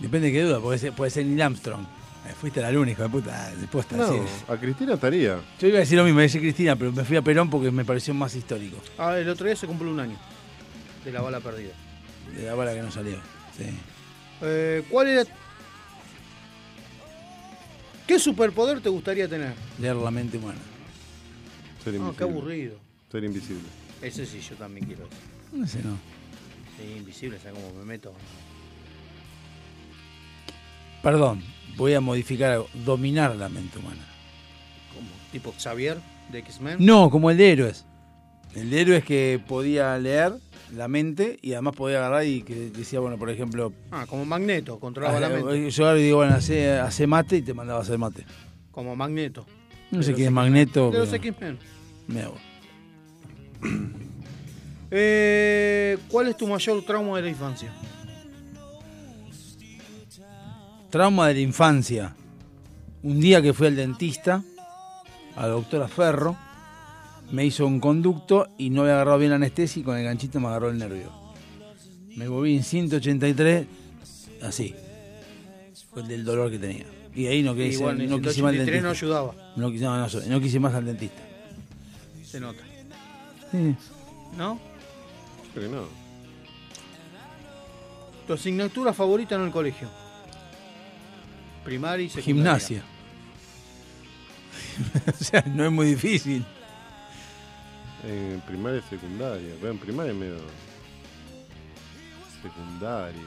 Depende 0.00 0.28
de 0.28 0.32
qué 0.32 0.42
duda, 0.44 0.60
puede 0.60 0.78
ser, 0.78 0.94
puede 0.94 1.10
ser 1.10 1.26
Neil 1.26 1.42
Armstrong. 1.42 1.84
Eh, 2.26 2.34
fuiste 2.38 2.60
la 2.60 2.70
de 2.70 3.08
puta. 3.08 3.46
Ah, 3.48 3.54
Después 3.58 3.84
está 3.86 3.96
No, 3.96 4.24
a 4.48 4.56
Cristina 4.58 4.94
estaría. 4.94 5.40
Yo 5.58 5.68
iba 5.68 5.78
a 5.78 5.80
decir 5.80 5.96
lo 5.96 6.04
mismo, 6.04 6.20
decir 6.20 6.40
Cristina, 6.40 6.76
pero 6.76 6.92
me 6.92 7.04
fui 7.04 7.16
a 7.16 7.22
Perón 7.22 7.48
porque 7.48 7.70
me 7.70 7.84
pareció 7.84 8.12
más 8.14 8.34
histórico. 8.34 8.76
Ah, 8.98 9.16
el 9.18 9.28
otro 9.28 9.46
día 9.46 9.56
se 9.56 9.66
cumplió 9.66 9.90
un 9.90 10.00
año 10.00 10.16
de 11.04 11.12
la 11.12 11.22
bala 11.22 11.40
perdida. 11.40 11.72
De 12.36 12.44
la 12.44 12.54
bala 12.54 12.74
que 12.74 12.82
no 12.82 12.90
salió. 12.90 13.16
Sí. 13.56 13.64
Eh, 14.42 14.84
¿Cuál 14.90 15.08
era? 15.08 15.24
¿Qué 18.06 18.18
superpoder 18.18 18.80
te 18.80 18.88
gustaría 18.88 19.28
tener? 19.28 19.54
Leer 19.78 19.96
la 19.96 20.10
mente 20.10 20.36
humana. 20.36 20.58
Ser 21.82 21.94
Ah, 21.94 21.96
invisible. 21.96 22.16
qué 22.18 22.24
aburrido. 22.24 22.74
Ser 23.10 23.24
invisible. 23.24 23.68
Ese 24.02 24.26
sí, 24.26 24.40
yo 24.40 24.56
también 24.56 24.86
quiero 24.86 25.04
eso. 25.04 25.12
No 25.52 25.66
sé, 25.66 25.82
no. 25.82 25.96
Sí, 26.76 26.96
invisible, 26.96 27.38
¿sabes 27.38 27.54
cómo 27.54 27.78
me 27.78 27.84
meto? 27.84 28.12
Perdón, 31.02 31.42
voy 31.76 31.94
a 31.94 32.00
modificar 32.00 32.52
algo. 32.52 32.68
Dominar 32.84 33.36
la 33.36 33.48
mente 33.48 33.78
humana. 33.78 34.04
Como 34.94 35.08
tipo 35.32 35.54
Xavier 35.58 35.98
de 36.30 36.38
X-Men. 36.40 36.76
No, 36.80 37.10
como 37.10 37.30
el 37.30 37.36
de 37.36 37.52
héroes. 37.52 37.86
El 38.54 38.70
de 38.70 38.80
héroes 38.80 39.04
que 39.04 39.40
podía 39.46 39.96
leer 39.98 40.32
la 40.74 40.88
mente 40.88 41.38
y 41.42 41.52
además 41.52 41.74
podía 41.76 41.98
agarrar 41.98 42.26
y 42.26 42.42
que 42.42 42.70
decía, 42.70 43.00
bueno, 43.00 43.16
por 43.18 43.30
ejemplo. 43.30 43.72
Ah, 43.90 44.06
como 44.08 44.24
Magneto, 44.24 44.78
controlaba 44.78 45.20
la 45.20 45.26
ah, 45.26 45.30
mente. 45.30 45.70
Yo 45.70 45.86
ahora 45.86 45.98
digo, 45.98 46.18
bueno, 46.18 46.34
hace, 46.34 46.72
hace 46.78 47.06
mate 47.06 47.38
y 47.38 47.42
te 47.42 47.54
mandaba 47.54 47.80
a 47.80 47.82
hacer 47.82 47.98
mate. 47.98 48.24
Como 48.70 48.94
Magneto. 48.96 49.46
No 49.90 50.02
sé 50.02 50.14
quién 50.14 50.28
es 50.28 50.32
Magneto. 50.32 50.90
De 50.90 50.98
los 50.98 51.12
X-Men. 51.12 51.58
me 52.06 52.22
hago. 52.22 52.36
Eh, 54.92 55.96
¿Cuál 56.08 56.28
es 56.28 56.36
tu 56.36 56.48
mayor 56.48 56.82
trauma 56.82 57.16
de 57.16 57.22
la 57.22 57.28
infancia? 57.28 57.72
Trauma 60.90 61.28
de 61.28 61.34
la 61.34 61.40
infancia. 61.40 62.14
Un 63.02 63.20
día 63.20 63.40
que 63.40 63.52
fui 63.54 63.66
al 63.68 63.76
dentista, 63.76 64.42
a 65.36 65.42
la 65.42 65.48
doctora 65.48 65.88
Ferro, 65.88 66.36
me 67.30 67.44
hizo 67.46 67.66
un 67.66 67.80
conducto 67.80 68.48
y 68.58 68.70
no 68.70 68.82
había 68.82 68.94
agarrado 68.94 69.18
bien 69.18 69.30
la 69.30 69.36
anestesia 69.36 69.80
y 69.80 69.82
con 69.84 69.96
el 69.96 70.04
ganchito 70.04 70.40
me 70.40 70.48
agarró 70.48 70.68
el 70.70 70.78
nervio. 70.78 71.10
Me 72.16 72.28
volví 72.28 72.56
en 72.56 72.64
183, 72.64 73.66
así, 74.42 74.74
con 75.90 76.06
del 76.08 76.24
dolor 76.24 76.50
que 76.50 76.58
tenía. 76.58 76.84
Y 77.14 77.26
ahí 77.26 77.42
no, 77.42 77.52
Y 77.54 77.70
quise, 77.70 77.82
bueno, 77.82 78.04
no 78.04 78.20
quise 78.20 78.42
más 78.42 78.50
al 78.50 78.66
183 78.66 78.82
no 78.82 78.88
dentista. 78.88 79.06
ayudaba. 79.06 79.34
No, 79.56 79.70
quise- 79.70 79.84
no, 79.84 79.96
no, 79.96 80.08
no 80.28 80.40
quise 80.40 80.60
más 80.60 80.74
al 80.74 80.84
dentista. 80.84 81.22
Se 82.24 82.40
nota. 82.40 82.62
Sí. 83.50 83.74
¿No? 84.36 84.58
Creo 85.54 85.70
que 85.70 85.76
no. 85.76 85.82
Tu 88.26 88.32
asignatura 88.34 88.92
favorita 88.92 89.34
en 89.36 89.42
el 89.42 89.50
colegio. 89.50 89.88
Primaria 91.64 92.06
y 92.06 92.08
secundaria. 92.08 92.58
Gimnasia. 92.58 92.84
o 95.20 95.24
sea, 95.24 95.44
no 95.46 95.66
es 95.66 95.72
muy 95.72 95.86
difícil. 95.86 96.44
En 98.04 98.40
primaria 98.42 98.78
y 98.78 98.88
secundaria. 98.88 99.54
Pero 99.60 99.72
en 99.72 99.78
primaria 99.78 100.12
es 100.12 100.18
medio. 100.18 100.38
Secundaria. 102.42 103.20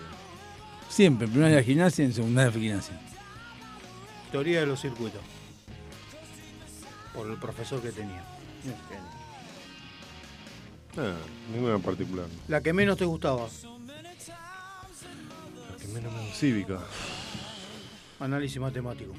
Siempre, 0.89 1.27
en 1.27 1.33
primaria 1.33 1.63
gimnasia 1.63 2.03
y 2.03 2.07
en 2.07 2.13
secundaria 2.13 2.51
gimnasia. 2.51 2.99
Teoría 4.31 4.61
de 4.61 4.65
los 4.65 4.81
circuitos. 4.81 5.21
Por 7.13 7.29
el 7.29 7.37
profesor 7.37 7.81
que 7.81 7.91
tenía. 7.91 8.23
Nada, 10.95 11.17
ninguna 11.51 11.75
en 11.75 11.81
particular. 11.81 12.25
La 12.47 12.61
que 12.61 12.73
menos 12.73 12.97
te 12.97 13.05
gustaba. 13.05 13.47
La 15.69 15.77
que 15.77 15.87
menos 15.87 16.13
me 16.13 16.31
cívica. 16.33 16.79
Análisis 18.23 18.57
matemático. 18.57 19.11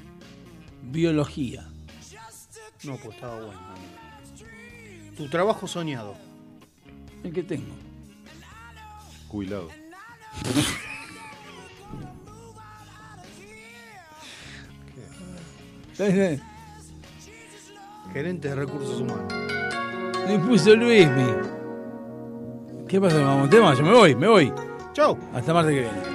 Biología. 0.81 1.63
No, 2.85 2.97
pues 2.97 3.13
estaba 3.13 3.35
bueno. 3.35 3.61
Tu 5.15 5.29
trabajo 5.29 5.67
soñado. 5.67 6.15
El 7.23 7.31
que 7.31 7.43
tengo. 7.43 7.75
Jubilado. 9.27 9.69
Gerente 18.11 18.49
de 18.49 18.55
recursos 18.55 19.01
humanos. 19.01 19.31
Me 20.27 20.39
puso 20.39 20.75
Luismi. 20.75 21.27
¿Qué 22.87 22.99
pasa? 22.99 23.17
¿Vamos 23.19 23.41
a 23.41 23.43
un 23.43 23.49
tema? 23.51 23.75
Yo 23.75 23.83
me 23.83 23.93
voy, 23.93 24.15
me 24.15 24.27
voy. 24.27 24.51
Chau. 24.93 25.15
Hasta 25.31 25.53
martes 25.53 25.75
que 25.75 25.81
viene. 25.81 26.14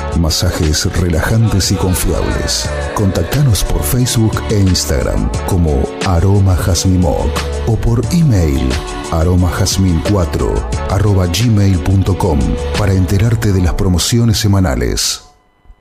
masajes 0.17 0.85
relajantes 0.99 1.71
y 1.71 1.75
confiables. 1.75 2.69
Contactanos 2.95 3.63
por 3.63 3.83
Facebook 3.83 4.41
e 4.49 4.59
Instagram 4.59 5.29
como 5.45 5.83
Aroma 6.05 6.55
Jazmín 6.55 7.01
Moc 7.01 7.29
o 7.67 7.75
por 7.75 8.01
email 8.11 8.69
aromajazmin4 9.11 10.89
arroba 10.89 11.27
gmail.com 11.27 12.39
para 12.77 12.93
enterarte 12.93 13.51
de 13.51 13.61
las 13.61 13.73
promociones 13.73 14.37
semanales. 14.37 15.23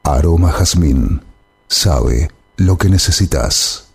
Aroma 0.03 0.51
Jazmín 0.53 1.23
sabe 1.69 2.31
lo 2.57 2.77
que 2.77 2.89
necesitas. 2.89 3.87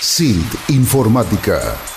SILT 0.00 0.70
Informática. 0.70 1.60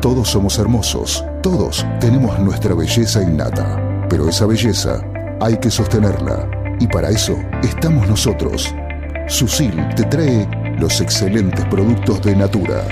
Todos 0.00 0.28
somos 0.28 0.56
hermosos, 0.58 1.24
todos 1.42 1.84
tenemos 2.00 2.38
nuestra 2.38 2.74
belleza 2.74 3.22
innata, 3.22 4.06
pero 4.08 4.26
esa 4.28 4.46
belleza 4.46 5.02
hay 5.40 5.56
que 5.58 5.70
sostenerla 5.70 6.48
y 6.80 6.86
para 6.86 7.10
eso 7.10 7.38
estamos 7.62 8.08
nosotros. 8.08 8.74
Susil 9.28 9.72
te 9.94 10.04
trae 10.04 10.48
los 10.78 11.00
excelentes 11.00 11.64
productos 11.66 12.22
de 12.22 12.34
Natura. 12.34 12.82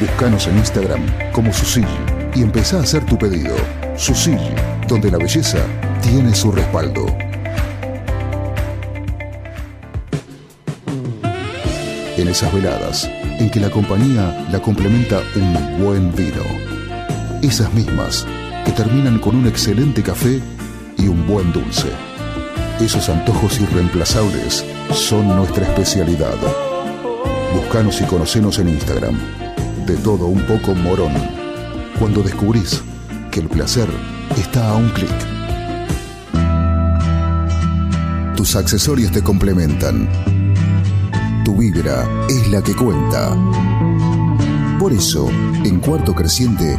Búscanos 0.00 0.46
en 0.46 0.58
Instagram 0.58 1.02
como 1.32 1.52
Susil 1.52 1.86
y 2.34 2.42
empezá 2.42 2.78
a 2.78 2.82
hacer 2.82 3.04
tu 3.04 3.18
pedido. 3.18 3.54
Susil, 3.96 4.38
donde 4.86 5.10
la 5.10 5.18
belleza 5.18 5.58
tiene 6.00 6.34
su 6.34 6.52
respaldo. 6.52 7.06
En 12.16 12.28
esas 12.28 12.52
veladas 12.52 13.08
en 13.38 13.50
que 13.50 13.60
la 13.60 13.70
compañía 13.70 14.46
la 14.50 14.60
complementa 14.60 15.20
un 15.36 15.84
buen 15.84 16.14
vino. 16.14 16.42
Esas 17.42 17.72
mismas 17.74 18.26
que 18.64 18.72
terminan 18.72 19.18
con 19.18 19.36
un 19.36 19.46
excelente 19.46 20.02
café 20.02 20.40
y 20.98 21.08
un 21.08 21.26
buen 21.26 21.52
dulce. 21.52 21.88
Esos 22.80 23.08
antojos 23.08 23.58
irreemplazables 23.60 24.64
son 24.92 25.28
nuestra 25.28 25.64
especialidad. 25.64 26.36
Buscanos 27.54 28.00
y 28.00 28.04
conocenos 28.04 28.58
en 28.58 28.68
Instagram. 28.68 29.18
De 29.86 29.96
todo 29.96 30.26
un 30.26 30.42
poco 30.42 30.74
morón. 30.74 31.12
Cuando 31.98 32.22
descubrís 32.22 32.82
que 33.30 33.40
el 33.40 33.48
placer 33.48 33.88
está 34.36 34.70
a 34.70 34.76
un 34.76 34.90
clic. 34.90 35.08
Tus 38.36 38.54
accesorios 38.54 39.10
te 39.10 39.22
complementan. 39.22 40.08
Tu 41.44 41.56
vibra 41.56 42.06
es 42.28 42.48
la 42.48 42.62
que 42.62 42.74
cuenta. 42.74 43.34
Por 44.78 44.92
eso, 44.92 45.28
en 45.64 45.80
Cuarto 45.80 46.14
Creciente, 46.14 46.78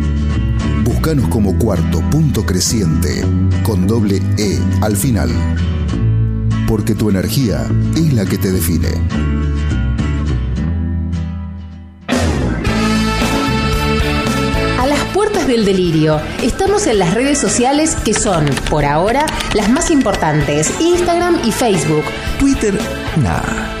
Buscanos 0.83 1.27
como 1.29 1.57
cuarto 1.57 1.99
punto 2.09 2.45
creciente 2.45 3.23
con 3.63 3.87
doble 3.87 4.21
E 4.37 4.59
al 4.81 4.95
final. 4.95 5.29
Porque 6.67 6.95
tu 6.95 7.09
energía 7.09 7.67
es 7.95 8.13
la 8.13 8.25
que 8.25 8.37
te 8.37 8.51
define. 8.51 8.89
A 14.79 14.87
las 14.87 14.99
puertas 15.13 15.47
del 15.47 15.65
delirio. 15.65 16.19
Estamos 16.41 16.87
en 16.87 16.99
las 16.99 17.13
redes 17.13 17.37
sociales 17.37 17.95
que 18.03 18.13
son, 18.13 18.45
por 18.69 18.85
ahora, 18.85 19.25
las 19.53 19.69
más 19.69 19.91
importantes: 19.91 20.71
Instagram 20.79 21.39
y 21.45 21.51
Facebook. 21.51 22.03
Twitter, 22.39 22.73
nah, 23.21 23.80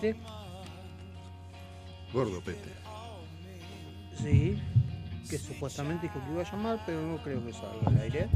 Pete. 0.00 0.18
Gordo 2.12 2.40
Pete. 2.40 2.70
Sí. 4.20 4.60
Que 5.28 5.38
supuestamente 5.38 6.08
dijo 6.08 6.20
que 6.24 6.32
iba 6.32 6.42
a 6.42 6.50
llamar, 6.50 6.82
pero 6.84 7.02
no 7.02 7.22
creo 7.22 7.44
que 7.44 7.52
salga 7.52 7.86
al 7.86 8.00
aire. 8.00 8.28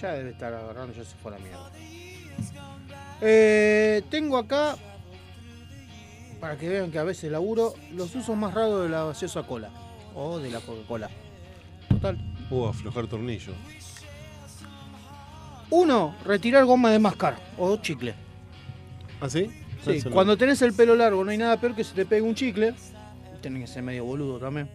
Ya 0.00 0.12
debe 0.12 0.30
estar 0.30 0.54
agarrando, 0.54 0.94
ya 0.94 1.04
se 1.04 1.14
fue 1.16 1.34
a 1.34 1.38
la 1.38 1.44
mierda. 1.44 1.70
Eh, 3.20 4.02
tengo 4.08 4.38
acá, 4.38 4.76
para 6.40 6.56
que 6.56 6.68
vean 6.68 6.90
que 6.90 6.98
a 6.98 7.04
veces 7.04 7.30
laburo, 7.30 7.74
los 7.92 8.14
usos 8.14 8.34
más 8.36 8.54
raros 8.54 8.84
de 8.84 8.88
la 8.88 9.04
gaseosa 9.04 9.42
cola. 9.42 9.70
O 10.14 10.38
de 10.38 10.50
la 10.50 10.60
Coca-Cola. 10.60 11.10
Total. 11.88 12.18
Uh, 12.50 12.66
aflojar 12.66 13.06
tornillo. 13.06 13.52
Uno, 15.68 16.16
retirar 16.24 16.64
goma 16.64 16.90
de 16.90 16.98
mascar 16.98 17.36
o 17.58 17.76
chicle. 17.76 18.14
¿Ah, 19.20 19.28
sí? 19.28 19.50
Sí, 19.84 20.02
cuando 20.10 20.36
tenés 20.36 20.60
el 20.62 20.72
pelo 20.72 20.94
largo 20.94 21.24
no 21.24 21.30
hay 21.30 21.38
nada 21.38 21.58
peor 21.60 21.74
que 21.74 21.84
se 21.84 21.94
te 21.94 22.04
pegue 22.04 22.22
un 22.22 22.34
chicle. 22.34 22.74
Tenés 23.40 23.62
que 23.62 23.74
ser 23.74 23.82
medio 23.82 24.04
boludo 24.04 24.38
también. 24.38 24.68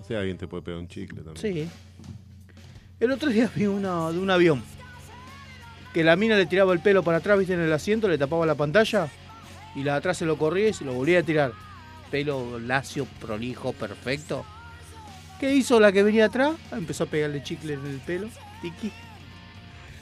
O 0.00 0.04
sea, 0.04 0.20
alguien 0.20 0.36
te 0.38 0.48
puede 0.48 0.62
pegar 0.62 0.80
un 0.80 0.88
chicle 0.88 1.22
también. 1.22 1.36
Sí. 1.36 1.68
El 2.98 3.12
otro 3.12 3.30
día 3.30 3.50
vi 3.54 3.66
uno 3.66 4.12
de 4.12 4.18
un 4.18 4.30
avión. 4.30 4.62
Que 5.94 6.02
la 6.02 6.16
mina 6.16 6.36
le 6.36 6.46
tiraba 6.46 6.72
el 6.72 6.80
pelo 6.80 7.02
para 7.02 7.18
atrás, 7.18 7.38
viste, 7.38 7.54
en 7.54 7.60
el 7.60 7.72
asiento, 7.72 8.08
le 8.08 8.18
tapaba 8.18 8.44
la 8.44 8.56
pantalla. 8.56 9.08
Y 9.74 9.84
la 9.84 9.92
de 9.92 9.98
atrás 9.98 10.18
se 10.18 10.26
lo 10.26 10.36
corría 10.36 10.68
y 10.68 10.72
se 10.72 10.84
lo 10.84 10.92
volvía 10.94 11.20
a 11.20 11.22
tirar. 11.22 11.52
Pelo 12.10 12.58
lacio, 12.58 13.06
prolijo, 13.20 13.72
perfecto. 13.72 14.44
¿Qué 15.38 15.54
hizo 15.54 15.78
la 15.78 15.92
que 15.92 16.02
venía 16.02 16.24
atrás? 16.26 16.56
Empezó 16.72 17.04
a 17.04 17.06
pegarle 17.06 17.42
chicle 17.42 17.74
en 17.74 17.86
el 17.86 17.98
pelo. 17.98 18.28
Tiki. 18.60 18.90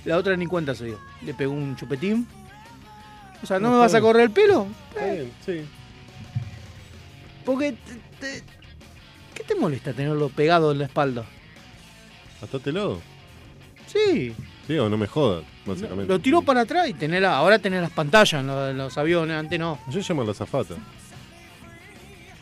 La 0.06 0.16
otra 0.16 0.36
ni 0.36 0.46
cuenta 0.46 0.74
se 0.74 0.86
dio. 0.86 0.98
Le 1.22 1.34
pegó 1.34 1.52
un 1.52 1.76
chupetín. 1.76 2.26
O 3.42 3.47
sea, 3.47 3.58
¿no, 3.58 3.70
me 3.70 3.78
vas 3.78 3.94
a 3.94 4.00
correr 4.00 4.23
el 4.24 4.31
pelo? 4.31 4.66
Está 4.90 5.06
bien, 5.12 5.32
sí. 5.44 5.60
Porque. 7.44 7.73
te- 7.73 8.00
te- 8.20 8.42
¿Qué 9.34 9.44
te 9.44 9.55
molesta 9.55 9.92
tenerlo 9.92 10.31
pegado 10.31 10.73
en 10.73 10.78
la 10.78 10.84
espalda? 10.86 11.24
Atátelo. 12.42 13.00
Sí. 13.86 14.34
Sí, 14.66 14.78
o 14.78 14.89
no 14.89 14.97
me 14.97 15.06
jodas, 15.06 15.44
básicamente. 15.65 16.06
Lo 16.12 16.18
tiró 16.18 16.42
para 16.42 16.62
atrás 16.62 16.89
y 16.89 16.94
tener 16.94 17.23
la- 17.23 17.36
ahora 17.36 17.58
tenés 17.58 17.82
las 17.82 17.90
pantallas 17.90 18.40
en 18.40 18.47
los, 18.47 18.70
en 18.70 18.78
los 18.78 18.97
aviones, 18.98 19.36
antes 19.36 19.58
no. 19.60 19.78
Yo 19.90 20.00
llamo 20.00 20.23
a 20.23 20.24
la 20.24 20.34
zafata. 20.34 20.74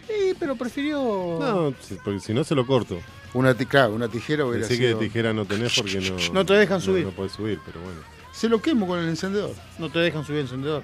Sí, 0.06 0.34
pero 0.39 0.55
prefirió. 0.56 0.98
No, 1.40 1.74
si- 1.81 1.97
porque 1.97 2.20
si 2.20 2.32
no 2.32 2.44
se 2.44 2.55
lo 2.55 2.66
corto. 2.66 3.00
Una, 3.34 3.55
ti- 3.55 3.66
claro, 3.66 3.94
una 3.94 4.08
tijera 4.08 4.44
hubiera 4.47 4.66
Pensé 4.66 4.81
que 4.81 4.89
sido- 4.90 4.98
tijera 5.00 5.32
no 5.32 5.44
tenés 5.44 5.74
porque 5.74 6.00
no. 6.00 6.16
No 6.32 6.47
te 6.47 6.55
dejan 6.55 6.81
subir. 6.81 7.05
No, 7.05 7.10
podés 7.10 7.32
subir, 7.32 7.58
pero 7.66 7.81
bueno. 7.81 8.00
Se 8.34 8.48
lo 8.48 8.60
quemo 8.60 8.86
con 8.86 8.98
el 8.98 9.08
encendedor. 9.08 9.54
No 9.78 9.88
te 9.90 10.00
dejan 10.00 10.24
subir 10.24 10.40
encendedor. 10.40 10.82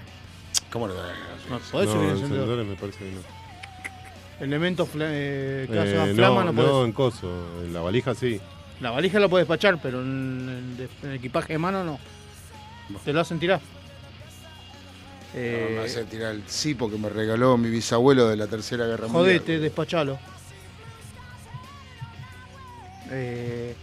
¿Cómo 0.73 0.87
no 0.89 0.95
te 0.95 1.01
No 1.51 1.59
podés 1.59 1.89
no, 1.89 1.95
subir 1.95 2.11
encendedor. 2.11 2.17
encendedores 2.19 2.67
me 2.67 2.77
parece 2.77 2.99
que 3.01 3.11
no. 3.13 3.21
Elementos 4.41 4.89
fla- 4.89 5.09
eh, 5.11 5.67
que 5.69 5.77
Eh, 5.77 5.81
hacen 5.81 6.15
flama 6.17 6.45
no, 6.45 6.53
no, 6.53 6.63
podés. 6.63 6.87
en 6.87 6.93
coso. 6.93 7.47
En 7.63 7.73
la 7.75 7.81
valija 7.81 8.15
sí. 8.15 8.41
La 8.81 8.91
valija 8.91 9.19
la 9.21 9.29
puedes 9.29 9.47
despachar, 9.47 9.79
pero 9.83 10.01
en, 10.01 10.89
en 11.03 11.13
equipaje 11.13 11.53
de 11.55 11.59
mano 11.59 11.85
no. 11.85 11.99
Te 13.05 13.13
lo 13.13 13.21
hacen 13.21 13.39
tirar. 13.39 13.61
Eh, 15.35 15.69
No, 15.75 15.77
me 15.83 15.87
hace 15.87 16.05
tirar 16.05 16.35
el 16.35 16.43
cipo 16.49 16.91
que 16.91 16.97
me 16.97 17.09
regaló 17.09 17.57
mi 17.59 17.69
bisabuelo 17.69 18.29
de 18.29 18.37
la 18.37 18.47
Tercera 18.47 18.87
Guerra 18.87 19.07
Mundial. 19.09 19.39
Jodete, 19.41 19.59
despachalo. 19.59 20.19
Eh, 23.11 23.75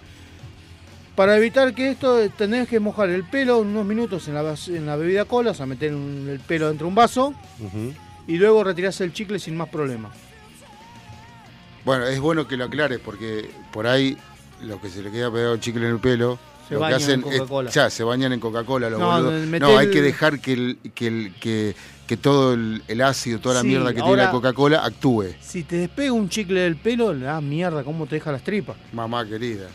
para 1.17 1.35
evitar 1.35 1.73
que 1.73 1.89
esto, 1.89 2.29
tenés 2.37 2.67
que 2.69 2.79
mojar 2.79 3.09
el 3.09 3.23
pelo 3.23 3.57
unos 3.57 3.83
minutos 3.87 4.27
en 4.27 4.35
la, 4.35 4.55
en 4.67 4.85
bebida 4.99 5.25
cola, 5.25 5.49
o 5.49 5.53
sea, 5.55 5.65
meter 5.65 5.93
un- 5.95 6.27
el 6.29 6.39
pelo 6.39 6.67
dentro 6.67 6.85
de 6.85 6.89
un 6.89 6.95
vaso 6.95 7.33
Ujú. 7.59 7.91
y 8.27 8.37
luego 8.37 8.63
retirarse 8.63 9.03
el 9.03 9.11
chicle 9.13 9.39
sin 9.39 9.57
más 9.57 9.67
problema. 9.67 10.11
Bueno, 11.83 12.05
es 12.05 12.19
bueno 12.19 12.47
que 12.47 12.55
lo 12.55 12.65
aclares 12.65 12.99
porque 13.03 13.49
por 13.71 13.87
ahí 13.87 14.15
lo 14.61 14.79
que 14.79 14.89
se 14.89 15.01
le 15.01 15.09
queda 15.09 15.31
pegado 15.31 15.57
chicle 15.57 15.87
en 15.87 15.93
el 15.93 15.99
pelo. 15.99 16.37
Se 16.67 16.73
lo 16.75 16.81
que 16.81 16.83
bañan 16.83 16.99
en 17.01 17.03
hacen 17.05 17.19
es- 17.33 17.39
Coca-Cola. 17.39 17.71
ya, 17.71 17.89
se 17.89 18.03
bañan 18.03 18.33
en 18.33 18.39
Coca-Cola, 18.39 18.89
los 18.89 18.99
No, 18.99 19.09
boludos. 19.11 19.47
meté 19.47 19.65
No, 19.65 19.77
hay 19.77 19.87
el- 19.87 19.91
que 19.93 20.01
dejar 20.03 20.39
que, 20.39 20.53
el, 20.53 20.77
que, 20.93 21.07
el, 21.07 21.33
que, 21.39 21.75
que 22.05 22.17
todo 22.17 22.53
el, 22.53 22.83
el 22.89 23.01
ácido, 23.01 23.39
toda 23.39 23.55
la 23.55 23.61
Sí, 23.61 23.67
mierda 23.69 23.87
que 23.89 23.95
tiene 23.95 24.09
ahora- 24.09 24.25
la 24.25 24.31
Coca-Cola 24.31 24.85
actúe. 24.85 25.27
Si 25.41 25.63
te 25.63 25.77
despega 25.77 26.11
un 26.11 26.27
chicle 26.29 26.59
del 26.59 26.75
pelo, 26.75 27.13
la 27.13 27.39
mierda, 27.41 27.83
cómo 27.83 28.05
te 28.05 28.15
deja 28.15 28.31
las 28.33 28.43
tripas. 28.43 28.75
Mamá 28.91 29.25
querida. 29.25 29.67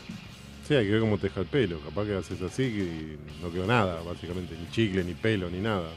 Sí, 0.67 0.75
hay 0.75 0.87
que 0.87 0.93
ver 0.93 1.01
cómo 1.01 1.19
te 1.19 1.29
deja 1.29 1.41
el 1.41 1.47
pelo. 1.47 1.81
Capaz 1.81 2.05
que 2.05 2.15
haces 2.15 2.41
así 2.43 2.63
y 2.63 3.19
no 3.43 3.51
quedó 3.51 3.67
nada, 3.67 4.01
básicamente. 4.03 4.57
Ni 4.57 4.71
chicle, 4.71 5.03
ni 5.05 5.15
pelo, 5.15 5.51
ni 5.51 5.59
nada. 5.59 5.89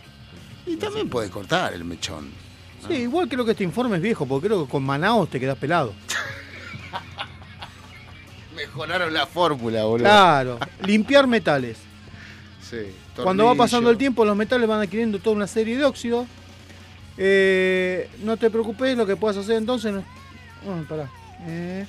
Y 0.66 0.76
también 0.78 1.08
puedes 1.08 1.30
cortar 1.30 1.74
el 1.74 1.84
mechón. 1.84 2.30
Sí, 2.88 2.94
igual 2.94 3.28
creo 3.28 3.46
que 3.46 3.52
este 3.52 3.64
informe 3.64 3.98
es 3.98 4.02
viejo, 4.02 4.26
porque 4.26 4.48
creo 4.48 4.66
que 4.66 4.72
con 4.72 4.84
Manaos 4.84 5.30
te 5.30 5.40
quedas 5.40 5.58
pelado. 5.58 5.94
Mejoraron 8.56 9.14
la 9.14 9.26
fórmula, 9.26 9.84
boludo. 9.86 10.06
Claro, 10.06 10.60
limpiar 10.86 11.28
metales. 11.28 11.78
Sí, 12.62 12.78
Cuando 13.22 13.46
va 13.46 13.56
pasando 13.56 13.92
el 13.92 13.98
tiempo, 13.98 14.26
los 14.26 14.36
metales 14.36 14.68
van 14.68 14.82
adquiriendo 14.82 15.20
toda 15.20 15.36
una 15.36 15.48
serie 15.48 15.78
de 15.78 15.86
óxidos. 15.86 16.26
Eh, 17.18 18.10
no 18.24 18.38
te 18.38 18.50
preocupes, 18.50 18.98
lo 18.98 19.06
que 19.06 19.16
puedas 19.16 19.38
hacer 19.38 19.58
entonces. 19.58 19.94
No... 19.94 20.04
Pará. 20.90 21.10
Eh, 21.48 21.86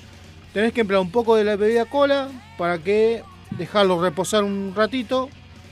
tenés 0.56 0.72
que 0.72 0.80
emplear 0.80 1.02
un 1.02 1.10
poco 1.10 1.36
de 1.36 1.44
la 1.44 1.54
bebida 1.54 1.84
cola 1.84 2.30
para 2.56 2.78
que 2.78 3.22
dejarlo 3.58 4.00
reposar 4.00 4.42
un 4.42 4.72
ratito 4.74 5.28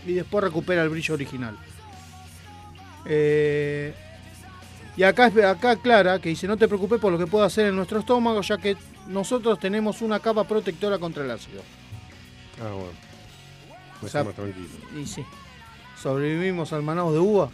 y 0.06 0.12
después 0.12 0.44
recupera 0.44 0.82
el 0.82 0.90
brillo 0.90 1.14
original. 1.14 1.56
Eh, 3.06 3.94
y 4.94 5.02
acá, 5.02 5.32
acá 5.48 5.70
aclara 5.70 6.18
que 6.18 6.28
dice: 6.28 6.46
No 6.46 6.58
te 6.58 6.68
preocupes 6.68 7.00
por 7.00 7.10
lo 7.10 7.18
que 7.18 7.26
pueda 7.26 7.46
hacer 7.46 7.68
en 7.68 7.76
nuestro 7.76 8.00
estómago, 8.00 8.42
ya 8.42 8.58
que 8.58 8.76
nosotros 9.06 9.58
tenemos 9.58 10.02
una 10.02 10.20
capa 10.20 10.44
protectora 10.44 10.98
contra 10.98 11.24
el 11.24 11.30
ácido. 11.30 11.62
Ah, 12.60 12.68
bueno. 12.68 12.92
Me 14.02 14.06
O 14.06 14.10
sea, 14.10 14.20
deja 14.20 14.24
más 14.24 14.34
tranquilo. 14.34 15.00
Y 15.00 15.06
sí. 15.06 15.24
Sobrevivimos 15.96 16.74
al 16.74 16.82
manado 16.82 17.10
de 17.10 17.20
uva. 17.20 17.48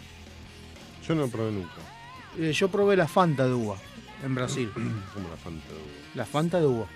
Yo 1.06 1.14
no 1.14 1.28
probé 1.28 1.52
nunca. 1.52 1.80
Eh, 2.40 2.50
yo 2.52 2.68
probé 2.68 2.96
la 2.96 3.06
Fanta 3.06 3.46
de 3.46 3.52
uva 3.52 3.76
en 4.24 4.34
Brasil. 4.34 4.68
Como 5.14 5.28
la 5.28 5.36
Fanta 5.36 5.68
de 5.68 5.74
uva. 5.74 5.92
La 6.16 6.26
Fanta 6.26 6.58
de 6.58 6.66
uva. 6.66 6.86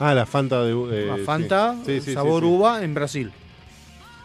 Ah, 0.00 0.14
la 0.14 0.26
Fanta 0.26 0.62
de 0.64 0.72
eh, 0.72 1.06
la. 1.06 1.16
Fanta, 1.18 1.76
Sí, 1.86 2.00
sí, 2.00 2.14
sabor 2.14 2.42
uva 2.42 2.82
en 2.82 2.94
Brasil. 2.94 3.30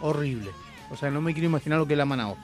Horrible. 0.02 0.50
O 0.90 0.96
sea, 0.98 1.12
no 1.12 1.22
me 1.22 1.34
quiero 1.34 1.48
imaginar 1.48 1.78
lo 1.80 1.86
que 1.86 1.94
es 1.94 1.98
la 1.98 2.06
Manao. 2.06 2.38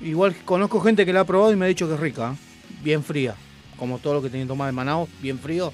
Igual 0.00 0.36
conozco 0.44 0.80
gente 0.80 1.04
que 1.04 1.12
la 1.12 1.20
ha 1.20 1.24
probado 1.24 1.52
y 1.52 1.56
me 1.56 1.64
ha 1.64 1.68
dicho 1.68 1.88
que 1.88 1.94
es 1.94 2.00
rica. 2.00 2.32
¿eh? 2.32 2.36
Bien 2.82 3.02
fría. 3.02 3.34
Como 3.78 3.98
todo 3.98 4.14
lo 4.14 4.22
que 4.22 4.28
tiene 4.30 4.44
que 4.44 4.48
tomar 4.48 4.66
de 4.66 4.72
Manao, 4.72 5.08
bien 5.20 5.38
frío. 5.38 5.72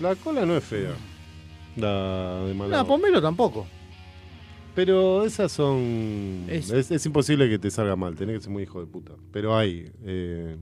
La 0.00 0.14
cola 0.14 0.44
no 0.46 0.56
es 0.56 0.64
fea. 0.64 0.90
La 1.76 2.42
de 2.44 2.54
Manao. 2.54 2.82
No, 2.82 2.86
pomelo 2.86 3.20
tampoco. 3.22 3.66
Pero 4.74 5.24
esas 5.24 5.50
son. 5.50 6.44
Es- 6.48 6.70
Es, 6.70 6.90
es 6.90 7.06
imposible 7.06 7.48
que 7.48 7.58
te 7.58 7.70
salga 7.70 7.96
mal, 7.96 8.14
tenés 8.14 8.36
que 8.36 8.42
ser 8.42 8.50
muy 8.52 8.62
hijo 8.64 8.80
de 8.80 8.86
puta. 8.86 9.12
Pero 9.32 9.56
hay. 9.56 9.90
eh, 10.04 10.56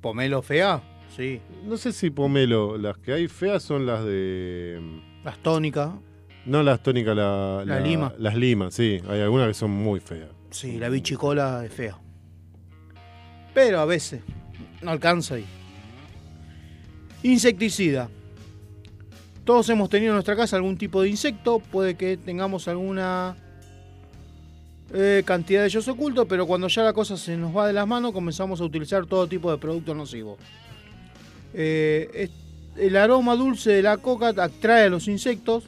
¿Pomelo 0.00 0.42
fea? 0.42 0.82
Sí. 1.16 1.40
No 1.64 1.76
sé 1.76 1.92
si 1.92 2.10
pomelo. 2.10 2.76
Las 2.76 2.98
que 2.98 3.12
hay 3.12 3.28
feas 3.28 3.62
son 3.62 3.86
las 3.86 4.04
de. 4.04 4.80
Las 5.24 5.38
tónicas. 5.38 5.90
No 6.46 6.62
las 6.62 6.82
tónicas, 6.82 7.16
la, 7.16 7.62
La 7.64 7.80
lima. 7.80 8.12
Las 8.18 8.34
limas, 8.34 8.74
sí. 8.74 9.00
Hay 9.08 9.20
algunas 9.20 9.48
que 9.48 9.54
son 9.54 9.70
muy 9.70 10.00
feas. 10.00 10.28
Sí, 10.50 10.78
la 10.78 10.88
bichicola 10.88 11.64
es 11.64 11.72
fea. 11.72 11.98
Pero 13.54 13.80
a 13.80 13.84
veces 13.84 14.22
no 14.82 14.90
alcanza 14.90 15.36
ahí. 15.36 15.46
Insecticida. 17.22 18.10
Todos 19.44 19.68
hemos 19.70 19.88
tenido 19.88 20.10
en 20.10 20.16
nuestra 20.16 20.36
casa 20.36 20.56
algún 20.56 20.76
tipo 20.76 21.02
de 21.02 21.08
insecto. 21.08 21.60
Puede 21.60 21.96
que 21.96 22.16
tengamos 22.16 22.68
alguna 22.68 23.36
eh, 24.92 25.22
cantidad 25.24 25.62
de 25.62 25.66
ellos 25.66 25.88
ocultos, 25.88 26.26
pero 26.28 26.46
cuando 26.46 26.68
ya 26.68 26.82
la 26.82 26.92
cosa 26.92 27.16
se 27.16 27.36
nos 27.36 27.56
va 27.56 27.66
de 27.66 27.72
las 27.72 27.86
manos, 27.86 28.12
comenzamos 28.12 28.60
a 28.60 28.64
utilizar 28.64 29.06
todo 29.06 29.26
tipo 29.26 29.50
de 29.50 29.58
productos 29.58 29.96
nocivos. 29.96 30.38
Eh, 31.54 32.10
es- 32.14 32.30
el 32.76 32.96
aroma 32.96 33.36
dulce 33.36 33.70
de 33.70 33.82
la 33.82 33.96
coca 33.98 34.28
atrae 34.36 34.86
a 34.86 34.88
los 34.88 35.06
insectos. 35.08 35.64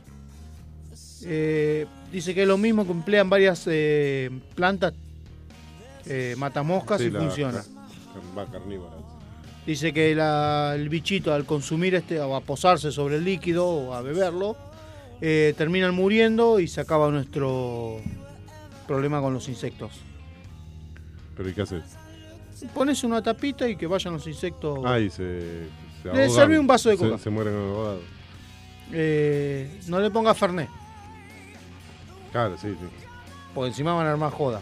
Eh, 1.24 1.86
dice 2.12 2.34
que 2.34 2.42
es 2.42 2.48
lo 2.48 2.58
mismo 2.58 2.84
que 2.84 2.92
emplean 2.92 3.30
varias 3.30 3.64
eh, 3.66 4.30
plantas 4.54 4.92
matamoscas 6.36 7.00
Sí, 7.00 7.06
y 7.08 7.10
la- 7.10 7.20
funciona. 7.20 7.64
Va 8.36 8.46
carnívora. 8.46 8.94
Dice 9.66 9.92
que 9.92 10.14
la- 10.14 10.72
el 10.76 10.88
bichito 10.88 11.32
al 11.34 11.44
consumir 11.44 11.94
este 11.96 12.20
o 12.20 12.36
a 12.36 12.40
posarse 12.40 12.92
sobre 12.92 13.16
el 13.16 13.24
líquido 13.24 13.66
o 13.68 13.94
a 13.94 14.02
beberlo, 14.02 14.56
terminan 15.20 15.94
muriendo 15.94 16.60
y 16.60 16.68
se 16.68 16.80
acaba 16.80 17.10
nuestro 17.10 18.00
problema 18.86 19.20
con 19.20 19.34
los 19.34 19.48
insectos. 19.48 19.92
Pero 21.36 21.48
¿y 21.48 21.52
qué 21.52 21.62
haces? 21.62 21.82
Pones 22.74 23.04
una 23.04 23.22
tapita 23.22 23.68
y 23.68 23.76
que 23.76 23.86
vayan 23.86 24.14
los 24.14 24.26
insectos. 24.26 24.78
Ay, 24.84 25.10
se. 25.10 25.66
se 26.02 26.12
Le 26.12 26.28
serví 26.30 26.56
un 26.56 26.66
vaso 26.66 26.88
de 26.88 26.96
Se- 26.96 27.04
coca. 27.04 27.18
Se, 27.18 27.30
mueren 27.30 27.54
ahogados. 27.54 28.02
Eh, 28.92 29.80
no 29.88 29.98
le 30.00 30.10
pongas 30.10 30.38
Fernet, 30.38 30.68
Claro, 32.30 32.56
sí, 32.56 32.68
sí. 32.68 32.86
porque 33.54 33.68
encima 33.70 33.94
van 33.94 34.06
a 34.06 34.12
armar 34.12 34.30
joda. 34.32 34.60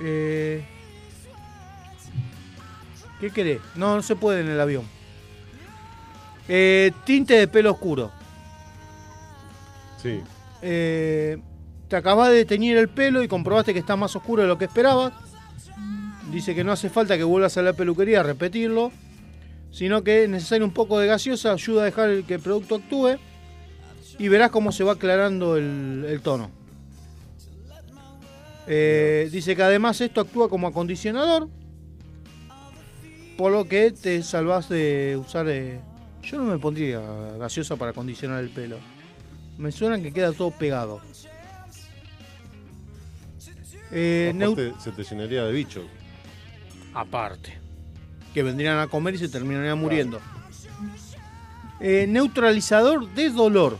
Eh, 0.00 0.64
¿Qué 3.20 3.30
querés? 3.30 3.60
No, 3.74 3.96
no 3.96 4.02
se 4.02 4.14
puede 4.14 4.40
en 4.42 4.48
el 4.48 4.60
avión. 4.60 4.84
Eh, 6.48 6.92
tinte 7.04 7.34
de 7.34 7.48
pelo 7.48 7.72
oscuro. 7.72 8.12
Sí. 10.02 10.22
Eh, 10.62 11.38
te 11.88 11.96
acabas 11.96 12.30
de 12.30 12.44
teñir 12.44 12.76
el 12.76 12.88
pelo 12.88 13.22
y 13.22 13.28
comprobaste 13.28 13.72
que 13.72 13.80
está 13.80 13.96
más 13.96 14.14
oscuro 14.14 14.42
de 14.42 14.48
lo 14.48 14.58
que 14.58 14.66
esperabas. 14.66 15.12
Dice 16.30 16.54
que 16.54 16.64
no 16.64 16.72
hace 16.72 16.90
falta 16.90 17.16
que 17.16 17.24
vuelvas 17.24 17.56
a 17.56 17.62
la 17.62 17.72
peluquería 17.72 18.20
a 18.20 18.22
repetirlo, 18.22 18.92
sino 19.70 20.02
que 20.02 20.24
es 20.24 20.28
necesario 20.28 20.64
un 20.64 20.72
poco 20.72 20.98
de 20.98 21.06
gaseosa, 21.06 21.52
ayuda 21.52 21.82
a 21.82 21.84
dejar 21.86 22.22
que 22.24 22.34
el 22.34 22.40
producto 22.40 22.76
actúe 22.76 23.16
y 24.18 24.28
verás 24.28 24.50
cómo 24.50 24.72
se 24.72 24.84
va 24.84 24.92
aclarando 24.92 25.56
el, 25.56 26.04
el 26.08 26.20
tono. 26.20 26.50
Eh, 28.66 29.28
dice 29.30 29.54
que 29.54 29.62
además 29.62 30.00
esto 30.00 30.20
actúa 30.20 30.48
como 30.48 30.66
acondicionador, 30.66 31.48
por 33.38 33.52
lo 33.52 33.66
que 33.66 33.92
te 33.92 34.22
salvas 34.22 34.68
de 34.68 35.16
usar... 35.20 35.48
eh, 35.48 35.78
yo 36.22 36.38
no 36.38 36.44
me 36.44 36.58
pondría 36.58 37.00
gaseosa 37.38 37.76
para 37.76 37.92
acondicionar 37.92 38.42
el 38.42 38.50
pelo. 38.50 38.78
Me 39.58 39.70
suena 39.70 40.00
que 40.02 40.12
queda 40.12 40.32
todo 40.32 40.50
pegado. 40.50 41.00
Eh, 43.92 44.32
Aparte, 44.34 44.72
se 44.82 44.90
te 44.90 45.04
llenaría 45.04 45.44
de 45.44 45.52
bichos. 45.52 45.84
Aparte. 46.96 47.58
Que 48.34 48.42
vendrían 48.42 48.78
a 48.78 48.88
comer 48.88 49.14
y 49.14 49.18
se 49.18 49.28
terminarían 49.28 49.78
muriendo. 49.78 50.20
Eh, 51.78 52.06
neutralizador 52.08 53.08
de 53.14 53.30
dolor. 53.30 53.78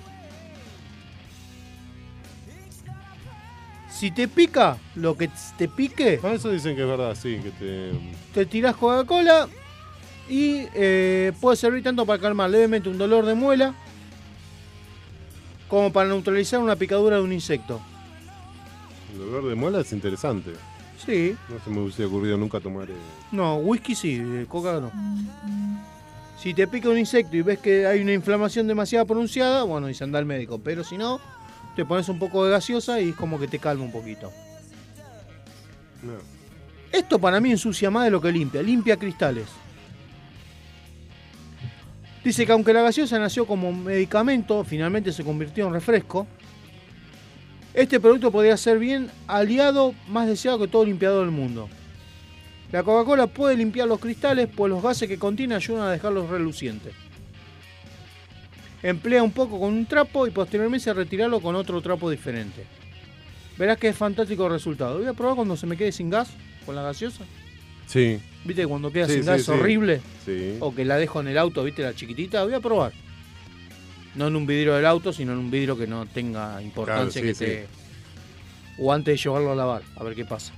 Si 3.91 4.11
te 4.11 4.29
pica, 4.29 4.77
lo 4.95 5.17
que 5.17 5.31
te 5.57 5.69
pique, 5.69 6.21
Ah, 6.23 6.35
eso 6.35 6.51
dicen 6.51 6.77
que 6.77 6.83
es 6.83 6.89
verdad, 6.89 7.15
sí, 7.15 7.41
que 7.43 7.51
te. 7.53 7.93
te 8.35 8.45
tirás 8.45 8.77
Coca-Cola 8.77 9.49
y 10.29 10.67
eh, 10.75 11.33
puede 11.41 11.57
servir 11.57 11.83
tanto 11.83 12.05
para 12.05 12.21
calmar 12.21 12.51
levemente 12.51 12.91
un 12.91 12.99
dolor 12.99 13.25
de 13.25 13.35
muela 13.35 13.75
como 15.69 15.91
para 15.93 16.11
neutralizar 16.11 16.61
una 16.61 16.77
picadura 16.77 17.17
de 17.17 17.23
un 17.23 17.33
insecto. 17.33 17.81
El 19.15 19.21
dolor 19.21 19.49
de 19.49 19.55
muela 19.55 19.81
es 19.81 19.91
interesante. 19.93 20.53
Sí, 21.05 21.37
No 21.49 21.59
se 21.63 21.71
me 21.71 21.81
hubiese 21.81 22.05
ocurrido 22.05 22.37
nunca 22.39 22.59
tomar. 22.59 22.89
eh, 22.91 22.95
no, 23.33 23.57
whisky 23.59 23.95
sí, 23.95 24.23
coca 24.49 24.81
no. 24.81 24.91
Si 26.39 26.55
te 26.55 26.67
pica 26.67 26.89
un 26.89 26.99
insecto 26.99 27.37
y 27.37 27.43
ves 27.43 27.59
que 27.59 27.87
hay 27.87 28.01
una 28.01 28.13
inflamación 28.13 28.67
demasiado 28.67 29.07
pronunciada, 29.07 29.63
bueno, 29.65 29.87
dice 29.89 30.05
anda 30.05 30.19
al 30.19 30.25
médico. 30.27 30.59
Pero 30.63 30.85
si 30.85 30.97
no, 30.99 31.21
te 31.75 31.85
pones 31.85 32.09
un 32.09 32.19
poco 32.19 32.45
de 32.45 32.51
gaseosa 32.53 33.01
y 33.01 33.11
es 33.11 33.15
como 33.17 33.39
que 33.39 33.49
te 33.49 33.59
calma 33.59 33.85
un 33.85 33.93
poquito. 33.93 34.33
no. 36.03 36.37
Esto 36.93 37.19
para 37.19 37.41
mí 37.41 37.51
ensucia 37.51 37.91
más 37.91 38.05
de 38.05 38.11
lo 38.11 38.21
que 38.23 38.33
limpia. 38.33 38.63
Limpia 38.63 38.97
cristales. 38.97 39.47
Dice 42.25 42.47
que 42.47 42.53
aunque 42.53 42.73
la 42.73 42.81
gaseosa 42.83 43.19
nació 43.19 43.47
como 43.47 43.71
medicamento, 43.73 44.65
finalmente 44.65 45.13
se 45.13 45.23
convirtió 45.23 45.67
en 45.67 45.75
refresco. 45.75 46.27
Este 47.77 48.01
producto 48.01 48.33
podría 48.33 48.57
ser 48.57 48.79
bien 48.79 49.11
aliado 49.27 49.95
más 50.09 50.27
deseado 50.27 50.59
que 50.59 50.67
todo 50.67 50.87
limpiador 50.87 51.27
del 51.27 51.31
mundo. 51.31 51.69
La 52.73 52.83
Coca-Cola 52.83 53.27
puede 53.27 53.55
limpiar 53.55 53.87
los 53.87 54.01
cristales, 54.01 54.49
pues 54.57 54.71
los 54.71 54.83
gases 54.83 55.07
que 55.09 55.19
contiene 55.19 55.55
ayudan 55.55 55.83
a 55.83 55.91
dejarlos 55.93 56.31
relucientes. 56.31 56.95
Emplea 58.83 59.23
un 59.23 59.31
poco 59.31 59.61
con 59.61 59.75
un 59.75 59.85
trapo 59.85 60.27
y 60.27 60.31
posteriormente 60.31 60.93
retirarlo 60.95 61.41
con 61.41 61.55
otro 61.55 61.83
trapo 61.83 62.09
diferente. 62.09 62.65
Verás 63.59 63.77
que 63.77 63.89
es 63.89 63.97
fantástico 63.97 64.47
el 64.47 64.53
resultado. 64.53 64.99
Voy 64.99 65.07
a 65.07 65.13
probar 65.13 65.37
cuando 65.37 65.55
se 65.57 65.67
me 65.67 65.77
quede 65.77 65.93
sin 65.93 66.09
gas 66.09 66.31
con 66.65 66.75
la 66.75 66.83
gaseosa. 66.83 67.25
Sí. 67.87 68.19
¿Viste 68.45 68.67
cuando 68.67 68.91
queda 68.91 69.07
Sí, 69.07 69.13
sin 69.15 69.23
sí, 69.23 69.27
gas 69.27 69.41
es 69.41 69.47
sí. 69.47 69.53
horrible? 69.53 70.01
Sí. 70.25 70.57
O 70.61 70.75
que 70.75 70.85
la 70.87 70.97
dejo 70.97 71.21
en 71.21 71.29
el 71.29 71.37
auto, 71.39 71.63
¿viste? 71.63 71.83
La 71.83 71.95
chiquitita. 71.95 72.43
Voy 72.45 72.55
a 72.55 72.61
probar. 72.61 72.93
No 74.17 74.29
en 74.29 74.37
un 74.37 74.47
vidrio 74.47 74.75
del 74.75 74.87
auto, 74.87 75.13
sino 75.13 75.33
en 75.33 75.39
un 75.39 75.51
vidrio 75.51 75.77
que 75.77 75.87
no 75.87 76.07
tenga 76.07 76.63
importancia 76.63 77.21
Claro, 77.21 77.35
sí, 77.35 77.45
que 77.45 77.47
te... 77.47 77.67
O 78.79 78.93
antes 78.93 79.15
de 79.15 79.23
llevarlo 79.23 79.53
a 79.53 79.55
lavar, 79.55 79.83
a 79.97 80.05
ver 80.05 80.15
qué 80.15 80.25
pasa. 80.25 80.53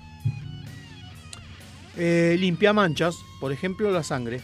Eh, 1.97 2.37
limpia 2.39 2.73
manchas, 2.73 3.17
por 3.41 3.53
ejemplo, 3.53 3.91
la 3.91 4.03
sangre. 4.03 4.41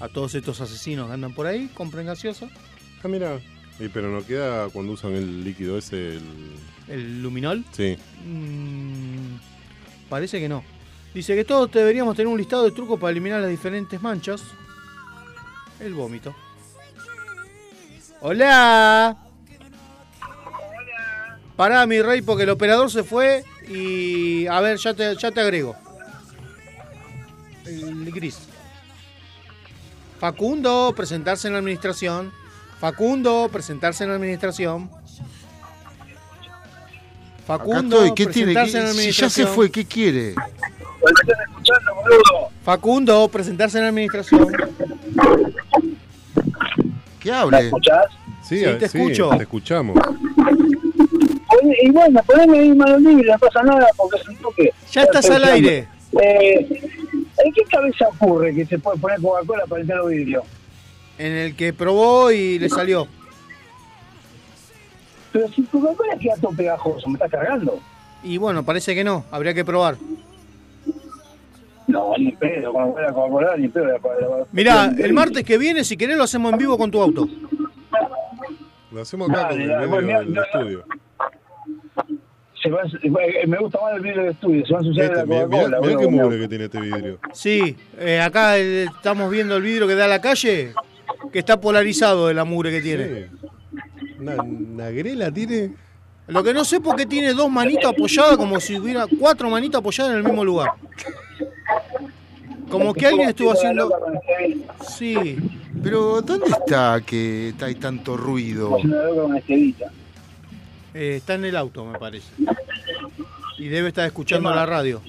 A 0.00 0.08
todos 0.08 0.34
estos 0.34 0.60
asesinos 0.60 1.06
que 1.06 1.12
andan 1.12 1.34
por 1.34 1.46
ahí, 1.46 1.68
compren 1.74 2.06
gaseosa. 2.06 2.48
Ah, 3.02 3.08
mira. 3.08 3.40
Y 3.78 3.88
pero 3.88 4.10
no 4.10 4.26
queda 4.26 4.68
cuando 4.68 4.92
usan 4.92 5.12
el 5.12 5.44
líquido 5.44 5.78
ese, 5.78 6.16
el. 6.16 6.22
El 6.88 7.22
luminol. 7.22 7.64
Sí. 7.72 7.96
Mm, 8.26 9.36
parece 10.08 10.40
que 10.40 10.48
no. 10.48 10.64
Dice 11.14 11.34
que 11.34 11.44
todos 11.44 11.70
deberíamos 11.70 12.16
tener 12.16 12.28
un 12.28 12.38
listado 12.38 12.64
de 12.64 12.72
trucos 12.72 12.98
para 12.98 13.12
eliminar 13.12 13.40
las 13.40 13.50
diferentes 13.50 14.00
manchas. 14.02 14.42
El 15.78 15.94
vómito. 15.94 16.34
Hola. 18.20 19.16
Pará, 21.56 21.86
mi 21.86 22.00
rey, 22.00 22.22
porque 22.22 22.44
el 22.44 22.50
operador 22.50 22.90
se 22.90 23.02
fue 23.04 23.44
y... 23.68 24.46
A 24.46 24.60
ver, 24.60 24.78
ya 24.78 24.94
te, 24.94 25.14
ya 25.16 25.30
te 25.30 25.40
agrego. 25.40 25.76
El 27.66 28.10
gris. 28.12 28.38
Facundo, 30.18 30.92
presentarse 30.96 31.46
en 31.48 31.54
la 31.54 31.58
administración. 31.60 32.32
Facundo, 32.78 33.48
presentarse 33.52 34.04
en 34.04 34.10
la 34.10 34.16
administración. 34.16 34.90
Facundo, 37.46 38.14
¿qué 38.14 38.26
tiene? 38.26 38.52
en 38.52 38.54
la 38.56 38.64
¿Qué- 38.64 38.92
si 38.92 39.12
ya 39.12 39.28
se 39.28 39.46
fue, 39.46 39.70
¿qué 39.70 39.84
quiere? 39.84 40.34
Facundo, 42.64 43.28
presentarse 43.28 43.78
en 43.78 43.84
la 43.84 43.88
administración. 43.90 44.46
Que 47.20 47.30
hable. 47.30 47.70
Sí, 48.42 48.56
Sí, 48.56 48.64
ah, 48.64 48.78
te 48.78 48.86
escucho. 48.86 49.30
Te 49.36 49.42
escuchamos. 49.42 49.96
Y 51.82 51.90
bueno, 51.90 52.20
poneme 52.26 52.58
ahí 52.58 52.74
mano 52.74 52.98
libre, 52.98 53.30
no 53.30 53.38
pasa 53.38 53.62
nada 53.62 53.86
porque 53.96 54.18
es 54.20 54.28
un 54.28 54.36
toque. 54.36 54.72
Ya 54.90 55.02
estás 55.02 55.28
al 55.30 55.44
aire. 55.44 55.88
Eh, 56.20 56.90
¿En 57.44 57.52
qué 57.52 57.62
cabeza 57.70 58.08
ocurre 58.08 58.54
que 58.54 58.66
se 58.66 58.78
puede 58.78 58.98
poner 58.98 59.20
Coca-Cola 59.20 59.64
para 59.66 59.78
limpiar 59.78 59.98
los 59.98 60.08
vidrios? 60.08 60.44
En 61.18 61.32
el 61.32 61.54
que 61.54 61.72
probó 61.72 62.30
y 62.30 62.58
le 62.58 62.68
salió. 62.68 63.06
Pero 65.32 65.48
si 65.48 65.62
Coca-Cola 65.64 66.16
queda 66.18 66.34
todo 66.40 66.52
pegajoso, 66.52 67.08
¿me 67.08 67.14
estás 67.14 67.30
cargando? 67.30 67.80
Y 68.22 68.38
bueno, 68.38 68.64
parece 68.64 68.94
que 68.94 69.04
no. 69.04 69.24
Habría 69.30 69.54
que 69.54 69.64
probar. 69.64 69.96
No, 71.90 72.14
ni 72.18 72.32
pedo, 72.32 72.72
Coca-Cola, 72.72 73.12
Coca-Cola, 73.12 73.56
ni 73.56 73.68
pedo. 73.68 73.98
Mirá, 74.52 74.92
el 74.96 75.12
martes 75.12 75.42
que 75.44 75.58
viene, 75.58 75.82
si 75.84 75.96
querés, 75.96 76.16
lo 76.16 76.24
hacemos 76.24 76.52
en 76.52 76.58
vivo 76.58 76.78
con 76.78 76.90
tu 76.90 77.00
auto. 77.02 77.28
Lo 78.92 79.02
hacemos 79.02 79.30
acá 79.30 79.48
Dale, 79.50 79.88
con 79.88 80.10
el 80.10 80.34
del 80.34 80.44
estudio. 80.44 80.84
Se 82.62 82.68
va, 82.70 82.82
eh, 82.82 83.46
me 83.46 83.56
gusta 83.56 83.80
más 83.80 83.94
el 83.94 84.00
vidrio 84.02 84.22
de 84.24 84.30
estudio, 84.30 84.66
se 84.66 84.72
va 84.72 84.78
a 84.80 84.82
ensuciar 84.82 85.06
Este, 85.06 85.16
la 85.18 85.24
mirá, 85.24 85.44
Coca-Cola. 85.44 85.66
mirá 85.66 85.80
bueno, 85.80 85.98
qué 85.98 86.08
mugre 86.08 86.38
que 86.38 86.48
tiene 86.48 86.64
este 86.64 86.80
vidrio. 86.80 87.18
Sí, 87.32 87.76
eh, 87.98 88.20
acá 88.20 88.58
eh, 88.58 88.84
estamos 88.84 89.30
viendo 89.30 89.56
el 89.56 89.62
vidrio 89.62 89.86
que 89.88 89.94
da 89.94 90.04
a 90.04 90.08
la 90.08 90.20
calle, 90.20 90.74
que 91.32 91.38
está 91.38 91.60
polarizado 91.60 92.28
de 92.28 92.34
la 92.34 92.44
mugre 92.44 92.70
que 92.70 92.82
tiene. 92.82 93.28
Una, 94.18 94.42
una 94.42 94.90
grela 94.90 95.30
tiene. 95.32 95.72
Lo 96.26 96.44
que 96.44 96.52
no 96.54 96.64
sé 96.64 96.80
por 96.80 96.94
qué 96.94 97.06
tiene 97.06 97.32
dos 97.32 97.50
manitos 97.50 97.86
apoyadas, 97.92 98.36
como 98.36 98.60
si 98.60 98.78
hubiera 98.78 99.06
cuatro 99.18 99.48
manitos 99.50 99.80
apoyadas 99.80 100.12
en 100.12 100.18
el 100.18 100.24
mismo 100.24 100.44
lugar. 100.44 100.70
Como 102.70 102.94
que 102.94 103.06
alguien 103.06 103.28
estuvo 103.30 103.52
haciendo. 103.52 103.90
Sí. 104.88 105.36
Pero, 105.82 106.20
¿dónde 106.22 106.46
está 106.50 107.00
que 107.04 107.48
está- 107.50 107.66
hay 107.66 107.74
tanto 107.74 108.16
ruido? 108.16 108.76
Eh, 110.94 111.16
está 111.16 111.34
en 111.34 111.44
el 111.44 111.56
auto, 111.56 111.84
me 111.84 111.98
parece. 111.98 112.28
Y 113.58 113.68
debe 113.68 113.88
estar 113.88 114.06
escuchando 114.06 114.50
la 114.54 114.66
radio. 114.66 115.00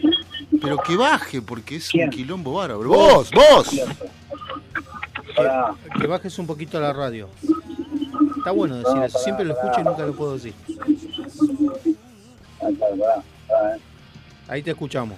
Pero 0.61 0.77
que 0.77 0.95
baje, 0.95 1.41
porque 1.41 1.77
es 1.77 1.93
un 1.93 2.09
quilombo 2.09 2.53
bárbaro. 2.53 2.87
¡Vos! 2.89 3.31
¡Vos! 3.31 3.81
Que 5.99 6.07
bajes 6.07 6.37
un 6.39 6.47
poquito 6.47 6.79
la 6.79 6.93
radio. 6.93 7.29
Está 8.37 8.51
bueno 8.51 8.75
decir 8.77 9.01
eso. 9.03 9.17
Siempre 9.19 9.45
lo 9.45 9.53
escucho 9.53 9.81
y 9.81 9.83
nunca 9.83 10.05
lo 10.05 10.13
puedo 10.13 10.33
decir. 10.33 10.53
Ahí 14.47 14.61
te 14.61 14.71
escuchamos. 14.71 15.17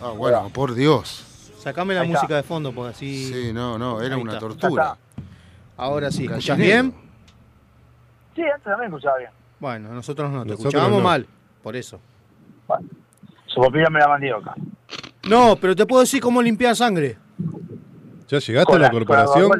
Ah, 0.00 0.10
bueno, 0.10 0.50
por 0.52 0.74
Dios. 0.74 1.52
Sacame 1.58 1.94
la 1.94 2.02
Ahí 2.02 2.08
está. 2.08 2.20
música 2.20 2.36
de 2.36 2.42
fondo, 2.42 2.72
porque 2.72 2.90
así. 2.90 3.32
Sí, 3.32 3.52
no, 3.52 3.78
no, 3.78 4.00
era 4.00 4.14
Ahí 4.16 4.20
una 4.22 4.34
está. 4.34 4.46
tortura. 4.46 4.96
Ahora 5.76 6.10
sí, 6.10 6.24
¿escuchás 6.26 6.56
bien? 6.58 6.94
Sí, 8.34 8.42
antes 8.42 8.64
también 8.64 8.88
escuchaba 8.90 9.18
bien. 9.18 9.30
Bueno, 9.58 9.88
nosotros 9.92 10.30
no, 10.30 10.42
te 10.42 10.50
Nosotros 10.50 10.66
escuchábamos 10.74 10.98
no. 10.98 11.04
mal, 11.04 11.26
por 11.62 11.76
eso. 11.76 11.98
Su 13.46 13.60
papilla 13.60 13.88
me 13.90 13.98
la 14.00 14.08
mandioca. 14.08 14.54
No, 15.28 15.56
pero 15.56 15.74
te 15.74 15.86
puedo 15.86 16.02
decir 16.02 16.20
cómo 16.20 16.40
limpiar 16.42 16.76
sangre. 16.76 17.16
¿Ya 18.28 18.38
llegaste 18.38 18.74
a 18.74 18.78
la 18.78 18.90
corporación? 18.90 19.50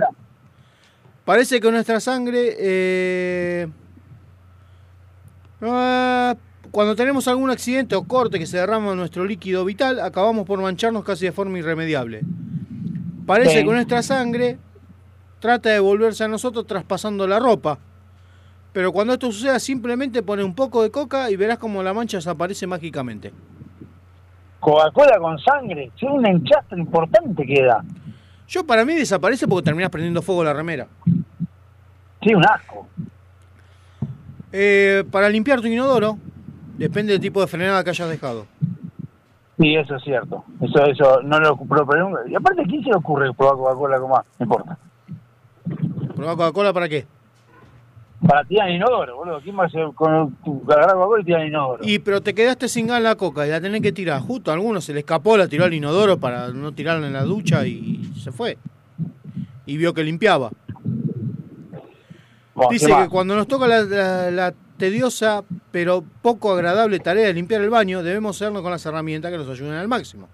Parece 1.24 1.60
que 1.60 1.70
nuestra 1.72 1.98
sangre, 1.98 2.54
eh, 2.58 3.68
ah, 5.62 6.34
cuando 6.70 6.94
tenemos 6.96 7.28
algún 7.28 7.50
accidente 7.50 7.94
o 7.96 8.04
corte 8.04 8.38
que 8.38 8.46
se 8.46 8.58
derrama 8.58 8.94
nuestro 8.94 9.24
líquido 9.24 9.64
vital, 9.64 10.00
acabamos 10.00 10.46
por 10.46 10.60
mancharnos 10.60 11.04
casi 11.04 11.26
de 11.26 11.32
forma 11.32 11.58
irremediable. 11.58 12.22
Parece 13.26 13.50
Sí. 13.50 13.56
que 13.58 13.64
nuestra 13.64 14.02
sangre 14.02 14.58
trata 15.40 15.70
de 15.70 15.80
volverse 15.80 16.24
a 16.24 16.28
nosotros 16.28 16.66
traspasando 16.66 17.26
la 17.26 17.38
ropa. 17.38 17.78
Pero 18.72 18.92
cuando 18.92 19.14
esto 19.14 19.32
suceda, 19.32 19.58
simplemente 19.58 20.22
pone 20.22 20.44
un 20.44 20.54
poco 20.54 20.82
de 20.82 20.90
coca 20.90 21.30
y 21.30 21.36
verás 21.36 21.58
como 21.58 21.82
la 21.82 21.94
mancha 21.94 22.18
desaparece 22.18 22.66
mágicamente. 22.66 23.32
Coca-Cola 24.60 25.18
con 25.18 25.38
sangre, 25.38 25.90
si 25.98 26.06
un 26.06 26.26
enchastre 26.26 26.78
importante 26.78 27.46
queda. 27.46 27.84
Yo 28.48 28.64
para 28.66 28.84
mí 28.84 28.94
desaparece 28.94 29.46
porque 29.48 29.64
terminás 29.64 29.90
prendiendo 29.90 30.22
fuego 30.22 30.44
la 30.44 30.52
remera. 30.52 30.86
Sí, 32.22 32.34
un 32.34 32.44
asco. 32.44 32.86
Eh, 34.52 35.04
para 35.10 35.28
limpiar 35.28 35.60
tu 35.60 35.66
inodoro, 35.66 36.18
depende 36.78 37.12
del 37.12 37.20
tipo 37.20 37.40
de 37.40 37.46
frenada 37.46 37.82
que 37.84 37.90
hayas 37.90 38.08
dejado. 38.08 38.46
Sí, 39.58 39.74
eso 39.74 39.96
es 39.96 40.02
cierto. 40.04 40.44
Eso, 40.60 40.84
eso, 40.84 41.22
no 41.22 41.38
lo 41.40 41.56
pero, 41.56 41.86
pero- 41.86 42.28
Y 42.28 42.34
aparte, 42.34 42.62
¿a 42.62 42.64
quién 42.64 42.82
se 42.82 42.90
le 42.90 42.96
ocurre 42.96 43.32
probar 43.32 43.56
Coca-Cola 43.56 43.98
con 44.00 44.10
más? 44.10 44.24
No 44.38 44.44
importa. 44.44 44.78
¿Probar 46.14 46.36
Coca-Cola 46.36 46.72
para 46.72 46.88
qué? 46.88 47.06
Para 48.26 48.44
tirar 48.44 48.70
inodoro, 48.70 49.16
boludo. 49.16 49.40
¿Quién 49.42 49.58
va 49.58 49.64
a 49.64 49.66
hacer 49.66 49.86
con 49.94 50.34
tu 50.44 50.62
agarrar 50.68 50.94
Coca-Cola 50.94 51.22
y 51.22 51.24
tirar 51.24 51.46
inodoro? 51.46 51.82
Y 51.86 51.98
pero 52.00 52.20
te 52.20 52.34
quedaste 52.34 52.68
sin 52.68 52.86
gas 52.86 53.00
la 53.02 53.14
coca 53.14 53.46
y 53.46 53.50
la 53.50 53.60
tenés 53.60 53.80
que 53.80 53.92
tirar. 53.92 54.20
Justo 54.20 54.50
a 54.50 54.54
alguno 54.54 54.80
se 54.80 54.92
le 54.92 55.00
escapó, 55.00 55.36
la 55.36 55.48
tiró 55.48 55.64
al 55.64 55.72
inodoro 55.74 56.18
para 56.18 56.48
no 56.48 56.72
tirarla 56.72 57.06
en 57.06 57.12
la 57.14 57.22
ducha 57.24 57.66
y 57.66 58.04
se 58.22 58.32
fue. 58.32 58.58
Y 59.64 59.76
vio 59.78 59.94
que 59.94 60.04
limpiaba. 60.04 60.50
Bueno, 62.54 62.70
Dice 62.70 62.86
¿qué 62.86 63.02
que 63.04 63.08
cuando 63.08 63.36
nos 63.36 63.46
toca 63.46 63.66
la, 63.66 63.82
la- 63.82 64.30
la 64.30 64.54
tediosa 64.76 65.44
pero 65.70 66.04
poco 66.22 66.52
agradable 66.52 66.98
tarea 67.00 67.26
de 67.26 67.34
limpiar 67.34 67.62
el 67.62 67.70
baño, 67.70 68.02
debemos 68.02 68.36
hacerlo 68.36 68.62
con 68.62 68.70
las 68.70 68.84
herramientas 68.86 69.30
que 69.30 69.38
nos 69.38 69.48
ayuden 69.48 69.74
al 69.74 69.88
máximo. 69.88 70.28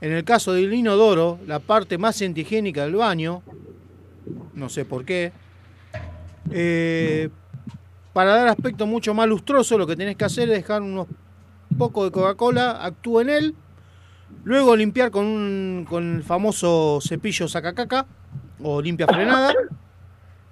En 0.00 0.12
el 0.12 0.24
caso 0.24 0.52
del 0.52 0.72
inodoro, 0.72 1.38
la 1.46 1.58
parte 1.58 1.96
más 1.96 2.20
antihigiénica 2.20 2.84
del 2.84 2.96
baño, 2.96 3.42
no 4.54 4.68
sé 4.68 4.84
por 4.84 5.04
qué, 5.04 5.32
eh, 6.50 7.30
para 8.12 8.34
dar 8.34 8.48
aspecto 8.48 8.86
mucho 8.86 9.14
más 9.14 9.28
lustroso, 9.28 9.78
lo 9.78 9.86
que 9.86 9.96
tenés 9.96 10.16
que 10.16 10.24
hacer 10.24 10.48
es 10.50 10.56
dejar 10.56 10.82
unos 10.82 11.06
pocos 11.78 12.04
de 12.04 12.10
Coca-Cola, 12.10 12.84
actúa 12.84 13.22
en 13.22 13.30
él, 13.30 13.54
luego 14.44 14.76
limpiar 14.76 15.10
con, 15.10 15.24
un, 15.24 15.86
con 15.88 16.16
el 16.16 16.22
famoso 16.22 16.98
cepillo 17.02 17.48
sacacaca 17.48 18.06
o 18.62 18.80
limpia 18.80 19.06
frenada, 19.06 19.52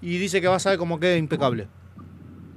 y 0.00 0.18
dice 0.18 0.40
que 0.40 0.48
vas 0.48 0.66
a 0.66 0.70
ver 0.70 0.78
cómo 0.78 1.00
queda 1.00 1.16
impecable. 1.16 1.68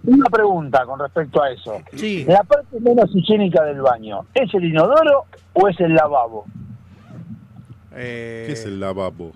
Una 0.08 0.26
pregunta 0.30 0.86
con 0.86 1.00
respecto 1.00 1.42
a 1.44 1.52
eso. 1.52 1.80
Sí. 1.94 2.24
La 2.26 2.42
parte 2.44 2.80
menos 2.80 3.14
higiénica 3.14 3.64
del 3.66 3.82
baño, 3.82 4.26
¿es 4.34 4.54
el 4.54 4.64
inodoro 4.66 5.26
o 5.54 5.68
es 5.68 5.78
el 5.82 5.94
lavabo? 5.94 6.46
Eh, 7.94 8.44
¿Qué 8.48 8.54
es 8.54 8.66
el 8.66 8.80
lavabo? 8.80 9.34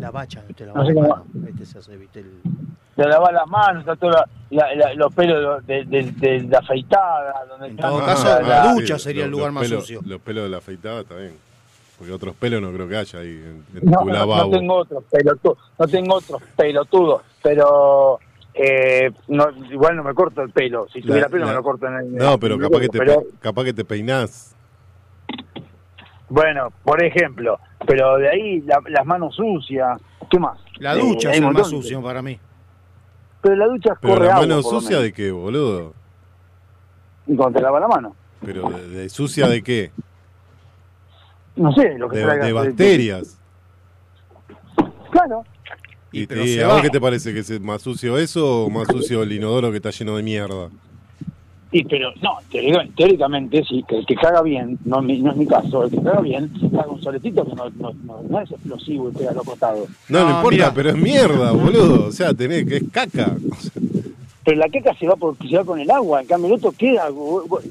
La 0.00 0.10
bacha, 0.10 0.42
te 0.54 0.66
la 0.66 0.72
No 0.74 0.84
sé 0.86 0.94
cómo- 0.94 1.24
Este 1.48 1.64
se 1.66 1.78
hace, 1.78 1.96
viste, 1.96 2.20
el- 2.20 2.40
De 2.96 3.08
lavar 3.08 3.32
las 3.34 3.48
manos, 3.48 3.80
está 3.80 3.96
todo 3.96 4.10
la- 4.10 4.28
la- 4.50 4.72
la- 4.74 4.94
los 4.94 5.12
pelos 5.14 5.66
de, 5.66 5.84
de, 5.84 6.12
de- 6.12 6.42
de 6.42 6.56
afeitada. 6.56 7.44
Donde 7.48 7.66
en 7.68 7.76
todo 7.76 7.98
caso, 8.04 8.40
la 8.42 8.72
ducha 8.74 8.98
sería 9.00 9.24
el 9.24 9.30
lugar 9.32 9.50
más 9.50 9.64
pelos, 9.64 9.80
sucio. 9.82 10.00
Los 10.06 10.20
pelos 10.20 10.44
de 10.44 10.50
la 10.50 10.58
afeitada 10.58 11.00
está 11.00 11.16
bien. 11.16 11.32
Porque 11.98 12.12
otros 12.12 12.34
pelos 12.36 12.60
no 12.62 12.70
creo 12.72 12.86
que 12.88 12.96
haya 12.96 13.18
ahí 13.18 13.30
en, 13.30 13.64
en 13.78 13.90
No, 13.90 13.98
tu 14.00 14.04
no, 14.06 14.12
lavabo. 14.12 14.50
no 14.50 14.58
tengo 14.58 14.74
otros 14.76 15.02
pelotudos, 15.10 15.58
no 15.78 15.86
tengo 15.88 16.14
otros 16.16 16.42
pelotudos, 16.56 17.22
pero 17.42 18.20
eh, 18.54 19.10
no, 19.28 19.50
igual 19.70 19.96
no 19.96 20.04
me 20.04 20.14
corto 20.14 20.42
el 20.42 20.50
pelo. 20.50 20.86
Si 20.92 21.00
La- 21.00 21.06
tuviera 21.06 21.28
pelo 21.28 21.44
la- 21.44 21.50
me 21.50 21.56
lo 21.56 21.62
corto 21.62 21.86
en 21.88 21.94
el. 21.94 22.14
No, 22.14 22.38
pero 22.38 22.54
el 22.54 22.60
capaz 22.60 22.80
que, 22.80 22.88
te, 22.88 22.98
pero- 22.98 23.20
pe- 23.20 23.26
capaz 23.40 23.64
que 23.64 23.72
te 23.74 23.84
peinás. 23.84 24.54
Bueno, 26.28 26.72
por 26.84 27.02
ejemplo, 27.04 27.58
pero 27.86 28.16
de 28.16 28.28
ahí 28.28 28.60
la- 28.62 28.80
las 28.88 29.04
manos 29.06 29.34
sucias, 29.36 30.00
¿qué 30.30 30.38
más? 30.38 30.58
La 30.78 30.94
Eh, 30.94 31.00
ducha 31.00 31.30
hay 31.30 31.36
es 31.38 31.42
más 31.42 31.68
sucio 31.68 32.02
para 32.02 32.22
mí. 32.22 32.38
Pero 33.42 33.56
la 33.56 33.66
ducha 33.66 33.94
Pero 34.00 34.14
corre 34.14 34.28
la 34.28 34.36
mano 34.36 34.62
sucia 34.62 35.00
de 35.00 35.12
qué, 35.12 35.30
boludo. 35.30 35.92
¿Y 37.26 37.36
cuando 37.36 37.58
te 37.58 37.62
lava 37.64 37.78
la 37.80 37.88
mano? 37.88 38.16
Pero 38.44 38.68
de, 38.70 38.88
de 38.88 39.08
sucia 39.08 39.48
de 39.48 39.62
qué? 39.62 39.90
No 41.56 41.72
sé, 41.72 41.96
lo 41.98 42.08
que 42.08 42.18
De, 42.18 42.24
traiga- 42.24 42.44
de 42.46 42.52
bacterias. 42.52 43.38
Claro. 45.10 45.44
¿Y, 46.22 46.26
pero 46.26 46.44
y 46.44 46.48
se 46.54 46.64
a 46.64 46.68
vos 46.68 46.76
va. 46.76 46.82
qué 46.82 46.90
te 46.90 47.00
parece 47.00 47.32
que 47.32 47.40
es 47.40 47.60
más 47.60 47.82
sucio 47.82 48.16
eso 48.18 48.64
o 48.64 48.70
más 48.70 48.86
sucio 48.88 49.22
el 49.22 49.32
inodoro 49.32 49.70
que 49.70 49.76
está 49.78 49.90
lleno 49.90 50.16
de 50.16 50.22
mierda? 50.22 50.68
Y 51.72 51.82
pero, 51.86 52.12
no, 52.22 52.36
teórica- 52.52 52.86
teóricamente 52.96 53.64
sí, 53.68 53.84
que 53.88 53.96
el 53.98 54.06
que 54.06 54.14
caga 54.14 54.42
bien, 54.42 54.78
no, 54.84 55.00
es 55.00 55.04
mi- 55.06 55.18
no 55.20 55.32
es 55.32 55.36
mi 55.36 55.46
caso, 55.46 55.82
el 55.84 55.90
que 55.90 56.00
caga 56.00 56.20
bien, 56.20 56.48
caga 56.70 56.86
un 56.88 57.02
soletito 57.02 57.44
que 57.44 57.52
no, 57.56 57.68
no, 57.70 57.92
no, 58.04 58.22
no 58.28 58.40
es 58.40 58.48
explosivo 58.50 59.08
y 59.08 59.12
pega 59.12 59.30
a 59.32 59.34
los 59.34 59.42
costados. 59.44 59.88
No, 60.08 60.20
no, 60.20 60.24
No, 60.28 60.36
importa, 60.36 60.56
mira. 60.56 60.72
pero 60.74 60.90
es 60.90 60.96
mierda, 60.96 61.50
boludo. 61.50 62.06
O 62.06 62.12
sea, 62.12 62.32
tenés 62.32 62.64
que 62.66 62.76
es 62.76 62.84
caca. 62.92 63.34
Pero 64.44 64.58
la 64.58 64.68
caca 64.68 64.94
se 64.98 65.06
va 65.08 65.16
por, 65.16 65.36
se 65.38 65.56
va 65.56 65.64
con 65.64 65.80
el 65.80 65.90
agua, 65.90 66.20
en 66.20 66.26
cambio 66.26 66.48
el 66.48 66.54
otro 66.54 66.72
queda, 66.72 67.08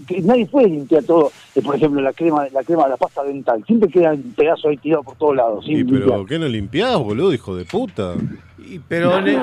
que 0.08 0.22
nadie 0.22 0.46
puede 0.48 0.70
limpiar 0.70 1.04
todo, 1.04 1.32
Eh, 1.56 1.62
por 1.62 1.76
ejemplo 1.76 2.02
la 2.02 2.14
crema, 2.14 2.48
la 2.52 2.64
crema, 2.64 2.88
la 2.88 2.98
pasta 2.98 3.24
dental, 3.24 3.64
siempre 3.68 3.90
queda 3.90 4.12
un 4.14 4.34
pedazo 4.36 4.70
ahí 4.70 4.78
tirado 4.78 5.04
por 5.04 5.16
todos 5.16 5.36
lados, 5.36 5.64
Y 5.68 5.84
pero 5.84 5.98
limpiar. 6.00 6.26
¿qué 6.26 6.40
no 6.40 6.48
limpiás, 6.48 6.98
boludo, 6.98 7.32
hijo 7.34 7.56
de 7.56 7.66
puta? 7.66 8.14
Y, 8.58 8.80
pero 8.80 9.22
le- 9.22 9.38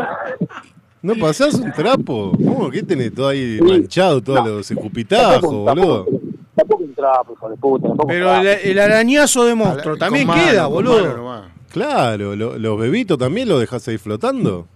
¿No 1.03 1.15
pasás 1.15 1.55
un 1.55 1.73
trapo? 1.73 2.33
¿Cómo? 2.37 2.69
¿Qué 2.71 2.83
tenés 2.83 3.15
todo 3.15 3.29
ahí 3.29 3.59
manchado, 3.63 4.21
todos 4.21 4.47
los 4.47 4.71
escupitajos, 4.71 5.41
Tampoco- 5.41 5.65
boludo? 5.65 6.07
Tampoco 6.55 6.83
un 6.83 6.95
trapo, 6.95 7.33
hijo 7.33 7.49
de 7.49 7.57
puta, 7.57 7.89
tampoco 7.89 8.09
pero 8.09 8.35
el, 8.35 8.43
trapo. 8.43 8.61
el 8.65 8.79
arañazo 8.81 9.45
de 9.45 9.55
monstruo 9.55 9.97
también 9.97 10.29
queda, 10.29 10.67
boludo. 10.67 11.25
mano. 11.25 11.47
Claro, 11.73 12.35
lo- 12.37 12.59
los 12.59 12.79
bebitos 12.79 13.17
también 13.17 13.49
los 13.49 13.61
dejás 13.61 13.87
ahí 13.89 13.97
flotando. 13.99 14.67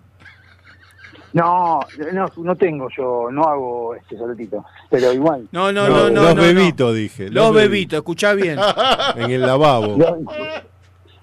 No, 1.35 1.81
no, 2.13 2.33
no 2.37 2.55
tengo 2.55 2.89
yo, 2.97 3.29
no 3.33 3.43
hago 3.43 3.97
este 3.97 4.17
soletito, 4.17 4.65
pero 4.89 5.13
igual. 5.13 5.49
No, 5.51 5.73
no, 5.73 5.89
no, 5.89 6.09
no. 6.09 6.23
los 6.23 6.35
no, 6.37 6.41
bebitos, 6.41 6.95
dije. 6.95 7.29
Los 7.29 7.53
bebitos, 7.53 7.97
escuchá 7.97 8.35
bien. 8.35 8.57
En 9.17 9.31
el 9.33 9.41
lavabo. 9.41 9.97
Los 9.99 10.15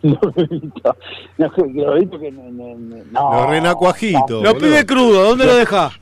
los 0.21 0.35
bebitos, 0.35 0.95
no, 1.37 1.45
los 1.47 1.93
bebitos 1.93 2.19
que 2.19 2.31
no. 2.31 3.31
Los 3.31 3.49
renacuajitos. 3.49 4.43
Los 4.43 4.53
pibes 4.55 4.83
crudos, 4.83 5.29
¿dónde 5.29 5.45
lo 5.45 5.55
dejás? 5.55 5.93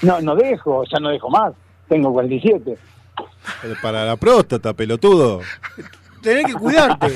No, 0.00 0.18
no 0.22 0.34
dejo, 0.34 0.82
ya 0.90 0.98
no 0.98 1.10
dejo 1.10 1.28
más, 1.28 1.52
tengo 1.88 2.14
47. 2.14 2.72
Eh, 2.72 3.74
Para 3.82 4.06
la 4.06 4.16
próstata, 4.16 4.72
pelotudo. 4.72 5.40
Tenés 6.22 6.46
que 6.46 6.54
cuidarte. 6.54 7.08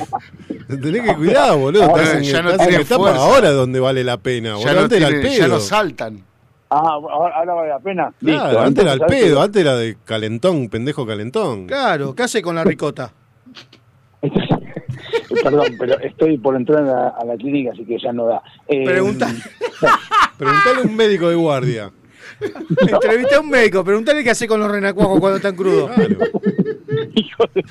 Te 0.69 0.77
Tenés 0.79 1.03
que 1.03 1.15
cuidar, 1.15 1.57
boludo. 1.57 1.85
Ahora 1.85 2.03
Estás 2.03 2.17
en, 2.19 2.23
ya 2.25 2.43
no 2.43 2.51
estás 2.51 2.69
en 2.69 2.75
etapa 2.81 2.97
fuerza. 3.03 3.21
ahora 3.23 3.51
donde 3.53 3.81
vale 3.81 4.05
la 4.05 4.17
pena. 4.19 4.49
Ya 4.51 4.55
boludo. 4.57 4.75
no, 4.75 4.81
antes 4.83 4.99
era 4.99 5.09
el 5.09 5.15
tiene- 5.21 5.29
pedo. 5.37 5.39
ya 5.39 5.49
no 5.49 5.61
saltan. 5.61 6.25
Ah, 6.69 6.81
ahora, 7.01 7.37
ahora 7.37 7.55
vale 7.55 7.69
la 7.69 7.79
pena. 7.79 8.13
Claro, 8.19 8.45
Listo, 8.45 8.61
antes 8.61 8.83
era 8.85 8.93
el 8.93 8.97
entonces, 9.01 9.19
¿sabes 9.19 9.25
pedo, 9.33 9.43
antes 9.43 9.63
era 9.63 9.77
de 9.77 9.97
calentón, 10.05 10.69
pendejo 10.69 11.07
calentón. 11.07 11.67
Claro, 11.67 12.15
¿qué 12.15 12.23
hace 12.25 12.43
con 12.43 12.57
la 12.57 12.65
ricota? 12.65 13.13
Perdón, 15.43 15.67
pero 15.79 15.99
estoy 16.01 16.39
por 16.39 16.57
entrar 16.57 16.83
a 16.83 16.87
la, 16.87 17.09
a 17.09 17.25
la 17.25 17.37
clínica, 17.37 17.71
así 17.73 17.85
que 17.85 17.99
ya 18.03 18.13
no 18.13 18.27
da. 18.27 18.43
Eh, 18.67 18.85
Pregunta. 18.85 19.29
Preguntale 20.39 20.81
a 20.81 20.85
un 20.85 20.97
médico 20.97 21.29
de 21.29 21.35
guardia. 21.37 21.91
Entrevisté 22.89 23.35
a 23.37 23.41
un 23.41 23.49
médico, 23.51 23.85
preguntale 23.85 24.23
qué 24.25 24.31
hace 24.31 24.47
con 24.49 24.61
los 24.61 24.71
renacuajos 24.71 25.19
cuando 25.21 25.37
están 25.37 25.55
crudos. 25.57 25.91
hijo 27.15 27.45
de- 27.55 27.65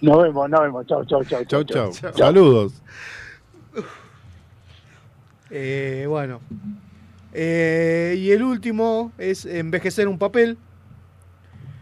Nos 0.00 0.22
vemos, 0.22 0.48
nos 0.50 0.60
vemos. 0.60 0.86
Chau, 0.86 1.04
chau, 1.04 1.24
chau. 1.24 1.44
Chau, 1.44 1.64
chau. 1.64 1.92
Saludos. 2.14 2.82
Eh, 5.50 6.04
bueno. 6.08 6.40
Eh, 7.32 8.16
y 8.18 8.30
el 8.32 8.42
último 8.42 9.12
es 9.18 9.44
envejecer 9.46 10.08
un 10.08 10.18
papel. 10.18 10.58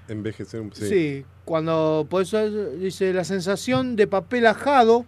Envejecer 0.09 0.61
un 0.61 0.73
Sí. 0.73 1.25
cuando 1.45 2.07
por 2.09 2.23
eso 2.23 2.49
dice 2.77 3.13
la 3.13 3.25
sensación 3.25 3.97
de 3.97 4.07
papel 4.07 4.47
ajado 4.47 5.05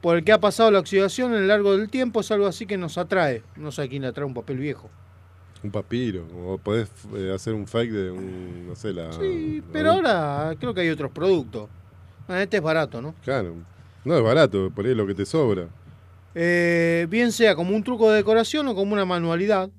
por 0.00 0.16
el 0.16 0.24
que 0.24 0.32
ha 0.32 0.40
pasado 0.40 0.70
la 0.70 0.78
oxidación 0.80 1.32
en 1.34 1.40
el 1.42 1.48
largo 1.48 1.76
del 1.76 1.88
tiempo 1.90 2.20
es 2.20 2.30
algo 2.32 2.46
así 2.46 2.66
que 2.66 2.78
nos 2.78 2.98
atrae. 2.98 3.42
No 3.56 3.70
sé 3.70 3.82
a 3.82 3.88
quién 3.88 4.02
le 4.02 4.08
atrae 4.08 4.26
un 4.26 4.34
papel 4.34 4.58
viejo. 4.58 4.90
Un 5.62 5.70
papiro. 5.70 6.26
O 6.46 6.58
podés 6.58 6.88
eh, 7.14 7.32
hacer 7.34 7.54
un 7.54 7.66
fake 7.66 7.90
de 7.90 8.10
un. 8.10 8.68
No 8.68 8.74
sé, 8.74 8.92
la. 8.92 9.12
Sí, 9.12 9.62
pero 9.72 9.92
ahora 9.92 10.54
creo 10.58 10.72
que 10.72 10.80
hay 10.80 10.88
otros 10.90 11.10
productos. 11.10 11.68
Ah, 12.28 12.42
Este 12.42 12.58
es 12.58 12.62
barato, 12.62 13.02
¿no? 13.02 13.14
Claro. 13.22 13.54
No 14.04 14.16
es 14.16 14.22
barato, 14.22 14.70
por 14.70 14.84
ahí 14.84 14.92
es 14.92 14.96
lo 14.96 15.06
que 15.06 15.14
te 15.14 15.26
sobra. 15.26 15.68
Eh, 16.34 17.06
bien 17.10 17.32
sea 17.32 17.54
como 17.54 17.74
un 17.74 17.82
truco 17.82 18.10
de 18.10 18.16
decoración 18.16 18.68
o 18.68 18.74
como 18.74 18.92
una 18.94 19.04
manualidad. 19.04 19.70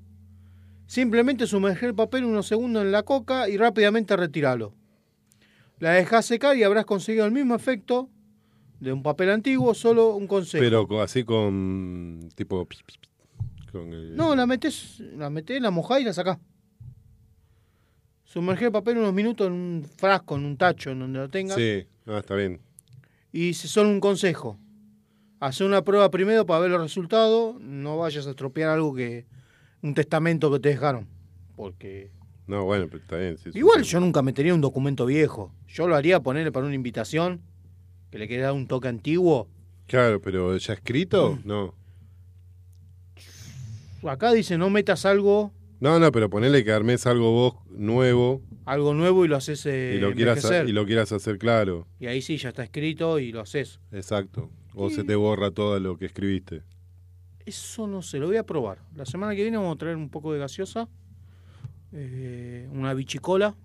Simplemente 0.86 1.46
sumergir 1.46 1.88
el 1.88 1.94
papel 1.94 2.24
unos 2.24 2.46
segundos 2.46 2.82
en 2.84 2.92
la 2.92 3.02
coca 3.02 3.48
y 3.48 3.56
rápidamente 3.56 4.16
retirarlo. 4.16 4.74
La 5.78 5.92
dejas 5.92 6.26
secar 6.26 6.56
y 6.56 6.62
habrás 6.62 6.84
conseguido 6.84 7.24
el 7.24 7.32
mismo 7.32 7.54
efecto 7.54 8.08
de 8.78 8.92
un 8.92 9.02
papel 9.02 9.30
antiguo, 9.30 9.74
solo 9.74 10.14
un 10.14 10.26
consejo. 10.26 10.62
Pero 10.62 11.02
así 11.02 11.24
con. 11.24 12.28
Tipo. 12.34 12.64
pi, 12.66 12.76
pi, 12.86 12.98
pi, 13.00 13.08
Con 13.72 13.92
el- 13.92 14.14
No, 14.16 14.36
la 14.36 14.46
metes, 14.46 15.00
la 15.16 15.30
metés, 15.30 15.60
la 15.60 15.70
mojás 15.70 16.00
y 16.00 16.04
la 16.04 16.12
sacás. 16.12 16.38
Sumergir 18.24 18.66
el 18.66 18.72
papel 18.72 18.98
unos 18.98 19.12
minutos 19.12 19.46
en 19.46 19.52
un 19.52 19.84
frasco, 19.96 20.36
en 20.36 20.44
un 20.44 20.56
tacho, 20.56 20.90
en 20.90 21.00
donde 21.00 21.18
lo 21.18 21.28
tengas. 21.28 21.56
Sí, 21.56 21.86
ah, 22.06 22.18
está 22.18 22.34
bien. 22.34 22.60
Y 23.32 23.54
si- 23.54 23.68
solo 23.68 23.88
un 23.90 24.00
consejo. 24.00 24.58
Hacer 25.40 25.66
una 25.66 25.82
prueba 25.82 26.10
primero 26.10 26.46
para 26.46 26.60
ver 26.60 26.70
los 26.70 26.80
resultados. 26.80 27.60
No 27.60 27.98
vayas 27.98 28.26
a 28.26 28.30
estropear 28.30 28.70
algo 28.70 28.94
que. 28.94 29.26
Un 29.82 29.94
testamento 29.94 30.50
que 30.52 30.60
te 30.60 30.68
dejaron. 30.70 31.08
Porque. 31.56 32.10
No, 32.46 32.64
bueno, 32.64 32.86
pero 32.90 33.02
está 33.02 33.16
bien. 33.16 33.36
sí, 33.38 33.50
Igual 33.54 33.84
sí. 33.84 33.90
yo 33.90 34.00
nunca 34.00 34.22
metería 34.22 34.54
un 34.54 34.60
documento 34.60 35.04
viejo. 35.06 35.52
Yo 35.66 35.88
lo 35.88 35.96
haría 35.96 36.20
ponerle 36.20 36.52
para 36.52 36.66
una 36.66 36.74
invitación. 36.74 37.40
Que 38.10 38.18
le 38.18 38.28
quede 38.28 38.42
dar 38.42 38.52
un 38.52 38.66
toque 38.66 38.88
antiguo. 38.88 39.48
Claro, 39.86 40.20
pero 40.20 40.56
¿ya 40.58 40.74
escrito? 40.74 41.36
Mm. 41.42 41.48
No. 41.48 41.74
Acá 44.08 44.32
dice 44.32 44.58
no 44.58 44.70
metas 44.70 45.06
algo. 45.06 45.52
No, 45.80 45.98
no, 45.98 46.12
pero 46.12 46.30
ponele 46.30 46.64
que 46.64 46.72
armes 46.72 47.06
algo 47.06 47.32
vos 47.32 47.54
nuevo 47.70 48.40
Algo 48.66 48.94
nuevo 48.94 49.24
y 49.24 49.28
lo 49.28 49.34
haces 49.36 49.66
eh, 49.66 49.94
y, 49.96 50.00
lo 50.00 50.12
quieras, 50.14 50.48
y 50.64 50.70
lo 50.70 50.86
quieras 50.86 51.10
hacer 51.10 51.38
claro. 51.38 51.88
Y 51.98 52.06
ahí 52.06 52.22
sí, 52.22 52.36
ya 52.36 52.50
está 52.50 52.62
escrito 52.62 53.18
y 53.18 53.32
lo 53.32 53.40
haces. 53.40 53.80
Exacto. 53.90 54.48
O 54.74 54.90
se 54.90 55.04
te 55.04 55.14
borra 55.16 55.50
todo 55.50 55.78
lo 55.80 55.98
que 55.98 56.06
escribiste. 56.06 56.62
Eso 57.44 57.86
no 57.86 58.02
sé, 58.02 58.18
lo 58.18 58.28
voy 58.28 58.36
a 58.36 58.46
probar. 58.46 58.78
La 58.94 59.04
semana 59.04 59.34
que 59.34 59.42
viene 59.42 59.56
vamos 59.56 59.74
a 59.74 59.78
traer 59.78 59.96
un 59.96 60.08
poco 60.08 60.32
de 60.32 60.38
gaseosa, 60.38 60.88
eh, 61.92 62.68
una 62.72 62.94
bichicola. 62.94 63.56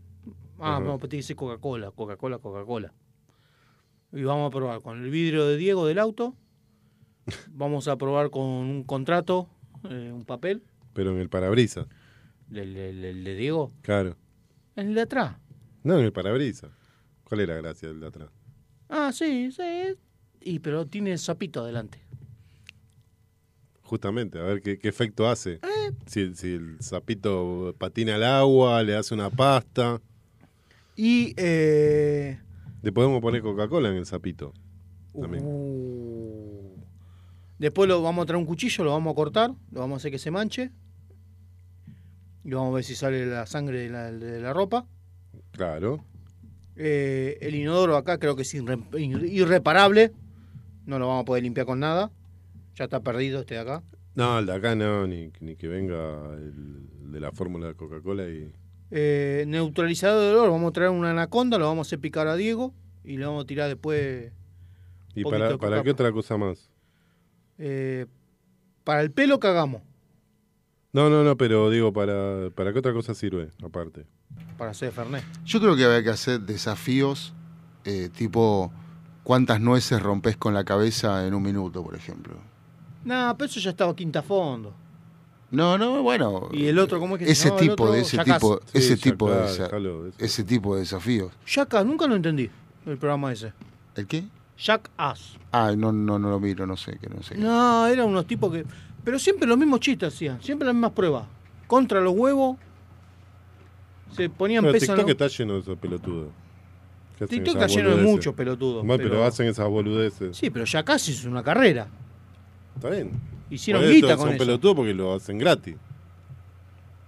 Ah, 0.60 0.82
tiene 0.82 1.18
que 1.18 1.22
ser 1.22 1.36
Coca-Cola, 1.36 1.92
Coca-Cola, 1.92 2.40
Coca-Cola. 2.40 2.94
Y 4.12 4.24
vamos 4.24 4.48
a 4.48 4.52
probar 4.52 4.82
con 4.82 5.04
el 5.04 5.10
vidrio 5.12 5.46
de 5.46 5.58
Diego 5.58 5.86
del 5.86 6.00
auto. 6.00 6.34
Vamos 7.52 7.88
a 7.90 7.98
probar 7.98 8.30
con 8.30 8.44
un 8.44 8.84
contrato, 8.86 9.50
eh, 9.90 10.12
un 10.14 10.26
papel, 10.26 10.64
Pero 10.94 11.12
en 11.12 11.18
el 11.20 11.30
parabrisas. 11.30 11.88
del 12.50 12.74
de 13.24 13.36
Diego, 13.36 13.72
Claro. 13.82 14.16
en 14.76 14.88
el 14.90 14.96
de 14.96 15.02
atrás. 15.02 15.36
No, 15.84 15.98
en 16.00 16.06
el 16.06 16.12
parabrisas. 16.14 16.72
¿Cuál 17.24 17.42
es 17.42 17.48
la 17.48 17.56
gracia 17.56 17.88
del 17.90 18.00
de 18.00 18.08
atrás? 18.08 18.30
Ah, 18.90 19.12
sí, 19.14 19.52
sí. 19.52 19.96
Y 20.42 20.60
pero 20.60 20.86
tiene 20.88 21.12
el 21.12 21.20
sapito 21.20 21.62
adelante. 21.62 22.00
Justamente, 23.82 24.38
a 24.40 24.44
ver 24.44 24.62
qué, 24.62 24.78
qué 24.78 24.90
efecto 24.90 25.30
hace. 25.30 25.54
Eh. 25.54 25.92
Si, 26.08 26.36
si 26.36 26.54
el 26.56 26.78
sapito 26.82 27.74
patina 27.78 28.16
al 28.16 28.24
agua, 28.24 28.84
le 28.84 28.96
hace 28.96 29.14
una 29.14 29.30
pasta. 29.30 30.02
Y 30.96 31.34
eh, 31.38 32.38
Le 32.82 32.92
podemos 32.92 33.22
poner 33.22 33.42
Coca-Cola 33.42 33.90
en 33.90 33.96
el 33.96 34.06
sapito. 34.06 34.54
También. 35.20 35.44
Uh. 35.46 35.97
Después 37.60 37.88
lo 37.90 38.02
vamos 38.02 38.24
a 38.24 38.26
traer 38.28 38.38
un 38.40 38.46
cuchillo, 38.46 38.84
lo 38.84 38.92
vamos 38.92 39.12
a 39.12 39.16
cortar, 39.16 39.52
lo 39.72 39.80
vamos 39.80 39.96
a 39.96 39.98
hacer 39.98 40.12
que 40.12 40.20
se 40.20 40.32
manche. 40.32 40.72
Y 42.44 42.52
vamos 42.52 42.72
a 42.72 42.76
ver 42.76 42.84
si 42.84 42.96
sale 42.96 43.26
la 43.26 43.46
sangre 43.46 43.80
de 43.80 43.90
la, 43.90 44.12
de 44.12 44.40
la 44.40 44.54
ropa. 44.54 44.86
Claro. 45.52 46.04
Eh, 46.76 47.38
el 47.42 47.56
inodoro 47.56 47.98
acá 47.98 48.20
creo 48.20 48.36
que 48.36 48.44
es 48.44 48.54
irre- 48.54 48.88
irre- 48.92 49.28
irreparable. 49.30 50.12
No 50.86 51.00
lo 51.00 51.08
vamos 51.08 51.24
a 51.24 51.26
poder 51.26 51.44
limpiar 51.44 51.66
con 51.66 51.80
nada. 51.80 52.12
Ya 52.76 52.86
está 52.86 53.00
perdido 53.02 53.40
este 53.42 53.56
de 53.56 53.62
acá. 53.62 53.84
No, 54.16 54.40
el 54.40 54.46
de 54.46 54.54
acá 54.54 54.76
no, 54.76 55.08
ni, 55.08 55.32
ni 55.42 55.56
que 55.56 55.68
venga 55.68 56.34
el 56.36 57.12
de 57.12 57.20
la 57.20 57.32
fórmula 57.32 57.68
de 57.68 57.74
Coca-Cola 57.76 58.30
y. 58.30 58.52
Eh, 58.92 59.44
neutralizador 59.48 60.22
de 60.24 60.30
olor, 60.40 60.50
vamos 60.52 60.70
a 60.70 60.74
traer 60.74 60.92
una 60.92 61.12
anaconda, 61.12 61.58
lo 61.58 61.66
vamos 61.66 61.86
a 61.86 61.90
hacer 61.90 62.00
picar 62.00 62.28
a 62.28 62.36
Diego 62.38 62.74
y 63.04 63.18
le 63.18 63.26
vamos 63.26 63.44
a 63.44 63.48
tirar 63.48 63.68
después. 63.68 64.32
¿Y 65.14 65.24
para, 65.24 65.58
para 65.58 65.84
qué 65.84 65.92
otra 65.92 66.12
cosa 66.14 66.38
más? 66.38 66.70
Eh, 67.58 68.06
para 68.84 69.02
el 69.02 69.12
pelo 69.12 69.40
cagamos, 69.40 69.82
No, 70.94 71.10
no, 71.10 71.24
no, 71.24 71.36
pero 71.38 71.70
digo, 71.70 71.92
¿para, 71.94 72.50
para 72.56 72.72
qué 72.74 72.80
otra 72.80 72.94
cosa 72.94 73.14
sirve 73.14 73.52
aparte? 73.64 74.06
para 74.58 74.72
hacer 74.72 74.92
Fernet. 74.92 75.24
Yo 75.46 75.60
creo 75.60 75.76
que 75.76 75.86
había 75.86 76.02
que 76.04 76.10
hacer 76.10 76.42
desafíos 76.42 77.34
eh, 77.86 78.10
tipo 78.16 78.72
cuántas 79.24 79.62
nueces 79.62 80.02
rompes 80.02 80.36
con 80.36 80.54
la 80.56 80.64
cabeza 80.64 81.28
en 81.28 81.34
un 81.36 81.44
minuto, 81.44 81.84
por 81.84 81.94
ejemplo. 81.96 82.36
No, 83.06 83.36
pero 83.38 83.50
eso 83.50 83.60
ya 83.60 83.70
estaba 83.70 83.96
quinta 83.96 84.22
fondo. 84.24 84.74
No, 85.52 85.78
no, 85.78 86.02
bueno. 86.02 86.50
Y 86.52 86.66
el 86.66 86.80
otro, 86.80 87.00
¿cómo 87.00 87.16
es 87.16 87.20
que 87.20 87.26
se 87.28 87.32
ese 87.34 87.48
el 87.50 87.56
tipo 87.58 87.84
otro? 87.84 87.92
de 87.94 88.02
ese 88.02 88.18
tipo, 88.24 88.60
Sí, 88.66 88.78
ese 88.80 88.96
ya, 88.98 89.04
tipo 89.12 89.30
de 89.30 89.46
eso. 89.46 89.70
ese 90.18 90.44
tipo 90.44 90.74
de 90.76 90.82
desafíos. 90.82 91.32
Nunca 91.86 92.08
lo 92.08 92.16
entendí, 92.16 92.50
el 92.86 92.98
programa 92.98 93.32
ese. 93.32 93.54
¿El 93.96 94.08
qué? 94.08 94.24
Jackass. 94.58 95.38
Ah, 95.52 95.74
no, 95.78 95.92
no, 95.92 96.18
no 96.20 96.30
lo 96.30 96.40
miro, 96.40 96.66
no 96.66 96.76
sé, 96.78 96.98
que 97.00 97.08
no 97.10 97.22
sé. 97.24 97.38
No, 97.38 97.86
eran 97.88 98.08
unos 98.08 98.26
tipos 98.26 98.52
que... 98.52 98.66
Pero 99.04 99.20
siempre 99.20 99.48
los 99.48 99.58
mismos 99.58 99.80
chistes 99.80 100.14
hacían, 100.14 100.42
siempre 100.42 100.66
las 100.66 100.74
mismas 100.76 100.92
pruebas. 100.92 101.26
Contra 101.68 102.02
los 102.02 102.14
huevos, 102.14 102.58
se 104.12 104.30
ponían 104.30 104.64
Pero 104.64 104.74
peso 104.74 104.86
TikTok 104.88 105.02
los- 105.02 105.10
está 105.12 105.28
lleno 105.28 105.54
de 105.54 105.60
esos 105.60 105.78
pelotudos. 105.78 106.28
TikTok 107.20 107.56
está 107.56 107.68
lleno 107.68 107.96
de 107.96 108.04
muchos 108.04 108.34
pelotudos, 108.36 108.86
Bueno, 108.86 108.98
pero... 109.04 109.10
pero- 109.16 109.26
hacen 109.26 109.48
esas 109.48 109.68
boludeces. 109.70 110.36
Sí, 110.38 110.50
pero 110.50 110.66
Jackass 110.66 111.10
es 111.10 111.26
una 111.26 111.44
carrera. 111.44 111.88
Está 112.76 112.90
bien. 112.90 113.12
Hicieron 113.50 113.82
Por 113.82 113.90
eso 113.90 113.96
guita 113.96 114.18
con 114.18 114.26
Son 114.28 114.36
eso. 114.36 114.46
pelotudos 114.46 114.76
porque 114.76 114.94
lo 114.94 115.14
hacen 115.14 115.38
gratis. 115.38 115.76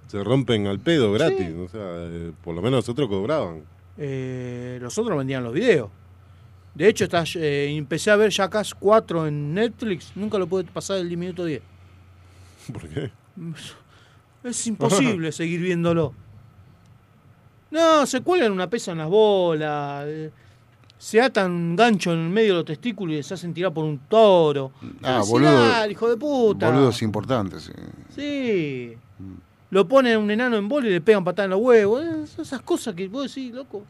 Se 0.08 0.24
rompen 0.24 0.66
al 0.68 0.80
pedo 0.80 1.11
gratis. 1.11 1.48
O 1.64 1.68
sea, 1.68 1.82
eh, 1.84 2.32
por 2.44 2.56
lo 2.56 2.61
menos 2.61 2.78
nosotros 2.80 3.08
cobraban. 3.10 3.61
Eh, 3.98 4.80
los 4.82 4.98
otros 4.98 5.18
vendían 5.18 5.44
los 5.44 5.53
videos. 5.53 5.90
De 6.80 6.88
hecho, 6.88 7.03
está, 7.03 7.24
eh, 7.35 7.75
empecé 7.75 8.09
a 8.09 8.16
ver 8.16 8.32
Jackass 8.32 8.74
4 8.74 9.27
en 9.27 9.53
Netflix. 9.53 10.11
Nunca 10.16 10.38
lo 10.40 10.48
pude 10.48 10.64
pasar 10.64 10.98
del 10.98 11.16
minuto 11.17 11.43
10. 11.45 11.61
¿Por 12.74 12.88
qué? 12.88 13.11
Es 14.43 14.66
imposible 14.67 15.32
seguir 15.33 15.59
viéndolo. 15.59 16.14
No, 17.72 18.06
se 18.06 18.22
cuelgan 18.22 18.51
una 18.53 18.69
pesa 18.69 18.93
en 18.93 18.99
las 18.99 19.09
bolas. 19.09 20.06
eh, 20.08 20.32
Se 20.98 21.22
atan 21.22 21.51
un 21.51 21.75
gancho 21.75 22.11
en 22.14 22.19
el 22.19 22.30
medio 22.30 22.49
de 22.53 22.56
los 22.59 22.66
testículos 22.66 23.16
y 23.17 23.24
se 23.24 23.33
hacen 23.33 23.53
tirar 23.53 23.74
por 23.74 23.85
un 23.85 23.99
toro. 24.09 24.72
Ah, 25.03 25.22
boludo. 25.27 25.51
"Dale, 25.69 25.91
hijo 25.91 26.09
de 26.09 26.17
puta. 26.17 26.69
Boludos 26.72 27.01
importantes. 27.01 27.64
sí. 27.64 27.74
Sí. 28.16 28.98
Lo 29.72 29.88
ponen 29.88 30.17
un 30.17 30.32
enano 30.32 30.58
en 30.58 30.67
bola 30.67 30.88
y 30.88 30.91
le 30.91 31.01
pegan 31.01 31.24
patada 31.24 31.43
en 31.45 31.51
los 31.51 31.59
huevos. 31.61 32.03
Es- 32.03 32.40
Esas 32.40 32.61
cosas 32.61 32.95
que 32.95 33.08
vos 33.08 33.27
decís, 33.33 33.53
loco. 33.53 33.83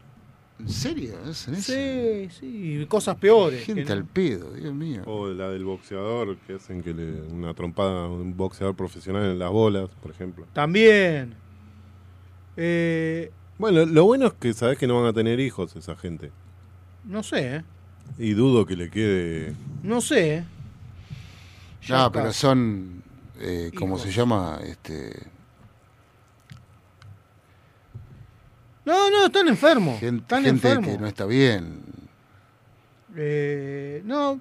¿En 0.60 0.68
serio? 0.68 1.14
¿Hacen 1.28 1.54
eso? 1.54 1.72
Sí, 1.72 2.28
sí. 2.38 2.86
Cosas 2.88 3.16
peores. 3.16 3.64
Gente 3.64 3.84
que- 3.84 3.92
al 3.92 4.04
pedo, 4.04 4.52
Dios 4.52 4.74
mío. 4.74 5.02
O 5.06 5.28
la 5.28 5.48
del 5.50 5.64
boxeador, 5.64 6.36
que 6.46 6.54
hacen 6.54 6.82
que 6.82 6.92
le 6.94 7.22
una 7.22 7.54
trompada 7.54 8.04
a 8.04 8.08
un 8.08 8.36
boxeador 8.36 8.74
profesional 8.76 9.24
en 9.24 9.38
las 9.38 9.50
bolas, 9.50 9.88
por 10.02 10.10
ejemplo. 10.10 10.46
También. 10.52 11.34
Eh, 12.56 13.30
Bueno, 13.58 13.84
lo 13.86 14.04
bueno 14.04 14.26
es 14.28 14.32
que 14.34 14.52
sabes 14.54 14.78
que 14.78 14.86
no 14.86 14.96
van 15.00 15.06
a 15.06 15.12
tener 15.12 15.38
hijos 15.40 15.74
esa 15.76 15.96
gente. 15.96 16.30
no 17.04 17.22
sé, 17.22 17.56
¿eh? 17.56 17.64
Y 18.18 18.32
dudo 18.32 18.66
que 18.66 18.76
le 18.76 18.90
quede. 18.90 19.54
No 19.82 20.00
sé, 20.00 20.34
¿eh? 20.36 20.44
No, 21.88 21.96
Jackass. 21.96 22.10
pero 22.12 22.32
son, 22.32 23.02
eh, 23.40 23.70
¿cómo 23.76 23.96
Hijos. 23.96 24.02
se 24.02 24.12
llama? 24.12 24.58
Este, 24.64 25.12
No, 28.90 29.10
no, 29.10 29.26
están 29.26 29.46
enfermos. 29.48 30.00
gente 30.00 30.22
están 30.22 30.42
gente 30.44 30.68
enfermos. 30.68 30.90
que 30.96 30.98
no 31.00 31.06
está 31.06 31.24
bien. 31.26 31.80
Eh, 33.16 34.02
no. 34.04 34.40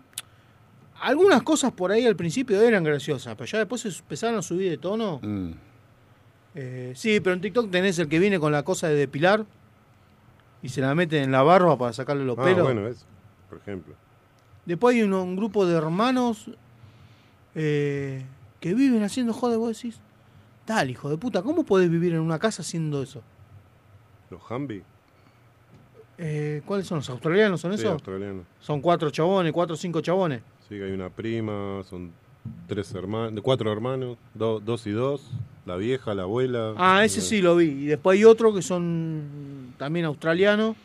Algunas 1.02 1.44
cosas 1.44 1.72
por 1.72 1.92
ahí 1.92 2.06
al 2.06 2.16
principio 2.16 2.60
eran 2.62 2.84
graciosas, 2.84 3.36
pero 3.36 3.46
ya 3.46 3.60
después 3.60 3.82
se 3.82 3.90
empezaron 3.90 4.40
a 4.40 4.42
subir 4.42 4.70
de 4.70 4.78
tono. 4.78 5.20
Mm. 5.22 5.52
Eh, 6.56 6.94
sí, 6.96 7.20
pero 7.20 7.36
en 7.36 7.42
TikTok 7.42 7.70
tenés 7.72 8.00
el 8.00 8.10
que 8.10 8.20
viene 8.20 8.40
con 8.40 8.52
la 8.52 8.64
cosa 8.64 8.88
de 8.90 8.96
depilar 8.96 9.46
y 10.62 10.70
se 10.70 10.82
la 10.82 10.94
meten 10.96 11.24
en 11.24 11.32
la 11.32 11.42
barba 11.44 11.78
para 11.78 11.94
sacarle 11.94 12.26
los 12.26 12.38
Ah, 12.38 12.44
pelos. 12.44 12.64
bueno, 12.64 12.88
eso, 12.88 13.06
por 13.50 13.60
ejemplo. 13.60 13.94
Después 14.66 14.96
hay 14.96 15.04
un 15.04 15.36
grupo 15.38 15.66
de 15.66 15.76
hermanos 15.78 16.50
eh, 17.56 18.26
que 18.60 18.74
viven 18.74 19.04
haciendo 19.04 19.32
joder. 19.34 19.58
Vos 19.58 19.76
decís, 19.78 20.00
dale, 20.68 20.92
hijo 20.92 21.10
de 21.10 21.18
puta, 21.18 21.42
¿cómo 21.44 21.64
podés 21.64 21.90
vivir 21.90 22.14
en 22.14 22.20
una 22.20 22.40
casa 22.40 22.62
haciendo 22.62 23.02
eso? 23.02 23.22
Los 24.30 24.42
Humvee. 24.50 24.84
Eh, 26.18 26.62
¿Cuáles 26.66 26.86
son 26.88 26.98
los 26.98 27.10
australianos? 27.10 27.62
¿Son 27.62 27.72
Sí, 27.74 27.80
esos? 27.82 27.94
australianos. 27.94 28.44
Son 28.60 28.82
cuatro 28.82 29.10
chabones, 29.10 29.54
cuatro 29.54 29.76
o 29.76 29.78
cinco 29.78 30.02
chabones. 30.02 30.42
Sí, 30.68 30.76
que 30.76 30.84
hay 30.84 30.92
una 30.92 31.10
prima, 31.10 31.82
son 31.90 32.12
tres 32.68 32.94
hermanos, 32.94 33.42
cuatro 33.44 33.72
hermanos, 33.72 34.18
do- 34.34 34.60
dos 34.60 34.86
y 34.86 34.92
dos, 34.92 35.32
la 35.66 35.78
vieja, 35.78 36.14
la 36.14 36.24
abuela. 36.24 36.74
Ah, 36.78 37.06
ese 37.06 37.22
sí 37.22 37.42
lo 37.42 37.56
vi. 37.56 37.66
Y 37.68 37.86
después 37.86 38.18
hay 38.18 38.26
otro 38.26 38.54
que 38.54 38.62
son 38.62 39.74
también 39.78 40.06
australianos, 40.06 40.76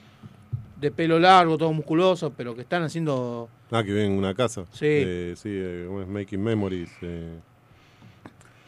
de 0.80 0.90
pelo 0.90 1.18
largo, 1.18 1.58
todos 1.58 1.74
musculosos, 1.74 2.32
pero 2.36 2.54
que 2.54 2.60
están 2.62 2.82
haciendo. 2.84 3.48
Ah, 3.70 3.82
que 3.82 3.90
viven 3.92 4.12
en 4.12 4.18
una 4.18 4.34
casa. 4.34 4.66
Sí. 4.72 4.86
Eh, 4.86 5.34
sí, 5.36 5.48
eh. 5.52 5.88
Making 6.08 6.42
Memories. 6.42 6.90
eh. 7.02 7.38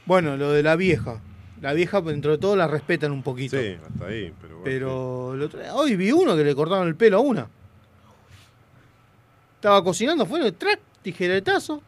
Bueno, 0.04 0.36
lo 0.36 0.50
de 0.52 0.62
la 0.62 0.74
vieja. 0.76 1.20
La 1.60 1.72
vieja, 1.72 2.00
dentro 2.02 2.32
de 2.32 2.38
todo, 2.38 2.54
la 2.54 2.66
respetan 2.66 3.12
un 3.12 3.22
poquito. 3.22 3.58
Sí, 3.58 3.76
hasta 3.90 4.06
ahí. 4.06 4.32
Pero, 4.40 4.58
bueno, 4.58 5.48
Pero 5.50 5.74
hoy 5.74 5.96
vi 5.96 6.12
uno 6.12 6.36
que 6.36 6.44
le 6.44 6.54
cortaron 6.54 6.86
el 6.86 6.96
pelo 6.96 7.18
a 7.18 7.20
una. 7.20 7.48
Estaba 9.54 9.82
cocinando, 9.82 10.26
fue 10.26 10.52
track, 10.52 10.80
tijeretazo. 11.02 11.82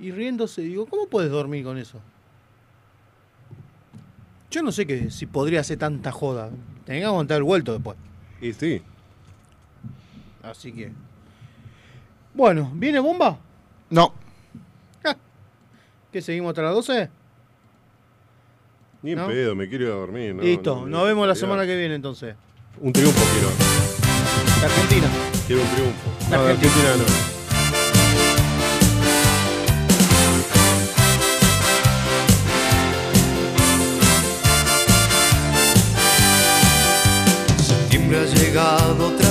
Y 0.00 0.10
riéndose, 0.10 0.62
digo, 0.62 0.86
¿cómo 0.86 1.06
puedes 1.06 1.30
dormir 1.30 1.64
con 1.64 1.78
eso? 1.78 2.00
Yo 4.50 4.62
no 4.62 4.72
sé 4.72 4.86
que, 4.86 5.10
si 5.10 5.26
podría 5.26 5.60
hacer 5.60 5.78
tanta 5.78 6.12
joda. 6.12 6.50
Tenía 6.84 7.02
que 7.02 7.06
aguantar 7.06 7.38
el 7.38 7.42
vuelto 7.42 7.72
después. 7.72 7.96
sí. 8.40 8.46
Y 8.46 8.52
sí, 8.52 8.82
Así 10.42 10.72
que. 10.72 10.92
Bueno, 12.32 12.70
¿viene 12.74 13.00
bomba? 13.00 13.38
No. 13.90 14.14
¿Qué 16.12 16.22
seguimos 16.22 16.50
hasta 16.50 16.62
las 16.62 16.74
12? 16.74 17.10
Ni 19.06 19.12
en 19.12 19.18
¿No? 19.18 19.28
pedo, 19.28 19.54
me 19.54 19.68
quiero 19.68 19.84
ir 19.84 19.90
a 19.92 19.94
dormir. 19.94 20.34
no, 20.34 20.42
Listo, 20.42 20.80
no, 20.80 20.86
nos 20.88 21.04
vemos 21.06 21.28
la 21.28 21.36
semana 21.36 21.64
que 21.64 21.76
viene 21.76 21.94
entonces. 21.94 22.34
Un 22.80 22.92
triunfo 22.92 23.22
quiero. 23.34 23.52
La 24.60 24.66
Argentina. 24.66 25.06
Quiero 25.46 25.62
un 25.62 25.68
triunfo. 25.68 26.10
La 26.28 26.36
No, 26.38 26.42
de 26.44 26.50
Argentina. 26.50 26.82
Argentina 26.90 27.06
no. 27.06 27.36
Septiembre 37.62 38.18
ha 38.20 38.24
llegado 38.24 39.08
otra 39.08 39.30